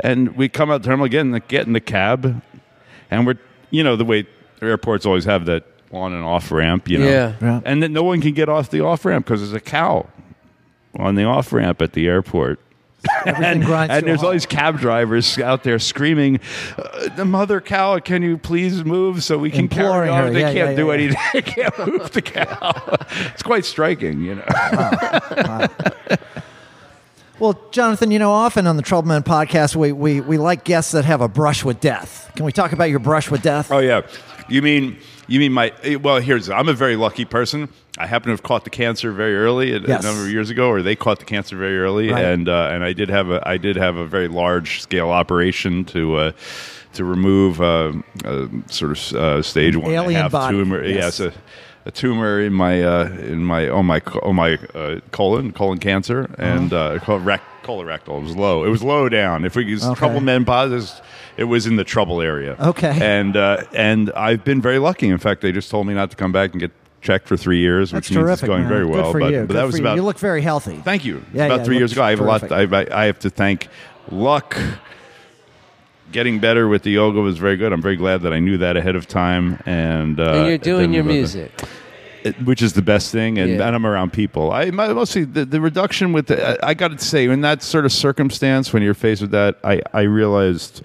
And 0.00 0.36
we 0.36 0.48
come 0.50 0.70
out 0.70 0.82
the 0.82 0.88
terminal 0.88 1.06
again, 1.06 1.32
get 1.48 1.66
in 1.66 1.72
the 1.72 1.80
cab, 1.80 2.42
and 3.10 3.26
we're 3.26 3.38
you 3.70 3.82
know 3.82 3.96
the 3.96 4.04
way 4.04 4.26
airports 4.60 5.06
always 5.06 5.24
have 5.24 5.46
that 5.46 5.64
on 5.90 6.12
and 6.12 6.22
off 6.22 6.52
ramp, 6.52 6.86
you 6.88 6.98
know, 6.98 7.08
Yeah. 7.08 7.34
Yeah. 7.40 7.60
and 7.64 7.82
then 7.82 7.94
no 7.94 8.02
one 8.02 8.20
can 8.20 8.34
get 8.34 8.50
off 8.50 8.68
the 8.70 8.82
off 8.82 9.06
ramp 9.06 9.24
because 9.24 9.40
there's 9.40 9.54
a 9.54 9.60
cow 9.60 10.06
on 10.98 11.14
the 11.14 11.24
off 11.24 11.50
ramp 11.50 11.80
at 11.80 11.94
the 11.94 12.06
airport. 12.06 12.60
Everything 13.24 13.60
grinds 13.62 13.94
And 13.94 14.06
there's 14.06 14.22
all 14.24 14.32
these 14.32 14.46
cab 14.46 14.78
drivers 14.80 15.38
out 15.38 15.62
there 15.62 15.78
screaming, 15.78 16.40
uh, 16.76 17.08
"The 17.16 17.24
mother 17.24 17.60
cow, 17.60 17.98
can 18.00 18.22
you 18.22 18.36
please 18.36 18.84
move 18.84 19.22
so 19.22 19.38
we 19.38 19.50
can 19.50 19.68
carry 19.68 20.08
on?" 20.08 20.24
her. 20.24 20.30
They 20.30 20.40
Yeah, 20.40 20.52
can't 20.52 20.70
yeah, 20.70 20.76
do 20.76 20.86
yeah, 20.88 20.92
anything. 20.94 21.18
They 21.32 21.42
can't 21.42 21.78
move 21.86 22.10
the 22.10 22.22
cow. 22.22 22.96
it's 23.32 23.42
quite 23.42 23.64
striking, 23.64 24.20
you 24.22 24.34
know. 24.36 25.66
Well, 27.38 27.56
Jonathan, 27.70 28.10
you 28.10 28.18
know, 28.18 28.32
often 28.32 28.66
on 28.66 28.76
the 28.76 28.82
Troubleman 28.82 29.22
podcast, 29.22 29.76
we, 29.76 29.92
we, 29.92 30.20
we 30.20 30.38
like 30.38 30.64
guests 30.64 30.90
that 30.90 31.04
have 31.04 31.20
a 31.20 31.28
brush 31.28 31.64
with 31.64 31.78
death. 31.78 32.32
Can 32.34 32.44
we 32.44 32.50
talk 32.50 32.72
about 32.72 32.90
your 32.90 32.98
brush 32.98 33.30
with 33.30 33.42
death? 33.42 33.70
Oh 33.70 33.78
yeah, 33.78 34.02
you 34.48 34.60
mean 34.60 34.98
you 35.28 35.38
mean 35.40 35.52
my? 35.52 35.72
eh, 35.82 35.94
Well, 35.96 36.16
here's 36.20 36.50
I'm 36.50 36.68
a 36.68 36.72
very 36.74 36.96
lucky 36.96 37.24
person. 37.24 37.68
I 37.98 38.06
happen 38.06 38.26
to 38.26 38.32
have 38.32 38.42
caught 38.42 38.64
the 38.64 38.70
cancer 38.70 39.12
very 39.12 39.36
early 39.36 39.72
a, 39.72 39.76
a 39.76 39.80
number 40.02 40.22
of 40.22 40.30
years 40.30 40.50
ago, 40.50 40.68
or 40.68 40.82
they 40.82 40.96
caught 40.96 41.18
the 41.18 41.24
cancer 41.24 41.56
very 41.56 41.78
early, 41.78 42.10
Right. 42.10 42.24
and 42.24 42.48
uh, 42.48 42.70
and 42.72 42.82
I 42.84 42.92
did 42.92 43.08
have 43.10 43.30
a 43.30 43.42
I 43.46 43.56
did 43.58 43.76
have 43.76 43.96
a 43.96 44.06
very 44.06 44.28
large 44.28 44.80
scale 44.82 45.10
operation 45.10 45.84
to. 45.86 46.16
Uh, 46.16 46.32
to 46.94 47.04
remove 47.04 47.60
uh, 47.60 47.92
a 48.24 48.48
sort 48.66 48.92
of 48.98 49.12
uh, 49.14 49.42
stage 49.42 49.76
one 49.76 49.92
and 49.94 50.10
a 50.10 50.12
half 50.14 50.32
body, 50.32 50.56
tumor, 50.56 50.82
yes. 50.82 51.20
yes, 51.20 51.20
a, 51.20 51.32
a 51.84 51.90
tumor 51.92 52.40
in 52.40 52.52
my 52.52 52.82
uh, 52.82 53.08
in 53.08 53.44
my 53.44 53.68
on 53.68 53.84
my 53.86 54.00
on 54.22 54.34
my 54.34 54.54
uh, 54.74 54.98
colon 55.12 55.52
colon 55.52 55.78
cancer 55.78 56.34
and 56.38 56.72
uh, 56.72 56.98
col- 57.00 57.20
rec- 57.20 57.42
colorectal. 57.72 58.18
It 58.18 58.22
was 58.24 58.36
low. 58.36 58.64
It 58.64 58.68
was 58.70 58.82
low 58.82 59.08
down. 59.08 59.44
If 59.44 59.54
we 59.56 59.64
use 59.64 59.84
Okay. 59.84 59.98
trouble 59.98 60.20
men 60.20 60.44
positives, 60.44 61.00
it 61.36 61.44
was 61.44 61.66
in 61.66 61.76
the 61.76 61.84
trouble 61.84 62.20
area. 62.20 62.56
Okay. 62.58 62.98
And 63.00 63.36
uh, 63.36 63.64
and 63.74 64.10
I've 64.16 64.44
been 64.44 64.60
very 64.62 64.78
lucky. 64.78 65.08
In 65.08 65.18
fact, 65.18 65.40
they 65.42 65.52
just 65.52 65.70
told 65.70 65.86
me 65.86 65.94
not 65.94 66.10
to 66.10 66.16
come 66.16 66.32
back 66.32 66.52
and 66.52 66.60
get 66.60 66.72
checked 67.00 67.28
for 67.28 67.36
three 67.36 67.58
years, 67.58 67.90
That's 67.90 68.08
which 68.08 68.16
means 68.16 68.24
terrific. 68.26 68.42
it's 68.44 68.48
going 68.48 68.62
man. 68.62 68.68
very 68.68 68.84
well. 68.86 69.04
Good 69.04 69.12
for 69.12 69.20
but 69.20 69.32
you. 69.32 69.40
but 69.40 69.46
Good 69.48 69.56
that 69.56 69.64
was 69.66 69.74
for 69.76 69.78
you. 69.78 69.84
about. 69.86 69.96
You 69.96 70.02
look 70.02 70.18
very 70.18 70.42
healthy. 70.42 70.76
Thank 70.76 71.04
you. 71.04 71.24
Yeah, 71.32 71.46
about 71.46 71.58
yeah, 71.60 71.64
three 71.64 71.76
it 71.76 71.80
years 71.80 71.92
ago, 71.92 72.02
I 72.02 72.10
have 72.10 72.20
a 72.20 72.24
lot. 72.24 72.40
terrific. 72.48 72.90
I, 72.92 73.02
I 73.02 73.04
have 73.06 73.18
to 73.20 73.30
thank 73.30 73.68
luck. 74.10 74.56
Getting 76.10 76.40
better 76.40 76.66
with 76.68 76.82
the 76.84 76.90
yoga 76.90 77.20
was 77.20 77.36
very 77.36 77.56
good. 77.58 77.70
I'm 77.72 77.82
very 77.82 77.96
glad 77.96 78.22
that 78.22 78.32
I 78.32 78.38
knew 78.40 78.56
that 78.58 78.78
ahead 78.78 78.96
of 78.96 79.06
time. 79.06 79.60
And, 79.66 80.18
uh, 80.18 80.32
and 80.32 80.46
you're 80.48 80.56
doing 80.56 80.94
your 80.94 81.04
music. 81.04 81.52
it- 81.62 81.68
which 82.44 82.62
is 82.62 82.72
the 82.72 82.82
best 82.82 83.12
thing, 83.12 83.38
and, 83.38 83.50
Yeah. 83.50 83.66
and 83.66 83.74
I'm 83.76 83.86
around 83.86 84.12
people. 84.12 84.52
I 84.52 84.70
my, 84.70 84.92
mostly 84.92 85.24
the, 85.24 85.44
the 85.44 85.60
reduction 85.60 86.12
with 86.12 86.26
the, 86.26 86.64
I, 86.64 86.70
I 86.70 86.74
got 86.74 86.98
to 86.98 87.04
say, 87.04 87.26
in 87.26 87.40
that 87.42 87.62
sort 87.62 87.84
of 87.84 87.92
circumstance, 87.92 88.72
when 88.72 88.82
you're 88.82 88.94
faced 88.94 89.22
with 89.22 89.30
that, 89.32 89.58
I 89.64 89.80
I 89.92 90.02
realized 90.02 90.82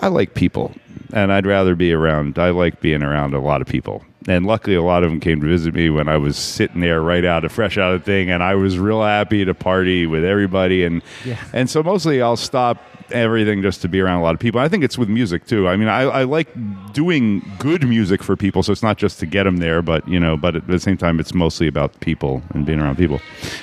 I 0.00 0.08
like 0.08 0.34
people, 0.34 0.72
and 1.12 1.32
I'd 1.32 1.46
rather 1.46 1.74
be 1.74 1.92
around. 1.92 2.38
I 2.38 2.50
like 2.50 2.80
being 2.80 3.02
around 3.02 3.34
a 3.34 3.40
lot 3.40 3.60
of 3.60 3.66
people. 3.66 4.04
And 4.28 4.44
luckily, 4.44 4.76
a 4.76 4.82
lot 4.82 5.02
of 5.02 5.10
them 5.10 5.18
came 5.18 5.40
to 5.40 5.46
visit 5.46 5.74
me 5.74 5.88
when 5.88 6.06
I 6.08 6.18
was 6.18 6.36
sitting 6.36 6.80
there 6.82 7.00
right 7.00 7.24
out 7.24 7.44
of 7.44 7.52
fresh 7.52 7.78
out 7.78 7.94
of 7.94 8.00
the 8.00 8.04
thing, 8.04 8.30
and 8.30 8.42
I 8.42 8.54
was 8.54 8.78
real 8.78 9.02
happy 9.02 9.44
to 9.46 9.54
party 9.54 10.06
with 10.06 10.24
everybody. 10.24 10.84
And 10.84 11.02
Yeah. 11.24 11.38
and 11.54 11.70
so 11.70 11.82
mostly 11.82 12.20
I'll 12.20 12.36
stop 12.36 12.76
everything 13.12 13.60
just 13.60 13.80
to 13.82 13.88
be 13.88 13.98
around 14.00 14.20
a 14.20 14.22
lot 14.22 14.34
of 14.34 14.38
people. 14.40 14.60
I 14.60 14.68
think 14.68 14.84
it's 14.84 14.96
with 14.98 15.08
music 15.08 15.44
too. 15.46 15.66
I 15.66 15.76
mean, 15.76 15.88
I, 15.88 16.02
I 16.02 16.22
like 16.24 16.48
doing 16.92 17.42
good 17.58 17.88
music 17.88 18.22
for 18.22 18.36
people, 18.36 18.62
so 18.62 18.70
it's 18.72 18.82
not 18.84 18.98
just 18.98 19.18
to 19.20 19.26
get 19.26 19.44
them 19.44 19.56
there, 19.56 19.80
but 19.82 20.06
you 20.06 20.20
know, 20.20 20.36
but 20.36 20.54
at 20.54 20.66
the 20.66 20.78
same 20.78 20.96
time, 20.98 21.18
it's 21.18 21.32
mostly 21.34 21.66
about 21.66 21.98
people 22.00 22.42
and 22.54 22.66
being 22.66 22.78
around 22.78 22.96
people. 22.98 23.20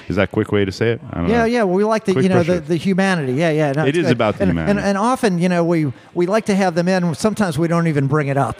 Is 0.09 0.15
that 0.15 0.23
a 0.23 0.27
quick 0.27 0.51
way 0.51 0.65
to 0.65 0.71
say 0.71 0.91
it? 0.93 1.01
I 1.11 1.19
don't 1.21 1.29
Yeah, 1.29 1.37
know. 1.39 1.45
yeah. 1.45 1.63
Well, 1.63 1.75
we 1.75 1.83
like 1.83 2.05
the 2.05 2.13
Quick 2.13 2.23
you 2.23 2.29
know 2.29 2.41
the, 2.43 2.59
the 2.59 2.75
humanity. 2.77 3.33
Yeah, 3.33 3.51
yeah. 3.51 3.71
No, 3.73 3.85
it's 3.85 3.95
good. 3.97 4.11
about 4.11 4.37
the 4.37 4.43
and, 4.43 4.51
humanity. 4.51 4.79
And, 4.79 4.87
and 4.89 4.97
often, 4.97 5.37
you 5.39 5.47
know, 5.49 5.63
we 5.63 5.93
we 6.15 6.25
like 6.25 6.45
to 6.47 6.55
have 6.55 6.73
them 6.73 6.87
in. 6.87 7.13
Sometimes 7.13 7.57
we 7.59 7.67
don't 7.67 7.85
even 7.87 8.07
bring 8.07 8.27
it 8.27 8.37
up. 8.37 8.59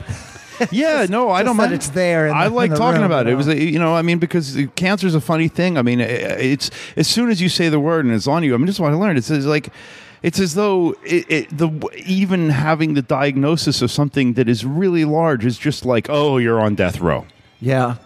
Yeah, 0.71 1.05
no, 1.09 1.29
I 1.29 1.43
don't 1.43 1.57
mind. 1.57 1.73
it's 1.73 1.89
there 1.89 2.33
I 2.33 2.49
the- 2.49 2.55
like 2.55 2.71
talking 2.75 3.01
room, 3.01 3.11
about 3.11 3.27
it. 3.27 3.33
It 3.33 3.35
was, 3.35 3.47
a, 3.47 3.55
you 3.61 3.79
know, 3.79 3.95
I 3.95 4.01
mean, 4.01 4.19
because 4.19 4.57
cancer 4.75 5.07
is 5.07 5.15
a 5.15 5.21
funny 5.21 5.47
thing. 5.47 5.77
I 5.77 5.81
mean, 5.81 5.99
it's 5.99 6.71
as 6.95 7.07
soon 7.07 7.29
as 7.29 7.41
you 7.41 7.49
say 7.49 7.69
the 7.69 7.79
word 7.79 8.05
and 8.05 8.13
it's 8.13 8.27
on 8.27 8.43
you. 8.43 8.53
I 8.53 8.57
mean, 8.57 8.67
just 8.67 8.79
what 8.79 8.91
I 8.91 8.95
learned. 8.95 9.17
It's, 9.17 9.29
it's 9.29 9.45
like. 9.45 9.69
It's 10.23 10.39
as 10.39 10.55
though 10.55 10.95
it, 11.05 11.29
it, 11.31 11.57
the 11.57 11.69
even 12.07 12.49
having 12.49 12.95
the 12.95 13.03
diagnosis 13.03 13.83
of 13.83 13.91
something 13.91 14.33
that 14.33 14.49
is 14.49 14.65
really 14.65 15.05
large 15.05 15.45
is 15.45 15.59
just 15.59 15.85
like, 15.85 16.07
oh, 16.09 16.37
you're 16.37 16.59
on 16.59 16.73
death 16.73 16.99
row. 16.99 17.27
Yeah. 17.61 17.97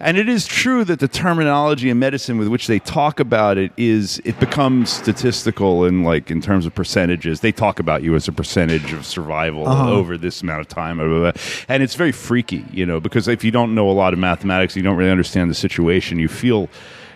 And 0.00 0.16
it 0.16 0.28
is 0.28 0.46
true 0.46 0.84
that 0.84 0.98
the 1.00 1.08
terminology 1.08 1.90
in 1.90 1.98
medicine 1.98 2.38
with 2.38 2.48
which 2.48 2.66
they 2.66 2.78
talk 2.78 3.20
about 3.20 3.58
it 3.58 3.72
is 3.76 4.20
it 4.24 4.38
becomes 4.40 4.90
statistical 4.90 5.84
in 5.84 6.04
like 6.04 6.30
in 6.30 6.40
terms 6.40 6.66
of 6.66 6.74
percentages. 6.74 7.40
They 7.40 7.52
talk 7.52 7.78
about 7.80 8.02
you 8.02 8.14
as 8.14 8.28
a 8.28 8.32
percentage 8.32 8.92
of 8.92 9.04
survival 9.06 9.68
Uh-huh. 9.68 9.90
over 9.92 10.16
this 10.18 10.42
amount 10.42 10.60
of 10.60 10.68
time, 10.68 10.96
blah, 10.98 11.06
blah, 11.06 11.18
blah. 11.32 11.42
and 11.68 11.82
it's 11.82 11.94
very 11.94 12.12
freaky, 12.12 12.64
you 12.72 12.86
know, 12.86 13.00
because 13.00 13.28
if 13.28 13.44
you 13.44 13.50
don't 13.50 13.74
know 13.74 13.88
a 13.90 13.92
lot 13.92 14.12
of 14.12 14.18
mathematics, 14.18 14.76
you 14.76 14.82
don't 14.82 14.96
really 14.96 15.10
understand 15.10 15.50
the 15.50 15.54
situation. 15.54 16.18
You 16.18 16.28
feel 16.28 16.68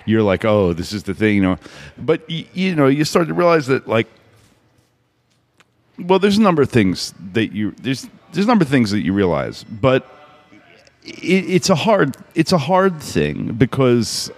you're 0.07 0.23
like, 0.23 0.45
oh, 0.45 0.73
this 0.75 0.93
is 0.93 1.05
the 1.05 1.15
thing, 1.15 1.37
you 1.37 1.43
know. 1.43 1.59
But 1.97 2.23
y- 2.29 2.47
you 2.53 2.75
know, 2.75 2.87
you 2.89 3.05
start 3.05 3.27
to 3.29 3.35
realize 3.35 3.67
that 3.69 3.89
like, 3.89 4.07
well, 5.99 6.19
there's 6.19 6.37
a 6.39 6.43
number 6.43 6.61
of 6.63 6.71
things 6.71 7.15
that 7.33 7.53
you 7.53 7.71
there's 7.81 8.09
there's 8.33 8.47
a 8.47 8.49
number 8.49 8.65
of 8.65 8.69
things 8.69 8.91
that 8.91 9.01
you 9.01 9.13
realize, 9.13 9.65
but 9.65 10.14
it's 11.05 11.69
a 11.69 11.75
hard 11.75 12.17
it's 12.35 12.53
a 12.53 12.59
hard 12.59 13.01
thing 13.01 13.53
because 13.53 14.31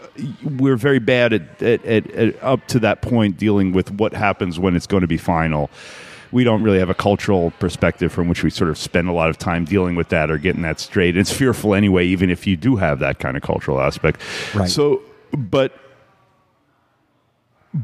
we're 0.42 0.76
very 0.76 0.98
bad 0.98 1.32
at, 1.32 1.62
at, 1.62 1.84
at, 1.84 2.10
at 2.10 2.42
up 2.42 2.66
to 2.68 2.78
that 2.80 3.02
point 3.02 3.36
dealing 3.36 3.72
with 3.72 3.90
what 3.92 4.12
happens 4.12 4.58
when 4.58 4.74
it's 4.74 4.86
going 4.86 5.02
to 5.02 5.06
be 5.06 5.18
final. 5.18 5.70
We 6.32 6.42
don't 6.42 6.62
really 6.62 6.80
have 6.80 6.90
a 6.90 6.94
cultural 6.94 7.52
perspective 7.52 8.12
from 8.12 8.28
which 8.28 8.42
we 8.42 8.50
sort 8.50 8.68
of 8.68 8.78
spend 8.78 9.08
a 9.08 9.12
lot 9.12 9.30
of 9.30 9.38
time 9.38 9.64
dealing 9.64 9.94
with 9.94 10.08
that 10.08 10.28
or 10.30 10.38
getting 10.38 10.62
that 10.62 10.80
straight. 10.80 11.16
It's 11.16 11.32
fearful 11.32 11.72
anyway, 11.74 12.06
even 12.06 12.30
if 12.30 12.46
you 12.46 12.56
do 12.56 12.76
have 12.76 12.98
that 12.98 13.20
kind 13.20 13.36
of 13.36 13.42
cultural 13.42 13.80
aspect. 13.80 14.20
Right. 14.54 14.68
So, 14.68 15.02
but 15.32 15.72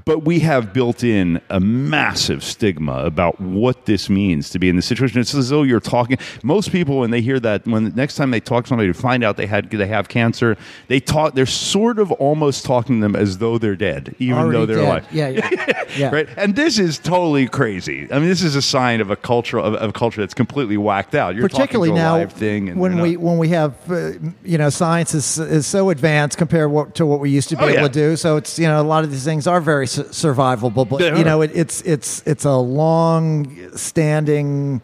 but 0.04 0.24
we 0.24 0.40
have 0.40 0.72
built 0.72 1.04
in 1.04 1.40
a 1.50 1.60
massive 1.60 2.42
stigma 2.42 3.04
about 3.04 3.40
what 3.40 3.86
this 3.86 4.08
means 4.08 4.50
to 4.50 4.58
be 4.58 4.68
in 4.68 4.76
this 4.76 4.86
situation. 4.86 5.20
It's 5.20 5.34
as 5.34 5.50
though 5.50 5.62
you're 5.62 5.80
talking. 5.80 6.16
Most 6.42 6.72
people, 6.72 6.98
when 7.00 7.10
they 7.10 7.20
hear 7.20 7.38
that, 7.40 7.66
when 7.66 7.84
the 7.84 7.90
next 7.90 8.16
time 8.16 8.30
they 8.30 8.40
talk 8.40 8.64
to 8.64 8.68
somebody 8.68 8.88
to 8.92 8.94
find 8.98 9.22
out 9.24 9.36
they 9.36 9.46
had 9.46 9.70
they 9.70 9.86
have 9.86 10.08
cancer, 10.08 10.56
they 10.88 11.00
talk. 11.00 11.34
They're 11.34 11.46
sort 11.46 11.98
of 11.98 12.10
almost 12.12 12.64
talking 12.64 12.96
to 12.96 13.02
them 13.02 13.16
as 13.16 13.38
though 13.38 13.58
they're 13.58 13.76
dead, 13.76 14.14
even 14.18 14.38
Already 14.38 14.58
though 14.58 14.66
they're 14.66 14.76
dead. 14.76 14.84
alive. 14.88 15.06
Yeah, 15.12 15.28
yeah, 15.28 15.84
yeah. 15.96 16.10
Right, 16.14 16.28
and 16.36 16.56
this 16.56 16.78
is 16.78 16.98
totally 16.98 17.46
crazy. 17.48 18.08
I 18.10 18.18
mean, 18.18 18.28
this 18.28 18.42
is 18.42 18.56
a 18.56 18.62
sign 18.62 19.00
of 19.00 19.10
a 19.10 19.16
culture 19.16 19.58
of, 19.58 19.74
of 19.74 19.90
a 19.90 19.92
culture 19.92 20.20
that's 20.20 20.34
completely 20.34 20.76
whacked 20.76 21.14
out. 21.14 21.34
You're 21.34 21.48
particularly 21.48 21.90
talking 21.90 21.96
to 21.96 22.02
a 22.02 22.12
now 22.12 22.16
live 22.18 22.32
thing, 22.32 22.68
and 22.70 22.80
when 22.80 23.00
we 23.00 23.12
not- 23.12 23.20
when 23.22 23.38
we 23.38 23.48
have 23.50 23.74
uh, 23.90 24.12
you 24.44 24.58
know 24.58 24.70
science 24.70 25.14
is 25.14 25.38
is 25.38 25.66
so 25.66 25.90
advanced 25.90 26.38
compared 26.38 26.70
what, 26.70 26.94
to 26.94 27.04
what 27.06 27.20
we 27.20 27.30
used 27.30 27.48
to 27.50 27.56
be 27.56 27.62
Oh, 27.64 27.68
able 27.68 27.74
yeah. 27.82 27.82
to 27.88 27.92
do. 27.92 28.16
So 28.16 28.36
it's 28.36 28.58
you 28.58 28.66
know 28.66 28.80
a 28.80 28.82
lot 28.82 29.04
of 29.04 29.10
these 29.10 29.24
things 29.24 29.46
are 29.46 29.60
very 29.60 29.81
su- 29.86 30.04
survivable, 30.04 30.88
but 30.88 31.00
you 31.18 31.24
know 31.24 31.42
it, 31.42 31.50
it's 31.54 31.80
it's 31.82 32.22
it's 32.26 32.44
a 32.44 32.56
long 32.56 33.76
standing 33.76 34.80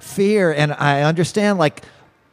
fear, 0.00 0.52
and 0.52 0.72
I 0.72 1.02
understand 1.02 1.58
like. 1.58 1.82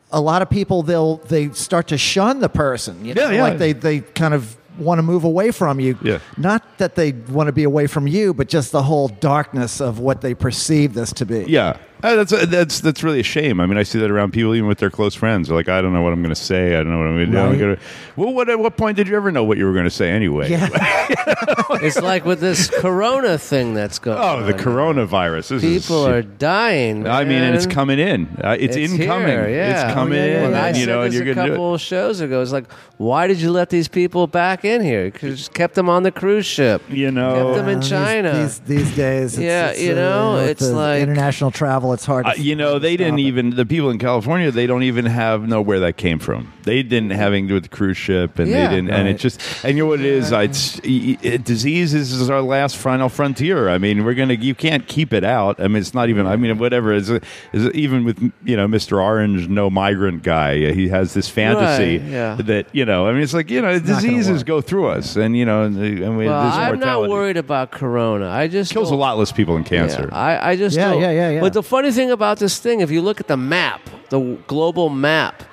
A 0.10 0.22
lot 0.22 0.42
of 0.42 0.50
people 0.50 0.84
they'll 0.84 1.18
they 1.18 1.50
start 1.50 1.90
to 1.90 1.98
shun 1.98 2.40
the 2.40 2.48
person. 2.48 3.04
You 3.04 3.14
know? 3.14 3.24
Yeah, 3.24 3.32
yeah. 3.32 3.42
Like 3.44 3.58
they 3.58 3.74
they 3.74 4.00
kind 4.00 4.34
of 4.34 4.56
want 4.78 5.00
to 5.00 5.04
move 5.04 5.26
away 5.26 5.52
from 5.52 5.82
you. 5.82 5.98
Yeah. 6.02 6.20
Not 6.38 6.64
that 6.78 6.96
they 6.96 7.12
want 7.12 7.48
to 7.48 7.52
be 7.52 7.64
away 7.64 7.88
from 7.88 8.08
you, 8.08 8.34
but 8.34 8.48
just 8.48 8.72
the 8.72 8.84
whole 8.84 9.10
darkness 9.10 9.82
of 9.82 10.00
what 10.00 10.22
they 10.22 10.34
perceive 10.34 10.94
this 10.94 11.12
to 11.14 11.26
be. 11.26 11.44
Yeah, 11.48 11.78
Uh, 12.04 12.16
that's 12.24 12.32
that's 12.50 12.80
that's 12.82 13.04
really 13.04 13.20
a 13.20 13.24
shame. 13.24 13.60
I 13.60 13.66
mean, 13.66 13.78
I 13.78 13.84
see 13.84 13.98
that 14.00 14.12
around 14.12 14.32
people, 14.34 14.54
even 14.56 14.68
with 14.68 14.78
their 14.78 14.90
close 14.92 15.16
friends. 15.16 15.48
They're 15.48 15.58
like, 15.58 15.68
I 15.70 15.82
don't 15.82 15.94
know 15.94 16.02
what 16.02 16.14
I'm 16.14 16.22
going 16.22 16.34
to 16.34 16.40
say. 16.42 16.76
I 16.76 16.84
don't 16.84 16.92
know 16.92 17.00
what 17.00 17.08
I'm 17.08 17.16
going 17.16 17.26
to 17.28 17.32
do. 17.32 17.38
I'm 17.40 17.50
Right. 17.52 17.60
gonna... 17.60 17.78
Well, 18.16 18.34
what 18.34 18.50
at 18.50 18.60
what 18.60 18.78
point 18.78 18.98
did 18.98 19.08
you 19.08 19.16
ever 19.16 19.32
know 19.32 19.44
what 19.44 19.58
you 19.58 19.66
were 19.66 19.74
going 19.74 19.86
to 19.86 19.90
say 19.90 20.10
anyway? 20.12 20.50
Yeah. 20.52 20.70
It's 21.80 22.02
like 22.02 22.26
with 22.26 22.40
this 22.40 22.70
Corona 22.72 23.38
thing 23.38 23.74
that's 23.76 24.00
going. 24.00 24.18
Oh, 24.20 24.42
the 24.44 24.54
coronavirus. 24.54 25.50
This 25.50 25.64
is- 25.64 25.84
People 25.86 26.08
are 26.08 26.22
dying. 26.24 27.08
I 27.08 27.24
mean, 27.24 27.42
and 27.44 27.56
it's 27.56 27.68
coming 27.68 28.00
in. 28.00 28.26
Uh, 28.44 28.56
it's, 28.60 28.76
It's 28.76 28.94
incoming. 28.94 29.28
here, 29.28 29.48
yeah. 29.50 29.86
It's 29.86 29.94
coming 29.94 30.18
Oh, 30.20 30.26
yeah, 30.26 30.32
yeah, 30.32 30.46
in. 30.46 30.52
yeah. 30.52 30.64
I 30.64 30.68
and, 30.70 30.78
you 30.78 30.86
know, 30.88 31.02
and 31.04 31.14
you're 31.14 31.24
a 31.24 31.26
going 31.26 31.38
to 31.38 31.44
do 31.44 31.50
couple 31.52 31.72
it. 31.74 31.76
of 31.76 31.82
shows 31.82 32.20
ago. 32.22 32.42
It's 32.42 32.52
like, 32.52 32.72
why 32.98 33.28
did 33.28 33.40
you 33.42 33.52
let 33.52 33.70
these 33.70 33.88
people 33.88 34.26
back 34.28 34.66
in 34.66 34.82
here? 34.82 35.06
You 35.06 35.12
could 35.12 35.36
just 35.36 35.54
kept 35.54 35.76
them 35.76 35.88
on 35.90 36.04
the 36.04 36.12
cruise 36.12 36.46
ship. 36.48 36.82
You 36.90 37.12
know, 37.12 37.36
kept 37.54 37.56
them 37.58 37.70
in 37.70 37.78
Uh, 37.78 37.82
these- 37.82 37.90
China. 37.90 38.34
These, 38.34 38.60
these, 38.60 38.96
days. 38.96 39.34
It's, 39.34 39.42
Yeah, 39.44 39.68
it's, 39.70 39.82
you 39.82 39.92
uh, 39.92 39.96
know, 39.96 40.34
with 40.36 40.50
it's 40.50 40.70
like- 40.72 41.02
international 41.04 41.52
travel. 41.52 41.87
It's 41.94 42.06
hard. 42.06 42.26
To 42.26 42.32
Uh, 42.32 42.36
you 42.36 42.56
know, 42.56 42.80
they 42.80 42.98
didn't 42.98 43.20
it. 43.20 43.24
even 43.24 43.50
the 43.52 43.66
people 43.66 43.90
in 43.90 43.98
California. 44.00 44.52
They 44.52 44.68
don't 44.68 44.84
even 44.84 45.06
have 45.06 45.48
know 45.48 45.62
where 45.62 45.80
that 45.82 45.98
came 45.98 46.20
from. 46.20 46.52
They 46.64 46.84
didn't 46.84 47.12
have 47.12 47.34
anything 47.34 47.46
to 47.46 47.50
do 47.50 47.54
with 47.56 47.64
the 47.64 47.70
cruise 47.70 47.98
ship, 47.98 48.40
and 48.40 48.50
Yeah. 48.50 48.68
they 48.68 48.76
didn't. 48.76 48.92
And 48.92 49.08
it 49.08 49.18
just 49.20 49.42
and 49.64 49.78
you 49.78 49.84
know 49.84 49.90
what 49.90 50.00
it 50.00 50.06
is. 50.06 50.32
It's, 50.32 50.80
it, 50.84 51.44
disease 51.44 51.94
is, 51.94 52.30
our 52.30 52.42
last 52.42 52.76
final 52.78 53.08
frontier. 53.10 53.70
I 53.70 53.78
mean, 53.78 54.04
we're 54.04 54.14
gonna 54.14 54.34
you 54.34 54.54
can't 54.56 54.86
keep 54.88 55.14
it 55.14 55.24
out. 55.24 55.60
I 55.60 55.68
mean, 55.68 55.78
it's 55.78 55.94
not 55.94 56.10
even. 56.10 56.28
I 56.28 56.36
mean, 56.36 56.58
whatever 56.58 56.92
is 56.94 57.10
is 57.10 57.70
even 57.74 58.04
with 58.04 58.20
you 58.44 58.58
know 58.58 58.68
Mister 58.68 59.02
Orange, 59.02 59.48
no 59.48 59.70
migrant 59.70 60.24
guy. 60.24 60.74
He 60.74 60.90
has 60.90 61.14
this 61.14 61.30
fantasy 61.30 61.98
Right, 62.00 62.02
yeah. 62.10 62.36
that 62.36 62.68
you 62.74 62.86
know. 62.86 63.08
I 63.08 63.14
mean, 63.14 63.22
it's 63.24 63.34
like 63.34 63.50
you 63.50 63.62
know, 63.62 63.80
gonna 63.80 64.02
diseases 64.02 64.44
go 64.44 64.60
through 64.62 64.88
us, 64.88 65.16
and 65.16 65.38
you 65.38 65.46
know, 65.46 65.64
and, 65.64 65.78
and 65.78 66.18
we, 66.18 66.26
well, 66.26 66.52
I'm 66.52 66.80
not 66.80 67.08
worried 67.10 67.38
about 67.38 67.72
Corona. 67.72 68.30
I 68.30 68.48
just 68.48 68.72
Kills 68.74 68.92
a 68.92 68.96
lot 68.96 69.18
less 69.18 69.32
people 69.32 69.54
than 69.56 69.64
cancer. 69.64 70.10
Yeah, 70.12 70.18
I, 70.18 70.52
I 70.52 70.56
just 70.56 70.76
Yeah, 70.76 70.94
yeah, 70.94 71.12
yeah, 71.12 71.30
yeah. 71.32 71.42
But 71.42 71.54
the 71.54 71.64
funny 71.78 71.92
thing 71.92 72.10
about 72.10 72.40
this 72.40 72.58
thing, 72.58 72.80
if 72.80 72.90
you 72.90 73.04
look 73.04 73.20
at 73.20 73.28
the 73.28 73.38
map, 73.38 73.82
the 74.10 74.20
global 74.48 74.90
map, 74.90 75.44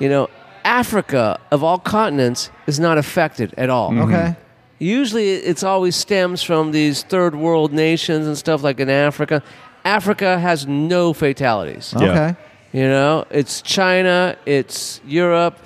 you 0.00 0.08
know, 0.08 0.28
Africa 0.64 1.38
of 1.52 1.62
all 1.62 1.78
continents 1.78 2.50
is 2.66 2.80
not 2.80 2.98
affected 2.98 3.54
at 3.56 3.70
all. 3.70 3.92
Mm-hmm. 3.92 4.12
Okay. 4.12 4.36
Usually, 4.80 5.34
it's 5.34 5.62
always 5.62 5.94
stems 5.94 6.42
from 6.42 6.72
these 6.72 7.04
third 7.04 7.36
world 7.36 7.72
nations 7.72 8.26
and 8.26 8.36
stuff 8.36 8.64
like 8.64 8.80
in 8.80 8.90
Africa. 8.90 9.40
Africa 9.84 10.36
has 10.40 10.66
no 10.66 11.12
fatalities. 11.12 11.94
Yeah. 11.96 12.10
Okay. 12.10 12.36
You 12.72 12.88
know, 12.88 13.24
it's 13.30 13.62
China, 13.62 14.36
it's 14.46 15.00
Europe, 15.06 15.56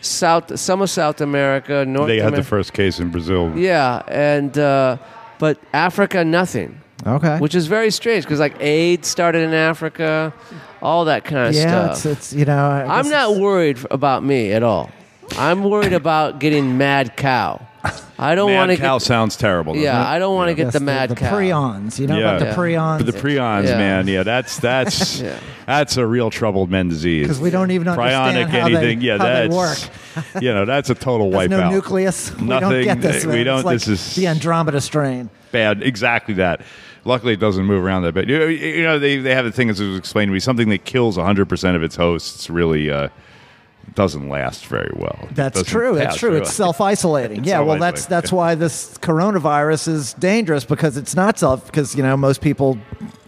South, 0.00 0.58
some 0.58 0.82
of 0.82 0.90
South 0.90 1.20
America, 1.20 1.84
North. 1.86 2.08
they 2.08 2.18
had 2.18 2.34
the 2.34 2.42
first 2.42 2.72
case 2.72 2.98
in 2.98 3.10
Brazil. 3.10 3.56
Yeah, 3.56 4.02
and 4.08 4.58
uh, 4.58 4.98
but 5.38 5.60
Africa, 5.72 6.24
nothing 6.24 6.80
Okay. 7.06 7.38
which 7.38 7.54
is 7.54 7.66
very 7.68 7.90
strange 7.90 8.24
because 8.24 8.40
like 8.40 8.60
AIDS 8.60 9.06
started 9.08 9.42
in 9.42 9.54
Africa, 9.54 10.32
all 10.82 11.04
that 11.06 11.24
kind 11.24 11.48
of 11.48 11.54
yeah, 11.54 11.92
stuff. 11.94 12.06
it's, 12.06 12.06
it's 12.06 12.32
you 12.32 12.44
know. 12.44 12.68
I 12.70 12.98
I'm 12.98 13.08
not 13.08 13.36
worried 13.36 13.78
about 13.90 14.24
me 14.24 14.52
at 14.52 14.62
all. 14.62 14.90
I'm 15.38 15.62
worried 15.62 15.92
about 15.92 16.38
getting 16.40 16.76
mad 16.78 17.16
cow. 17.16 17.64
I 18.18 18.34
don't 18.34 18.52
want 18.52 18.70
to. 18.72 18.76
Mad 18.76 18.82
cow 18.82 18.98
get. 18.98 19.06
sounds 19.06 19.36
terrible. 19.36 19.76
Yeah, 19.76 20.00
it? 20.00 20.06
I 20.06 20.18
don't 20.18 20.34
want 20.34 20.48
to 20.48 20.54
get 20.54 20.64
yes, 20.64 20.72
the 20.72 20.80
mad 20.80 21.10
the, 21.10 21.14
cow. 21.14 21.32
prions. 21.32 22.00
You 22.00 22.08
know 22.08 22.18
Yeah. 22.18 22.36
about 22.36 22.40
the 22.40 22.46
Yeah. 22.46 22.54
prions. 22.56 22.98
But 22.98 23.06
the 23.06 23.18
prions, 23.18 23.68
Yeah. 23.68 23.78
man, 23.78 24.08
yeah, 24.08 24.22
that's 24.24 24.58
that's 24.58 25.20
Yeah. 25.22 25.38
that's 25.66 25.96
a 25.98 26.04
real 26.04 26.28
troubled 26.30 26.68
men 26.70 26.88
disease. 26.88 27.26
because 27.28 27.40
we 27.40 27.50
don't 27.50 27.70
even 27.70 27.86
understand 27.86 28.36
Prionic 28.36 28.48
how 28.48 28.66
anything, 28.66 28.98
they, 28.98 29.06
yeah, 29.06 29.18
how 29.18 29.24
they 29.24 29.48
that's 29.48 29.54
work. 29.54 29.78
you 30.42 30.52
know, 30.52 30.64
that's 30.64 30.90
a 30.90 30.94
total 30.96 31.30
There's 31.30 31.48
no 31.48 31.60
wipeout. 31.60 31.70
nucleus. 31.70 32.32
we 32.40 32.48
don't 32.48 32.48
Nothing- 32.48 32.84
get 32.84 33.00
this. 33.00 33.24
Eh, 33.24 33.28
we 33.32 33.44
don't- 33.44 33.58
It's 33.58 33.64
like 33.66 33.74
this 33.76 33.88
is- 33.88 34.14
the 34.16 34.26
Andromeda 34.26 34.80
strain. 34.80 35.30
Bad, 35.52 35.82
exactly 35.84 36.34
that. 36.34 36.62
Luckily, 37.08 37.32
it 37.32 37.40
doesn't 37.40 37.64
move 37.64 37.82
around 37.82 38.02
that 38.02 38.12
bit. 38.12 38.28
You 38.28 38.38
know, 38.38 38.46
you 38.46 38.82
know 38.82 38.98
they 38.98 39.16
they 39.16 39.34
have 39.34 39.46
the 39.46 39.50
thing 39.50 39.70
as 39.70 39.80
it 39.80 39.88
was 39.88 39.96
explained 39.96 40.28
to 40.28 40.32
me, 40.34 40.40
something 40.40 40.68
that 40.68 40.84
kills 40.84 41.16
100 41.16 41.48
percent 41.48 41.74
of 41.74 41.82
its 41.82 41.96
hosts 41.96 42.50
really 42.50 42.90
uh, 42.90 43.08
doesn't 43.94 44.28
last 44.28 44.66
very 44.66 44.92
well. 44.94 45.26
That's 45.32 45.62
true. 45.62 45.94
That's 45.94 46.16
true. 46.16 46.36
It's 46.36 46.52
self 46.64 46.82
isolating. 46.82 47.44
Yeah. 47.44 47.60
Well, 47.60 47.78
that's 47.78 48.04
that's 48.04 48.30
why 48.30 48.54
this 48.54 48.98
coronavirus 48.98 49.88
is 49.88 50.12
dangerous 50.14 50.66
because 50.66 50.98
it's 50.98 51.16
not 51.16 51.38
self 51.38 51.64
because 51.66 51.96
you 51.96 52.02
know 52.02 52.16
most 52.16 52.42
people 52.42 52.78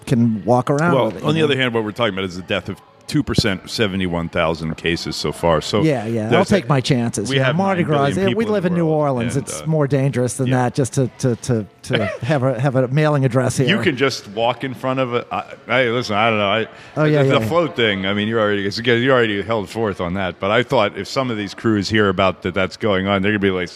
can 0.06 0.44
walk 0.44 0.68
around. 0.68 0.94
Well, 0.94 1.06
with 1.06 1.16
it, 1.16 1.24
on 1.24 1.32
the 1.34 1.40
know? 1.40 1.46
other 1.46 1.56
hand, 1.56 1.72
what 1.72 1.82
we're 1.82 1.92
talking 1.92 2.12
about 2.12 2.24
is 2.24 2.36
the 2.36 2.42
death 2.42 2.68
of 2.68 2.78
two 3.10 3.24
percent, 3.24 3.68
seventy-one 3.68 4.28
thousand 4.28 4.76
cases 4.76 5.16
so 5.16 5.32
far. 5.32 5.60
So 5.60 5.82
Yeah, 5.82 6.06
yeah. 6.06 6.36
I'll 6.36 6.44
take 6.44 6.68
my 6.68 6.80
chances. 6.80 7.28
We 7.28 7.38
know, 7.38 7.44
have 7.44 7.56
Mardi 7.56 7.82
Gras. 7.82 8.10
yeah, 8.10 8.28
we 8.34 8.44
live 8.44 8.64
in 8.64 8.74
New 8.74 8.86
Orleans. 8.86 9.34
and, 9.34 9.44
it's 9.44 9.60
uh, 9.60 9.66
more 9.66 9.88
dangerous 9.88 10.36
than 10.36 10.46
yeah. 10.46 10.62
that. 10.62 10.74
Just 10.74 10.94
to 10.94 11.08
to 11.18 11.34
to, 11.36 11.66
to 11.82 12.06
have 12.22 12.44
a 12.44 12.58
have 12.60 12.76
a 12.76 12.86
mailing 12.88 13.24
address 13.24 13.56
here. 13.56 13.66
You 13.66 13.82
can 13.82 13.96
just 13.96 14.28
walk 14.28 14.62
in 14.62 14.74
front 14.74 15.00
of 15.00 15.12
it. 15.14 15.26
Hey, 15.66 15.90
listen, 15.90 16.14
I 16.14 16.30
don't 16.30 16.38
know. 16.38 16.50
I, 16.50 16.68
Oh, 16.96 17.04
yeah, 17.04 17.22
the, 17.22 17.28
yeah, 17.28 17.34
the 17.34 17.40
yeah. 17.40 17.48
float 17.48 17.76
thing. 17.76 18.06
I 18.06 18.14
mean, 18.14 18.28
you 18.28 18.38
already 18.38 18.64
it's 18.64 18.78
again, 18.78 19.02
you 19.02 19.10
already 19.10 19.42
held 19.42 19.68
forth 19.68 20.00
on 20.00 20.14
that. 20.14 20.38
But 20.38 20.52
I 20.52 20.62
thought 20.62 20.96
if 20.96 21.08
some 21.08 21.30
of 21.30 21.36
these 21.36 21.54
krewes 21.54 21.90
hear 21.90 22.08
about 22.08 22.42
that 22.42 22.54
that's 22.54 22.76
going 22.76 23.08
on, 23.08 23.22
they're 23.22 23.32
gonna 23.32 23.40
be 23.40 23.50
like, 23.50 23.70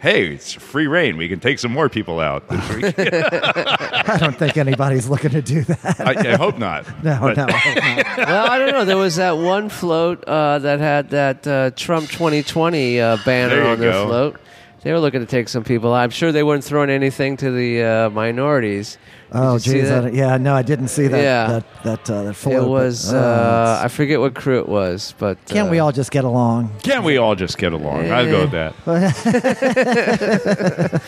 "Hey, 0.00 0.28
it's 0.34 0.52
free 0.52 0.86
reign. 0.86 1.16
We 1.16 1.28
can 1.28 1.40
take 1.40 1.58
some 1.58 1.72
more 1.72 1.88
people 1.88 2.20
out." 2.20 2.44
I 2.50 4.16
don't 4.20 4.36
think 4.36 4.56
anybody's 4.56 5.08
looking 5.08 5.30
to 5.30 5.42
do 5.42 5.62
that. 5.64 6.00
I, 6.00 6.32
I 6.32 6.36
hope 6.36 6.58
not. 6.58 6.86
No, 7.02 7.18
But- 7.20 7.36
no. 7.36 7.46
no. 7.46 8.02
well, 8.18 8.50
I 8.50 8.58
don't 8.58 8.72
know. 8.72 8.84
There 8.84 8.96
was 8.96 9.16
that 9.16 9.32
one 9.38 9.68
float 9.68 10.24
uh, 10.24 10.58
that 10.60 10.80
had 10.80 11.10
that 11.10 11.46
uh, 11.46 11.70
Trump 11.76 12.08
2020 12.10 13.00
uh, 13.00 13.16
banner 13.24 13.62
on 13.64 13.78
their 13.78 13.92
go. 13.92 14.06
float. 14.06 14.40
They 14.86 14.92
were 14.92 15.00
looking 15.00 15.18
to 15.18 15.26
take 15.26 15.48
some 15.48 15.64
people. 15.64 15.92
I'm 15.92 16.10
sure 16.10 16.30
they 16.30 16.44
weren't 16.44 16.62
throwing 16.62 16.90
anything 16.90 17.36
to 17.38 17.50
the 17.50 17.82
uh, 17.82 18.08
minorities. 18.10 18.98
Did 19.32 19.36
Oh, 19.36 19.54
you 19.54 19.58
geez. 19.58 19.90
I 19.90 19.98
that? 20.02 20.14
yeah, 20.14 20.36
no, 20.36 20.54
I 20.54 20.62
didn't 20.62 20.86
see 20.88 21.08
that. 21.08 21.20
Yeah. 21.20 21.46
That 21.48 21.64
that 21.82 22.08
uh, 22.08 22.22
that 22.22 22.30
It 22.30 22.34
float, 22.34 22.62
but, 22.62 22.68
was. 22.70 23.12
oh, 23.12 23.18
Uh, 23.18 23.20
it's- 23.20 23.84
I 23.84 23.88
forget 23.88 24.20
what 24.20 24.34
krewe 24.34 24.58
it 24.58 24.68
was, 24.68 25.12
but 25.18 25.44
can't 25.46 25.66
uh, 25.66 25.70
we 25.72 25.80
all 25.80 25.90
just 25.90 26.12
get 26.12 26.22
along? 26.22 26.70
Can't 26.84 27.02
we 27.02 27.16
all 27.16 27.34
just 27.34 27.58
get 27.58 27.72
along? 27.72 28.12
I'd 28.12 28.30
go 28.30 28.42
with 28.42 28.52
that. 28.52 28.74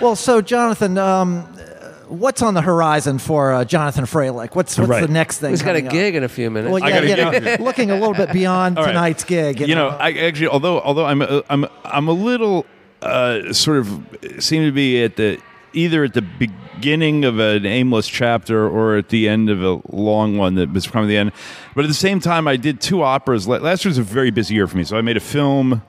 Well, 0.00 0.14
so 0.14 0.40
Jonathan, 0.40 0.96
um, 0.96 1.42
what's 2.06 2.40
on 2.40 2.54
the 2.54 2.62
horizon 2.62 3.18
for 3.18 3.52
uh, 3.52 3.64
Jonathan 3.64 4.04
Freilich? 4.04 4.54
What's 4.54 4.78
what's 4.78 4.88
Right. 4.88 5.00
the 5.04 5.12
next 5.12 5.38
thing? 5.38 5.50
He's 5.50 5.60
got 5.62 5.70
a 5.74 5.80
coming 5.80 5.86
up? 5.88 5.92
gig 5.92 6.14
in 6.14 6.22
a 6.22 6.28
few 6.28 6.52
minutes. 6.52 6.72
Well, 6.72 6.84
I 6.84 6.88
yeah, 6.88 6.94
got 6.94 7.04
a 7.04 7.08
you 7.08 7.16
know, 7.16 7.30
gig. 7.56 7.60
looking 7.60 7.90
a 7.90 7.94
little 7.94 8.14
bit 8.14 8.30
beyond 8.32 8.78
All 8.78 8.84
right. 8.84 8.92
tonight's 8.92 9.24
gig. 9.24 9.58
You 9.58 9.74
know, 9.74 9.88
I 9.88 10.12
actually, 10.12 10.46
although 10.46 10.80
although 10.82 11.04
I'm 11.04 11.20
uh, 11.20 11.40
I'm 11.50 11.66
I'm 11.84 12.06
a 12.06 12.12
little 12.12 12.64
uh, 13.02 13.52
sort 13.52 13.78
of 13.78 14.18
seem 14.38 14.64
to 14.64 14.72
be 14.72 15.02
at 15.02 15.16
the 15.16 15.40
either 15.72 16.04
at 16.04 16.14
the 16.14 16.22
beginning 16.22 17.24
of 17.24 17.38
an 17.38 17.64
aimless 17.64 18.08
chapter 18.08 18.68
or 18.68 18.96
at 18.96 19.08
the 19.08 19.28
end 19.28 19.48
of 19.48 19.62
a 19.62 19.80
long 19.94 20.36
one 20.36 20.54
that 20.56 20.70
was 20.72 20.86
coming 20.86 21.06
to 21.06 21.08
the 21.08 21.16
end. 21.16 21.32
But 21.74 21.84
at 21.84 21.88
the 21.88 21.94
same 21.94 22.20
time, 22.20 22.46
I 22.46 22.56
did 22.56 22.80
two 22.80 23.02
operas. 23.02 23.48
Last 23.48 23.84
year 23.84 23.90
was 23.90 23.98
a 23.98 24.02
very 24.02 24.30
busy 24.30 24.54
year 24.54 24.66
for 24.66 24.76
me, 24.76 24.84
so 24.84 24.96
I 24.96 25.00
made 25.00 25.16
a 25.16 25.20
film. 25.20 25.82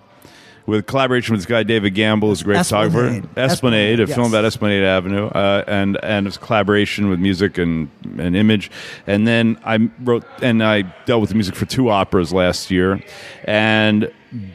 with 0.66 0.86
collaboration 0.86 1.34
with 1.34 1.42
this 1.42 1.46
guy 1.46 1.64
David 1.64 1.94
Gamble, 1.94 2.30
who's 2.30 2.42
a 2.42 2.46
great 2.46 2.58
photographer. 2.64 3.06
Esplanade. 3.06 3.38
Esplanade, 3.38 4.00
Esplanade, 4.00 4.00
a 4.00 4.08
film 4.08 4.28
about 4.28 4.46
Esplanade 4.46 4.84
Avenue, 4.84 5.28
uh, 5.28 5.64
and 5.68 5.98
and 6.04 6.28
it's 6.28 6.38
collaboration 6.38 7.10
with 7.10 7.20
music 7.20 7.58
and 7.58 7.90
and 8.18 8.36
image. 8.36 8.72
And 9.06 9.28
then 9.28 9.60
I 9.66 9.90
wrote 10.02 10.24
and 10.42 10.64
I 10.64 10.84
dealt 11.06 11.22
with 11.22 11.30
the 11.30 11.36
music 11.36 11.56
for 11.56 11.66
two 11.66 11.90
operas 11.90 12.32
last 12.32 12.72
year, 12.72 13.02
and 13.44 14.12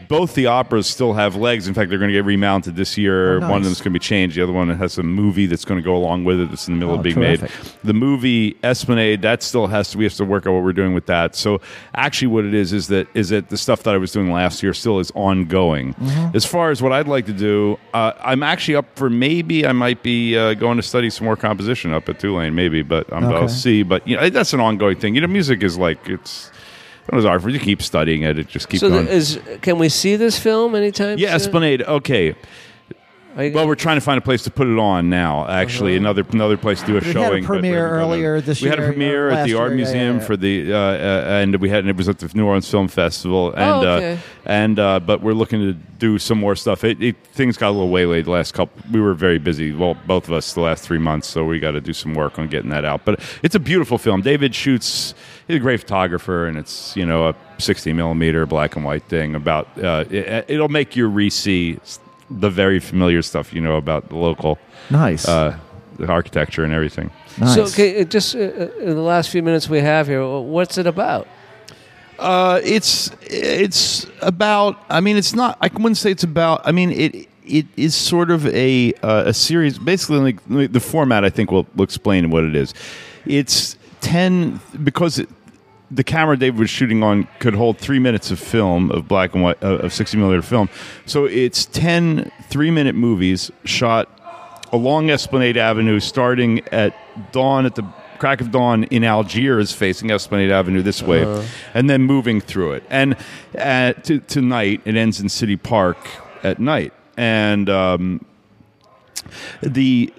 both 0.09 0.35
the 0.35 0.47
operas 0.47 0.87
still 0.87 1.13
have 1.13 1.37
legs. 1.37 1.69
In 1.69 1.75
fact, 1.75 1.91
they're 1.91 1.99
going 1.99 2.11
to 2.11 2.15
get 2.17 2.25
remounted 2.25 2.75
this 2.77 2.99
year. 2.99 3.37
Oh, 3.37 3.41
nice. 3.41 3.51
One 3.51 3.59
of 3.59 3.65
them 3.65 3.73
is 3.73 3.79
going 3.79 3.93
to 3.93 3.99
be 3.99 3.99
changed. 3.99 4.37
The 4.37 4.43
other 4.43 4.53
one 4.53 4.69
has 4.71 4.99
a 4.99 5.03
movie 5.03 5.47
that's 5.47 5.65
going 5.65 5.81
to 5.81 5.85
go 5.85 5.97
along 5.97 6.25
with 6.25 6.41
it. 6.41 6.49
That's 6.51 6.67
in 6.69 6.75
the 6.75 6.79
middle 6.81 6.95
Oh, 6.95 6.99
of 6.99 7.03
being 7.05 7.15
terrific. 7.17 7.51
made. 7.51 7.73
The 7.85 7.93
movie 7.95 8.57
Esplanade 8.65 9.23
that 9.23 9.43
still 9.43 9.67
has 9.69 9.91
to. 9.93 9.99
We 9.99 10.05
have 10.05 10.15
to 10.15 10.25
work 10.25 10.47
out 10.47 10.53
what 10.55 10.65
we're 10.65 10.73
doing 10.73 10.95
with 10.95 11.07
that. 11.07 11.35
So 11.37 11.61
actually, 11.95 12.29
what 12.29 12.45
it 12.45 12.55
is 12.55 12.73
is 12.73 12.89
that 12.89 13.07
is 13.15 13.29
that 13.29 13.49
the 13.49 13.57
stuff 13.57 13.83
that 13.85 13.95
I 13.95 13.99
was 13.99 14.13
doing 14.13 14.33
last 14.33 14.63
year 14.63 14.75
still 14.75 14.99
is 14.99 15.11
ongoing. 15.15 15.95
Mm-hmm. 15.95 16.37
As 16.37 16.45
far 16.45 16.71
as 16.71 16.83
what 16.83 16.93
I'd 16.93 17.09
like 17.09 17.27
to 17.27 17.33
do, 17.33 17.79
uh, 17.95 18.13
I'm 18.21 18.43
actually 18.43 18.77
up 18.77 18.87
for 18.97 19.09
maybe 19.09 19.67
I 19.67 19.73
might 19.73 20.03
be 20.03 20.37
uh, 20.37 20.55
going 20.55 20.77
to 20.79 20.83
study 20.83 21.11
some 21.11 21.25
more 21.25 21.37
composition 21.37 21.93
up 21.93 22.09
at 22.09 22.19
Tulane, 22.19 22.55
maybe, 22.55 22.83
but 22.83 23.13
um, 23.13 23.25
Okay. 23.25 23.37
I'll 23.37 23.49
see. 23.49 23.83
But 23.83 24.07
you 24.09 24.17
know, 24.17 24.29
that's 24.31 24.53
an 24.53 24.61
ongoing 24.61 24.99
thing. 24.99 25.15
You 25.15 25.21
know, 25.21 25.27
music 25.29 25.63
is 25.63 25.77
like 25.79 26.09
it's. 26.09 26.51
It 27.11 27.15
was 27.15 27.25
art. 27.25 27.43
You 27.43 27.53
to 27.53 27.59
keep 27.59 27.81
studying 27.83 28.23
it. 28.23 28.39
It 28.39 28.49
just 28.49 28.69
keeps 28.69 28.81
So 28.81 28.91
going. 28.91 29.07
th- 29.07 29.17
is 29.17 29.41
can 29.63 29.79
we 29.79 29.89
see 29.89 30.17
this 30.17 30.39
film 30.39 30.75
anytime? 30.75 31.19
yeah, 31.19 31.29
soon? 31.29 31.37
Esplanade. 31.37 31.83
Okay. 31.83 32.35
You 33.37 33.45
Well, 33.45 33.51
gonna- 33.53 33.67
we're 33.69 33.75
trying 33.77 33.97
to 33.99 34.01
find 34.01 34.19
a 34.19 34.21
place 34.21 34.43
to 34.45 34.51
put 34.51 34.67
it 34.67 34.79
on 34.81 35.09
now. 35.11 35.47
Actually, 35.49 35.93
Uh-huh. 35.93 35.99
another 36.01 36.25
another 36.33 36.57
place 36.57 36.81
to 36.81 36.87
do 36.87 36.95
a 36.95 36.97
It 36.97 37.05
had 37.05 37.11
a 37.11 37.13
showing. 37.13 37.45
premiere 37.45 37.71
we 37.73 37.77
haven't 37.79 37.91
done 37.99 38.01
earlier 38.11 38.41
this 38.41 38.61
year. 38.61 38.67
we 38.67 38.71
had 38.71 38.79
a 38.81 38.83
year, 38.83 38.93
premiere 38.93 39.29
or 39.29 39.31
at 39.31 39.47
the 39.47 39.55
last 39.55 39.61
art 39.61 39.71
year, 39.71 39.79
yeah, 39.79 39.85
museum 39.85 40.15
yeah, 40.17 40.21
yeah. 40.21 40.27
for 40.27 40.37
the, 40.37 40.73
uh, 40.73 40.77
uh, 40.77 41.41
and 41.43 41.57
we 41.57 41.69
had 41.69 41.87
it 41.87 41.97
was 41.97 42.09
at 42.09 42.19
the 42.19 42.29
New 42.35 42.47
Orleans 42.47 42.69
Film 42.69 42.89
Festival, 42.89 43.53
and 43.53 43.61
Oh, 43.87 43.89
okay. 43.93 44.13
uh, 44.15 44.17
and 44.47 44.79
uh, 44.81 44.99
but 44.99 45.23
we're 45.23 45.35
looking 45.35 45.61
to 45.61 45.73
do 46.01 46.19
some 46.19 46.39
more 46.39 46.57
stuff. 46.57 46.83
It, 46.83 47.01
it 47.01 47.15
things 47.33 47.57
got 47.57 47.69
a 47.69 47.71
little 47.71 47.91
waylaid 47.91 48.25
the 48.25 48.33
last 48.33 48.55
couple. 48.55 48.83
We 48.91 49.01
were 49.01 49.15
very 49.15 49.39
busy. 49.39 49.73
Well, 49.73 49.97
both 50.07 50.27
of 50.27 50.33
us 50.35 50.53
the 50.55 50.61
last 50.61 50.83
three 50.83 50.99
months, 50.99 51.29
so 51.29 51.45
we 51.45 51.61
got 51.61 51.73
to 51.73 51.81
do 51.81 51.93
some 51.93 52.15
work 52.15 52.41
on 52.41 52.49
getting 52.49 52.71
that 52.71 52.85
out. 52.85 53.03
But 53.05 53.21
it's 53.45 53.55
a 53.55 53.61
beautiful 53.61 53.99
film. 53.99 54.21
David 54.21 54.53
shoots. 54.55 55.15
He's 55.49 55.57
a 55.57 55.61
great 55.61 55.81
photographer, 55.81 56.47
and 56.47 56.57
it's 56.59 56.95
you 56.97 57.05
know 57.07 57.29
a 57.29 57.35
60 57.59 57.93
millimeter 57.95 58.47
black 58.47 58.77
and 58.77 58.85
white 58.85 59.03
thing 59.05 59.35
about. 59.35 59.67
Uh, 59.83 60.05
it, 60.11 60.45
it'll 60.49 60.69
make 60.69 60.95
you 60.95 61.09
re-see 61.09 61.81
the 62.31 62.51
very 62.51 62.79
familiar 62.79 63.23
stuff 63.23 63.55
you 63.55 63.61
know 63.63 63.77
about 63.77 64.11
the 64.11 64.17
local 64.17 64.59
Nice. 64.91 65.27
uh, 65.27 65.59
the 65.99 66.07
architecture 66.07 66.65
and 66.65 66.73
everything. 66.75 67.11
nice. 67.39 67.55
So 67.55 67.63
okay, 67.65 68.03
uh, 68.03 68.05
just 68.05 68.35
uh, 68.37 68.39
uh, 68.41 68.69
in 68.81 68.95
the 68.95 69.01
last 69.01 69.31
few 69.31 69.43
minutes 69.43 69.69
we 69.69 69.81
have 69.81 70.07
here, 70.07 70.23
what's 70.29 70.77
it 70.79 70.87
about? 70.87 71.27
Uh, 72.19 72.61
it's 72.63 73.11
it's 73.23 74.07
about. 74.21 74.77
I 74.91 75.01
mean, 75.01 75.17
it's 75.17 75.35
not. 75.35 75.57
I 75.63 75.69
wouldn't 75.73 75.97
say 75.97 76.11
it's 76.11 76.25
about. 76.25 76.61
I 76.67 76.73
mean, 76.73 76.91
it 76.91 77.27
it 77.47 77.67
is 77.77 77.95
sort 77.95 78.31
of 78.31 78.47
a 78.49 78.93
uh, 79.03 79.25
a 79.27 79.33
series. 79.33 79.79
Basically, 79.79 80.19
like 80.49 80.73
the 80.73 80.81
format. 80.81 81.25
I 81.25 81.31
think 81.31 81.51
will 81.51 81.67
will 81.75 81.85
explain 81.85 82.29
what 82.31 82.45
it 82.45 82.55
is. 82.55 82.75
It's 83.25 83.79
ten 84.03 84.61
because. 84.85 85.25
The 85.91 86.05
camera 86.05 86.37
David 86.37 86.61
was 86.61 86.71
shooting 86.71 87.03
on 87.03 87.27
could 87.39 87.55
hold 87.55 87.79
three 87.79 87.99
minutes 87.99 88.31
of 88.31 88.39
film 88.39 88.91
of 88.91 89.09
black 89.09 89.35
and 89.35 89.43
white 89.43 89.63
uh, 89.63 89.79
of 89.79 89.93
60 89.93 90.19
millimeter 90.19 90.43
film. 90.43 90.69
So 91.07 91.25
it's 91.25 91.65
10 91.67 92.31
three 92.49 92.71
minute 92.71 92.95
movies 92.95 93.51
shot 93.65 94.09
along 94.73 95.11
Esplanade 95.11 95.57
Avenue, 95.57 96.01
starting 96.01 96.67
at 96.69 96.95
dawn 97.33 97.67
at 97.67 97.75
the 97.75 97.83
crack 98.19 98.41
of 98.41 98.51
dawn 98.51 98.85
in 98.85 99.05
Algiers, 99.05 99.73
facing 99.73 100.11
Esplanade 100.11 100.51
Avenue 100.51 100.83
this 100.83 101.03
way, 101.03 101.23
and 101.75 101.89
then 101.89 102.03
moving 102.03 102.41
through 102.41 102.73
it. 102.73 102.83
And 102.91 103.17
at, 103.55 104.05
to, 104.05 104.19
tonight, 104.21 104.83
it 104.85 104.97
ends 104.97 105.21
in 105.21 105.29
City 105.29 105.57
Park 105.57 105.99
at 106.43 106.59
night. 106.59 106.93
And 107.17 107.69
um, 107.71 108.25
the 109.63 110.13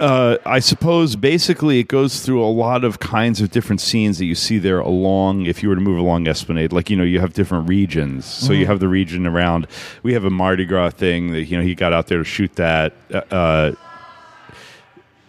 uh, 0.00 0.38
I 0.46 0.60
suppose 0.60 1.16
basically 1.16 1.80
it 1.80 1.88
goes 1.88 2.20
through 2.20 2.42
a 2.42 2.46
lot 2.46 2.84
of 2.84 3.00
kinds 3.00 3.40
of 3.40 3.50
different 3.50 3.80
scenes 3.80 4.18
that 4.18 4.26
you 4.26 4.34
see 4.34 4.58
there 4.58 4.78
along. 4.78 5.46
If 5.46 5.62
you 5.62 5.68
were 5.68 5.74
to 5.74 5.80
move 5.80 5.98
along 5.98 6.28
Esplanade, 6.28 6.72
like 6.72 6.88
you 6.90 6.96
know, 6.96 7.04
you 7.04 7.20
have 7.20 7.32
different 7.32 7.68
regions. 7.68 8.24
So 8.24 8.52
you 8.52 8.66
have 8.66 8.80
the 8.80 8.88
region 8.88 9.26
around. 9.26 9.66
We 10.02 10.12
have 10.14 10.24
a 10.24 10.30
Mardi 10.30 10.64
Gras 10.64 10.90
thing 10.90 11.32
that 11.32 11.44
you 11.46 11.56
know 11.56 11.62
he 11.64 11.74
got 11.74 11.92
out 11.92 12.06
there 12.06 12.18
to 12.18 12.24
shoot 12.24 12.54
that. 12.56 12.94
Uh, 13.10 13.72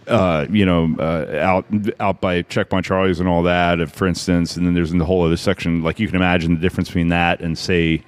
uh, 0.08 0.48
you 0.50 0.66
know, 0.66 0.96
uh, 1.00 1.38
out 1.40 1.66
out 2.00 2.20
by 2.20 2.42
Checkpoint 2.44 2.86
Charlie's 2.86 3.20
and 3.20 3.30
all 3.30 3.44
that, 3.44 3.80
uh, 3.80 3.86
for 3.86 4.08
instance, 4.08 4.58
and 4.58 4.66
then 4.66 4.74
there's 4.74 4.92
in 4.92 4.98
the 4.98 5.06
whole 5.06 5.24
other 5.24 5.38
section. 5.38 5.84
Like 5.84 6.00
you 6.00 6.08
can 6.08 6.16
imagine 6.16 6.56
the 6.56 6.60
difference 6.60 6.90
between 6.90 7.10
that 7.10 7.42
and 7.42 7.58
say 7.58 8.02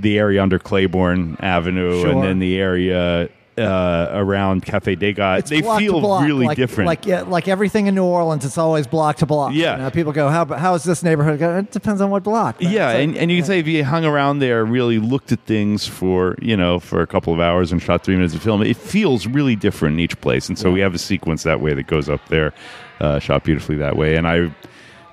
the 0.00 0.18
area 0.18 0.42
under 0.42 0.58
Claiborne 0.58 1.36
Avenue, 1.40 2.00
Sure. 2.00 2.10
and 2.10 2.22
then 2.22 2.38
the 2.40 2.58
area 2.58 3.28
uh, 3.58 4.08
around 4.12 4.64
Cafe 4.64 4.94
Degas. 4.96 5.38
It's 5.40 5.50
They 5.50 5.62
feel 5.62 6.00
block, 6.00 6.24
really 6.24 6.46
like, 6.46 6.56
different. 6.56 6.86
Like 6.86 7.06
yeah, 7.06 7.22
like 7.22 7.46
everything 7.48 7.86
in 7.86 7.94
New 7.94 8.04
Orleans, 8.04 8.44
it's 8.44 8.58
always 8.58 8.86
block 8.86 9.16
to 9.18 9.26
block. 9.26 9.52
Yeah. 9.54 9.76
You 9.76 9.82
know, 9.84 9.90
people 9.90 10.12
go, 10.12 10.28
how 10.28 10.44
how 10.46 10.74
is 10.74 10.84
this 10.84 11.02
neighborhood? 11.02 11.38
Go, 11.38 11.58
It 11.58 11.70
depends 11.70 12.00
on 12.00 12.10
what 12.10 12.22
block. 12.22 12.56
yeah, 12.60 12.86
like- 12.88 12.96
and, 12.98 13.16
and 13.16 13.30
you 13.30 13.38
can 13.38 13.46
say 13.46 13.58
if 13.60 13.66
you 13.66 13.84
hung 13.84 14.04
around 14.04 14.40
there, 14.40 14.64
really 14.64 14.98
looked 14.98 15.30
at 15.32 15.40
things 15.40 15.86
for 15.86 16.36
you 16.40 16.56
know 16.56 16.80
for 16.80 17.00
a 17.00 17.06
couple 17.06 17.32
of 17.32 17.40
hours 17.40 17.70
and 17.72 17.80
shot 17.82 18.02
three 18.04 18.16
minutes 18.16 18.34
of 18.34 18.42
film, 18.42 18.62
it 18.62 18.76
feels 18.76 19.26
really 19.26 19.56
different 19.56 19.94
in 19.94 20.00
each 20.00 20.20
place. 20.20 20.48
And 20.48 20.58
so 20.58 20.70
we 20.70 20.80
have 20.80 20.94
a 20.94 20.98
sequence 20.98 21.42
that 21.44 21.60
way 21.60 21.74
that 21.74 21.86
goes 21.86 22.08
up 22.08 22.26
there, 22.28 22.52
uh, 23.00 23.18
shot 23.18 23.44
beautifully 23.44 23.76
that 23.76 23.96
way. 23.96 24.16
And 24.16 24.26
I 24.26 24.52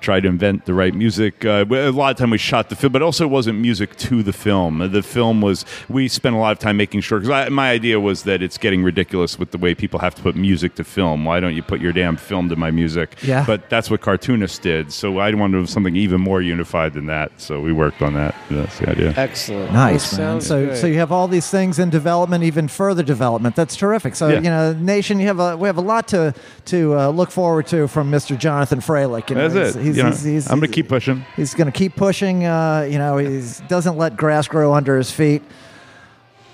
tried 0.02 0.20
to 0.24 0.28
invent 0.28 0.66
the 0.66 0.74
right 0.74 0.94
music. 0.94 1.44
Uh, 1.44 1.64
a 1.70 1.90
lot 1.90 2.10
of 2.10 2.16
time 2.18 2.30
we 2.30 2.38
shot 2.38 2.68
the 2.68 2.76
film, 2.76 2.92
but 2.92 3.00
also 3.02 3.24
it 3.24 3.28
wasn't 3.30 3.58
music 3.58 3.96
to 3.96 4.22
the 4.22 4.32
film. 4.32 4.78
The 4.92 5.02
film 5.02 5.40
was 5.40 5.64
we 5.88 6.08
spent 6.08 6.34
a 6.34 6.38
lot 6.38 6.52
of 6.52 6.58
time 6.58 6.76
making 6.76 7.00
sure 7.00 7.20
because 7.20 7.50
my 7.50 7.70
idea 7.70 7.98
was 8.00 8.24
that 8.24 8.42
it's 8.42 8.58
getting 8.58 8.82
ridiculous 8.82 9.38
with 9.38 9.50
the 9.52 9.58
way 9.58 9.74
people 9.74 10.00
have 10.00 10.14
to 10.16 10.22
put 10.22 10.36
music 10.36 10.74
to 10.74 10.84
film. 10.84 11.24
Why 11.24 11.40
don't 11.40 11.54
you 11.54 11.62
put 11.62 11.80
your 11.80 11.92
damn 11.92 12.16
film 12.16 12.48
to 12.50 12.56
my 12.56 12.70
music? 12.70 13.16
Yeah. 13.22 13.44
But 13.46 13.70
that's 13.70 13.90
what 13.90 14.00
cartoonists 14.00 14.58
did. 14.58 14.92
So 14.92 15.18
I 15.18 15.32
wanted 15.34 15.68
something 15.68 15.96
even 15.96 16.20
more 16.20 16.42
unified 16.42 16.92
than 16.94 17.06
that. 17.06 17.32
So 17.40 17.60
we 17.60 17.72
worked 17.72 18.02
on 18.02 18.14
that. 18.14 18.34
That's 18.50 18.78
the 18.80 18.90
idea. 18.90 19.14
Excellent. 19.16 19.72
Nice, 19.72 20.12
man. 20.12 20.18
sounds 20.40 20.46
So, 20.46 20.66
great. 20.66 20.78
so 20.78 20.86
you 20.88 20.98
have 20.98 21.12
all 21.12 21.28
these 21.28 21.48
things 21.48 21.78
in 21.78 21.90
development, 21.90 22.44
even 22.44 22.68
further 22.68 23.02
development. 23.02 23.54
That's 23.56 23.76
terrific. 23.76 24.14
So, 24.16 24.28
Yeah. 24.28 24.34
you 24.36 24.50
know, 24.50 24.72
nation, 24.72 25.20
you 25.20 25.26
have 25.28 25.38
a 25.38 25.56
we 25.56 25.68
have 25.68 25.76
a 25.78 25.82
lot 25.82 26.08
to 26.08 26.34
to 26.66 26.98
uh, 26.98 27.08
look 27.08 27.30
forward 27.30 27.66
to 27.68 27.86
from 27.88 28.10
Mr. 28.10 28.36
Jonathan 28.36 28.80
Freilich. 28.80 29.30
You 29.30 29.36
know, 29.36 29.48
That's 29.48 29.74
he's, 29.76 29.76
it. 29.76 29.82
He's, 29.94 29.96
You 29.98 30.02
know, 30.04 30.10
he's, 30.10 30.22
he's, 30.22 30.50
I'm 30.50 30.58
going 30.58 30.70
to 30.70 30.74
keep 30.74 30.88
pushing. 30.88 31.24
He's 31.36 31.54
going 31.54 31.70
to 31.70 31.76
keep 31.76 31.96
pushing. 31.96 32.44
Uh, 32.44 32.88
you 32.90 32.98
know, 32.98 33.18
he 33.18 33.42
doesn't 33.68 33.96
let 33.96 34.16
grass 34.16 34.48
grow 34.48 34.74
under 34.74 34.96
his 34.96 35.10
feet. 35.10 35.42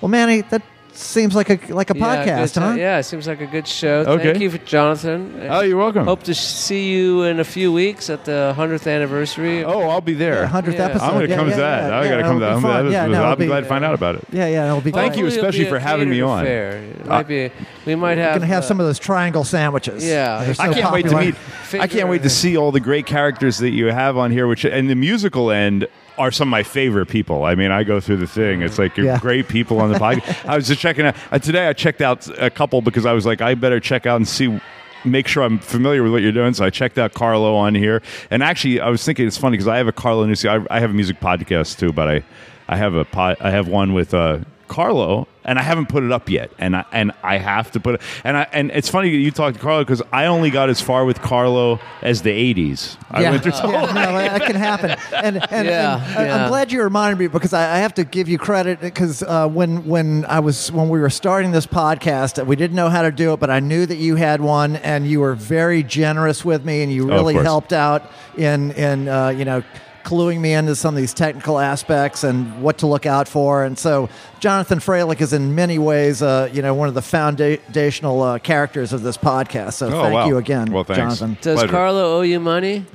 Well, 0.00 0.08
Manny, 0.08 0.42
that 0.42 0.62
seems 0.92 1.34
like 1.34 1.50
a 1.50 1.72
like 1.72 1.90
a 1.90 1.96
Yeah, 1.96 2.24
podcast, 2.26 2.54
good, 2.54 2.62
huh? 2.62 2.74
Yeah, 2.74 2.98
it 2.98 3.04
seems 3.04 3.26
like 3.26 3.40
a 3.40 3.46
good 3.46 3.66
show. 3.68 4.04
Okay. 4.06 4.24
Thank 4.24 4.40
you, 4.40 4.50
for 4.50 4.58
Jonathan. 4.58 5.46
Oh, 5.48 5.60
you're 5.60 5.76
welcome. 5.76 6.04
Hope 6.06 6.22
to 6.24 6.34
see 6.34 6.90
you 6.92 7.22
in 7.22 7.40
a 7.40 7.44
few 7.44 7.72
weeks 7.72 8.10
at 8.10 8.24
the 8.24 8.52
hundredth 8.56 8.86
anniversary. 8.86 9.64
Oh, 9.64 9.82
I'll 9.88 10.00
be 10.00 10.14
there. 10.14 10.46
Hundredth 10.46 10.76
Yeah. 10.78 10.86
episode. 10.86 11.04
I'm 11.04 11.12
going 11.14 11.24
to 11.26 11.30
yeah, 11.30 11.36
come 11.36 11.48
yeah, 11.48 11.54
to 11.54 11.60
that. 11.60 11.88
yeah, 11.90 11.98
I 11.98 12.02
yeah, 12.04 12.10
got 12.10 12.16
to 12.16 12.22
come 12.22 12.40
to 12.40 12.46
it'll 12.46 12.60
that. 12.60 12.62
be 12.62 12.66
I'm, 12.68 12.84
fun. 12.84 12.92
Yeah, 12.92 13.02
I'll 13.04 13.10
no, 13.10 13.22
it'll 13.24 13.36
be 13.36 13.46
glad 13.46 13.60
to 13.60 13.66
find 13.66 13.84
out 13.84 13.94
about 13.94 14.14
it. 14.16 14.24
Yeah, 14.32 14.46
yeah, 14.48 14.66
it'll 14.66 14.80
be. 14.80 14.90
Thank 14.90 15.12
great. 15.12 15.18
you 15.18 15.24
Hopefully 15.26 15.38
especially 15.40 15.60
it'll 15.66 15.74
be 15.74 15.78
for 15.78 15.88
having 15.88 16.08
me 16.10 16.16
catered 16.16 16.28
on. 16.28 16.42
affair. 16.42 16.76
It 16.78 17.06
might 17.06 17.28
be. 17.28 17.50
We 17.86 17.94
might 17.94 18.16
We're 18.18 18.22
have. 18.24 18.30
going 18.32 18.40
to 18.42 18.46
have 18.46 18.64
uh, 18.64 18.66
some 18.66 18.80
of 18.80 18.86
those 18.86 18.98
triangle 18.98 19.44
sandwiches. 19.44 20.04
Yeah. 20.04 20.44
They're 20.44 20.54
so 20.54 20.62
I 20.64 20.72
can't 20.72 20.92
wait 20.92 21.02
to 21.02 21.10
popular. 21.10 21.32
meet. 21.72 21.80
I 21.80 21.86
can't 21.86 22.08
wait 22.08 22.22
to 22.22 22.30
see 22.30 22.56
all 22.56 22.72
the 22.72 22.80
great 22.80 23.06
characters 23.06 23.58
that 23.58 23.70
you 23.70 23.86
have 23.86 24.16
on 24.16 24.30
here. 24.30 24.46
Which 24.46 24.64
and 24.64 24.88
the 24.90 24.94
musical 24.96 25.50
end 25.50 25.86
are 26.18 26.30
some 26.30 26.48
of 26.48 26.50
my 26.50 26.62
favorite 26.62 27.06
people. 27.06 27.44
I 27.44 27.54
mean, 27.54 27.70
I 27.70 27.84
go 27.84 28.00
through 28.00 28.16
the 28.18 28.26
thing. 28.26 28.62
It's 28.62 28.78
like 28.78 28.96
you're 28.96 29.06
Yeah. 29.06 29.18
great 29.18 29.48
people 29.48 29.80
on 29.80 29.92
the 29.92 29.98
podcast. 29.98 30.48
I 30.48 30.56
was 30.56 30.66
just 30.68 30.80
checking 30.80 31.06
out 31.06 31.16
uh, 31.30 31.38
today. 31.38 31.68
I 31.68 31.72
checked 31.72 32.00
out 32.00 32.28
a 32.38 32.50
couple 32.50 32.82
because 32.82 33.06
I 33.06 33.12
was 33.12 33.24
like, 33.24 33.40
I 33.40 33.54
better 33.54 33.80
check 33.80 34.04
out 34.06 34.16
and 34.16 34.26
see. 34.28 34.60
Make 35.04 35.28
sure 35.28 35.44
I'm 35.44 35.60
familiar 35.60 36.02
with 36.02 36.10
what 36.10 36.22
you're 36.22 36.32
doing. 36.32 36.54
So 36.54 36.64
I 36.64 36.70
checked 36.70 36.98
out 36.98 37.14
Carlo 37.14 37.54
on 37.54 37.74
here, 37.76 38.02
and 38.32 38.42
actually, 38.42 38.80
I 38.80 38.88
was 38.90 39.04
thinking 39.04 39.28
it's 39.28 39.38
funny 39.38 39.52
because 39.56 39.68
I 39.68 39.76
have 39.76 39.86
a 39.86 39.92
Carlo 39.92 40.26
Nuzzo. 40.26 40.66
I, 40.68 40.76
I 40.76 40.80
have 40.80 40.90
a 40.90 40.92
music 40.92 41.20
podcast 41.20 41.78
too, 41.78 41.92
but 41.92 42.08
I, 42.08 42.22
I 42.68 42.76
have 42.76 42.94
a 42.94 43.04
pod, 43.04 43.36
I 43.40 43.50
have 43.50 43.68
one 43.68 43.94
with 43.94 44.12
uh, 44.12 44.40
Carlo, 44.68 45.26
and 45.44 45.58
I 45.58 45.62
haven't 45.62 45.88
put 45.88 46.02
it 46.04 46.12
up 46.12 46.28
yet, 46.28 46.50
and 46.58 46.76
I 46.76 46.84
and 46.92 47.12
I 47.22 47.38
have 47.38 47.70
to 47.72 47.80
put 47.80 47.96
it. 47.96 48.00
And 48.24 48.36
I 48.36 48.46
and 48.52 48.70
it's 48.72 48.88
funny 48.88 49.08
you 49.08 49.30
talked 49.30 49.56
to 49.56 49.62
Carlo 49.62 49.82
because 49.82 50.02
I 50.12 50.26
only 50.26 50.50
got 50.50 50.68
as 50.68 50.80
far 50.80 51.04
with 51.04 51.20
Carlo 51.22 51.80
as 52.02 52.22
the 52.22 52.30
'80s. 52.30 52.96
I 53.10 53.22
yeah, 53.22 53.30
went 53.30 53.42
through 53.42 53.52
yeah, 53.70 53.86
no, 53.86 54.12
that 54.12 54.42
can 54.42 54.56
happen. 54.56 54.90
And, 55.14 55.36
and, 55.52 55.66
Yeah, 55.66 55.96
and 56.06 56.18
I- 56.18 56.24
yeah. 56.26 56.42
I'm 56.44 56.48
glad 56.48 56.70
you 56.70 56.82
reminded 56.82 57.18
me 57.18 57.26
because 57.28 57.52
I, 57.52 57.76
I 57.76 57.78
have 57.78 57.94
to 57.94 58.04
give 58.04 58.28
you 58.28 58.38
credit 58.38 58.80
because 58.80 59.22
uh, 59.22 59.48
when 59.48 59.84
when 59.86 60.24
I 60.26 60.40
was 60.40 60.70
when 60.70 60.88
we 60.88 61.00
were 61.00 61.10
starting 61.10 61.50
this 61.52 61.66
podcast, 61.66 62.44
we 62.46 62.54
didn't 62.56 62.76
know 62.76 62.90
how 62.90 63.02
to 63.02 63.10
do 63.10 63.32
it, 63.32 63.40
but 63.40 63.50
I 63.50 63.60
knew 63.60 63.86
that 63.86 63.96
you 63.96 64.16
had 64.16 64.40
one, 64.40 64.76
and 64.76 65.06
you 65.06 65.20
were 65.20 65.34
very 65.34 65.82
generous 65.82 66.44
with 66.44 66.64
me, 66.64 66.82
and 66.82 66.92
you 66.92 67.10
Oh, 67.10 67.14
really 67.16 67.34
course. 67.34 67.44
helped 67.46 67.72
out 67.72 68.02
in 68.36 68.72
in 68.72 69.08
uh, 69.08 69.28
you 69.30 69.44
know. 69.44 69.62
Cluing 70.08 70.40
me 70.40 70.54
into 70.54 70.74
some 70.74 70.94
of 70.94 70.98
these 70.98 71.12
technical 71.12 71.58
aspects 71.58 72.24
and 72.24 72.62
what 72.62 72.78
to 72.78 72.86
look 72.86 73.04
out 73.04 73.28
for, 73.28 73.62
and 73.64 73.78
so 73.78 74.08
Jonathan 74.40 74.78
Freilich 74.78 75.20
is 75.20 75.34
in 75.34 75.54
many 75.54 75.78
ways, 75.78 76.22
uh, 76.22 76.48
you 76.50 76.62
know, 76.62 76.72
one 76.72 76.88
of 76.88 76.94
the 76.94 77.02
foundational 77.02 78.22
uh, 78.22 78.38
characters 78.38 78.94
of 78.94 79.02
this 79.02 79.18
podcast. 79.18 79.74
So 79.74 79.88
Oh, 79.88 79.90
thank 80.02 80.14
wow. 80.14 80.26
you 80.26 80.38
again, 80.38 80.72
Well, 80.72 80.84
thanks. 80.84 80.98
Jonathan. 81.18 81.36
Does 81.42 81.58
Pleasure. 81.58 81.70
Carlo 81.70 82.16
owe 82.16 82.20
you 82.22 82.40
money? 82.40 82.86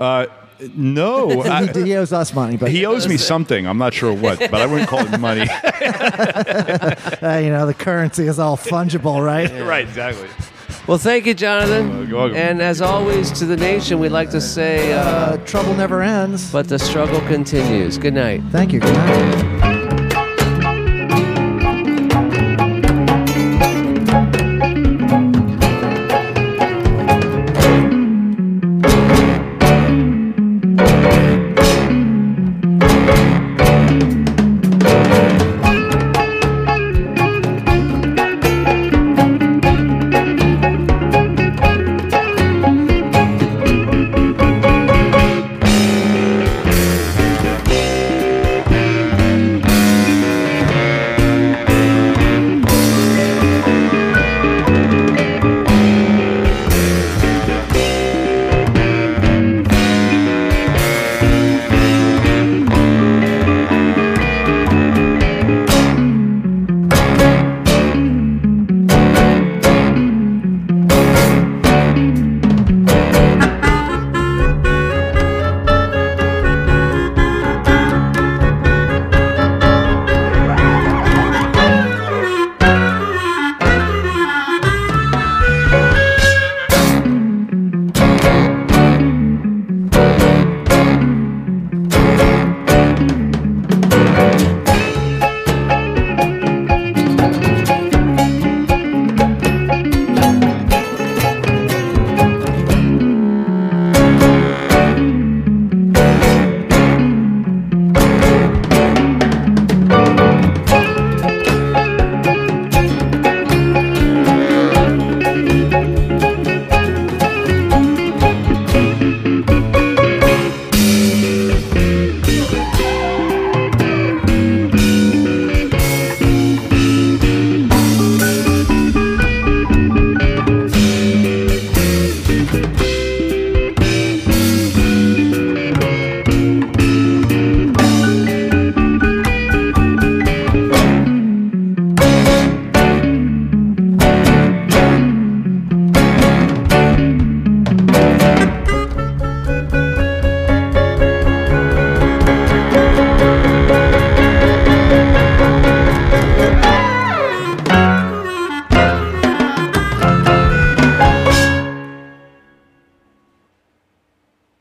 Uh, 0.00 0.24
no, 0.74 1.42
I- 1.44 1.66
he, 1.66 1.82
he 1.82 1.96
owes 1.96 2.14
us 2.14 2.32
money, 2.32 2.56
but 2.56 2.70
he 2.70 2.86
owes 2.86 3.06
me 3.06 3.18
something. 3.18 3.66
I'm 3.66 3.76
not 3.76 3.92
sure 3.92 4.14
what, 4.14 4.38
but 4.38 4.54
I 4.54 4.64
wouldn't 4.64 4.88
call 4.88 5.00
it 5.00 5.20
money. 5.20 5.42
uh, 5.50 7.40
you 7.42 7.50
know 7.50 7.66
the 7.66 7.74
currency 7.76 8.26
is 8.26 8.38
all 8.38 8.56
fungible, 8.56 9.22
right? 9.22 9.50
right, 9.66 9.86
exactly. 9.86 10.28
Well, 10.86 10.98
thank 10.98 11.24
you, 11.26 11.32
Jonathan. 11.34 12.06
you're 12.08 12.18
welcome. 12.18 12.36
And 12.36 12.60
as 12.60 12.82
always, 12.82 13.30
to 13.38 13.46
the 13.46 13.56
nation, 13.56 13.98
we'd 14.00 14.10
like 14.10 14.30
to 14.30 14.40
say, 14.40 14.92
uh, 14.92 15.00
Uh, 15.00 15.36
trouble 15.46 15.74
never 15.74 16.02
ends. 16.02 16.50
but 16.52 16.68
the 16.68 16.78
struggle 16.78 17.20
continues. 17.22 17.96
Good 17.98 18.14
night. 18.14 18.42
Thank 18.52 18.72
you. 18.72 18.80
Good 18.80 18.92
night. 18.92 19.73